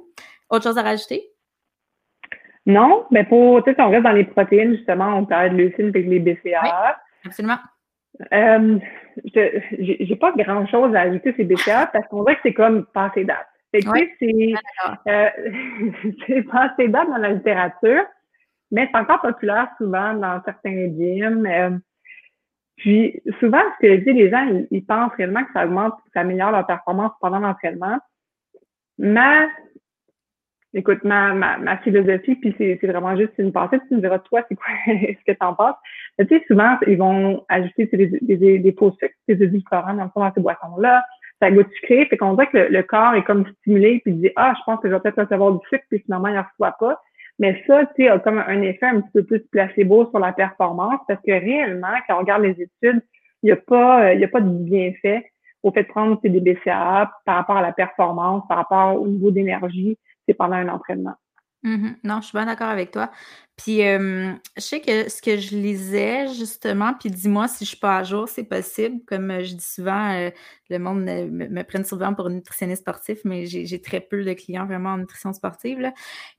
Autre 0.49 0.63
chose 0.63 0.78
à 0.78 0.84
rajouter? 0.84 1.32
Non, 2.65 3.05
mais 3.09 3.24
pour, 3.24 3.63
tu 3.63 3.72
sais, 3.72 3.76
si 3.76 3.82
on 3.82 3.89
reste 3.89 4.03
dans 4.03 4.11
les 4.11 4.26
protéines, 4.26 4.76
justement, 4.76 5.17
on 5.17 5.26
parle 5.26 5.51
de 5.51 5.63
leucine 5.63 5.88
avec 5.88 6.05
les 6.05 6.19
BCA. 6.19 6.97
absolument. 7.26 7.57
Euh, 8.34 8.78
j'ai 9.34 10.15
pas 10.19 10.32
grand 10.34 10.67
chose 10.67 10.93
à 10.93 11.01
ajouter 11.01 11.34
ces 11.36 11.43
BCA 11.43 11.88
parce 11.88 12.07
qu'on 12.07 12.24
dirait 12.24 12.36
que 12.36 12.41
c'est 12.43 12.53
comme 12.53 12.86
passé 12.88 13.24
date. 13.24 13.47
Fait 13.74 13.82
c'est, 14.19 14.53
euh, 15.07 15.30
c'est 16.28 16.43
passé 16.43 16.89
date 16.89 17.07
dans 17.07 17.17
la 17.17 17.30
littérature, 17.30 18.03
mais 18.69 18.88
c'est 18.91 18.99
encore 18.99 19.22
populaire 19.22 19.69
souvent 19.78 20.13
dans 20.13 20.41
certains 20.43 20.89
gyms. 20.89 21.82
Puis 22.82 23.21
souvent, 23.39 23.61
ce 23.75 23.88
que 23.88 23.95
je 23.95 24.01
dis, 24.01 24.13
les 24.13 24.32
gens, 24.32 24.65
ils, 24.71 24.84
pensent 24.84 25.13
réellement 25.15 25.43
que 25.43 25.53
ça 25.53 25.65
augmente, 25.65 25.93
que 26.03 26.09
ça 26.15 26.21
améliore 26.21 26.51
leur 26.51 26.65
performance 26.65 27.11
pendant 27.21 27.38
l'entraînement. 27.38 27.99
Mais, 28.97 29.47
écoute, 30.73 31.03
ma, 31.03 31.32
ma, 31.36 31.59
ma 31.59 31.77
philosophie, 31.77 32.36
puis 32.38 32.55
c'est 32.57 32.79
vraiment 32.88 33.15
juste 33.15 33.34
une 33.38 33.51
pensée, 33.51 33.77
tu 33.88 33.93
me 33.93 34.01
diras, 34.01 34.17
toi, 34.17 34.41
c'est 34.49 34.55
quoi, 34.55 34.73
ce 34.88 35.32
que 35.32 35.32
tu 35.32 35.45
en 35.45 35.53
penses? 35.53 35.75
tu 36.17 36.25
sais, 36.27 36.43
souvent, 36.47 36.75
ils 36.88 36.97
vont 36.97 37.45
ajouter 37.49 37.86
des, 37.86 38.07
des, 38.19 38.57
des, 38.57 38.71
faux 38.73 38.91
sucres, 38.99 39.13
des 39.27 39.43
édulcorants 39.43 39.93
dans, 39.93 40.11
dans 40.15 40.34
ces 40.34 40.41
boissons-là. 40.41 41.05
Ça 41.39 41.51
goûte 41.51 41.71
sucré, 41.73 42.07
fait 42.07 42.17
qu'on 42.17 42.34
dirait 42.34 42.49
que 42.49 42.57
le, 42.57 42.82
corps 42.82 43.13
est 43.13 43.23
comme 43.23 43.45
stimulé, 43.59 44.01
puis 44.03 44.13
il 44.13 44.21
dit, 44.21 44.32
ah, 44.36 44.55
je 44.57 44.63
pense 44.65 44.79
que 44.79 44.89
je 44.89 44.93
vais 44.95 44.99
peut-être 45.01 45.21
recevoir 45.21 45.51
du 45.51 45.67
sucre, 45.69 45.86
puis 45.88 45.99
finalement, 45.99 46.29
il 46.29 46.36
ne 46.36 46.41
reçoit 46.41 46.75
pas. 46.79 46.99
Mais 47.41 47.59
ça, 47.65 47.87
tu 47.95 48.03
sais, 48.03 48.07
a 48.07 48.19
comme 48.19 48.37
un 48.37 48.61
effet 48.61 48.85
un 48.85 49.01
petit 49.01 49.09
peu 49.13 49.23
plus 49.23 49.39
placebo 49.39 50.07
sur 50.11 50.19
la 50.19 50.31
performance 50.31 50.99
parce 51.07 51.19
que 51.25 51.31
réellement, 51.31 51.87
quand 52.07 52.17
on 52.17 52.19
regarde 52.19 52.43
les 52.43 52.51
études, 52.51 53.01
il 53.41 53.47
n'y 53.47 53.51
a 53.51 53.55
pas, 53.55 54.11
euh, 54.11 54.13
y 54.13 54.23
a 54.23 54.27
pas 54.27 54.41
de 54.41 54.47
bienfait 54.47 55.25
au 55.63 55.71
fait 55.71 55.81
de 55.81 55.87
prendre 55.87 56.21
des 56.21 56.39
BCAA 56.39 57.11
par 57.25 57.35
rapport 57.37 57.57
à 57.57 57.63
la 57.63 57.71
performance, 57.71 58.43
par 58.47 58.57
rapport 58.57 59.01
au 59.01 59.07
niveau 59.07 59.31
d'énergie, 59.31 59.97
c'est 60.27 60.35
pendant 60.35 60.53
un 60.53 60.69
entraînement. 60.69 61.15
Mm-hmm. 61.64 61.97
Non, 62.03 62.22
je 62.22 62.28
suis 62.28 62.38
bien 62.38 62.45
d'accord 62.47 62.70
avec 62.70 62.91
toi. 62.91 63.12
Puis, 63.55 63.82
je 63.82 64.39
sais 64.57 64.82
que 64.82 65.07
ce 65.07 65.22
que 65.22 65.38
je 65.38 65.55
lisais, 65.55 66.28
justement, 66.30 66.95
puis 66.99 67.12
dis-moi 67.12 67.47
si 67.47 67.64
je 67.64 67.70
suis 67.70 67.78
pas 67.78 67.97
à 67.97 68.03
jour, 68.03 68.28
c'est 68.28 68.45
possible. 68.45 69.01
Comme 69.05 69.32
je 69.43 69.53
dis 69.53 69.64
souvent, 69.64 70.32
le 70.70 70.80
monde 70.80 71.01
me, 71.03 71.62
prenne 71.64 71.86
souvent 71.86 72.16
pour 72.16 72.28
une 72.30 72.36
nutritionniste 72.38 72.82
sportif, 72.82 73.20
mais 73.24 73.45
j'ai 73.45 73.82
très 73.82 73.99
peu 73.99 74.24
de 74.24 74.34
clients 74.34 74.66
vraiment 74.66 74.91
en 74.91 74.97
nutrition 74.97 75.32
sportive. 75.34 75.91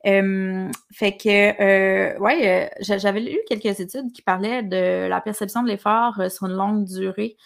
fait 0.02 1.16
que, 1.16 1.62
euh, 1.62 2.18
ouais, 2.18 2.70
j'avais 2.80 3.20
lu 3.20 3.38
quelques 3.48 3.78
études 3.78 4.10
qui 4.12 4.22
parlaient 4.22 4.64
de 4.64 5.06
la 5.06 5.20
perception 5.20 5.62
de 5.62 5.68
l'effort 5.68 6.20
sur 6.28 6.46
une 6.46 6.56
longue 6.56 6.84
durée. 6.84 7.36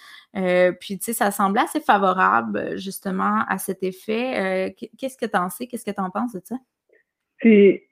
puis, 0.80 0.98
tu 0.98 1.04
sais, 1.04 1.12
ça 1.12 1.30
semblait 1.30 1.62
assez 1.62 1.80
favorable, 1.80 2.78
justement, 2.78 3.44
à 3.46 3.58
cet 3.58 3.82
effet. 3.82 4.74
Qu'est-ce 4.96 5.18
que 5.18 5.26
tu 5.26 5.36
en 5.36 5.50
sais? 5.50 5.66
Qu'est-ce 5.66 5.84
que 5.84 5.90
tu 5.90 6.00
en 6.00 6.08
penses 6.10 6.32
de 6.32 6.40
ça? 6.42 6.56
C'est 7.46 7.86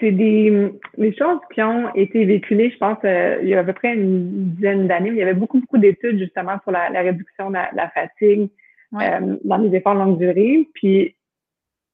c'est 0.00 0.10
des, 0.10 0.72
des, 0.98 1.16
choses 1.16 1.38
qui 1.54 1.62
ont 1.62 1.94
été 1.94 2.24
véhiculées, 2.24 2.70
je 2.70 2.78
pense, 2.78 2.98
euh, 3.04 3.38
il 3.40 3.48
y 3.48 3.54
a 3.54 3.60
à 3.60 3.64
peu 3.64 3.72
près 3.72 3.94
une 3.94 4.50
dizaine 4.54 4.88
d'années. 4.88 5.10
Il 5.10 5.16
y 5.16 5.22
avait 5.22 5.32
beaucoup, 5.32 5.60
beaucoup 5.60 5.78
d'études 5.78 6.18
justement 6.18 6.58
sur 6.64 6.72
la, 6.72 6.88
réduction 6.88 7.50
de 7.50 7.54
la, 7.54 7.90
fatigue 7.90 8.50
euh, 8.94 9.36
dans 9.44 9.58
les 9.58 9.76
efforts 9.76 9.94
longue 9.94 10.18
durée. 10.18 10.68
Puis, 10.74 11.14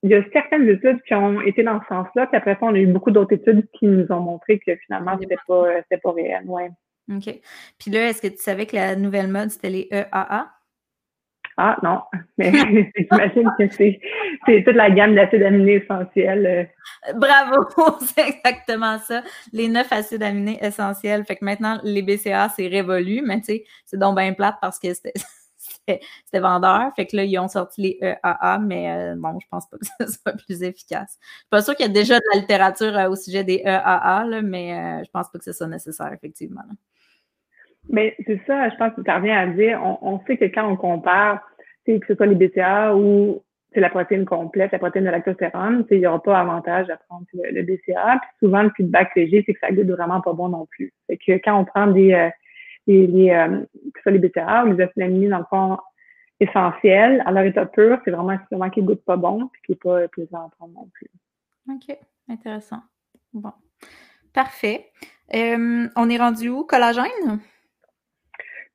il 0.02 0.10
y 0.10 0.14
a 0.14 0.22
certaines 0.32 0.66
études 0.68 1.02
qui 1.02 1.14
ont 1.14 1.42
été 1.42 1.62
dans 1.62 1.80
ce 1.82 1.86
sens-là. 1.88 2.26
Puis 2.28 2.36
après 2.36 2.54
ça, 2.54 2.60
on 2.62 2.74
a 2.74 2.78
eu 2.78 2.86
beaucoup 2.86 3.10
d'autres 3.10 3.34
études 3.34 3.68
qui 3.72 3.86
nous 3.86 4.10
ont 4.10 4.20
montré 4.20 4.58
que 4.58 4.74
finalement, 4.86 5.18
c'était 5.20 5.36
pas, 5.46 5.66
pas 6.02 6.12
réel. 6.12 6.44
Ouais. 6.46 6.70
OK. 7.14 7.40
Puis 7.78 7.90
là, 7.90 8.08
est-ce 8.08 8.22
que 8.22 8.28
tu 8.28 8.38
savais 8.38 8.64
que 8.64 8.76
la 8.76 8.96
nouvelle 8.96 9.28
mode, 9.28 9.50
c'était 9.50 9.70
les 9.70 9.88
EAA? 9.90 10.50
Ah 11.60 11.76
non, 11.82 12.02
mais 12.38 12.52
j'imagine 12.96 13.50
que 13.58 13.68
c'est, 13.68 14.00
toute 14.46 14.76
la 14.76 14.90
gamme 14.90 15.16
d'acides 15.16 15.42
aminés 15.42 15.82
essentiels. 15.82 16.46
Euh. 16.46 17.14
Bravo, 17.14 17.66
c'est 18.00 18.28
exactement 18.28 18.96
ça. 19.00 19.24
Les 19.52 19.66
neuf 19.66 19.92
acides 19.92 20.22
aminés 20.22 20.58
essentiels. 20.62 21.24
Fait 21.24 21.34
que 21.34 21.44
maintenant, 21.44 21.80
les 21.82 22.02
BCA, 22.02 22.48
c'est 22.50 22.68
révolu, 22.68 23.22
mais 23.22 23.40
tu 23.40 23.46
sais, 23.46 23.64
c'est 23.86 23.98
donc 23.98 24.16
bien 24.16 24.32
plate 24.34 24.54
parce 24.60 24.78
que 24.78 24.94
c'était, 24.94 26.00
vendeur. 26.34 26.92
Fait 26.94 27.06
que 27.06 27.16
là, 27.16 27.24
ils 27.24 27.38
ont 27.40 27.48
sorti 27.48 27.82
les 27.82 27.98
EAA, 28.02 28.58
mais 28.60 28.92
euh, 28.92 29.14
bon, 29.16 29.36
je 29.40 29.46
pense 29.50 29.68
pas 29.68 29.78
que 29.78 30.06
ce 30.06 30.12
soit 30.12 30.34
plus 30.34 30.62
efficace. 30.62 31.18
Je 31.20 31.26
suis 31.38 31.46
pas 31.50 31.62
sûre 31.62 31.74
qu'il 31.74 31.86
y 31.86 31.90
a 31.90 31.92
déjà 31.92 32.20
de 32.20 32.24
la 32.34 32.40
littérature 32.40 32.96
euh, 32.96 33.08
au 33.08 33.16
sujet 33.16 33.42
des 33.42 33.62
EAA, 33.64 34.42
mais 34.44 35.02
je 35.04 35.10
pense 35.10 35.28
pas 35.28 35.38
que 35.40 35.44
ce 35.44 35.52
soit 35.52 35.66
nécessaire, 35.66 36.12
effectivement. 36.12 36.62
Mais 37.88 38.14
c'est 38.26 38.40
ça, 38.46 38.68
je 38.68 38.76
pense 38.76 38.92
que 38.94 39.00
tu 39.00 39.10
reviens 39.10 39.38
à 39.38 39.46
dire, 39.46 39.80
on, 40.02 40.20
sait 40.26 40.36
que 40.36 40.44
quand 40.44 40.68
on 40.68 40.76
compare, 40.76 41.40
que 41.86 41.98
ce 42.06 42.14
soit 42.14 42.26
les 42.26 42.34
BCA 42.34 42.94
ou 42.94 43.42
c'est 43.72 43.80
la 43.80 43.88
protéine 43.88 44.24
complète, 44.24 44.72
la 44.72 44.78
protéine 44.78 45.06
de 45.06 45.10
lactostérone, 45.10 45.86
il 45.90 45.98
n'y 45.98 46.06
aura 46.06 46.22
pas 46.22 46.38
avantage 46.38 46.90
à 46.90 46.96
prendre 46.96 47.26
le, 47.32 47.62
BCA. 47.62 48.18
Puis 48.20 48.30
souvent, 48.40 48.62
le 48.62 48.70
feedback 48.76 49.12
que 49.14 49.26
j'ai, 49.26 49.42
c'est 49.46 49.54
que 49.54 49.60
ça 49.60 49.72
goûte 49.72 49.88
vraiment 49.88 50.20
pas 50.20 50.32
bon 50.32 50.48
non 50.48 50.66
plus. 50.66 50.92
Fait 51.06 51.16
que 51.16 51.32
quand 51.44 51.58
on 51.58 51.64
prend 51.64 51.86
des, 51.86 52.12
euh, 52.12 52.28
les, 52.86 53.06
les 53.06 53.30
euh, 53.30 53.60
que 53.94 54.00
ce 54.00 54.02
soit 54.02 54.12
les 54.12 54.18
BCA 54.18 54.64
ou 54.64 54.72
les 54.72 54.84
acides 54.84 55.28
dans 55.30 55.38
le 55.38 55.44
fond, 55.48 55.78
essentiels, 56.40 57.22
à 57.26 57.32
leur 57.32 57.44
état 57.44 57.66
pur, 57.66 58.00
c'est 58.04 58.10
vraiment 58.10 58.38
souvent 58.50 58.70
qui 58.70 58.82
goûte 58.82 59.04
pas 59.04 59.16
bon 59.16 59.48
puis 59.48 59.62
qui 59.64 59.72
n'est 59.72 59.76
pas 59.76 60.08
plaisant 60.08 60.46
à 60.46 60.50
prendre 60.56 60.74
non 60.74 60.88
plus. 60.92 61.10
OK, 61.68 61.96
intéressant. 62.28 62.82
Bon. 63.32 63.52
Parfait. 64.32 64.86
Euh, 65.34 65.88
on 65.96 66.08
est 66.08 66.16
rendu 66.16 66.48
où? 66.48 66.64
Collagène? 66.64 67.40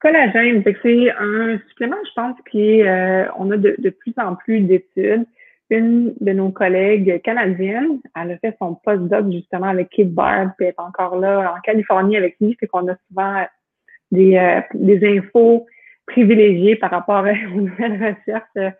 Collagène, 0.03 0.61
c'est 0.65 1.11
un 1.17 1.57
supplément, 1.69 1.95
je 2.05 2.11
pense, 2.13 2.35
qui 2.51 2.83
euh, 2.83 3.25
on 3.37 3.49
a 3.51 3.57
de, 3.57 3.89
plus 3.89 4.13
en 4.17 4.35
plus 4.35 4.59
d'études. 4.59 5.25
Une 5.69 6.13
de 6.19 6.33
nos 6.33 6.49
collègues 6.49 7.21
canadiennes, 7.21 8.01
elle 8.13 8.31
a 8.31 8.37
fait 8.37 8.53
son 8.59 8.75
post-doc 8.75 9.31
justement 9.31 9.67
avec 9.67 9.89
Kate 9.91 10.09
Bard, 10.09 10.51
puis 10.57 10.67
elle 10.67 10.73
est 10.73 10.79
encore 10.79 11.15
là 11.15 11.53
en 11.55 11.61
Californie 11.61 12.17
avec 12.17 12.35
lui, 12.41 12.55
fait 12.59 12.67
qu'on 12.67 12.85
a 12.89 12.95
souvent 13.07 13.45
des, 14.11 14.35
euh, 14.35 14.59
des 14.73 15.17
infos 15.17 15.65
privilégiées 16.05 16.75
par 16.75 16.91
rapport 16.91 17.23
aux 17.55 17.61
nouvelles 17.61 17.93
recherches 18.03 18.73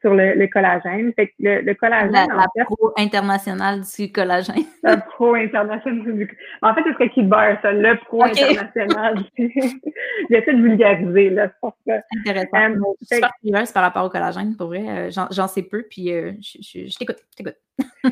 sur 0.00 0.14
le, 0.14 0.46
collagène. 0.46 1.12
Fait 1.14 1.28
que 1.28 1.32
le, 1.40 1.74
collagène. 1.74 2.12
La, 2.12 2.26
la 2.56 2.64
pro 2.64 2.92
internationale 2.96 3.82
du 3.82 4.12
collagène. 4.12 4.64
La 4.82 4.96
pro 4.96 5.34
internationale 5.34 6.02
du 6.02 6.38
En 6.62 6.74
fait, 6.74 6.82
ce 6.84 6.92
serait 6.92 7.10
Kid 7.10 7.28
Bar, 7.28 7.60
ça, 7.62 7.72
le 7.72 7.96
pro 8.04 8.24
international. 8.24 9.24
J'essaie 9.38 10.52
de 10.52 10.62
vulgariser, 10.62 11.30
là. 11.30 11.50
Intéressant. 12.18 12.56
Um, 12.56 12.84
je 13.00 13.14
suis 13.16 13.24
curieuse 13.42 13.72
par 13.72 13.82
rapport 13.82 14.04
au 14.04 14.10
collagène, 14.10 14.56
pour 14.56 14.68
vrai. 14.68 14.84
Euh, 14.88 15.10
j'en 15.10 15.46
sais 15.46 15.62
peu, 15.62 15.84
puis 15.88 16.12
euh, 16.12 16.32
je, 16.40 16.86
je, 16.86 16.98
t'écoute. 16.98 17.18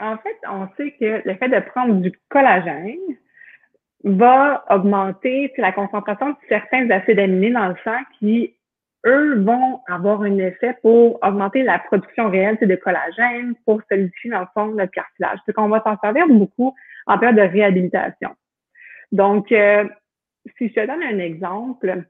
en 0.00 0.16
fait, 0.18 0.36
on 0.50 0.68
sait 0.76 0.92
que 0.98 1.22
le 1.24 1.34
fait 1.34 1.48
de 1.48 1.60
prendre 1.70 1.94
du 1.94 2.12
collagène, 2.28 2.98
va 4.04 4.64
augmenter 4.70 5.52
la 5.58 5.72
concentration 5.72 6.30
de 6.30 6.36
certains 6.48 6.90
acides 6.90 7.18
aminés 7.18 7.52
dans 7.52 7.68
le 7.68 7.76
sang 7.84 7.98
qui 8.18 8.54
eux 9.06 9.40
vont 9.40 9.80
avoir 9.88 10.22
un 10.22 10.38
effet 10.38 10.76
pour 10.82 11.18
augmenter 11.22 11.62
la 11.62 11.78
production 11.78 12.30
réelle 12.30 12.58
de 12.60 12.76
collagène, 12.76 13.54
pour 13.64 13.80
solidifier 13.90 14.30
dans 14.30 14.40
le 14.40 14.46
fond 14.54 14.66
notre 14.66 14.92
cartilage. 14.92 15.38
C'est 15.44 15.52
qu'on 15.52 15.68
va 15.68 15.82
s'en 15.82 15.98
servir 15.98 16.26
beaucoup 16.28 16.74
en 17.06 17.18
période 17.18 17.36
de 17.36 17.52
réhabilitation. 17.52 18.30
Donc, 19.10 19.50
euh, 19.52 19.84
si 20.56 20.68
je 20.68 20.74
te 20.74 20.86
donne 20.86 21.02
un 21.02 21.18
exemple, 21.18 22.04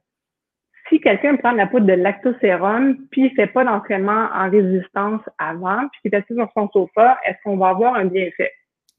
si 0.89 1.01
quelqu'un 1.01 1.37
prend 1.37 1.53
la 1.53 1.67
poudre 1.67 1.87
de 1.87 1.95
lactosérum, 1.95 3.07
puis 3.11 3.27
il 3.27 3.35
fait 3.35 3.47
pas 3.47 3.65
d'entraînement 3.65 4.29
en 4.35 4.51
résistance 4.51 5.23
avant, 5.39 5.89
puis 5.89 6.01
qu'il 6.03 6.15
est 6.15 6.19
assis 6.19 6.35
sur 6.35 6.51
son 6.55 6.69
sofa, 6.71 7.19
est-ce 7.25 7.39
qu'on 7.45 7.57
va 7.57 7.71
avoir 7.71 7.95
un 7.95 8.07
bienfait? 8.07 8.53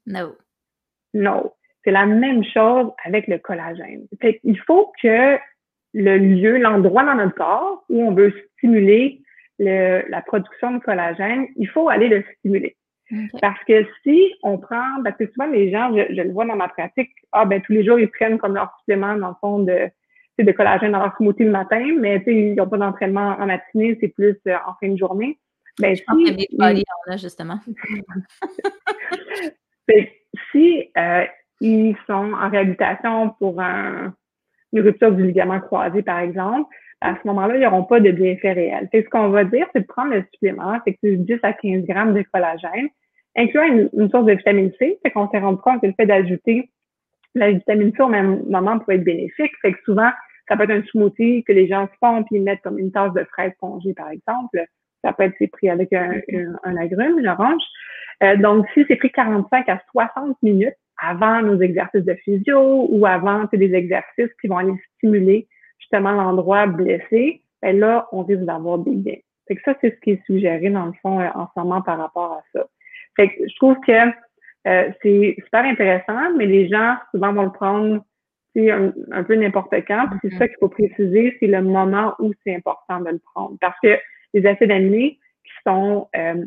Non. 0.06 0.34
Non. 1.12 1.52
C'est 1.84 1.90
la 1.90 2.06
même 2.06 2.42
chose 2.44 2.90
avec 3.04 3.26
le 3.28 3.38
collagène. 3.38 4.06
Il 4.42 4.58
faut 4.60 4.92
que 5.02 5.38
le 5.94 6.18
lieu, 6.18 6.58
l'endroit 6.58 7.04
dans 7.04 7.14
notre 7.14 7.34
corps 7.36 7.84
où 7.88 8.02
on 8.02 8.12
veut 8.12 8.34
stimuler 8.58 9.22
le, 9.58 10.02
la 10.10 10.20
production 10.20 10.72
de 10.72 10.78
collagène, 10.80 11.46
il 11.56 11.68
faut 11.68 11.88
aller 11.88 12.08
le 12.08 12.24
stimuler. 12.38 12.76
Parce 13.40 13.62
que 13.64 13.86
si 14.02 14.34
on 14.42 14.58
prend, 14.58 15.02
parce 15.04 15.16
que 15.16 15.30
souvent 15.30 15.46
les 15.46 15.70
gens, 15.70 15.94
je, 15.94 16.20
le 16.20 16.32
vois 16.32 16.46
dans 16.46 16.56
ma 16.56 16.68
pratique, 16.68 17.12
ah 17.32 17.44
ben 17.44 17.60
tous 17.60 17.72
les 17.72 17.84
jours 17.84 17.98
ils 17.98 18.10
prennent 18.10 18.38
comme 18.38 18.54
leur 18.54 18.74
supplément 18.78 19.14
dans 19.14 19.28
le 19.28 19.34
fond 19.40 19.58
de, 19.60 19.88
de 20.38 20.52
collagène 20.52 20.92
dans 20.92 21.00
leur 21.00 21.14
smoothie 21.16 21.44
le 21.44 21.50
matin, 21.50 21.96
mais 22.00 22.22
ils 22.26 22.54
n'ont 22.54 22.68
pas 22.68 22.78
d'entraînement 22.78 23.36
en 23.38 23.46
matinée, 23.46 23.96
c'est 24.00 24.08
plus 24.08 24.36
euh, 24.48 24.56
en 24.66 24.74
fin 24.80 24.88
de 24.88 24.96
journée. 24.96 25.38
Ben, 25.78 25.94
je 25.94 26.00
si, 26.00 26.04
pense 26.06 26.16
que 26.16 27.08
en 27.08 27.12
a 27.12 27.16
justement. 27.16 27.60
Ben, 29.86 30.06
si 30.50 30.90
euh, 30.96 31.26
ils 31.60 31.94
sont 32.06 32.32
en 32.32 32.48
réhabilitation 32.48 33.34
pour 33.38 33.60
un, 33.60 34.14
une 34.74 34.80
rupture 34.80 35.12
du 35.12 35.24
ligament 35.24 35.60
croisé, 35.60 36.02
par 36.02 36.18
exemple, 36.18 36.68
à 37.00 37.14
ce 37.14 37.26
moment-là, 37.28 37.56
ils 37.56 37.62
n'auront 37.62 37.84
pas 37.84 38.00
de 38.00 38.10
bienfait 38.10 38.52
réel. 38.52 38.88
ce 38.92 39.08
qu'on 39.08 39.28
va 39.28 39.44
dire, 39.44 39.66
c'est 39.72 39.80
de 39.80 39.86
prendre 39.86 40.12
le 40.12 40.24
supplément, 40.32 40.78
c'est 40.86 40.94
que 40.94 41.14
10 41.14 41.38
à 41.42 41.52
15 41.52 41.84
grammes 41.84 42.14
de 42.14 42.22
collagène, 42.32 42.88
incluant 43.36 43.88
une, 43.92 44.10
source 44.10 44.26
de 44.26 44.32
vitamine 44.32 44.72
C. 44.78 44.98
Fait 45.02 45.10
qu'on 45.10 45.28
s'est 45.30 45.38
rendu 45.38 45.60
compte 45.60 45.80
que 45.80 45.86
le 45.86 45.94
fait 45.94 46.06
d'ajouter 46.06 46.70
la 47.34 47.50
vitamine 47.50 47.92
C 47.96 48.02
au 48.02 48.08
même 48.08 48.42
moment 48.48 48.78
peut 48.78 48.92
être 48.92 49.04
bénéfique. 49.04 49.52
Fait 49.60 49.72
que 49.72 49.78
souvent, 49.84 50.10
ça 50.48 50.56
peut 50.56 50.64
être 50.64 50.70
un 50.70 50.82
smoothie 50.90 51.44
que 51.44 51.52
les 51.52 51.66
gens 51.66 51.88
font 52.00 52.22
puis 52.24 52.36
ils 52.36 52.42
mettent 52.42 52.62
comme 52.62 52.78
une 52.78 52.92
tasse 52.92 53.12
de 53.12 53.24
fraises 53.24 53.52
congées, 53.60 53.94
par 53.94 54.10
exemple. 54.10 54.64
Ça 55.02 55.12
peut 55.12 55.24
être 55.24 55.50
pris 55.50 55.68
avec 55.68 55.92
un, 55.92 56.20
un, 56.64 56.76
agrume, 56.76 57.18
une 57.18 57.28
orange. 57.28 57.62
Euh, 58.22 58.36
donc, 58.36 58.66
si 58.72 58.84
c'est 58.88 58.96
pris 58.96 59.10
45 59.10 59.68
à 59.68 59.80
60 59.90 60.36
minutes, 60.42 60.74
avant 61.00 61.42
nos 61.42 61.60
exercices 61.60 62.04
de 62.04 62.14
physio 62.14 62.86
ou 62.88 63.06
avant 63.06 63.44
des 63.52 63.74
exercices 63.74 64.32
qui 64.40 64.48
vont 64.48 64.58
aller 64.58 64.74
stimuler 64.96 65.48
justement 65.78 66.12
l'endroit 66.12 66.66
blessé, 66.66 67.42
ben 67.62 67.78
là, 67.78 68.08
on 68.12 68.22
risque 68.22 68.44
d'avoir 68.44 68.78
des 68.78 68.94
gains. 68.96 69.20
Fait 69.48 69.56
que 69.56 69.62
ça, 69.64 69.74
c'est 69.80 69.94
ce 69.94 70.00
qui 70.00 70.12
est 70.12 70.24
suggéré 70.26 70.70
dans 70.70 70.86
le 70.86 70.92
fond 71.02 71.20
euh, 71.20 71.28
en 71.34 71.46
ce 71.46 71.60
moment 71.60 71.82
par 71.82 71.98
rapport 71.98 72.32
à 72.32 72.42
ça. 72.52 72.66
Fait 73.16 73.28
que 73.28 73.46
je 73.46 73.56
trouve 73.56 73.76
que 73.86 73.92
euh, 74.66 74.90
c'est 75.02 75.36
super 75.44 75.64
intéressant, 75.64 76.34
mais 76.36 76.46
les 76.46 76.68
gens 76.68 76.96
souvent 77.10 77.32
vont 77.32 77.44
le 77.44 77.52
prendre 77.52 78.04
un, 78.56 78.92
un 79.12 79.24
peu 79.24 79.34
n'importe 79.34 79.74
quand. 79.86 80.06
c'est 80.22 80.28
mm-hmm. 80.28 80.38
ça 80.38 80.48
qu'il 80.48 80.56
faut 80.60 80.68
préciser, 80.68 81.36
c'est 81.40 81.46
le 81.46 81.62
moment 81.62 82.14
où 82.18 82.32
c'est 82.44 82.54
important 82.54 83.00
de 83.00 83.10
le 83.10 83.20
prendre. 83.34 83.56
Parce 83.60 83.78
que 83.82 83.98
les 84.32 84.46
acides 84.46 84.70
aminés 84.70 85.18
qui 85.44 85.52
sont 85.66 86.08
euh, 86.16 86.44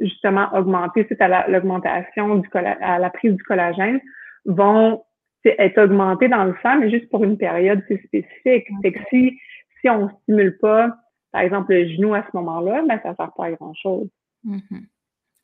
justement 0.00 0.48
augmenter 0.54 1.04
suite 1.04 1.20
à 1.20 1.48
l'augmentation 1.48 2.36
du 2.36 2.48
à 2.54 2.98
la 2.98 3.10
prise 3.10 3.34
du 3.34 3.42
collagène 3.42 4.00
vont 4.44 5.02
être 5.44 5.78
augmentés 5.82 6.28
dans 6.28 6.44
le 6.44 6.54
sang, 6.62 6.78
mais 6.78 6.90
juste 6.90 7.08
pour 7.10 7.24
une 7.24 7.38
période 7.38 7.82
spécifique. 7.84 8.66
Fait 8.82 8.92
que 8.92 9.00
si, 9.10 9.38
si 9.80 9.88
on 9.88 10.10
stimule 10.22 10.58
pas, 10.58 10.94
par 11.32 11.42
exemple, 11.42 11.72
le 11.72 11.88
genou 11.88 12.14
à 12.14 12.22
ce 12.22 12.36
moment-là, 12.36 12.82
ben, 12.86 13.00
ça 13.02 13.10
ne 13.10 13.14
sert 13.14 13.32
pas 13.34 13.46
à 13.46 13.52
grand-chose. 13.52 14.08
Mm-hmm. 14.44 14.86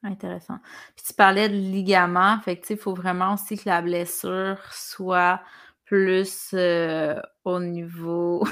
Intéressant. 0.03 0.59
Puis 0.97 1.07
tu 1.07 1.15
parlais 1.15 1.49
de 1.49 1.55
ligament, 1.55 2.39
fait 2.41 2.69
il 2.69 2.77
faut 2.77 2.95
vraiment 2.95 3.35
aussi 3.35 3.57
que 3.57 3.69
la 3.69 3.81
blessure 3.81 4.59
soit 4.71 5.41
plus 5.87 6.51
euh, 6.55 7.15
au 7.45 7.59
niveau 7.61 8.45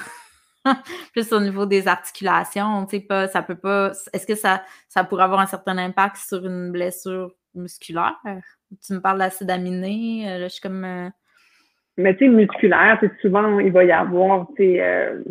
plus 1.12 1.32
au 1.32 1.40
niveau 1.40 1.66
des 1.66 1.88
articulations, 1.88 2.86
tu 2.86 2.96
sais, 2.96 3.02
pas, 3.02 3.28
ça 3.28 3.42
peut 3.42 3.56
pas. 3.56 3.92
Est-ce 4.12 4.26
que 4.26 4.34
ça, 4.34 4.62
ça 4.88 5.04
pourrait 5.04 5.24
avoir 5.24 5.40
un 5.40 5.46
certain 5.46 5.78
impact 5.78 6.16
sur 6.16 6.44
une 6.46 6.70
blessure 6.72 7.34
musculaire? 7.54 8.16
Tu 8.84 8.94
me 8.94 9.00
parles 9.00 9.18
d'acide 9.18 9.50
aminé, 9.50 10.24
euh, 10.28 10.38
là, 10.38 10.44
je 10.44 10.52
suis 10.52 10.60
comme. 10.60 10.84
Euh, 10.84 11.08
Mais 11.96 12.16
tu 12.16 12.26
sais, 12.26 12.30
musculaire, 12.30 13.00
souvent, 13.20 13.58
il 13.58 13.72
va 13.72 13.84
y 13.84 13.92
avoir, 13.92 14.48
tu 14.56 14.80
euh, 14.80 15.22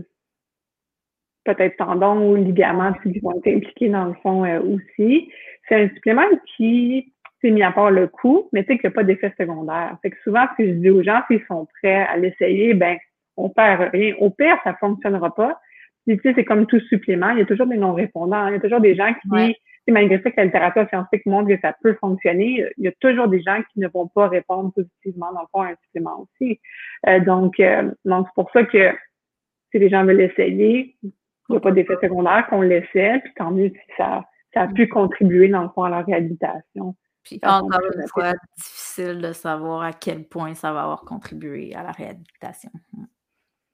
peut-être 1.45 1.77
tendons 1.77 2.32
ou 2.32 2.36
ligaments 2.36 2.93
qui 3.01 3.17
vont 3.19 3.32
être 3.38 3.55
impliqués 3.55 3.89
dans 3.89 4.05
le 4.05 4.13
fond 4.21 4.45
aussi. 4.59 5.32
C'est 5.67 5.84
un 5.84 5.89
supplément 5.89 6.27
qui 6.55 7.13
s'est 7.41 7.49
mis 7.49 7.63
à 7.63 7.71
part 7.71 7.89
le 7.89 8.07
coût, 8.07 8.49
mais 8.53 8.63
tu 8.63 8.73
sais 8.73 8.77
qu'il 8.77 8.89
n'y 8.89 8.93
a 8.93 8.95
pas 8.95 9.03
d'effet 9.03 9.34
secondaire. 9.39 9.97
Fait 10.03 10.11
que 10.11 10.17
souvent, 10.23 10.45
ce 10.51 10.63
que 10.63 10.69
je 10.69 10.73
dis 10.75 10.89
aux 10.91 11.01
gens, 11.01 11.21
s'ils 11.27 11.43
sont 11.47 11.67
prêts 11.79 12.03
à 12.03 12.17
l'essayer, 12.17 12.75
ben 12.75 12.97
on 13.43 13.49
perd 13.49 13.89
rien. 13.91 14.15
Au 14.19 14.29
pire, 14.29 14.57
ça 14.63 14.73
fonctionnera 14.79 15.33
pas. 15.33 15.59
Puis, 16.05 16.17
tu 16.17 16.23
sais, 16.23 16.33
c'est 16.35 16.45
comme 16.45 16.65
tout 16.65 16.79
supplément, 16.81 17.29
il 17.29 17.39
y 17.39 17.41
a 17.41 17.45
toujours 17.45 17.67
des 17.67 17.77
non-répondants. 17.77 18.47
Il 18.47 18.53
y 18.53 18.57
a 18.57 18.59
toujours 18.59 18.81
des 18.81 18.95
gens 18.95 19.13
qui, 19.21 19.55
malgré 19.91 20.21
ça 20.21 20.31
que 20.31 20.37
la 20.37 20.45
littérature 20.45 20.87
scientifique 20.89 21.25
montre 21.25 21.49
que 21.49 21.59
ça 21.61 21.75
peut 21.81 21.95
fonctionner, 21.99 22.65
il 22.77 22.85
y 22.85 22.87
a 22.87 22.91
toujours 22.99 23.27
des 23.27 23.41
gens 23.41 23.61
qui 23.71 23.79
ne 23.79 23.87
vont 23.87 24.07
pas 24.07 24.27
répondre 24.27 24.71
positivement 24.73 25.31
dans 25.33 25.41
le 25.41 25.47
fond 25.51 25.61
à 25.61 25.67
un 25.67 25.75
supplément 25.85 26.21
aussi. 26.21 26.59
Euh, 27.07 27.19
donc, 27.19 27.59
euh, 27.59 27.91
donc 28.05 28.27
c'est 28.27 28.35
pour 28.35 28.51
ça 28.51 28.63
que 28.63 28.91
si 29.71 29.79
les 29.79 29.89
gens 29.89 30.05
veulent 30.05 30.17
l'essayer, 30.17 30.95
il 31.03 31.11
n'y 31.49 31.57
a 31.57 31.59
pas 31.59 31.71
d'effet 31.71 31.97
secondaire 32.01 32.47
qu'on 32.49 32.61
l'essaie, 32.61 33.19
puis 33.23 33.33
tant 33.35 33.51
mieux 33.51 33.69
si 33.69 33.95
ça, 33.97 34.25
ça 34.53 34.61
a 34.61 34.67
pu 34.67 34.87
contribuer 34.87 35.49
dans 35.49 35.63
le 35.63 35.69
fond 35.69 35.83
à 35.83 35.89
la 35.89 36.01
réhabilitation. 36.01 36.95
Puis 37.23 37.39
encore 37.43 37.79
une 37.95 38.07
fois, 38.07 38.33
difficile 38.57 39.21
de 39.21 39.31
savoir 39.31 39.83
à 39.83 39.93
quel 39.93 40.23
point 40.27 40.55
ça 40.55 40.73
va 40.73 40.83
avoir 40.83 41.01
contribué 41.01 41.75
à 41.75 41.83
la 41.83 41.91
réhabilitation. 41.91 42.71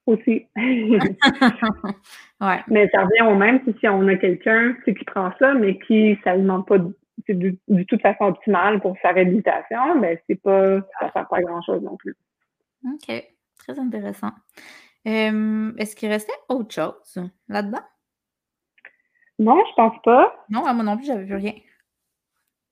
Aussi. 0.08 0.46
ouais. 0.56 2.60
Mais 2.68 2.88
ça 2.88 3.02
revient 3.02 3.30
au 3.30 3.34
même 3.34 3.60
si, 3.64 3.78
si 3.78 3.86
on 3.88 4.08
a 4.08 4.16
quelqu'un 4.16 4.74
qui 4.86 5.04
prend 5.04 5.30
ça, 5.38 5.52
mais 5.52 5.78
qui 5.80 6.12
ne 6.12 6.16
s'alimente 6.24 6.66
pas 6.66 6.78
du, 6.78 7.58
du, 7.68 7.86
tout 7.86 7.96
de 7.96 8.00
façon 8.00 8.24
optimale 8.24 8.80
pour 8.80 8.96
sa 9.02 9.10
réhabilitation, 9.10 10.00
ben 10.00 10.18
c'est 10.26 10.40
pas, 10.40 10.80
ça 10.98 11.06
ne 11.06 11.10
sert 11.10 11.28
pas 11.28 11.42
grand-chose 11.42 11.82
non 11.82 11.98
plus. 11.98 12.16
OK. 12.86 13.22
Très 13.58 13.78
intéressant. 13.78 14.30
Est-ce 15.04 15.94
qu'il 15.94 16.08
restait 16.08 16.32
autre 16.48 16.74
chose 16.74 17.22
là-dedans? 17.48 17.84
Non, 19.38 19.62
je 19.68 19.74
pense 19.74 20.00
pas. 20.02 20.46
Non, 20.48 20.64
à 20.64 20.72
moi 20.72 20.84
non 20.84 20.96
plus, 20.96 21.04
j'avais 21.04 21.24
vu 21.24 21.34
rien. 21.34 21.52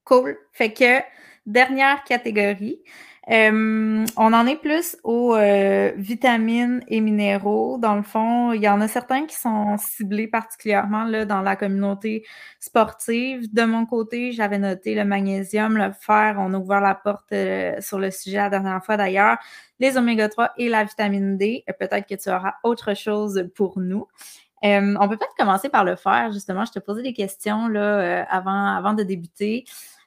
Cool. 0.04 0.38
Fait 0.52 0.72
que 0.72 1.00
dernière 1.46 2.04
catégorie. 2.04 2.80
on 3.28 4.04
en 4.16 4.46
est 4.46 4.56
plus 4.56 4.96
aux 5.04 5.34
euh, 5.34 5.92
vitamines 5.96 6.82
et 6.88 7.00
minéraux. 7.00 7.78
Dans 7.78 7.94
le 7.94 8.02
fond, 8.02 8.52
il 8.52 8.62
y 8.62 8.68
en 8.68 8.80
a 8.80 8.88
certains 8.88 9.26
qui 9.26 9.36
sont 9.36 9.76
ciblés 9.78 10.28
particulièrement 10.28 11.04
là, 11.04 11.24
dans 11.24 11.42
la 11.42 11.56
communauté 11.56 12.24
sportive. 12.60 13.52
De 13.52 13.64
mon 13.64 13.86
côté, 13.86 14.32
j'avais 14.32 14.58
noté 14.58 14.94
le 14.94 15.04
magnésium, 15.04 15.76
le 15.76 15.92
fer. 15.92 16.36
On 16.38 16.52
a 16.54 16.58
ouvert 16.58 16.80
la 16.80 16.94
porte 16.94 17.32
euh, 17.32 17.80
sur 17.80 17.98
le 17.98 18.10
sujet 18.10 18.38
la 18.38 18.50
dernière 18.50 18.84
fois 18.84 18.96
d'ailleurs. 18.96 19.38
Les 19.78 19.96
oméga 19.96 20.28
3 20.28 20.52
et 20.58 20.68
la 20.68 20.84
vitamine 20.84 21.36
D. 21.36 21.64
Peut-être 21.78 22.06
que 22.06 22.14
tu 22.14 22.30
auras 22.30 22.54
autre 22.62 22.94
chose 22.94 23.48
pour 23.54 23.78
nous. 23.78 24.06
on 24.62 25.08
peut 25.08 25.16
peut-être 25.16 25.34
commencer 25.38 25.68
par 25.68 25.84
le 25.84 25.96
fer, 25.96 26.32
justement. 26.32 26.64
Je 26.64 26.72
te 26.72 26.78
posais 26.78 27.02
des 27.02 27.12
questions 27.12 27.68
là, 27.68 27.80
euh, 27.80 28.24
avant, 28.30 28.66
avant 28.76 28.94
de 28.94 29.02
débuter. 29.02 29.64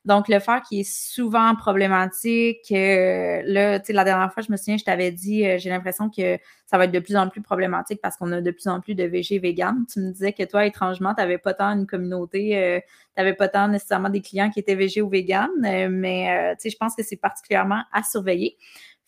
Donc, 0.10 0.28
le 0.28 0.40
fer 0.40 0.64
qui 0.68 0.80
est 0.80 0.92
souvent 0.92 1.54
problématique. 1.54 2.72
Euh, 2.72 3.44
là, 3.46 3.80
tu 3.80 3.86
sais, 3.86 3.94
la 3.94 4.04
dernière 4.04 4.34
fois, 4.34 4.42
je 4.42 4.52
me 4.52 4.58
souviens, 4.58 4.76
je 4.76 4.84
t'avais 4.84 5.12
dit, 5.12 5.46
euh, 5.46 5.60
j'ai 5.60 5.70
l'impression 5.70 6.10
que 6.10 6.40
ça 6.66 6.80
va 6.80 6.86
être 6.86 6.92
de 6.92 6.98
plus 6.98 7.16
en 7.16 7.30
plus 7.30 7.44
problématique 7.44 8.00
parce 8.02 8.18
qu'on 8.18 8.32
a 8.32 8.42
de 8.42 8.50
plus 8.50 8.68
en 8.68 8.82
plus 8.82 8.96
de 8.96 9.04
VG 9.04 9.38
vegan. 9.38 9.86
Tu 9.88 10.00
me 10.00 10.12
disais 10.12 10.34
que 10.34 10.42
toi, 10.46 10.66
étrangement, 10.66 11.14
tu 11.14 11.22
n'avais 11.22 11.38
pas 11.38 11.54
tant 11.54 11.70
une 11.78 11.86
communauté, 11.86 12.58
euh, 12.58 12.80
tu 12.80 13.22
n'avais 13.22 13.36
pas 13.36 13.50
tant 13.50 13.68
nécessairement 13.68 14.10
des 14.10 14.22
clients 14.22 14.50
qui 14.50 14.60
étaient 14.60 14.74
VG 14.74 15.04
ou 15.04 15.10
vegan, 15.10 15.48
mais 15.92 16.56
tu 16.56 16.64
sais, 16.64 16.70
je 16.72 16.78
pense 16.78 16.96
que 16.96 17.04
c'est 17.04 17.18
particulièrement 17.18 17.84
à 17.94 18.02
surveiller. 18.02 18.58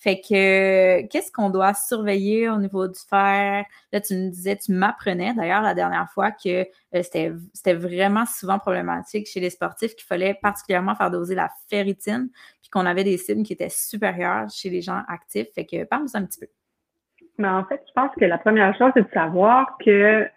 Fait 0.02 0.20
que, 0.20 1.06
qu'est-ce 1.10 1.32
qu'on 1.32 1.52
doit 1.52 1.76
surveiller 1.76 2.49
au 2.49 2.58
niveau 2.58 2.88
du 2.88 2.99
fer? 3.08 3.66
Là, 3.93 4.02
tu 4.02 4.16
me 4.16 4.32
disais, 4.32 4.56
tu 4.56 4.72
m'apprenais 4.72 5.36
d'ailleurs 5.36 5.62
la 5.62 5.76
dernière 5.76 6.10
fois 6.10 6.32
que 6.32 6.62
euh, 6.95 7.04
c'était 7.04 7.74
vraiment 7.74 8.26
souvent 8.26 8.58
problématique 8.58 9.28
chez 9.28 9.39
les 9.39 9.52
sportifs 9.52 9.95
qu'il 9.95 10.08
fallait 10.08 10.34
particulièrement 10.41 10.95
faire 10.95 11.12
doser 11.12 11.36
la 11.36 11.52
ferritine, 11.70 12.30
puis 12.62 12.72
qu'on 12.72 12.88
avait 12.88 13.04
des 13.04 13.18
cibles 13.18 13.43
qui 13.43 13.54
étaient 13.54 13.70
supérieures 13.70 14.49
chez 14.49 14.72
les 14.72 14.82
gens 14.82 15.04
actifs. 15.08 15.49
Fait 15.54 15.68
que, 15.68 15.84
parle-nous 15.84 16.16
un 16.16 16.26
petit 16.26 16.39
peu. 16.39 16.47
Mais 17.38 17.49
en 17.49 17.64
fait, 17.66 17.84
je 17.88 17.93
pense 17.93 18.10
que 18.20 18.26
la 18.26 18.39
première 18.39 18.76
chose, 18.80 18.89
c'est 18.95 19.04
de 19.04 19.14
savoir 19.14 19.78
que 19.86 20.28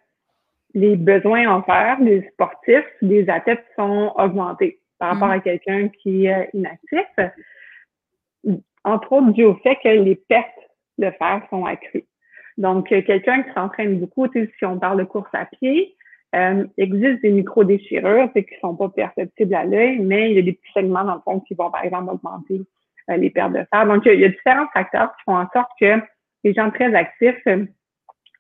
les 0.75 0.97
besoins 0.97 1.49
en 1.49 1.63
fer 1.63 1.97
des 2.03 2.29
sportifs, 2.35 2.85
des 3.01 3.27
athlètes 3.31 3.65
sont 3.77 4.13
augmentés 4.17 4.83
par 4.99 5.15
rapport 5.15 5.29
mm. 5.29 5.39
à 5.39 5.41
quelqu'un 5.41 5.89
qui 5.89 6.27
est 6.27 6.51
inactif 6.53 7.07
entre 8.85 9.13
autres 9.13 9.33
dû 9.33 9.45
au 9.45 9.55
fait 9.57 9.77
que 9.83 9.89
les 9.89 10.17
pertes 10.17 10.49
de 10.99 11.11
fer 11.11 11.43
sont 11.51 11.65
accrues. 11.65 12.05
Donc, 12.59 12.93
euh, 12.93 13.03
quelqu'un 13.03 13.43
qui 13.43 13.53
s'entraîne 13.53 13.99
beaucoup, 13.99 14.29
si 14.33 14.65
on 14.65 14.79
parle 14.79 14.99
de 14.99 15.05
course 15.05 15.31
à 15.33 15.47
pied, 15.47 15.97
euh, 16.35 16.65
existe 16.79 17.23
des 17.23 17.31
micro-déchirures 17.31 18.33
qui 18.33 18.41
ne 18.41 18.61
sont 18.61 18.77
pas 18.77 18.89
perceptibles 18.89 19.55
à 19.55 19.65
l'œil, 19.65 19.99
mais 20.01 20.31
il 20.31 20.37
y 20.37 20.39
a 20.39 20.43
des 20.43 20.53
petits 20.53 20.73
segments 20.73 21.05
dans 21.05 21.15
le 21.17 21.21
fond 21.21 21.41
qui 21.41 21.55
vont, 21.55 21.71
par 21.71 21.85
exemple, 21.85 22.13
augmenter 22.13 22.61
euh, 23.11 23.17
les 23.17 23.31
pertes 23.31 23.53
de 23.53 23.65
fer. 23.73 23.87
Donc, 23.87 24.03
il 24.07 24.21
y, 24.21 24.25
a, 24.25 24.29
différents 24.29 24.69
facteurs 24.73 25.15
qui 25.17 25.23
font 25.25 25.37
en 25.37 25.49
sorte 25.53 25.71
que 25.81 26.01
les 26.45 26.53
gens 26.53 26.71
très 26.71 26.95
actifs 26.95 27.43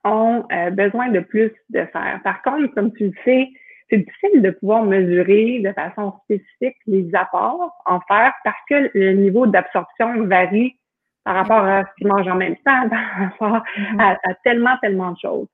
ont 0.04 0.44
besoin 0.72 1.08
de 1.08 1.20
plus 1.20 1.50
de 1.70 1.86
fer. 1.86 2.20
Par 2.22 2.42
contre, 2.42 2.66
comme 2.74 2.92
tu 2.92 3.06
le 3.06 3.12
sais, 3.24 3.48
c'est 3.90 3.98
difficile 3.98 4.42
de 4.42 4.50
pouvoir 4.50 4.84
mesurer 4.84 5.60
de 5.60 5.72
façon 5.72 6.14
spécifique 6.24 6.76
les 6.86 7.08
apports 7.14 7.72
en 7.86 8.00
fer 8.00 8.32
parce 8.42 8.58
que 8.68 8.90
le 8.94 9.12
niveau 9.12 9.46
d'absorption 9.46 10.26
varie 10.26 10.78
par 11.24 11.36
rapport 11.36 11.64
à 11.64 11.84
ce 11.84 11.88
qu'ils 11.96 12.08
mangent 12.08 12.28
en 12.28 12.36
même 12.36 12.56
temps, 12.56 12.88
par 12.88 13.18
rapport 13.18 13.62
mm-hmm. 13.76 14.18
à, 14.22 14.34
tellement, 14.44 14.76
tellement 14.80 15.12
de 15.12 15.18
choses. 15.18 15.48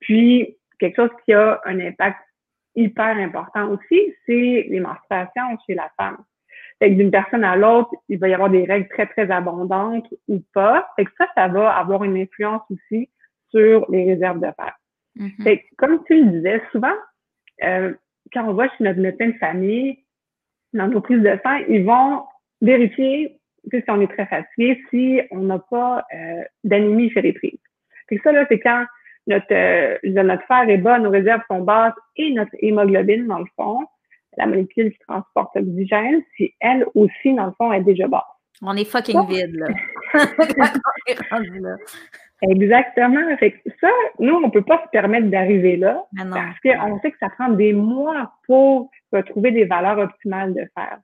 Puis, 0.00 0.56
quelque 0.78 0.96
chose 0.96 1.10
qui 1.24 1.32
a 1.32 1.60
un 1.64 1.80
impact 1.80 2.18
hyper 2.74 3.16
important 3.16 3.70
aussi, 3.70 4.14
c'est 4.26 4.66
les 4.68 4.80
menstruations 4.80 5.56
chez 5.66 5.74
la 5.74 5.90
femme. 5.96 6.18
Fait 6.78 6.90
que 6.90 6.96
d'une 6.96 7.10
personne 7.10 7.44
à 7.44 7.56
l'autre, 7.56 7.90
il 8.10 8.18
va 8.18 8.28
y 8.28 8.34
avoir 8.34 8.50
des 8.50 8.64
règles 8.64 8.88
très, 8.88 9.06
très 9.06 9.30
abondantes 9.30 10.06
ou 10.28 10.42
pas. 10.52 10.86
Fait 10.96 11.06
que 11.06 11.10
ça, 11.16 11.26
ça 11.34 11.48
va 11.48 11.74
avoir 11.74 12.04
une 12.04 12.18
influence 12.18 12.60
aussi 12.70 13.08
sur 13.48 13.90
les 13.90 14.12
réserves 14.12 14.40
de 14.40 14.52
fer. 14.54 14.76
Mm-hmm. 15.18 15.42
Fait 15.42 15.58
que, 15.60 15.64
comme 15.78 16.04
tu 16.04 16.22
le 16.22 16.30
disais, 16.32 16.62
souvent, 16.72 16.92
euh, 17.62 17.92
quand 18.32 18.44
on 18.48 18.54
va 18.54 18.68
chez 18.68 18.84
notre 18.84 19.00
médecin 19.00 19.28
de 19.28 19.38
famille, 19.38 19.98
dans 20.72 20.88
nos 20.88 21.00
prises 21.00 21.22
de 21.22 21.38
sang, 21.42 21.56
ils 21.68 21.84
vont 21.84 22.24
vérifier 22.60 23.38
si 23.70 23.82
on 23.88 24.00
est 24.00 24.12
très 24.12 24.26
fatigué, 24.26 24.80
si 24.90 25.20
on 25.30 25.38
n'a 25.38 25.58
pas 25.58 26.04
euh, 26.14 26.42
d'anémie 26.64 27.10
ferritrice. 27.10 27.58
Puis 28.06 28.20
ça, 28.22 28.32
là, 28.32 28.44
c'est 28.48 28.60
quand 28.60 28.84
notre, 29.26 29.52
euh, 29.52 29.98
notre 30.04 30.46
fer 30.46 30.68
est 30.68 30.78
bas, 30.78 30.98
nos 30.98 31.10
réserves 31.10 31.42
sont 31.50 31.60
basses 31.60 31.94
et 32.16 32.32
notre 32.32 32.52
hémoglobine, 32.60 33.26
dans 33.26 33.40
le 33.40 33.46
fond, 33.56 33.80
la 34.36 34.46
molécule 34.46 34.92
qui 34.92 34.98
transporte 35.00 35.54
l'oxygène, 35.56 36.22
si 36.36 36.54
elle 36.60 36.86
aussi, 36.94 37.34
dans 37.34 37.46
le 37.46 37.52
fond, 37.58 37.72
est 37.72 37.82
déjà 37.82 38.06
basse. 38.06 38.22
On 38.62 38.76
est 38.76 38.84
fucking 38.84 39.26
vide, 39.28 39.56
là. 39.56 39.66
Exactement. 42.42 43.36
Fait 43.38 43.62
ça, 43.80 43.90
nous, 44.18 44.34
on 44.34 44.50
peut 44.50 44.62
pas 44.62 44.82
se 44.84 44.90
permettre 44.90 45.28
d'arriver 45.28 45.76
là 45.76 46.04
parce 46.16 46.60
qu'on 46.60 47.00
sait 47.00 47.10
que 47.10 47.18
ça 47.18 47.30
prend 47.30 47.48
des 47.48 47.72
mois 47.72 48.32
pour 48.46 48.90
trouver 49.26 49.50
des 49.52 49.64
valeurs 49.64 49.98
optimales 49.98 50.52
de 50.54 50.66
fer. 50.74 50.98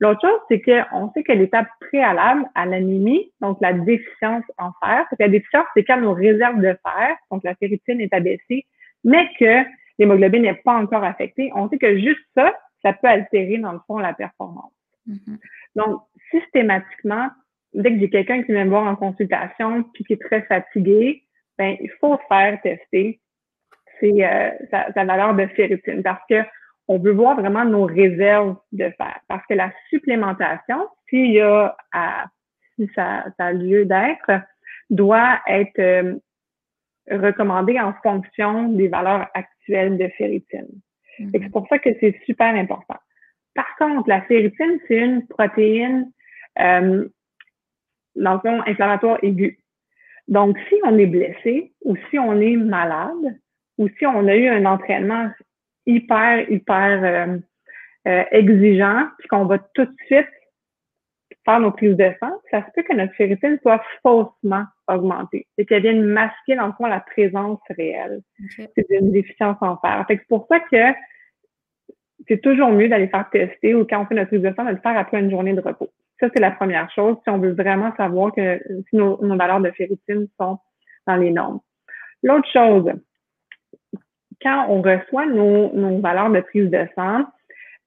L'autre 0.00 0.20
chose, 0.20 0.40
c'est 0.48 0.60
qu'on 0.60 1.12
sait 1.12 1.22
que 1.22 1.32
l'étape 1.32 1.68
préalable 1.80 2.44
à 2.54 2.66
l'anémie, 2.66 3.32
donc 3.40 3.58
la 3.60 3.72
déficience 3.72 4.44
en 4.58 4.72
fer, 4.84 5.06
c'est 5.08 5.16
que 5.16 5.22
la 5.22 5.28
déficience, 5.28 5.64
c'est 5.74 5.84
quand 5.84 6.00
nos 6.00 6.12
réserves 6.12 6.60
de 6.60 6.76
fer, 6.82 7.16
donc 7.30 7.44
la 7.44 7.54
ferritine 7.54 8.00
est 8.00 8.12
abaissée, 8.12 8.66
mais 9.04 9.28
que 9.38 9.62
l'hémoglobine 9.98 10.42
n'est 10.42 10.54
pas 10.54 10.74
encore 10.74 11.04
affectée. 11.04 11.50
On 11.54 11.68
sait 11.68 11.78
que 11.78 11.96
juste 11.98 12.20
ça, 12.36 12.52
ça 12.82 12.92
peut 12.92 13.06
altérer, 13.06 13.58
dans 13.58 13.72
le 13.72 13.80
fond, 13.86 13.98
la 13.98 14.12
performance. 14.12 14.72
Mm-hmm. 15.08 15.38
Donc, 15.76 16.02
systématiquement, 16.30 17.28
dès 17.74 17.92
que 17.92 18.00
j'ai 18.00 18.10
quelqu'un 18.10 18.42
qui 18.42 18.52
vient 18.52 18.64
me 18.64 18.70
voir 18.70 18.86
en 18.86 18.96
consultation 18.96 19.82
puis 19.94 20.04
qui 20.04 20.14
est 20.14 20.22
très 20.22 20.42
fatigué, 20.42 21.24
ben 21.58 21.76
il 21.80 21.90
faut 22.00 22.18
faire 22.28 22.60
tester 22.62 23.20
c'est 24.00 24.24
euh, 24.24 24.50
sa, 24.70 25.04
valeur 25.04 25.34
de 25.34 25.46
ferritine 25.48 26.02
parce 26.02 26.22
que 26.28 26.42
on 26.86 26.98
veut 26.98 27.12
voir 27.12 27.36
vraiment 27.36 27.64
nos 27.64 27.84
réserves 27.84 28.56
de 28.72 28.90
fer. 28.90 29.18
Parce 29.28 29.44
que 29.46 29.54
la 29.54 29.72
supplémentation, 29.88 30.86
s'il 31.08 31.32
y 31.32 31.40
a 31.40 31.74
à, 31.92 32.26
si 32.76 32.90
ça, 32.94 33.24
ça 33.38 33.46
a 33.46 33.52
lieu 33.52 33.86
d'être, 33.86 34.42
doit 34.90 35.40
être 35.46 35.78
euh, 35.78 36.14
recommandée 37.10 37.80
en 37.80 37.94
fonction 38.02 38.68
des 38.68 38.88
valeurs 38.88 39.28
actuelles 39.32 39.96
de 39.96 40.08
ferritine. 40.08 40.68
Mm-hmm. 41.18 41.30
C'est 41.32 41.50
pour 41.50 41.66
ça 41.68 41.78
que 41.78 41.90
c'est 42.00 42.20
super 42.26 42.54
important. 42.54 42.98
Par 43.54 43.76
contre, 43.78 44.08
la 44.08 44.20
ferritine, 44.22 44.78
c'est 44.86 44.96
une 44.96 45.26
protéine 45.26 46.10
euh, 46.58 47.08
dans 48.16 48.34
le 48.34 48.40
fond, 48.40 48.62
inflammatoire 48.66 49.18
aigu. 49.22 49.58
Donc, 50.28 50.56
si 50.68 50.76
on 50.84 50.96
est 50.98 51.06
blessé 51.06 51.72
ou 51.82 51.96
si 52.10 52.18
on 52.18 52.40
est 52.40 52.56
malade 52.56 53.38
ou 53.78 53.88
si 53.98 54.06
on 54.06 54.26
a 54.26 54.36
eu 54.36 54.48
un 54.48 54.64
entraînement 54.64 55.30
hyper, 55.86 56.50
hyper 56.50 57.04
euh, 57.04 57.38
euh, 58.08 58.24
exigeant, 58.30 59.08
puis 59.18 59.28
qu'on 59.28 59.44
va 59.44 59.58
tout 59.58 59.84
de 59.84 59.96
suite 60.06 60.28
faire 61.44 61.60
nos 61.60 61.72
prises 61.72 61.96
de 61.96 62.10
sang, 62.20 62.32
ça 62.50 62.64
se 62.64 62.70
peut 62.74 62.82
que 62.82 62.94
notre 62.94 63.12
ferritine 63.14 63.58
soit 63.60 63.82
faussement 64.02 64.64
augmentée 64.88 65.46
et 65.58 65.66
qu'elle 65.66 65.82
vienne 65.82 66.04
masquer, 66.04 66.56
dans 66.56 66.68
le 66.68 66.72
fond, 66.72 66.86
la 66.86 67.00
présence 67.00 67.60
réelle. 67.70 68.22
C'est 68.56 68.86
une 68.90 69.12
déficience 69.12 69.58
en 69.60 69.76
fer. 69.78 70.04
c'est 70.08 70.26
pour 70.26 70.46
ça 70.48 70.60
que 70.60 70.98
c'est 72.28 72.40
toujours 72.40 72.70
mieux 72.70 72.88
d'aller 72.88 73.08
faire 73.08 73.28
tester 73.30 73.74
ou 73.74 73.84
quand 73.84 74.00
on 74.00 74.06
fait 74.06 74.14
notre 74.14 74.28
prise 74.28 74.42
de 74.42 74.54
sang, 74.54 74.64
de 74.64 74.70
le 74.70 74.78
faire 74.78 74.96
après 74.96 75.20
une 75.20 75.30
journée 75.30 75.52
de 75.52 75.60
repos. 75.60 75.90
Ça, 76.20 76.28
c'est 76.32 76.40
la 76.40 76.52
première 76.52 76.90
chose 76.92 77.16
si 77.24 77.30
on 77.30 77.38
veut 77.38 77.52
vraiment 77.52 77.94
savoir 77.96 78.32
que 78.32 78.60
si 78.88 78.96
nos, 78.96 79.16
valeurs 79.36 79.60
de 79.60 79.70
ferritine 79.72 80.28
sont 80.38 80.58
dans 81.06 81.16
les 81.16 81.30
normes. 81.30 81.60
L'autre 82.22 82.48
chose, 82.52 82.90
quand 84.40 84.66
on 84.68 84.80
reçoit 84.80 85.26
nos, 85.26 86.00
valeurs 86.00 86.30
de 86.30 86.40
prise 86.40 86.70
de 86.70 86.86
sang, 86.94 87.24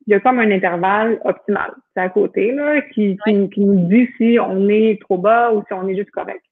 il 0.06 0.12
y 0.12 0.14
a 0.14 0.20
comme 0.20 0.40
un 0.40 0.52
intervalle 0.52 1.20
optimal. 1.26 1.74
C'est 1.94 2.02
à 2.02 2.10
côté, 2.10 2.52
là, 2.52 2.82
qui, 2.94 3.18
qui, 3.26 3.66
nous 3.66 3.88
dit 3.88 4.08
si 4.18 4.38
on 4.40 4.70
est 4.70 5.02
trop 5.02 5.18
bas 5.18 5.52
ou 5.52 5.64
si 5.68 5.74
on 5.74 5.88
est 5.88 5.96
juste 5.96 6.12
correct. 6.12 6.44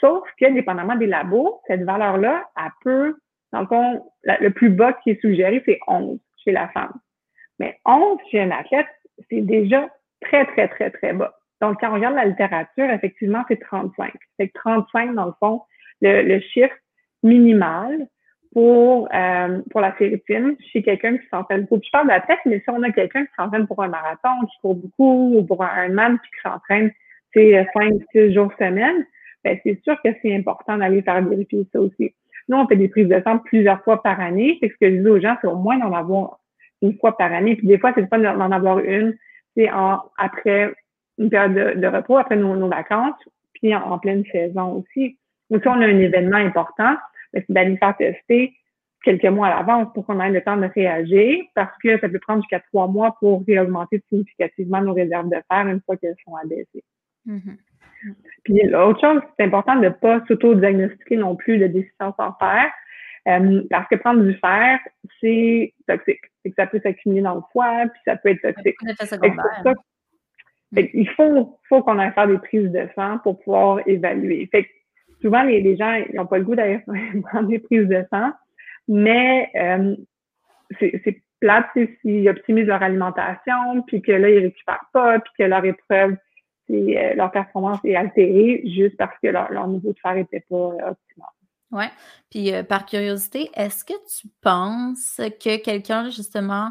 Sauf 0.00 0.22
que, 0.38 0.52
dépendamment 0.52 0.96
des 0.96 1.06
labos, 1.06 1.60
cette 1.66 1.82
valeur-là, 1.82 2.46
elle 2.56 2.70
peut, 2.82 3.16
dans 3.52 3.60
le 3.60 3.66
fond, 3.66 4.12
le 4.24 4.50
plus 4.50 4.68
bas 4.68 4.92
qui 4.92 5.10
est 5.10 5.20
suggéré, 5.20 5.62
c'est 5.64 5.78
11 5.86 6.18
chez 6.44 6.52
la 6.52 6.68
femme. 6.68 6.92
Mais 7.58 7.78
11 7.86 8.18
chez 8.30 8.40
un 8.40 8.50
athlète, 8.50 8.86
c'est 9.30 9.40
déjà 9.40 9.88
très, 10.24 10.46
très, 10.46 10.68
très, 10.68 10.90
très 10.90 11.12
bas. 11.12 11.34
Donc, 11.60 11.80
quand 11.80 11.90
on 11.90 11.94
regarde 11.94 12.14
la 12.14 12.26
littérature, 12.26 12.90
effectivement, 12.90 13.42
c'est 13.48 13.60
35. 13.60 14.12
C'est 14.38 14.52
35, 14.52 15.14
dans 15.14 15.26
le 15.26 15.32
fond, 15.40 15.62
le, 16.00 16.22
le 16.22 16.40
chiffre 16.40 16.74
minimal 17.22 18.06
pour, 18.52 19.08
euh, 19.12 19.60
pour 19.70 19.80
la 19.80 19.92
ferritine 19.92 20.56
chez 20.72 20.82
quelqu'un 20.82 21.16
qui 21.16 21.26
s'entraîne 21.28 21.62
beaucoup. 21.62 21.82
je 21.84 21.90
parle 21.90 22.06
de 22.06 22.12
la 22.12 22.20
tête, 22.20 22.38
mais 22.46 22.60
si 22.60 22.70
on 22.70 22.82
a 22.82 22.90
quelqu'un 22.90 23.24
qui 23.24 23.32
s'entraîne 23.36 23.66
pour 23.66 23.82
un 23.82 23.88
marathon, 23.88 24.46
qui 24.46 24.60
court 24.60 24.76
beaucoup, 24.76 25.36
ou 25.36 25.44
pour 25.44 25.62
un 25.62 25.86
Ironman, 25.86 26.18
puis 26.18 26.30
qui 26.30 26.48
s'entraîne, 26.48 26.92
c'est 27.32 27.66
5, 27.74 27.94
6 28.12 28.32
jours 28.32 28.52
semaine, 28.58 29.04
ben, 29.42 29.58
c'est 29.64 29.82
sûr 29.82 29.96
que 30.02 30.10
c'est 30.22 30.34
important 30.34 30.78
d'aller 30.78 31.02
faire 31.02 31.20
vérifier 31.22 31.66
ça 31.72 31.80
aussi. 31.80 32.14
Nous, 32.48 32.56
on 32.56 32.66
fait 32.66 32.76
des 32.76 32.88
prises 32.88 33.08
de 33.08 33.20
sang 33.24 33.38
plusieurs 33.38 33.82
fois 33.82 34.02
par 34.02 34.20
année. 34.20 34.58
C'est 34.62 34.68
ce 34.68 34.74
que 34.80 34.90
je 34.90 35.00
dis 35.00 35.08
aux 35.08 35.20
gens, 35.20 35.36
c'est 35.40 35.48
au 35.48 35.56
moins 35.56 35.78
d'en 35.78 35.92
avoir 35.92 36.38
une 36.82 36.96
fois 36.98 37.16
par 37.16 37.32
année. 37.32 37.56
Puis 37.56 37.66
des 37.66 37.78
fois, 37.78 37.92
c'est 37.94 38.08
pas 38.08 38.18
d'en 38.18 38.52
avoir 38.52 38.78
une, 38.78 39.16
c'est 39.56 39.70
en 39.70 40.02
après 40.18 40.72
une 41.18 41.30
période 41.30 41.80
de, 41.80 41.86
repos, 41.86 42.16
après 42.16 42.36
nos, 42.36 42.68
vacances, 42.68 43.16
puis 43.54 43.74
en, 43.74 43.98
pleine 43.98 44.24
saison 44.32 44.72
aussi. 44.72 45.18
Ou 45.50 45.60
si 45.60 45.68
on 45.68 45.80
a 45.80 45.86
un 45.86 45.98
événement 45.98 46.38
important, 46.38 46.96
ben, 47.32 47.42
c'est 47.46 47.52
d'aller 47.52 47.76
faire 47.76 47.96
tester 47.96 48.54
quelques 49.04 49.26
mois 49.26 49.48
à 49.48 49.56
l'avance 49.56 49.92
pour 49.92 50.06
qu'on 50.06 50.18
ait 50.20 50.30
le 50.30 50.42
temps 50.42 50.56
de 50.56 50.66
réagir, 50.66 51.44
parce 51.54 51.76
que 51.82 51.98
ça 52.00 52.08
peut 52.08 52.18
prendre 52.18 52.42
jusqu'à 52.42 52.60
trois 52.72 52.88
mois 52.88 53.14
pour 53.20 53.44
réaugmenter 53.46 54.02
significativement 54.08 54.80
nos 54.80 54.94
réserves 54.94 55.28
de 55.28 55.36
fer 55.50 55.68
une 55.68 55.80
fois 55.82 55.96
qu'elles 55.96 56.16
sont 56.24 56.34
abaissées. 56.36 56.84
Mm-hmm. 57.28 57.56
Puis 58.44 58.60
l'autre 58.64 59.00
chose, 59.00 59.22
c'est 59.36 59.44
important 59.44 59.76
de 59.76 59.84
ne 59.84 59.88
pas 59.90 60.22
s'auto-diagnostiquer 60.26 61.16
non 61.16 61.36
plus 61.36 61.58
de 61.58 61.66
déficience 61.66 62.14
en 62.18 62.32
fer, 62.34 62.70
euh, 63.28 63.62
parce 63.70 63.88
que 63.88 63.96
prendre 63.96 64.22
du 64.22 64.34
fer, 64.34 64.78
c'est 65.20 65.72
toxique. 65.86 66.20
Que 66.44 66.50
ça 66.56 66.66
peut 66.66 66.80
s'accumuler 66.82 67.22
dans 67.22 67.36
le 67.36 67.42
foie, 67.52 67.84
puis 67.92 68.00
ça 68.04 68.16
peut 68.16 68.30
être 68.30 68.42
toxique. 68.42 68.76
il 70.72 71.08
faut, 71.10 71.58
faut 71.68 71.82
qu'on 71.82 71.98
aille 71.98 72.12
faire 72.12 72.28
des 72.28 72.38
prises 72.38 72.70
de 72.70 72.88
sang 72.94 73.18
pour 73.18 73.40
pouvoir 73.40 73.80
évaluer. 73.86 74.46
Fait 74.50 74.64
que 74.64 74.68
souvent, 75.22 75.42
les, 75.42 75.76
gens 75.76 75.98
n'ont 76.12 76.26
pas 76.26 76.38
le 76.38 76.44
goût 76.44 76.54
d'aller 76.54 76.80
prendre 77.30 77.48
des 77.48 77.60
prises 77.60 77.88
de 77.88 78.04
sang, 78.12 78.32
mais 78.88 79.50
euh, 79.56 79.96
c'est 80.78 81.22
plate 81.40 81.66
s'ils 82.00 82.28
optimisent 82.28 82.66
leur 82.66 82.82
alimentation, 82.82 83.82
puis 83.86 84.02
que 84.02 84.12
là, 84.12 84.30
ils 84.30 84.38
récupèrent 84.38 84.86
pas, 84.92 85.18
puis 85.18 85.32
que 85.38 85.44
leur 85.44 85.64
épreuve 85.64 86.16
euh, 86.70 87.14
leur 87.14 87.30
performance 87.30 87.78
est 87.84 87.94
altérée 87.94 88.62
juste 88.64 88.96
parce 88.96 89.16
que 89.22 89.28
leur, 89.28 89.68
niveau 89.68 89.92
de 89.92 89.98
fer 89.98 90.14
n'était 90.14 90.44
pas 90.48 90.56
euh, 90.56 90.90
optimal. 90.90 91.28
Puis, 92.30 92.52
euh, 92.52 92.62
par 92.62 92.86
curiosité, 92.86 93.50
est-ce 93.54 93.84
que 93.84 93.94
tu 94.08 94.28
penses 94.40 95.16
que 95.18 95.56
quelqu'un, 95.56 96.10
justement, 96.10 96.70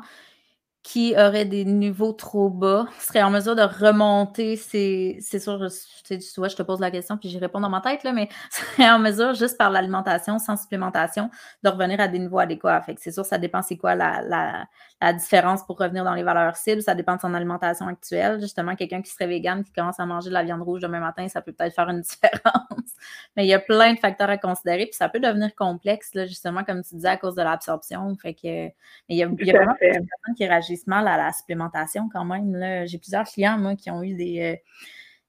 qui 0.84 1.16
aurait 1.18 1.46
des 1.46 1.64
niveaux 1.64 2.12
trop 2.12 2.50
bas 2.50 2.86
serait 3.00 3.24
en 3.24 3.30
mesure 3.30 3.56
de 3.56 3.62
remonter 3.62 4.58
c'est 4.58 5.40
sûr, 5.40 5.66
tu 6.06 6.20
vois, 6.38 6.50
je 6.50 6.56
te 6.58 6.62
pose 6.62 6.82
la 6.82 6.92
question 6.92 7.18
puis 7.18 7.30
j'y 7.30 7.40
réponds 7.40 7.62
dans 7.62 7.70
ma 7.70 7.80
tête, 7.80 8.04
là, 8.04 8.12
mais 8.12 8.28
serait 8.52 8.90
en 8.92 9.00
mesure, 9.00 9.34
juste 9.34 9.58
par 9.58 9.70
l'alimentation, 9.70 10.40
sans 10.40 10.58
supplémentation, 10.58 11.30
de 11.64 11.70
revenir 11.70 12.02
à 12.02 12.10
des 12.10 12.20
niveaux 12.20 12.40
adéquats. 12.40 12.82
Fait 12.82 12.96
c'est 13.00 13.12
sûr, 13.12 13.26
ça 13.26 13.38
dépend 13.38 13.62
c'est 13.62 13.78
quoi 13.78 13.96
la, 13.96 14.22
la, 14.22 14.66
la, 15.02 15.14
différence 15.14 15.66
pour 15.66 15.78
revenir 15.78 16.04
dans 16.04 16.14
les 16.14 16.24
valeurs 16.24 16.58
cibles. 16.58 16.82
Ça 16.82 16.96
dépend 16.96 17.16
de 17.16 17.22
son 17.22 17.34
alimentation 17.34 17.88
actuelle. 17.88 18.42
Justement, 18.42 18.76
quelqu'un 18.76 19.02
qui 19.02 19.12
serait 19.12 19.28
vegan, 19.28 19.64
qui 19.64 19.72
commence 19.72 20.00
à 20.02 20.06
manger 20.06 20.30
de 20.30 20.34
la 20.34 20.44
viande 20.44 20.62
rouge 20.62 20.82
demain 20.82 21.00
matin, 21.00 21.28
ça 21.30 21.42
peut 21.42 21.54
peut-être 21.54 21.74
faire 21.74 21.90
une 21.90 22.02
différence. 22.02 22.92
mais 23.38 23.46
il 23.46 23.50
y 23.50 23.54
a 23.54 23.60
plein 23.60 23.94
de 23.94 24.00
facteurs 24.00 24.30
à 24.30 24.38
considérer, 24.38 24.86
puis 24.86 24.96
ça 24.96 25.08
peut 25.08 25.22
devenir 25.22 25.56
complexe, 25.56 26.14
là, 26.14 26.26
justement, 26.26 26.66
comme 26.66 26.84
tu 26.84 26.96
disais, 26.96 27.08
à 27.08 27.18
cause 27.18 27.36
de 27.36 27.42
l'absorption. 27.42 28.16
Fait 28.18 28.34
que 28.34 28.44
mais 28.44 28.72
il 29.10 29.18
y 29.18 29.24
a, 29.24 29.30
il 29.40 29.48
y 29.48 29.52
a 29.52 29.54
vraiment 29.54 29.76
des 29.80 29.88
personnes 29.92 30.36
qui 30.36 30.46
réagissent 30.46 30.73
mal 30.88 31.08
à 31.08 31.18
la 31.18 31.32
supplémentation 31.32 32.10
quand 32.12 32.26
même. 32.26 32.86
J'ai 32.86 32.98
plusieurs 32.98 33.26
clients, 33.26 33.58
moi, 33.58 33.76
qui 33.76 33.92
ont 33.92 34.04
eu 34.04 34.14
des, 34.14 34.42
euh, 34.42 34.56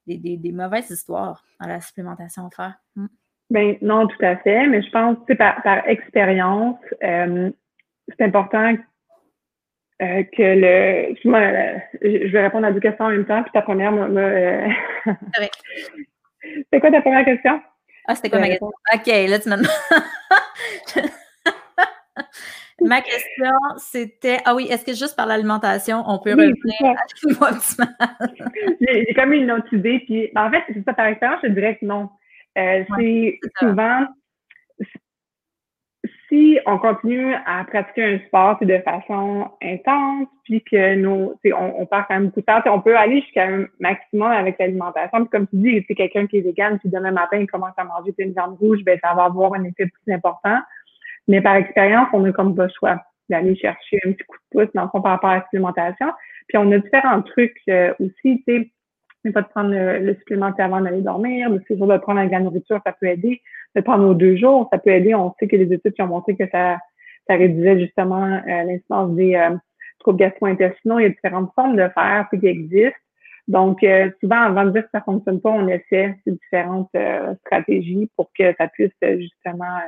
des, 0.07 0.53
mauvaises 0.53 0.91
histoires 0.91 1.45
à 1.61 1.69
la 1.69 1.81
supplémentation 1.81 2.47
à 2.47 2.51
faire. 2.51 2.75
Mm. 2.97 3.07
Ben, 3.51 3.77
non, 3.83 4.07
tout 4.07 4.25
à 4.25 4.37
fait, 4.37 4.67
mais 4.67 4.83
je 4.83 4.91
pense, 4.91 5.19
que 5.29 5.35
par, 5.35 5.63
par 5.63 5.87
expérience, 5.87 6.79
euh, 7.03 7.51
c'est 8.09 8.25
important 8.25 8.75
euh, 10.03 10.25
que 10.25 10.43
le. 10.43 11.15
je 11.23 12.33
vais 12.33 12.43
répondre 12.43 12.67
à 12.67 12.73
deux 12.73 12.81
questions 12.81 13.05
en 13.05 13.11
même 13.11 13.27
temps, 13.27 13.43
puis 13.43 13.53
ta 13.53 13.63
première 13.63 13.93
me. 13.93 14.69
C'est 16.73 16.81
quoi 16.81 16.91
ta 16.91 17.01
première 17.01 17.25
question? 17.25 17.61
Ah, 18.07 18.15
c'était 18.15 18.29
quoi 18.29 18.39
ma 18.39 18.49
question? 18.49 18.67
OK, 18.67 19.07
là, 19.07 19.39
tu 19.39 19.49
m'as 19.49 19.57
Ma 22.85 23.01
question, 23.01 23.51
c'était 23.79 24.39
Ah 24.45 24.55
oui, 24.55 24.67
est-ce 24.71 24.85
que 24.85 24.93
juste 24.93 25.17
par 25.17 25.27
l'alimentation, 25.27 26.03
on 26.07 26.19
peut 26.19 26.33
revenir 26.33 26.55
à 26.83 26.95
J'ai 28.81 29.15
comme 29.15 29.33
une 29.33 29.51
autre 29.51 29.73
idée. 29.73 30.01
Puis, 30.07 30.31
ben, 30.35 30.47
en 30.47 30.51
fait, 30.51 30.63
c'est 30.73 30.85
ça 30.85 30.93
par 30.93 31.07
expérience, 31.07 31.41
je 31.43 31.49
dirais 31.49 31.77
que 31.77 31.87
non. 31.87 32.11
Euh, 32.57 32.85
c'est 32.99 33.41
souvent 33.59 34.07
si 36.29 36.59
on 36.67 36.79
continue 36.79 37.35
à 37.47 37.65
pratiquer 37.65 38.05
un 38.05 38.19
sport 38.27 38.59
de 38.61 38.79
façon 38.79 39.51
intense, 39.63 40.29
puis 40.45 40.63
que 40.63 40.95
nous, 40.97 41.35
on, 41.45 41.75
on 41.79 41.87
perd 41.87 42.05
quand 42.09 42.15
même 42.15 42.27
beaucoup 42.27 42.41
de 42.41 42.47
temps, 42.47 42.61
on 42.67 42.81
peut 42.81 42.97
aller 42.97 43.21
jusqu'à 43.23 43.47
un 43.47 43.67
maximum 43.79 44.31
avec 44.31 44.59
l'alimentation. 44.59 45.21
Puis 45.21 45.29
comme 45.31 45.47
tu 45.47 45.57
dis, 45.57 45.85
c'est 45.87 45.95
quelqu'un 45.95 46.27
qui 46.27 46.39
est 46.39 46.41
vegan, 46.41 46.79
puis 46.79 46.89
demain 46.89 47.13
matin, 47.13 47.39
il 47.39 47.47
commence 47.47 47.75
à 47.77 47.85
manger 47.85 48.15
une 48.19 48.33
viande 48.33 48.57
rouge, 48.59 48.81
ben 48.85 48.99
ça 49.03 49.15
va 49.15 49.25
avoir 49.25 49.55
un 49.55 49.65
effet 49.65 49.87
plus 49.87 50.13
important. 50.13 50.59
Mais 51.29 51.41
par 51.41 51.57
expérience, 51.57 52.09
on 52.13 52.25
a 52.25 52.33
comme 52.33 52.55
pas 52.55 52.65
le 52.65 52.73
choix 52.79 53.03
d'aller 53.29 53.57
chercher 53.57 53.99
un 54.05 54.13
petit 54.13 54.25
coup 54.25 54.37
de 54.37 54.61
pouce 54.61 54.73
dans 54.75 54.83
le 54.83 54.89
fond 54.89 55.01
par 55.01 55.13
rapport 55.13 55.31
à 55.31 55.37
la 55.37 55.43
supplémentation. 55.45 56.09
Puis 56.49 56.59
on 56.59 56.71
a 56.73 56.79
différents 56.79 57.23
trucs 57.23 57.61
euh, 57.69 57.95
aussi, 57.99 58.43
tu 58.43 58.45
sais, 58.47 58.71
mais 59.25 59.33
pas 59.33 59.43
de 59.43 59.49
prendre 59.49 59.71
le, 59.71 60.15
supplément 60.17 60.53
avant 60.59 60.81
d'aller 60.81 61.01
dormir, 61.01 61.51
de 61.51 61.59
toujours 61.59 61.87
de 61.87 61.97
prendre 61.97 62.21
avec 62.21 62.33
la 62.33 62.41
nourriture, 62.41 62.81
ça 62.85 62.93
peut 62.93 63.07
aider. 63.07 63.41
De 63.75 63.81
prendre 63.81 64.07
aux 64.07 64.15
deux 64.15 64.37
jours, 64.37 64.69
ça 64.71 64.79
peut 64.79 64.91
aider. 64.91 65.15
On 65.15 65.35
sait 65.41 65.49
que 65.49 65.57
les 65.57 65.73
études 65.73 65.95
qui 65.95 66.03
ont 66.03 66.07
montré 66.07 66.37
que 66.37 66.49
ça, 66.51 66.79
ça 67.27 67.35
réduisait 67.35 67.81
justement 67.81 68.25
euh, 68.25 68.63
l'incidence 68.65 69.15
des 69.17 69.35
euh, 69.35 69.57
troubles 69.99 70.19
gastro-intestinaux. 70.19 70.99
Il 70.99 71.03
y 71.05 71.07
a 71.07 71.09
différentes 71.09 71.53
formes 71.55 71.77
de 71.77 71.89
faire 71.89 72.29
qui 72.31 72.47
existent. 72.47 72.99
Donc, 73.49 73.83
euh, 73.83 74.11
souvent, 74.21 74.43
avant 74.43 74.65
de 74.65 74.71
dire 74.71 74.85
que 74.85 74.91
ça 74.93 75.01
fonctionne 75.01 75.41
pas, 75.41 75.51
on 75.51 75.69
essaie 75.69 76.15
ces 76.25 76.33
différentes 76.33 76.91
stratégies 77.47 78.11
pour 78.17 78.31
que 78.39 78.55
ça 78.57 78.69
puisse 78.69 78.93
justement 79.03 79.79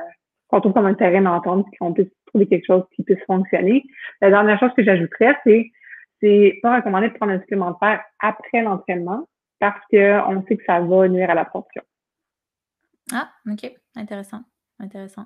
qu'on 0.47 0.61
trouve 0.61 0.73
comme 0.73 0.85
un 0.85 0.93
terrain 0.93 1.21
d'entente, 1.21 1.67
qu'on 1.79 1.93
puisse 1.93 2.07
trouver 2.27 2.47
quelque 2.47 2.65
chose 2.65 2.83
qui 2.95 3.03
puisse 3.03 3.23
fonctionner. 3.25 3.83
La 4.21 4.29
dernière 4.29 4.59
chose 4.59 4.71
que 4.75 4.83
j'ajouterais, 4.83 5.37
c'est 5.45 5.71
c'est 6.19 6.59
pas 6.63 6.77
recommandé 6.77 7.09
de 7.09 7.13
prendre 7.13 7.33
un 7.33 7.39
supplément 7.39 7.71
de 7.71 7.77
fer 7.79 8.03
après 8.19 8.63
l'entraînement 8.63 9.27
parce 9.59 9.79
qu'on 9.91 10.43
sait 10.47 10.57
que 10.57 10.63
ça 10.65 10.79
va 10.79 11.07
nuire 11.07 11.29
à 11.29 11.35
la 11.35 11.41
l'absorption. 11.41 11.83
Ah, 13.13 13.29
OK. 13.49 13.71
Intéressant. 13.95 14.41
Intéressant. 14.79 15.25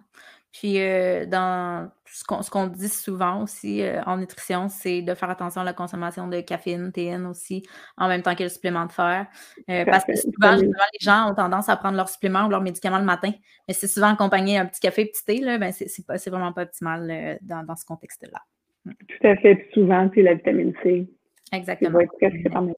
Puis, 0.54 0.80
euh, 0.80 1.26
dans 1.26 1.92
ce 2.06 2.50
qu'on 2.50 2.68
dit 2.68 2.88
souvent 2.88 3.44
aussi 3.44 3.82
euh, 3.82 4.02
en 4.06 4.18
nutrition, 4.18 4.70
c'est 4.70 5.02
de 5.02 5.14
faire 5.14 5.30
attention 5.30 5.62
à 5.62 5.64
la 5.66 5.74
consommation 5.74 6.28
de 6.28 6.40
caféine, 6.40 6.92
théine 6.94 7.26
aussi, 7.26 7.64
en 7.98 8.08
même 8.08 8.22
temps 8.22 8.34
que 8.36 8.44
le 8.44 8.50
supplément 8.50 8.86
de 8.86 8.92
fer. 8.92 9.28
Euh, 9.70 9.86
parce 9.86 10.06
que 10.06 10.16
souvent, 10.16 10.56
les 10.56 10.72
gens 11.02 11.32
ont 11.32 11.36
tendance 11.36 11.68
à 11.68 11.76
prendre 11.76 11.98
leurs 11.98 12.10
suppléments 12.10 12.46
ou 12.46 12.50
leurs 12.50 12.62
médicaments 12.62 13.00
le 13.00 13.06
matin, 13.06 13.32
mais 13.68 13.74
c'est 13.74 13.88
souvent 13.88 14.14
accompagné 14.14 14.58
un 14.58 14.66
petit 14.66 14.80
café, 14.80 15.06
petit 15.06 15.26
thé, 15.26 15.42
là, 15.42 15.58
ben 15.58 15.72
c'est 15.72 16.30
vraiment 16.30 16.54
pas 16.54 16.64
optimal 16.64 17.40
dans, 17.42 17.64
dans, 17.64 17.76
ce 17.76 17.86
contexte-là. 17.86 18.40
Tout 18.86 19.28
à 19.28 19.36
fait. 19.38 19.70
souvent, 19.74 20.10
c'est 20.14 20.22
la 20.22 20.36
vitamine 20.36 20.74
C. 20.84 21.08
Exactement. 21.54 22.00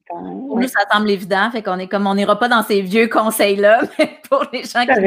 Pour 0.10 0.60
nous, 0.60 0.68
ça 0.68 0.80
semble 0.92 1.12
évident, 1.12 1.52
fait 1.52 1.62
qu'on 1.62 1.78
est 1.78 1.88
comme 1.88 2.08
on 2.08 2.16
n'ira 2.16 2.40
pas 2.40 2.48
dans 2.48 2.64
ces 2.64 2.82
vieux 2.82 3.08
conseils-là, 3.08 3.82
mais 4.00 4.10
pour 4.28 4.46
les 4.52 4.64
gens 4.64 4.82
qui 4.82 4.94
ça 4.94 5.00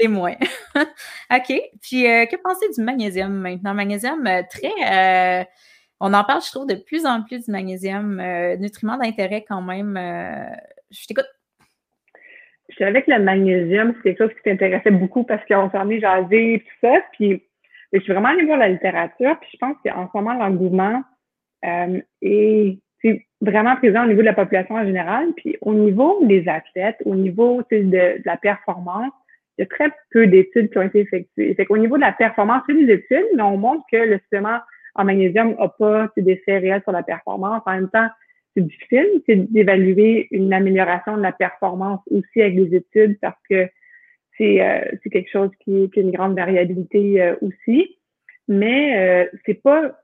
l'est 0.00 0.08
moins. 0.08 0.34
OK. 0.74 1.60
Puis 1.80 2.10
euh, 2.10 2.26
que 2.26 2.36
penser 2.42 2.66
du 2.76 2.82
magnésium 2.82 3.32
maintenant? 3.32 3.72
Magnésium 3.72 4.26
euh, 4.26 4.42
très 4.50 5.42
euh, 5.42 5.44
on 6.00 6.12
en 6.12 6.24
parle, 6.24 6.42
je 6.42 6.50
trouve, 6.50 6.66
de 6.66 6.74
plus 6.74 7.06
en 7.06 7.22
plus 7.22 7.44
du 7.44 7.52
magnésium, 7.52 8.22
nutriment 8.58 8.96
d'intérêt 8.96 9.44
quand 9.48 9.62
même. 9.62 9.96
je 10.90 11.06
t'écoute. 11.06 11.26
Je 12.68 12.76
savais 12.76 13.02
que 13.02 13.10
le 13.10 13.20
magnésium, 13.20 13.94
c'est 13.96 14.14
quelque 14.14 14.24
chose 14.24 14.36
qui 14.36 14.42
t'intéressait 14.42 14.92
beaucoup 14.92 15.24
parce 15.24 15.44
qu'on 15.46 15.70
s'en 15.70 15.88
est 15.88 15.98
jasé 16.00 16.54
et 16.54 16.60
tout 16.60 16.86
ça. 16.86 17.00
Puis 17.12 17.42
je 17.92 17.98
suis 17.98 18.12
vraiment 18.12 18.28
allée 18.28 18.44
voir 18.44 18.58
la 18.58 18.68
littérature, 18.68 19.36
puis 19.40 19.50
je 19.52 19.58
pense 19.58 19.76
qu'en 19.84 20.06
ce 20.06 20.16
moment, 20.16 20.34
l'engouement 20.34 21.02
euh, 21.64 22.00
et 22.22 22.78
c'est 23.02 23.26
vraiment 23.40 23.76
présent 23.76 24.04
au 24.04 24.08
niveau 24.08 24.20
de 24.20 24.26
la 24.26 24.34
population 24.34 24.74
en 24.74 24.84
général. 24.84 25.32
Puis 25.36 25.56
au 25.60 25.74
niveau 25.74 26.24
des 26.24 26.48
athlètes, 26.48 26.98
au 27.04 27.14
niveau 27.14 27.62
de, 27.70 27.78
de, 27.82 28.22
la 28.24 28.36
performance, 28.36 29.12
il 29.56 29.62
y 29.62 29.64
a 29.64 29.66
très 29.66 29.90
peu 30.10 30.26
d'études 30.26 30.70
qui 30.70 30.78
ont 30.78 30.82
été 30.82 31.00
effectuées. 31.00 31.54
Fait 31.54 31.66
qu'au 31.66 31.78
niveau 31.78 31.96
de 31.96 32.02
la 32.02 32.12
performance, 32.12 32.62
c'est 32.68 32.74
des 32.74 32.92
études, 32.92 33.26
mais 33.34 33.42
on 33.42 33.56
montre 33.56 33.84
que 33.90 33.96
le 33.96 34.18
supplément 34.18 34.58
en 34.94 35.04
magnésium 35.04 35.54
n'a 35.58 35.68
pas 35.68 36.08
d'effet 36.16 36.58
réel 36.58 36.82
sur 36.82 36.92
la 36.92 37.02
performance. 37.02 37.62
En 37.66 37.72
même 37.72 37.90
temps, 37.90 38.08
c'est 38.54 38.62
difficile 38.62 39.22
d'évaluer 39.50 40.28
une 40.30 40.52
amélioration 40.52 41.16
de 41.16 41.22
la 41.22 41.32
performance 41.32 42.00
aussi 42.10 42.42
avec 42.42 42.56
des 42.56 42.76
études 42.76 43.18
parce 43.20 43.38
que 43.48 43.68
c'est 44.36 44.60
euh, 44.60 44.84
quelque 45.10 45.30
chose 45.30 45.50
qui, 45.60 45.90
qui, 45.90 46.00
a 46.00 46.02
une 46.02 46.12
grande 46.12 46.36
variabilité 46.36 47.22
euh, 47.22 47.36
aussi. 47.42 47.96
Mais 48.46 48.96
euh, 48.96 49.38
c'est 49.44 49.62
pas, 49.62 49.98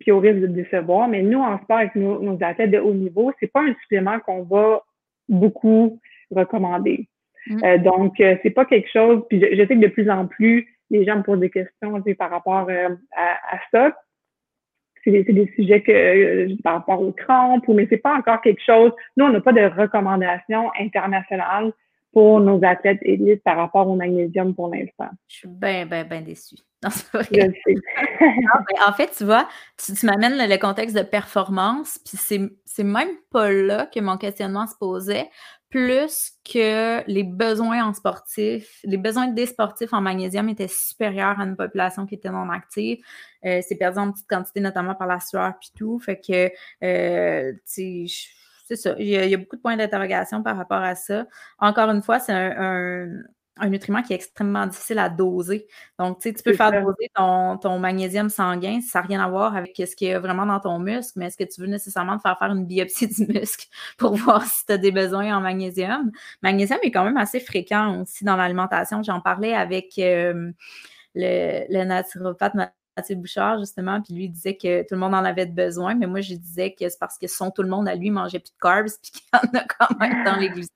puis 0.00 0.12
au 0.12 0.20
risque 0.20 0.40
de 0.40 0.46
décevoir, 0.46 1.08
mais 1.08 1.22
nous, 1.22 1.40
en 1.40 1.58
sport 1.62 1.78
avec 1.78 1.94
nos, 1.94 2.20
nos 2.20 2.38
athlètes 2.42 2.70
de 2.70 2.78
haut 2.78 2.94
niveau, 2.94 3.32
c'est 3.40 3.52
pas 3.52 3.62
un 3.62 3.74
supplément 3.82 4.20
qu'on 4.20 4.42
va 4.42 4.82
beaucoup 5.28 5.98
recommander. 6.30 7.08
Mm. 7.46 7.64
Euh, 7.64 7.78
donc, 7.78 8.14
c'est 8.18 8.50
pas 8.50 8.64
quelque 8.64 8.90
chose, 8.90 9.22
puis 9.28 9.40
je, 9.40 9.56
sais 9.56 9.68
que 9.68 9.74
de 9.74 9.88
plus 9.88 10.10
en 10.10 10.26
plus, 10.26 10.68
les 10.90 11.04
gens 11.04 11.16
me 11.16 11.22
posent 11.22 11.40
des 11.40 11.50
questions 11.50 12.02
par 12.18 12.30
rapport 12.30 12.68
à, 12.68 13.54
à 13.54 13.58
ça 13.72 13.94
c'est 15.04 15.10
des, 15.10 15.24
des, 15.24 15.52
sujets 15.54 15.82
que 15.82 15.92
euh, 15.92 16.56
par 16.62 16.74
rapport 16.74 17.00
aux 17.00 17.12
crampes, 17.12 17.66
mais 17.68 17.86
c'est 17.88 17.98
pas 17.98 18.14
encore 18.14 18.40
quelque 18.40 18.62
chose. 18.64 18.92
Nous, 19.16 19.24
on 19.24 19.30
n'a 19.30 19.40
pas 19.40 19.52
de 19.52 19.64
recommandations 19.64 20.70
internationales 20.78 21.72
pour 22.12 22.40
nos 22.40 22.62
athlètes 22.64 23.00
élites 23.02 23.42
par 23.42 23.56
rapport 23.56 23.88
au 23.88 23.94
magnésium 23.94 24.54
pour 24.54 24.68
l'instant. 24.68 25.10
Je 25.28 25.36
suis 25.36 25.48
bien, 25.48 25.86
bien, 25.86 26.04
bien 26.04 26.22
déçue. 26.22 26.56
Non, 26.84 26.90
ben, 27.32 27.52
en 28.86 28.92
fait, 28.92 29.10
tu 29.16 29.24
vois, 29.24 29.48
tu, 29.76 30.06
m'amènes 30.06 30.38
le, 30.38 30.58
contexte 30.58 30.96
de 30.96 31.02
performance, 31.02 31.98
puis 31.98 32.16
c'est 32.64 32.84
même 32.84 33.08
pas 33.32 33.50
là 33.50 33.86
que 33.86 33.98
mon 33.98 34.16
questionnement 34.16 34.64
se 34.68 34.76
posait 34.78 35.28
plus 35.70 36.32
que 36.50 37.02
les 37.10 37.24
besoins 37.24 37.84
en 37.84 37.92
sportif, 37.92 38.80
les 38.84 38.96
besoins 38.96 39.26
des 39.26 39.46
sportifs 39.46 39.92
en 39.92 40.00
magnésium 40.00 40.48
étaient 40.48 40.68
supérieurs 40.68 41.38
à 41.38 41.44
une 41.44 41.56
population 41.56 42.06
qui 42.06 42.14
était 42.14 42.30
non 42.30 42.48
active. 42.48 42.98
Euh, 43.44 43.60
c'est 43.66 43.76
perdu 43.76 43.98
en 43.98 44.12
petite 44.12 44.28
quantité, 44.28 44.60
notamment 44.60 44.94
par 44.94 45.06
la 45.06 45.20
sueur 45.20 45.54
puis 45.60 45.70
tout. 45.76 45.98
Fait 45.98 46.18
que, 46.18 46.50
euh, 46.82 47.52
c'est 48.68 48.76
ça. 48.76 48.94
Il 48.98 49.06
y, 49.06 49.34
a, 49.34 49.36
beaucoup 49.36 49.56
de 49.56 49.60
points 49.60 49.76
d'interrogation 49.76 50.42
par 50.42 50.56
rapport 50.56 50.82
à 50.82 50.94
ça. 50.94 51.26
Encore 51.58 51.90
une 51.90 52.02
fois, 52.02 52.20
c'est 52.20 52.32
un 52.32 53.22
un 53.60 53.68
nutriment 53.68 54.02
qui 54.02 54.12
est 54.12 54.16
extrêmement 54.16 54.66
difficile 54.66 54.98
à 54.98 55.08
doser. 55.08 55.66
Donc, 55.98 56.20
tu 56.20 56.28
sais, 56.28 56.34
tu 56.34 56.42
peux 56.42 56.52
faire 56.52 56.70
doser 56.82 57.10
ton, 57.14 57.78
magnésium 57.78 58.28
sanguin, 58.28 58.80
ça 58.80 59.00
n'a 59.00 59.06
rien 59.06 59.20
à 59.20 59.28
voir 59.28 59.56
avec 59.56 59.76
ce 59.76 59.94
qu'il 59.94 60.08
y 60.08 60.12
a 60.12 60.20
vraiment 60.20 60.46
dans 60.46 60.60
ton 60.60 60.78
muscle, 60.78 61.18
mais 61.18 61.26
est-ce 61.26 61.36
que 61.36 61.44
tu 61.44 61.60
veux 61.60 61.66
nécessairement 61.66 62.16
te 62.16 62.22
faire 62.22 62.38
faire 62.38 62.52
une 62.52 62.66
biopsie 62.66 63.08
du 63.26 63.26
muscle 63.26 63.66
pour 63.96 64.14
voir 64.14 64.44
si 64.44 64.66
tu 64.66 64.72
as 64.72 64.78
des 64.78 64.92
besoins 64.92 65.36
en 65.36 65.40
magnésium? 65.40 66.10
Magnésium 66.42 66.78
est 66.82 66.90
quand 66.90 67.04
même 67.04 67.16
assez 67.16 67.40
fréquent 67.40 68.02
aussi 68.02 68.24
dans 68.24 68.36
l'alimentation. 68.36 69.02
J'en 69.02 69.20
parlais 69.20 69.54
avec 69.54 69.98
euh, 69.98 70.52
le, 71.14 71.64
le 71.68 71.84
naturopathe 71.84 72.54
Mathieu 72.98 73.14
Bouchard, 73.14 73.60
justement, 73.60 74.02
puis 74.02 74.12
lui 74.12 74.28
disait 74.28 74.56
que 74.56 74.82
tout 74.82 74.94
le 74.94 74.98
monde 74.98 75.14
en 75.14 75.24
avait 75.24 75.46
besoin, 75.46 75.94
mais 75.94 76.08
moi, 76.08 76.20
je 76.20 76.34
disais 76.34 76.72
que 76.72 76.88
c'est 76.88 76.98
parce 76.98 77.16
que 77.16 77.28
son 77.28 77.52
tout 77.52 77.62
le 77.62 77.68
monde 77.68 77.86
à 77.86 77.94
lui 77.94 78.10
mangeait 78.10 78.40
plus 78.40 78.50
de 78.50 78.60
carbs, 78.60 78.88
puis 79.00 79.12
qu'il 79.12 79.22
y 79.32 79.36
en 79.36 79.60
a 79.60 79.64
quand 79.64 79.98
même 80.00 80.24
dans 80.24 80.34
les 80.34 80.48
glucides. 80.48 80.72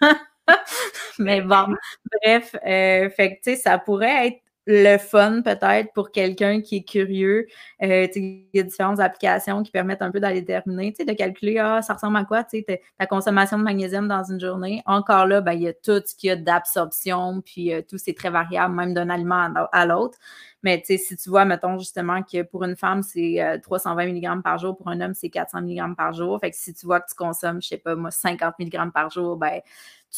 Mais 1.18 1.40
bon, 1.40 1.74
bref, 2.22 2.54
euh, 2.66 3.08
fait 3.08 3.36
que, 3.36 3.42
tu 3.42 3.54
sais, 3.54 3.56
ça 3.56 3.78
pourrait 3.78 4.26
être 4.26 4.43
le 4.66 4.96
fun 4.96 5.42
peut-être 5.42 5.92
pour 5.92 6.10
quelqu'un 6.10 6.62
qui 6.62 6.76
est 6.76 6.88
curieux. 6.88 7.46
Euh, 7.82 8.06
il 8.14 8.46
y 8.54 8.60
a 8.60 8.62
différentes 8.62 9.00
applications 9.00 9.62
qui 9.62 9.70
permettent 9.70 10.02
un 10.02 10.10
peu 10.10 10.20
d'aller 10.20 10.40
déterminer, 10.40 10.92
de 10.92 11.12
calculer 11.12 11.58
ah, 11.58 11.82
ça 11.82 11.94
ressemble 11.94 12.16
à 12.16 12.24
quoi 12.24 12.44
ta 12.44 13.06
consommation 13.06 13.58
de 13.58 13.62
magnésium 13.62 14.08
dans 14.08 14.24
une 14.24 14.40
journée. 14.40 14.82
Encore 14.86 15.26
là, 15.26 15.40
ben, 15.40 15.52
il 15.52 15.62
y 15.62 15.68
a 15.68 15.72
tout 15.72 16.00
ce 16.06 16.14
qu'il 16.14 16.28
y 16.28 16.30
a 16.30 16.36
d'absorption, 16.36 17.42
puis 17.42 17.72
euh, 17.72 17.82
tout 17.86 17.98
c'est 17.98 18.14
très 18.14 18.30
variable, 18.30 18.74
même 18.74 18.94
d'un 18.94 19.10
aliment 19.10 19.52
à, 19.72 19.86
l'autre. 19.86 20.18
Mais 20.62 20.82
si 20.86 21.16
tu 21.16 21.28
vois, 21.28 21.44
mettons 21.44 21.78
justement 21.78 22.22
que 22.22 22.42
pour 22.42 22.64
une 22.64 22.76
femme, 22.76 23.02
c'est 23.02 23.60
320 23.62 24.06
mg 24.06 24.42
par 24.42 24.58
jour, 24.58 24.76
pour 24.76 24.88
un 24.88 25.00
homme, 25.02 25.12
c'est 25.12 25.28
400 25.28 25.60
mg 25.60 25.94
par 25.94 26.14
jour. 26.14 26.40
Fait 26.40 26.50
que 26.50 26.56
si 26.56 26.72
tu 26.72 26.86
vois 26.86 27.00
que 27.00 27.08
tu 27.10 27.14
consommes, 27.14 27.60
je 27.60 27.68
sais 27.68 27.76
pas, 27.76 27.94
moi, 27.94 28.10
50 28.10 28.54
mg 28.58 28.90
par 28.92 29.10
jour, 29.10 29.36
ben 29.36 29.60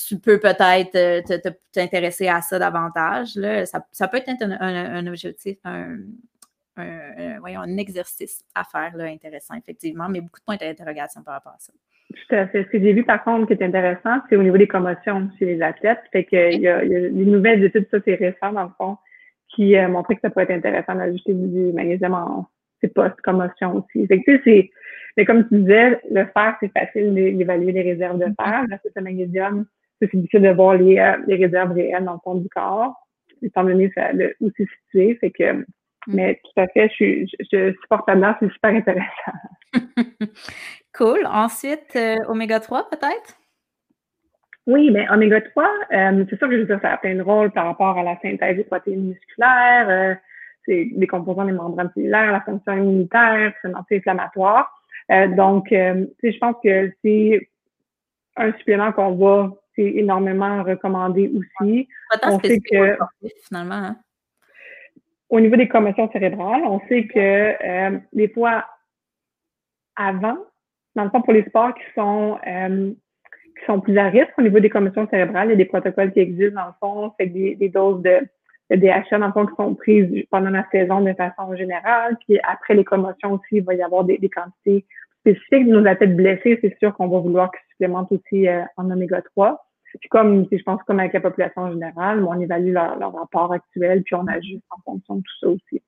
tu 0.08 0.18
peux 0.18 0.38
peut-être 0.38 0.94
euh, 0.94 1.50
t'intéresser 1.72 2.28
à 2.28 2.40
ça 2.40 2.58
davantage. 2.58 3.34
Là. 3.36 3.64
Ça, 3.64 4.08
peut 4.08 4.18
être 4.18 4.30
un, 4.42 5.06
objectif, 5.06 5.56
un, 5.64 5.96
voyons, 7.40 7.60
un 7.60 7.76
exercice 7.78 8.44
à 8.54 8.64
faire 8.64 8.96
là, 8.96 9.04
intéressant, 9.04 9.54
effectivement, 9.54 10.08
mais 10.08 10.20
beaucoup 10.20 10.40
de 10.40 10.44
points 10.44 10.56
d'interrogation 10.56 11.22
par 11.22 11.34
rapport 11.34 11.52
à 11.52 11.58
ça. 11.58 11.72
Tout 12.08 12.34
à 12.34 12.46
fait. 12.46 12.64
Ce 12.64 12.68
que 12.68 12.78
j'ai 12.78 12.92
vu, 12.92 13.04
par 13.04 13.24
contre, 13.24 13.46
qui 13.46 13.54
est 13.54 13.64
intéressant, 13.64 14.20
c'est 14.28 14.36
au 14.36 14.42
niveau 14.42 14.58
des 14.58 14.68
commotions 14.68 15.30
chez 15.38 15.46
les 15.46 15.62
athlètes. 15.62 16.02
Fait 16.12 16.24
que 16.24 16.52
il 16.52 16.60
y, 16.60 16.68
a, 16.68 16.84
les 16.84 17.10
nouvelles 17.10 17.64
études, 17.64 17.88
ça, 17.90 17.98
c'est 18.04 18.14
récent, 18.14 18.52
dans 18.52 18.64
le 18.64 18.70
fond, 18.76 18.98
qui 19.54 19.76
euh, 19.76 19.88
montraient 19.88 20.14
que 20.16 20.20
ça 20.20 20.30
peut 20.30 20.40
être 20.40 20.50
intéressant 20.50 20.94
d'ajouter 20.94 21.32
du 21.32 21.72
magnésium 21.72 22.14
en 22.14 22.46
post-commotion 22.94 23.76
aussi. 23.76 24.06
Fait 24.06 24.22
que, 24.22 24.68
mais 25.16 25.24
comme 25.24 25.48
tu 25.48 25.58
disais, 25.60 26.00
le 26.10 26.26
fer, 26.26 26.56
c'est 26.60 26.70
facile 26.72 27.14
d'évaluer 27.14 27.72
les 27.72 27.82
réserves 27.82 28.18
de 28.18 28.26
fer. 28.38 28.64
Là, 28.68 28.78
c'est 28.82 28.94
le 28.94 29.02
magnésium, 29.02 29.66
c'est 30.00 30.14
difficile 30.14 30.42
de 30.42 30.50
voir 30.50 30.74
les, 30.74 30.98
euh, 30.98 31.16
les, 31.26 31.36
réserves 31.36 31.72
réelles 31.72 32.04
dans 32.04 32.14
le 32.14 32.18
fond 32.22 32.34
du 32.34 32.48
corps, 32.48 32.94
étant 33.42 33.64
donné 33.64 33.90
ça, 33.94 34.10
où 34.40 34.50
c'est 34.56 34.66
situé. 34.82 35.16
Fait 35.16 35.30
que, 35.30 35.52
mm. 35.52 35.64
mais 36.08 36.40
tout 36.44 36.60
à 36.60 36.66
fait, 36.68 36.88
je, 36.88 36.94
suis, 36.94 37.26
je, 37.28 37.44
je 37.50 37.72
supporte 37.80 38.08
c'est 38.40 38.52
super 38.52 38.74
intéressant. 38.74 39.32
cool. 40.94 41.26
Ensuite, 41.26 41.96
euh, 41.96 42.16
oméga 42.28 42.60
3 42.60 42.90
peut-être? 42.90 43.36
Oui, 44.66 44.90
mais 44.90 45.08
oméga 45.10 45.40
3, 45.40 45.64
euh, 45.92 46.24
c'est 46.28 46.38
sûr 46.38 46.48
que 46.48 46.54
je 46.54 46.60
veux 46.60 46.66
dire, 46.66 46.80
ça 46.82 46.94
a 46.94 46.96
plein 46.98 47.14
de 47.14 47.22
rôles 47.22 47.52
par 47.52 47.66
rapport 47.66 47.96
à 47.96 48.02
la 48.02 48.18
synthèse 48.20 48.56
des 48.56 48.64
protéines 48.64 49.08
musculaires, 49.08 50.18
c'est 50.64 50.88
des 50.92 51.06
composants 51.06 51.44
des 51.44 51.52
membranes 51.52 51.92
cellulaires, 51.94 52.32
la 52.32 52.40
fonction 52.40 52.72
immunitaire, 52.72 53.52
c'est 53.62 53.72
anti-inflammatoire. 53.72 54.68
donc, 55.36 55.68
je 55.70 56.38
pense 56.40 56.56
que 56.64 56.92
c'est 57.04 57.48
un 58.36 58.52
supplément 58.54 58.90
qu'on 58.90 59.14
va 59.14 59.52
c'est 59.76 59.84
énormément 59.84 60.62
recommandé 60.62 61.30
aussi. 61.34 61.88
On 62.24 62.40
sait 62.40 62.58
que 62.60 62.96
finalement. 63.46 63.74
Hein? 63.74 63.96
Au 65.28 65.40
niveau 65.40 65.56
des 65.56 65.68
commotions 65.68 66.10
cérébrales, 66.12 66.62
on 66.64 66.80
sait 66.88 67.06
que 67.06 67.18
euh, 67.18 67.98
des 68.12 68.28
fois 68.28 68.64
avant, 69.96 70.38
dans 70.94 71.04
le 71.04 71.10
fond, 71.10 71.22
pour 71.22 71.32
les 71.32 71.44
sports 71.44 71.74
qui 71.74 71.82
sont 71.94 72.38
euh, 72.46 72.92
qui 73.58 73.64
sont 73.66 73.80
plus 73.80 73.96
à 73.98 74.08
risque 74.08 74.32
au 74.38 74.42
niveau 74.42 74.60
des 74.60 74.68
commotions 74.68 75.08
cérébrales, 75.08 75.48
il 75.48 75.50
y 75.50 75.54
a 75.54 75.56
des 75.56 75.64
protocoles 75.64 76.12
qui 76.12 76.20
existent 76.20 76.60
dans 76.60 76.68
le 76.68 76.74
fond, 76.80 77.12
fait 77.18 77.26
des, 77.26 77.54
des 77.54 77.68
doses 77.68 78.02
de, 78.02 78.20
de 78.70 78.76
DHA 78.76 79.18
dans 79.18 79.26
le 79.26 79.32
fond 79.32 79.46
qui 79.46 79.54
sont 79.56 79.74
prises 79.74 80.24
pendant 80.30 80.50
la 80.50 80.66
saison 80.70 81.00
de 81.00 81.12
façon 81.14 81.54
générale. 81.56 82.16
Puis 82.26 82.38
après 82.42 82.74
les 82.74 82.84
commotions 82.84 83.32
aussi, 83.32 83.56
il 83.56 83.64
va 83.64 83.74
y 83.74 83.82
avoir 83.82 84.04
des, 84.04 84.18
des 84.18 84.28
quantités 84.28 84.84
spécifiques 85.20 85.66
de 85.66 85.72
nos 85.72 85.86
athlètes 85.86 86.16
blessés. 86.16 86.58
C'est 86.60 86.78
sûr 86.78 86.94
qu'on 86.94 87.08
va 87.08 87.18
vouloir 87.18 87.50
qu'ils 87.50 87.70
supplémentent 87.70 88.12
aussi 88.12 88.46
euh, 88.46 88.62
en 88.76 88.90
oméga 88.90 89.22
3. 89.22 89.65
Puis 90.00 90.08
comme, 90.08 90.46
je 90.50 90.62
pense, 90.62 90.82
comme 90.84 91.00
avec 91.00 91.12
la 91.12 91.20
population 91.20 91.62
en 91.62 91.72
général, 91.72 92.24
on 92.24 92.38
évalue 92.40 92.72
leur, 92.72 93.12
rapport 93.12 93.52
actuel, 93.52 94.02
puis 94.02 94.14
on 94.14 94.26
ajuste 94.26 94.64
en 94.70 94.80
fonction 94.84 95.16
de 95.16 95.20
tout 95.20 95.38
ça 95.40 95.48
aussi. 95.48 95.82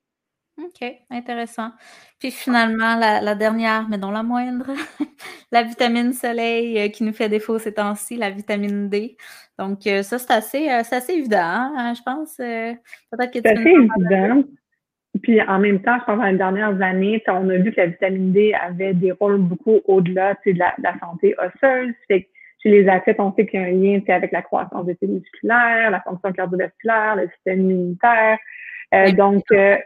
OK, 0.57 0.93
intéressant. 1.09 1.71
Puis 2.19 2.31
finalement, 2.31 2.97
la, 2.97 3.35
dernière, 3.35 3.87
mais 3.87 3.97
non 3.97 4.11
la 4.11 4.23
moindre, 4.23 4.67
la 5.51 5.63
vitamine 5.63 6.11
soleil 6.11 6.77
euh, 6.77 6.89
qui 6.89 7.05
nous 7.05 7.13
fait 7.13 7.29
défaut 7.29 7.59
ces 7.59 7.73
temps-ci, 7.73 8.17
la 8.17 8.29
vitamine 8.29 8.89
D. 8.89 9.15
Donc, 9.57 9.87
euh, 9.87 10.03
ça, 10.03 10.17
c'est 10.17 10.33
assez, 10.33 10.69
euh, 10.69 10.79
assez 10.79 11.13
évident, 11.13 11.71
hein, 11.77 11.93
je 11.93 12.01
pense. 12.03 12.35
Peut-être 12.35 13.31
que 13.31 13.39
C'est 13.39 13.57
assez 13.57 13.69
évident. 13.69 14.43
Puis 15.23 15.41
en 15.41 15.59
même 15.59 15.81
temps, 15.81 15.97
je 15.99 16.05
pense 16.05 16.17
dans 16.17 16.25
les 16.25 16.37
dernières 16.37 16.81
années, 16.81 17.23
on 17.27 17.49
a 17.49 17.57
vu 17.57 17.71
que 17.71 17.81
la 17.81 17.87
vitamine 17.87 18.31
D 18.31 18.53
avait 18.53 18.93
des 18.93 19.11
rôles 19.11 19.39
beaucoup 19.39 19.79
au-delà 19.85 20.35
de 20.45 20.53
la, 20.53 20.73
de 20.77 20.83
la 20.83 20.99
santé 20.99 21.35
osseuse. 21.37 21.93
Fait 22.07 22.29
chez 22.61 22.69
les 22.69 22.89
athlètes, 22.89 23.19
on 23.19 23.33
sait 23.33 23.45
qu'il 23.45 23.59
y 23.59 23.63
a 23.63 23.67
un 23.67 23.71
lien 23.71 24.01
avec 24.07 24.31
la 24.31 24.41
croissance 24.41 24.85
des 24.85 24.95
cellules 24.95 25.19
musculaires, 25.19 25.91
la 25.91 26.01
fonction 26.01 26.31
cardiovasculaire, 26.33 27.15
le 27.15 27.29
système 27.29 27.61
immunitaire. 27.61 28.37
Euh, 28.93 29.11
donc, 29.11 29.43
euh, 29.51 29.77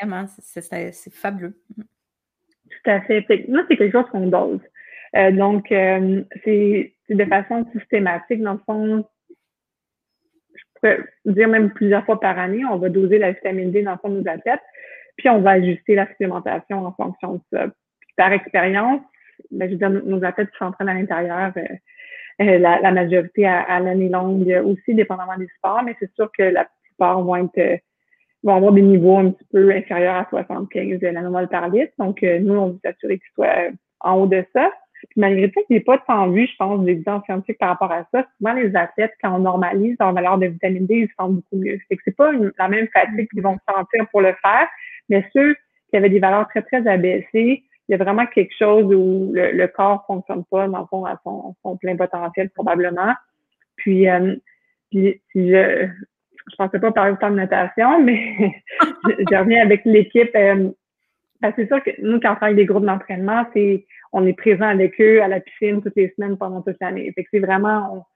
hein, 0.00 0.26
c'est 0.38 1.12
fabuleux. 1.12 1.54
Tout 1.76 2.90
à 2.90 3.00
fait. 3.02 3.24
Moi, 3.48 3.64
c'est 3.68 3.76
quelque 3.76 3.92
chose 3.92 4.10
qu'on 4.10 4.28
dose. 4.28 4.60
Euh, 5.16 5.30
donc, 5.30 5.66
c'est 5.68 6.94
de 7.08 7.24
façon 7.24 7.66
systématique, 7.72 8.42
dans 8.42 8.54
le 8.54 8.60
fond, 8.64 9.04
je 10.54 10.62
pourrais 10.74 10.98
dire 11.24 11.48
même 11.48 11.70
plusieurs 11.70 12.04
fois 12.04 12.18
par 12.18 12.38
année, 12.38 12.64
on 12.64 12.78
va 12.78 12.88
doser 12.88 13.18
la 13.18 13.32
vitamine 13.32 13.72
D 13.72 13.82
dans 13.82 13.92
le 13.92 13.98
fond 13.98 14.08
de 14.08 14.20
nos 14.20 14.28
athlètes, 14.28 14.62
puis 15.16 15.28
on 15.28 15.40
va 15.40 15.52
ajuster 15.52 15.94
la 15.94 16.06
supplémentation 16.08 16.84
en 16.84 16.92
fonction 16.92 17.34
de 17.34 17.40
ça. 17.52 17.66
par 18.16 18.32
expérience, 18.32 19.00
ben, 19.50 19.66
je 19.68 19.72
veux 19.72 19.78
dire, 19.78 19.90
nos 19.90 20.24
athlètes 20.24 20.50
qui 20.50 20.58
s'entraînent 20.58 20.88
à 20.88 20.94
l'intérieur 20.94 21.52
euh, 22.40 22.58
la, 22.58 22.92
majorité 22.92 23.46
à, 23.46 23.80
l'année 23.80 24.08
longue 24.08 24.62
aussi, 24.64 24.94
dépendamment 24.94 25.38
des 25.38 25.48
sports, 25.56 25.82
mais 25.82 25.96
c'est 25.98 26.12
sûr 26.14 26.30
que 26.36 26.42
la 26.42 26.68
plupart 26.84 27.22
vont 27.22 27.36
être 27.36 27.58
euh, 27.58 27.76
vont 28.42 28.56
avoir 28.56 28.72
des 28.72 28.82
niveaux 28.82 29.16
un 29.18 29.30
petit 29.30 29.46
peu 29.50 29.70
inférieurs 29.72 30.16
à 30.16 30.26
75 30.28 31.00
nanomol 31.00 31.48
par 31.48 31.68
litre. 31.68 31.92
Donc, 31.98 32.22
euh, 32.22 32.38
nous, 32.38 32.54
on 32.54 32.66
veut 32.68 32.78
s'assurer 32.84 33.18
qu'ils 33.18 33.32
soient 33.34 33.70
en 34.00 34.20
haut 34.20 34.26
de 34.26 34.44
ça. 34.54 34.70
Puis 35.10 35.20
malgré 35.20 35.50
tout, 35.50 35.60
il 35.68 35.76
n'y 35.76 35.82
a 35.82 35.84
pas 35.84 35.98
tant 35.98 36.30
vu, 36.30 36.46
je 36.46 36.56
pense, 36.56 36.84
d'évidence 36.84 37.24
scientifique 37.24 37.58
par 37.58 37.70
rapport 37.70 37.92
à 37.92 38.06
ça. 38.12 38.26
Souvent, 38.38 38.54
les 38.54 38.74
athlètes, 38.74 39.12
quand 39.22 39.34
on 39.34 39.40
normalise 39.40 39.96
leur 40.00 40.12
valeur 40.12 40.38
de 40.38 40.46
vitamine 40.46 40.86
D, 40.86 40.94
ils 40.94 41.08
se 41.08 41.14
sentent 41.18 41.34
beaucoup 41.34 41.56
mieux. 41.56 41.78
C'est 41.88 41.96
que 41.96 42.02
c'est 42.04 42.16
pas 42.16 42.32
la 42.32 42.68
même 42.68 42.88
fatigue 42.92 43.28
qu'ils 43.30 43.42
vont 43.42 43.56
sentir 43.68 44.06
pour 44.10 44.20
le 44.20 44.34
faire, 44.42 44.68
mais 45.08 45.24
ceux 45.32 45.54
qui 45.90 45.96
avait 45.96 46.08
des 46.08 46.18
valeurs 46.18 46.48
très, 46.48 46.62
très 46.62 46.86
abaissées, 46.86 47.62
il 47.88 47.92
y 47.92 47.94
a 47.94 48.02
vraiment 48.02 48.26
quelque 48.26 48.54
chose 48.58 48.92
où 48.92 49.32
le, 49.32 49.66
corps 49.66 50.04
fonctionne 50.06 50.44
pas, 50.50 50.66
dans 50.68 50.80
le 50.80 50.86
fond, 50.86 51.04
à 51.04 51.20
son, 51.22 51.76
plein 51.76 51.96
potentiel, 51.96 52.50
probablement. 52.50 53.14
Puis, 53.76 54.08
euh, 54.08 54.34
puis 54.90 55.20
si 55.32 55.50
je, 55.50 55.88
je 56.50 56.56
pensais 56.56 56.78
pas 56.78 56.92
parler 56.92 57.12
autant 57.12 57.30
de 57.30 57.36
natation, 57.36 58.02
mais 58.04 58.52
je, 59.04 59.36
reviens 59.36 59.62
avec 59.62 59.84
l'équipe. 59.84 60.30
Euh, 60.34 60.70
c'est 61.54 61.66
sûr 61.66 61.82
que 61.82 61.90
nous, 62.02 62.18
quand 62.20 62.32
on 62.32 62.36
travaille 62.36 62.56
des 62.56 62.64
groupes 62.64 62.86
d'entraînement, 62.86 63.44
c'est 63.54 63.86
on 64.12 64.26
est 64.26 64.32
présent 64.32 64.66
avec 64.66 65.00
eux 65.00 65.22
à 65.22 65.28
la 65.28 65.40
piscine 65.40 65.82
toutes 65.82 65.96
les 65.96 66.12
semaines 66.16 66.38
pendant 66.38 66.62
toute 66.62 66.76
l'année. 66.80 67.12
Fait 67.12 67.24
que 67.24 67.28
c'est 67.32 67.40
vraiment, 67.40 68.06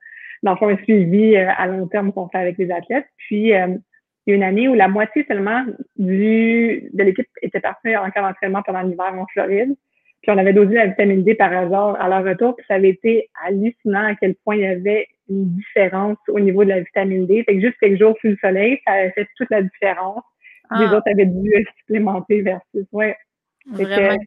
dans 0.42 0.52
le 0.52 0.56
fond, 0.56 0.68
un 0.68 0.76
suivi 0.78 1.36
euh, 1.36 1.48
à 1.56 1.66
long 1.66 1.86
terme 1.86 2.12
qu'on 2.12 2.28
fait 2.28 2.38
avec 2.38 2.58
les 2.58 2.70
athlètes. 2.70 3.06
Puis, 3.18 3.54
euh, 3.54 3.76
il 4.30 4.34
y 4.34 4.34
a 4.34 4.36
une 4.36 4.42
année 4.42 4.68
où 4.68 4.74
la 4.74 4.88
moitié 4.88 5.24
seulement 5.26 5.64
du, 5.96 6.88
de 6.92 7.02
l'équipe 7.02 7.28
était 7.42 7.60
partie 7.60 7.96
en 7.96 8.10
camp 8.10 8.22
d'entraînement 8.22 8.62
pendant 8.62 8.82
l'hiver 8.82 9.12
en 9.14 9.26
Floride. 9.32 9.74
Puis 10.22 10.30
on 10.30 10.38
avait 10.38 10.52
dosé 10.52 10.74
la 10.74 10.86
vitamine 10.86 11.24
D 11.24 11.34
par 11.34 11.52
hasard 11.52 12.00
à 12.00 12.08
leur 12.08 12.24
retour, 12.24 12.54
puis 12.54 12.64
ça 12.68 12.74
avait 12.74 12.90
été 12.90 13.30
hallucinant 13.44 14.04
à 14.04 14.14
quel 14.14 14.34
point 14.44 14.56
il 14.56 14.62
y 14.62 14.66
avait 14.66 15.06
une 15.30 15.54
différence 15.54 16.18
au 16.28 16.38
niveau 16.38 16.62
de 16.62 16.68
la 16.68 16.80
vitamine 16.80 17.26
D. 17.26 17.42
Fait 17.44 17.54
que 17.54 17.60
juste 17.60 17.78
quelques 17.80 17.98
jours 17.98 18.14
sous 18.20 18.28
le 18.28 18.36
soleil, 18.40 18.80
ça 18.86 18.92
avait 18.92 19.12
fait 19.12 19.26
toute 19.36 19.50
la 19.50 19.62
différence. 19.62 20.22
Les 20.78 20.86
ah. 20.86 20.96
autres 20.96 21.10
avaient 21.10 21.26
dû 21.26 21.66
supplémenter 21.78 22.42
versus, 22.42 22.86
ouais. 22.92 23.16
C'est 23.74 23.84
réel. 23.84 24.18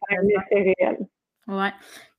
Ouais. 1.46 1.70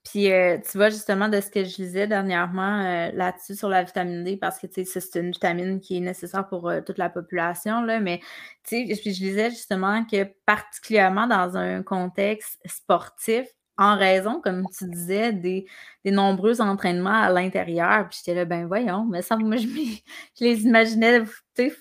Puis 0.09 0.31
euh, 0.31 0.57
tu 0.59 0.77
vois 0.77 0.89
justement 0.89 1.29
de 1.29 1.41
ce 1.41 1.49
que 1.49 1.63
je 1.63 1.75
disais 1.75 2.07
dernièrement 2.07 2.81
euh, 2.83 3.11
là-dessus 3.13 3.55
sur 3.55 3.69
la 3.69 3.83
vitamine 3.83 4.23
D, 4.23 4.37
parce 4.37 4.59
que 4.59 4.67
c'est 4.71 5.15
une 5.19 5.31
vitamine 5.31 5.79
qui 5.79 5.97
est 5.97 5.99
nécessaire 5.99 6.47
pour 6.47 6.69
euh, 6.69 6.81
toute 6.81 6.99
la 6.99 7.09
population, 7.09 7.81
là, 7.81 7.99
mais 7.99 8.21
je, 8.69 8.77
je 8.93 9.09
disais 9.09 9.49
justement 9.49 10.05
que 10.05 10.23
particulièrement 10.45 11.27
dans 11.27 11.57
un 11.57 11.81
contexte 11.81 12.59
sportif, 12.67 13.47
en 13.77 13.97
raison, 13.97 14.39
comme 14.41 14.65
tu 14.77 14.85
disais, 14.89 15.33
des, 15.33 15.65
nombreux 16.05 16.61
entraînements 16.61 17.23
à 17.23 17.29
l'intérieur. 17.29 18.07
Puis 18.07 18.19
j'étais 18.19 18.35
là, 18.35 18.45
ben 18.45 18.67
voyons, 18.67 19.05
mais 19.05 19.21
ça, 19.21 19.35
moi, 19.37 19.57
je, 19.57 19.67
je 19.67 20.43
les 20.43 20.63
imaginais, 20.63 21.23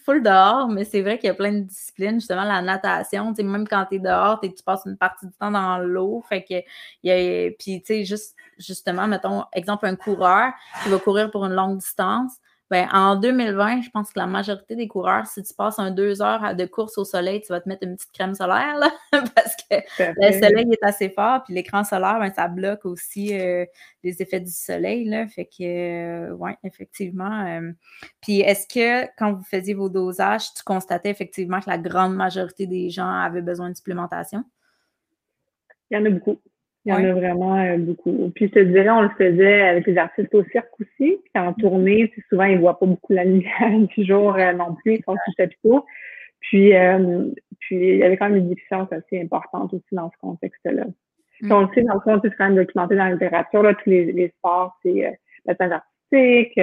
full 0.04 0.22
dehors, 0.22 0.68
mais 0.68 0.84
c'est 0.84 1.02
vrai 1.02 1.18
qu'il 1.18 1.26
y 1.26 1.30
a 1.30 1.34
plein 1.34 1.52
de 1.52 1.60
disciplines, 1.60 2.20
justement, 2.20 2.44
la 2.44 2.62
natation, 2.62 3.32
tu 3.32 3.36
sais, 3.36 3.42
même 3.42 3.66
quand 3.66 3.86
tu 3.86 3.96
es 3.96 3.98
dehors, 3.98 4.40
tu 4.40 4.50
passes 4.64 4.82
une 4.86 4.96
partie 4.96 5.26
du 5.26 5.32
temps 5.32 5.50
dans 5.50 5.78
l'eau, 5.78 6.22
fait 6.28 6.44
que, 6.44 6.54
y 7.02 7.10
a, 7.10 7.50
puis 7.58 7.80
tu 7.80 7.86
sais, 7.86 8.04
juste, 8.04 8.36
justement, 8.58 9.06
mettons, 9.06 9.44
exemple, 9.52 9.86
un 9.86 9.96
coureur 9.96 10.52
qui 10.82 10.88
va 10.88 10.98
courir 10.98 11.30
pour 11.30 11.44
une 11.44 11.54
longue 11.54 11.78
distance, 11.78 12.32
ben, 12.74 12.88
en 12.92 13.14
2020, 13.14 13.82
je 13.82 13.90
pense 13.90 14.10
que 14.10 14.18
la 14.18 14.26
majorité 14.26 14.74
des 14.74 14.88
coureurs, 14.88 15.28
si 15.28 15.40
tu 15.44 15.54
passes 15.54 15.78
un 15.78 15.92
deux 15.92 16.20
heures 16.20 16.56
de 16.56 16.64
course 16.64 16.98
au 16.98 17.04
soleil, 17.04 17.40
tu 17.40 17.52
vas 17.52 17.60
te 17.60 17.68
mettre 17.68 17.86
une 17.86 17.94
petite 17.94 18.10
crème 18.10 18.34
solaire, 18.34 18.76
là, 18.78 18.90
parce 19.36 19.54
que 19.54 19.76
le 20.00 20.32
soleil 20.32 20.66
est 20.72 20.82
assez 20.82 21.08
fort, 21.08 21.44
puis 21.44 21.54
l'écran 21.54 21.84
solaire, 21.84 22.18
ben, 22.18 22.32
ça 22.34 22.48
bloque 22.48 22.84
aussi 22.84 23.38
euh, 23.40 23.64
les 24.02 24.20
effets 24.20 24.40
du 24.40 24.50
soleil, 24.50 25.04
là, 25.04 25.28
fait 25.28 25.44
que, 25.44 25.62
euh, 25.62 26.36
oui, 26.36 26.50
effectivement. 26.64 27.46
Euh, 27.46 27.70
puis 28.20 28.40
est-ce 28.40 28.66
que, 28.66 29.08
quand 29.16 29.34
vous 29.34 29.44
faisiez 29.44 29.74
vos 29.74 29.88
dosages, 29.88 30.52
tu 30.52 30.64
constatais 30.64 31.10
effectivement 31.10 31.60
que 31.60 31.70
la 31.70 31.78
grande 31.78 32.16
majorité 32.16 32.66
des 32.66 32.90
gens 32.90 33.08
avaient 33.08 33.40
besoin 33.40 33.70
de 33.70 33.76
supplémentation? 33.76 34.42
Il 35.92 35.96
y 35.96 36.00
en 36.00 36.04
a 36.06 36.10
beaucoup. 36.10 36.40
Il 36.86 36.92
y 36.92 36.92
en 36.92 37.02
a 37.02 37.12
vraiment 37.14 37.56
euh, 37.56 37.78
beaucoup. 37.78 38.30
Puis 38.34 38.48
je 38.48 38.52
te 38.52 38.58
dirais, 38.58 38.90
on 38.90 39.02
le 39.02 39.10
faisait 39.16 39.62
avec 39.62 39.86
les 39.86 39.96
artistes 39.96 40.34
au 40.34 40.44
cirque 40.44 40.68
aussi. 40.78 41.18
Puis 41.22 41.30
en 41.34 41.54
tournée, 41.54 42.12
souvent, 42.28 42.44
ils 42.44 42.58
voient 42.58 42.78
pas 42.78 42.86
beaucoup 42.86 43.12
la 43.12 43.24
lumière 43.24 43.70
du 43.96 44.04
jour 44.04 44.36
euh, 44.36 44.52
non 44.52 44.74
plus, 44.74 44.96
ils 44.96 45.04
sont 45.04 45.16
sous 45.24 45.32
chapiteau. 45.38 45.86
Puis, 46.40 46.76
euh, 46.76 47.30
puis 47.60 47.76
il 47.76 47.96
y 47.96 48.02
avait 48.02 48.18
quand 48.18 48.28
même 48.28 48.36
une 48.36 48.50
déficience 48.50 48.92
assez 48.92 49.18
importante 49.18 49.72
aussi 49.72 49.94
dans 49.94 50.10
ce 50.10 50.18
contexte-là. 50.20 50.84
Mm. 51.40 51.52
On 51.52 51.60
le 51.62 51.68
sait, 51.74 51.82
dans 51.82 51.94
le 51.94 52.00
fond, 52.00 52.20
c'est 52.22 52.30
quand 52.36 52.44
même 52.44 52.56
documenté 52.56 52.96
dans 52.96 53.04
la 53.04 53.12
littérature, 53.12 53.62
là, 53.62 53.74
tous 53.74 53.88
les, 53.88 54.12
les 54.12 54.28
sports, 54.38 54.76
c'est 54.82 55.06
euh, 55.06 55.10
la 55.46 55.54
artistique, 55.76 56.60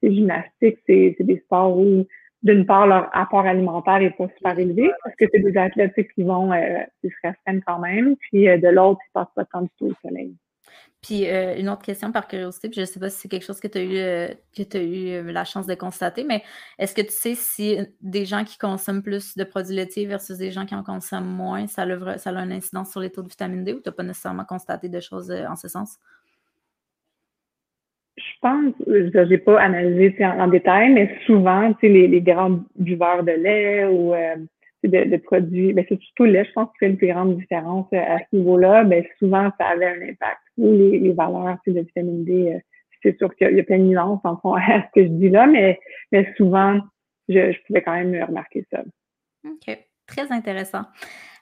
c'est 0.00 0.12
gymnastique, 0.12 0.78
c'est 0.86 1.16
des 1.18 1.38
sports 1.44 1.76
où 1.76 2.06
d'une 2.42 2.66
part, 2.66 2.86
leur 2.86 3.08
apport 3.12 3.46
alimentaire 3.46 4.00
n'est 4.00 4.10
pas 4.10 4.28
super 4.36 4.58
élevé 4.58 4.90
parce 5.04 5.14
que 5.16 5.26
c'est 5.32 5.40
des 5.40 5.56
athlètes 5.56 5.94
qui 6.14 6.22
vont, 6.24 6.52
euh, 6.52 6.78
se 7.02 7.08
restreignent 7.22 7.62
quand 7.64 7.78
même. 7.78 8.16
Puis 8.16 8.48
euh, 8.48 8.58
de 8.58 8.68
l'autre, 8.68 9.00
ils 9.08 9.12
passent 9.12 9.34
pas 9.34 9.44
tant 9.44 9.62
du 9.62 9.68
tout 9.78 9.86
au 9.86 9.94
soleil. 10.02 10.34
Puis 11.02 11.28
euh, 11.28 11.56
une 11.58 11.68
autre 11.68 11.82
question 11.82 12.12
par 12.12 12.28
curiosité, 12.28 12.68
puis 12.68 12.76
je 12.76 12.80
ne 12.82 12.86
sais 12.86 13.00
pas 13.00 13.10
si 13.10 13.20
c'est 13.20 13.28
quelque 13.28 13.44
chose 13.44 13.60
que 13.60 13.66
tu 13.66 13.78
as 13.78 13.82
eu 13.82 14.36
que 14.56 14.62
tu 14.62 14.76
as 14.76 14.82
eu 14.82 15.32
la 15.32 15.44
chance 15.44 15.66
de 15.66 15.74
constater, 15.74 16.22
mais 16.22 16.44
est-ce 16.78 16.94
que 16.94 17.02
tu 17.02 17.10
sais 17.10 17.34
si 17.34 17.76
des 18.00 18.24
gens 18.24 18.44
qui 18.44 18.56
consomment 18.56 19.02
plus 19.02 19.36
de 19.36 19.42
produits 19.42 19.74
laitiers 19.74 20.06
versus 20.06 20.38
des 20.38 20.52
gens 20.52 20.64
qui 20.64 20.76
en 20.76 20.84
consomment 20.84 21.26
moins, 21.26 21.66
ça 21.66 21.82
a, 21.82 22.18
ça 22.18 22.30
a 22.30 22.44
une 22.44 22.52
incidence 22.52 22.92
sur 22.92 23.00
les 23.00 23.10
taux 23.10 23.22
de 23.22 23.28
vitamine 23.28 23.64
D 23.64 23.72
ou 23.72 23.80
tu 23.80 23.88
n'as 23.88 23.92
pas 23.92 24.04
nécessairement 24.04 24.44
constaté 24.44 24.88
de 24.88 25.00
choses 25.00 25.32
en 25.32 25.56
ce 25.56 25.66
sens? 25.66 25.98
Je 28.22 28.38
pense, 28.40 28.74
je 28.86 29.28
n'ai 29.28 29.38
pas 29.38 29.60
analysé 29.60 30.24
en, 30.24 30.48
détail, 30.48 30.92
mais 30.92 31.16
souvent, 31.26 31.74
les, 31.82 32.08
les 32.08 32.20
grands 32.20 32.60
buveurs 32.76 33.22
de 33.22 33.32
lait 33.32 33.84
ou 33.86 34.14
euh, 34.14 34.36
de, 34.84 35.16
produits, 35.16 35.72
ben, 35.72 35.84
c'est 35.88 36.00
surtout 36.00 36.24
le 36.24 36.32
lait, 36.32 36.44
je 36.44 36.52
pense, 36.52 36.68
qui 36.72 36.78
fait 36.78 36.88
une 36.88 36.96
plus 36.96 37.08
grande 37.08 37.36
différence 37.36 37.86
euh, 37.92 37.98
à 37.98 38.18
ce 38.18 38.36
niveau-là. 38.36 38.84
Ben, 38.84 39.04
souvent, 39.18 39.50
ça 39.58 39.66
avait 39.66 39.86
un 39.86 40.02
impact. 40.02 40.40
Les, 40.56 40.98
les 40.98 41.12
valeurs 41.12 41.58
de 41.66 41.80
vitamine 41.80 42.24
D, 42.24 42.52
euh, 42.54 42.58
c'est 43.02 43.16
sûr 43.18 43.34
qu'il 43.34 43.56
y, 43.56 43.60
a 43.60 43.64
plein 43.64 43.78
de 43.78 43.84
nuances 43.84 44.20
en 44.24 44.36
fond 44.36 44.54
à 44.56 44.82
ce 44.82 45.00
que 45.00 45.04
je 45.04 45.12
dis 45.12 45.28
là, 45.28 45.46
mais, 45.46 45.78
mais 46.10 46.32
souvent, 46.36 46.80
je, 47.28 47.52
je 47.52 47.58
pouvais 47.66 47.82
quand 47.82 47.94
même 47.94 48.24
remarquer 48.24 48.66
ça. 48.70 48.82
OK. 49.44 49.78
Très 50.06 50.30
intéressant. 50.30 50.82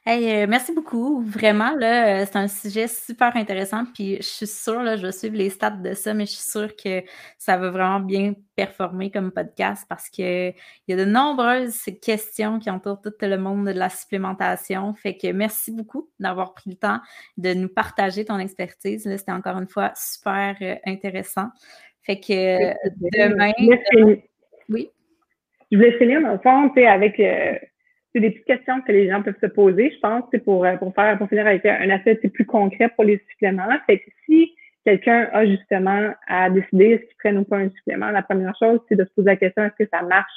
Hey, 0.07 0.45
euh, 0.45 0.47
merci 0.49 0.75
beaucoup. 0.75 1.21
Vraiment, 1.21 1.77
là, 1.77 2.23
euh, 2.23 2.25
c'est 2.25 2.39
un 2.39 2.49
sujet 2.49 2.89
super 2.89 3.37
intéressant. 3.37 3.85
Puis 3.85 4.17
je 4.17 4.23
suis 4.23 4.47
sûre, 4.47 4.83
là, 4.83 4.97
je 4.97 5.05
vais 5.05 5.13
suivre 5.13 5.37
les 5.37 5.51
stats 5.51 5.73
de 5.73 5.93
ça, 5.93 6.15
mais 6.15 6.25
je 6.25 6.31
suis 6.31 6.51
sûre 6.51 6.75
que 6.75 7.03
ça 7.37 7.59
va 7.59 7.71
vraiment 7.71 8.01
bien 8.01 8.33
performer 8.57 9.11
comme 9.11 9.31
podcast 9.31 9.85
parce 9.91 10.09
qu'il 10.09 10.55
y 10.89 10.93
a 10.93 10.97
de 10.97 11.05
nombreuses 11.05 11.85
questions 12.01 12.59
qui 12.59 12.71
entourent 12.71 13.03
tout 13.03 13.13
le 13.21 13.37
monde 13.37 13.67
de 13.67 13.73
la 13.73 13.91
supplémentation. 13.91 14.95
Fait 14.95 15.19
que 15.19 15.33
merci 15.33 15.71
beaucoup 15.71 16.09
d'avoir 16.19 16.55
pris 16.55 16.71
le 16.71 16.77
temps 16.77 17.01
de 17.37 17.53
nous 17.53 17.69
partager 17.69 18.25
ton 18.25 18.39
expertise. 18.39 19.03
C'était 19.03 19.33
encore 19.33 19.59
une 19.59 19.69
fois 19.69 19.93
super 19.95 20.57
euh, 20.63 20.77
intéressant. 20.87 21.49
Fait 22.05 22.19
que 22.19 22.73
demain. 23.19 23.53
Oui. 24.71 24.89
Je 25.71 25.77
voulais 25.77 25.99
finir, 25.99 26.23
dans 26.23 26.33
le 26.33 26.39
fond, 26.39 26.73
avec 26.87 27.21
c'est 28.13 28.21
des 28.21 28.31
petites 28.31 28.47
questions 28.47 28.81
que 28.81 28.93
les 28.93 29.09
gens 29.09 29.23
peuvent 29.23 29.39
se 29.41 29.47
poser, 29.47 29.93
je 29.95 30.01
pense, 30.01 30.25
c'est 30.33 30.43
pour, 30.45 30.65
euh, 30.65 30.77
pour 30.77 30.95
faire, 30.95 31.17
pour 31.19 31.29
finir 31.29 31.47
avec 31.47 31.65
un 31.65 31.91
aspect 31.91 32.17
plus 32.17 32.47
concret 32.47 32.89
pour 32.97 33.05
les 33.05 33.23
suppléments. 33.31 33.69
Fait 33.87 33.99
que 33.99 34.11
si 34.27 34.53
quelqu'un 34.85 35.29
a 35.33 35.47
justement 35.47 36.13
à 36.27 36.51
décider 36.51 36.93
est-ce 36.93 37.07
qu'il 37.07 37.17
prenne 37.19 37.39
ou 37.39 37.45
pas 37.45 37.59
un 37.59 37.71
supplément, 37.71 38.11
la 38.11 38.23
première 38.23 38.55
chose, 38.59 38.81
c'est 38.89 38.97
de 38.97 39.05
se 39.05 39.11
poser 39.15 39.27
la 39.27 39.37
question 39.37 39.65
est-ce 39.65 39.85
que 39.85 39.91
ça 39.93 40.03
marche 40.03 40.33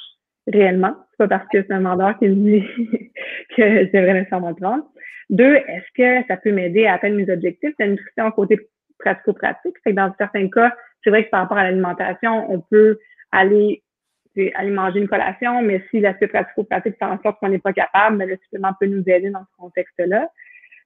réellement? 0.46 0.94
C'est 1.10 1.28
pas 1.28 1.38
parce 1.38 1.48
que 1.48 1.62
c'est 1.62 1.72
un 1.72 1.80
vendeur 1.80 2.18
qui 2.18 2.28
me 2.28 2.34
dit 2.34 2.64
que 3.56 3.88
c'est 3.90 4.02
vrai 4.02 4.14
nécessairement 4.14 4.50
le 4.50 4.56
prendre. 4.56 4.84
Deux, 5.30 5.54
est-ce 5.54 5.86
que 5.96 6.26
ça 6.28 6.36
peut 6.36 6.52
m'aider 6.52 6.86
à 6.86 6.94
atteindre 6.94 7.16
mes 7.16 7.30
objectifs? 7.32 7.74
C'est 7.78 7.86
une 7.86 7.98
question 7.98 8.30
côté 8.32 8.58
pratico-pratique. 8.98 9.74
Fait 9.82 9.90
que 9.90 9.96
dans 9.96 10.14
certains 10.18 10.48
cas, 10.48 10.74
c'est 11.02 11.10
vrai 11.10 11.24
que 11.24 11.30
par 11.30 11.40
rapport 11.40 11.58
à 11.58 11.64
l'alimentation, 11.64 12.50
on 12.50 12.60
peut 12.60 12.98
aller 13.32 13.82
aller 14.54 14.70
manger 14.70 15.00
une 15.00 15.08
collation, 15.08 15.62
mais 15.62 15.82
si 15.90 16.00
l'aspect 16.00 16.28
pratico-pratique 16.28 16.96
fait 16.98 17.04
en 17.04 17.20
sorte 17.22 17.38
qu'on 17.40 17.48
n'est 17.48 17.58
pas 17.58 17.72
capable, 17.72 18.16
mais 18.16 18.26
le 18.26 18.36
supplément 18.42 18.72
peut 18.78 18.86
nous 18.86 19.02
aider 19.06 19.30
dans 19.30 19.40
ce 19.44 19.56
contexte-là. 19.58 20.28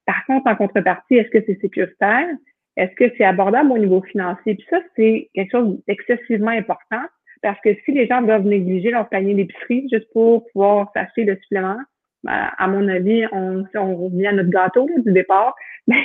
Par 0.06 0.24
contre, 0.26 0.50
en 0.50 0.56
contrepartie, 0.56 1.16
est-ce 1.16 1.30
que 1.30 1.44
c'est 1.46 1.60
sécuritaire? 1.60 2.28
Est-ce 2.76 2.94
que 2.94 3.12
c'est 3.16 3.24
abordable 3.24 3.72
au 3.72 3.78
niveau 3.78 4.02
financier? 4.02 4.54
Puis 4.54 4.66
ça, 4.70 4.78
c'est 4.96 5.28
quelque 5.34 5.50
chose 5.50 5.80
d'excessivement 5.86 6.50
important 6.50 7.02
parce 7.42 7.60
que 7.60 7.74
si 7.84 7.92
les 7.92 8.06
gens 8.06 8.22
doivent 8.22 8.46
négliger 8.46 8.90
leur 8.90 9.08
panier 9.08 9.34
d'épicerie 9.34 9.88
juste 9.92 10.10
pour 10.12 10.46
pouvoir 10.52 10.90
s'acheter 10.94 11.24
le 11.24 11.36
supplément, 11.36 11.78
à 12.26 12.66
mon 12.66 12.88
avis, 12.88 13.24
on, 13.32 13.64
si 13.70 13.78
on 13.78 13.96
revient 13.96 14.28
à 14.28 14.32
notre 14.32 14.50
gâteau 14.50 14.88
du 15.04 15.12
départ, 15.12 15.54
ben, 15.86 15.96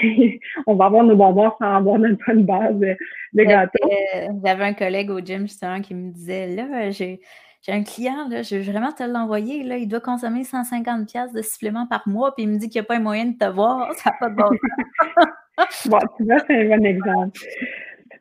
on 0.68 0.76
va 0.76 0.86
avoir 0.86 1.04
nos 1.04 1.16
bonbons 1.16 1.52
sans 1.60 1.76
avoir 1.76 2.00
notre 2.00 2.18
bonne 2.26 2.46
base 2.46 2.78
de, 2.80 3.44
gâteau. 3.44 3.90
J'avais 4.46 4.64
un 4.64 4.74
collègue 4.74 5.10
au 5.10 5.20
gym 5.20 5.42
justement 5.42 5.82
qui 5.82 5.94
me 5.94 6.12
disait 6.12 6.48
là, 6.48 6.90
j'ai 6.92 7.20
un 7.68 7.84
client, 7.84 8.28
là, 8.30 8.42
je 8.42 8.56
veux 8.56 8.72
vraiment 8.72 8.92
te 8.92 9.04
l'envoyer. 9.04 9.64
Là, 9.64 9.78
il 9.78 9.88
doit 9.88 10.02
consommer 10.02 10.44
150 10.44 11.08
pièces 11.08 11.34
de 11.34 11.42
supplément 11.42 11.88
par 11.88 12.08
mois, 12.08 12.34
puis 12.36 12.44
il 12.44 12.50
me 12.50 12.58
dit 12.58 12.70
qu'il 12.70 12.82
n'y 12.82 12.86
a 12.86 12.88
pas 12.88 12.96
un 12.96 13.00
moyen 13.00 13.26
de 13.26 13.38
te 13.38 13.46
voir. 13.46 13.92
Ça 13.96 14.12
n'a 14.12 14.18
pas 14.20 14.30
de 14.30 14.36
bon 14.36 14.50
sens. 14.50 15.88
bon, 15.90 16.00
tu 16.18 16.24
vois, 16.24 16.40
c'est 16.48 16.56
un 16.56 16.78
bon 16.78 16.86
exemple. 16.86 17.40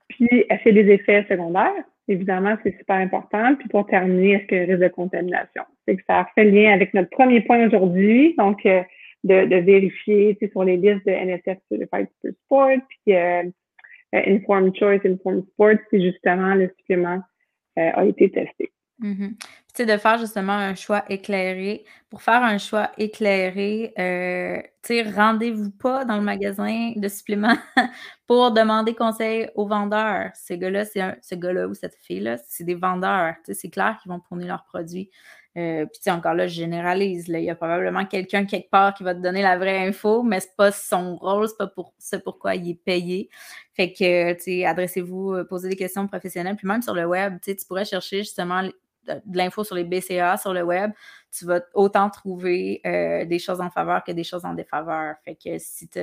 Puis, 0.08 0.28
est-ce 0.48 0.62
qu'il 0.62 0.76
y 0.76 0.80
a 0.80 0.82
des 0.82 0.90
effets 0.92 1.26
secondaires? 1.28 1.84
Évidemment, 2.08 2.56
c'est 2.62 2.76
super 2.76 2.96
important. 2.96 3.54
Puis 3.54 3.68
pour 3.68 3.86
terminer, 3.86 4.32
est-ce 4.32 4.46
qu'il 4.46 4.58
y 4.58 4.60
a 4.60 4.64
un 4.64 4.66
risque 4.66 4.80
de 4.80 4.88
contamination? 4.88 5.62
C'est 5.86 5.96
que 5.96 6.02
ça 6.08 6.26
fait 6.34 6.44
lien 6.44 6.72
avec 6.72 6.94
notre 6.94 7.10
premier 7.10 7.40
point 7.40 7.66
aujourd'hui, 7.66 8.34
donc 8.38 8.64
euh, 8.66 8.82
de, 9.24 9.56
vérifier 9.56 10.38
sur 10.50 10.64
les 10.64 10.76
listes 10.76 11.06
de 11.06 11.12
NSF 11.12 11.58
Certified 11.68 12.08
Super 12.20 12.32
Sport, 12.44 12.78
puis 12.88 13.14
euh, 13.14 13.42
euh, 14.14 14.22
Informed 14.26 14.74
Choice, 14.76 15.00
Informed 15.04 15.44
Sport, 15.52 15.76
si 15.90 16.02
justement 16.02 16.54
le 16.54 16.72
supplément 16.78 17.20
a 17.76 18.04
été 18.04 18.30
testé. 18.30 18.70
Tu 19.00 19.34
sais, 19.74 19.86
de 19.86 19.96
faire 19.96 20.18
justement 20.18 20.52
un 20.52 20.74
choix 20.74 21.04
éclairé. 21.08 21.84
Pour 22.10 22.20
faire 22.20 22.42
un 22.42 22.58
choix 22.58 22.90
éclairé, 22.98 23.94
tu 24.82 25.02
rendez-vous 25.16 25.70
pas 25.70 26.04
dans 26.04 26.16
le 26.16 26.22
magasin 26.22 26.92
de 26.94 27.08
suppléments 27.08 27.56
pour 28.26 28.52
demander 28.52 28.94
conseil 28.94 29.48
aux 29.54 29.66
vendeurs. 29.66 30.30
Ces 30.34 30.58
gars-là, 30.58 30.84
c'est 30.84 31.00
ce 31.22 31.34
gars-là 31.34 31.66
ou 31.66 31.72
cette 31.72 31.96
fille-là, 31.96 32.36
c'est 32.46 32.64
des 32.64 32.74
vendeurs. 32.74 33.34
Tu 33.46 33.54
c'est 33.54 33.70
clair 33.70 33.98
qu'ils 34.02 34.12
vont 34.12 34.20
prôner 34.20 34.46
leurs 34.46 34.64
produits. 34.64 35.10
Euh, 35.58 35.84
puis, 35.86 36.00
tu 36.02 36.10
encore 36.10 36.34
là, 36.34 36.46
je 36.46 36.54
généralise. 36.54 37.28
Là. 37.28 37.38
Il 37.38 37.44
y 37.44 37.50
a 37.50 37.54
probablement 37.54 38.06
quelqu'un 38.06 38.46
quelque 38.46 38.70
part 38.70 38.94
qui 38.94 39.02
va 39.02 39.14
te 39.14 39.20
donner 39.20 39.42
la 39.42 39.58
vraie 39.58 39.86
info, 39.86 40.22
mais 40.22 40.40
c'est 40.40 40.56
pas 40.56 40.72
son 40.72 41.16
rôle, 41.16 41.46
c'est 41.48 41.58
pas 41.58 41.66
pour 41.66 41.94
ce 41.98 42.16
pourquoi 42.16 42.54
il 42.54 42.70
est 42.70 42.74
payé. 42.74 43.28
Fait 43.74 43.92
que, 43.92 44.32
tu 44.34 44.42
sais, 44.42 44.64
adressez-vous, 44.64 45.34
euh, 45.34 45.44
posez 45.44 45.68
des 45.68 45.76
questions 45.76 46.06
professionnelles. 46.06 46.56
Puis 46.56 46.66
même 46.66 46.82
sur 46.82 46.94
le 46.94 47.04
web, 47.04 47.38
tu 47.42 47.54
tu 47.54 47.66
pourrais 47.66 47.84
chercher 47.84 48.18
justement 48.18 48.62
de 48.62 49.36
l'info 49.36 49.64
sur 49.64 49.74
les 49.74 49.84
BCA 49.84 50.36
sur 50.36 50.54
le 50.54 50.62
web, 50.62 50.92
tu 51.32 51.44
vas 51.44 51.60
autant 51.74 52.08
trouver 52.08 52.80
euh, 52.86 53.24
des 53.24 53.38
choses 53.40 53.60
en 53.60 53.68
faveur 53.68 54.04
que 54.04 54.12
des 54.12 54.24
choses 54.24 54.44
en 54.44 54.54
défaveur. 54.54 55.16
Fait 55.24 55.34
que 55.34 55.58
si 55.58 55.88
tu 55.88 56.00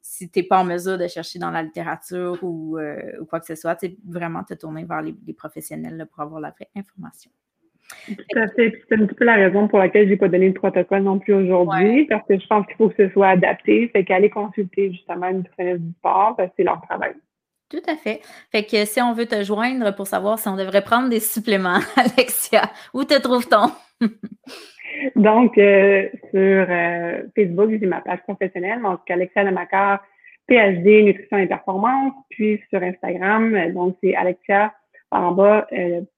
si, 0.00 0.30
n'es 0.34 0.42
pas 0.44 0.60
en 0.60 0.64
mesure 0.64 0.96
de 0.96 1.08
chercher 1.08 1.38
dans 1.38 1.50
la 1.50 1.62
littérature 1.62 2.38
ou, 2.42 2.78
quoi 3.28 3.40
que 3.40 3.46
ce 3.46 3.56
soit, 3.56 3.76
tu 3.76 3.96
vraiment 4.06 4.44
te 4.44 4.54
tourner 4.54 4.84
vers 4.84 5.02
les, 5.02 5.14
professionnels 5.34 6.06
pour 6.10 6.22
avoir 6.22 6.40
la 6.40 6.50
vraie 6.50 6.70
information. 6.76 7.30
Tout 8.06 8.38
à 8.38 8.48
fait. 8.48 8.82
c'est 8.88 8.94
un 8.94 9.06
petit 9.06 9.14
peu 9.14 9.24
la 9.24 9.34
raison 9.34 9.68
pour 9.68 9.78
laquelle 9.78 10.06
je 10.06 10.10
n'ai 10.10 10.16
pas 10.16 10.28
donné 10.28 10.48
le 10.48 10.54
protocole 10.54 11.02
non 11.02 11.18
plus 11.18 11.34
aujourd'hui, 11.34 12.06
parce 12.06 12.26
que 12.26 12.38
je 12.38 12.46
pense 12.46 12.66
qu'il 12.66 12.76
faut 12.76 12.88
que 12.88 13.06
ce 13.06 13.12
soit 13.12 13.28
adapté. 13.28 13.88
Fait 13.88 14.04
qu'aller 14.04 14.30
consulter 14.30 14.92
justement 14.92 15.28
une 15.28 15.38
nutritionniste 15.38 15.82
du 15.82 15.92
sport, 15.92 16.34
ben, 16.36 16.50
c'est 16.56 16.64
leur 16.64 16.80
travail. 16.82 17.14
Tout 17.70 17.82
à 17.90 17.96
fait. 17.96 18.20
Fait 18.52 18.64
que 18.64 18.84
si 18.84 19.00
on 19.00 19.14
veut 19.14 19.26
te 19.26 19.42
joindre 19.42 19.94
pour 19.94 20.06
savoir 20.06 20.38
si 20.38 20.48
on 20.48 20.56
devrait 20.56 20.84
prendre 20.84 21.08
des 21.08 21.20
suppléments, 21.20 21.80
Alexia, 21.96 22.70
où 22.92 23.04
te 23.04 23.18
trouve-t-on? 23.20 24.06
donc, 25.16 25.56
euh, 25.58 26.08
sur 26.30 26.66
euh, 26.68 27.22
Facebook, 27.34 27.70
j'ai 27.70 27.86
ma 27.86 28.00
page 28.00 28.20
professionnelle, 28.22 28.80
donc 28.82 29.00
Alexia 29.10 29.44
Lemacar, 29.44 30.04
PhD, 30.46 31.04
Nutrition 31.04 31.38
et 31.38 31.46
Performance. 31.46 32.12
Puis 32.30 32.62
sur 32.70 32.82
Instagram, 32.82 33.54
euh, 33.54 33.72
donc 33.72 33.96
c'est 34.02 34.14
Alexia 34.14 34.72
en 35.10 35.32
bas, 35.32 35.66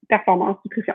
Performance 0.08 0.56
Nutrition. 0.64 0.94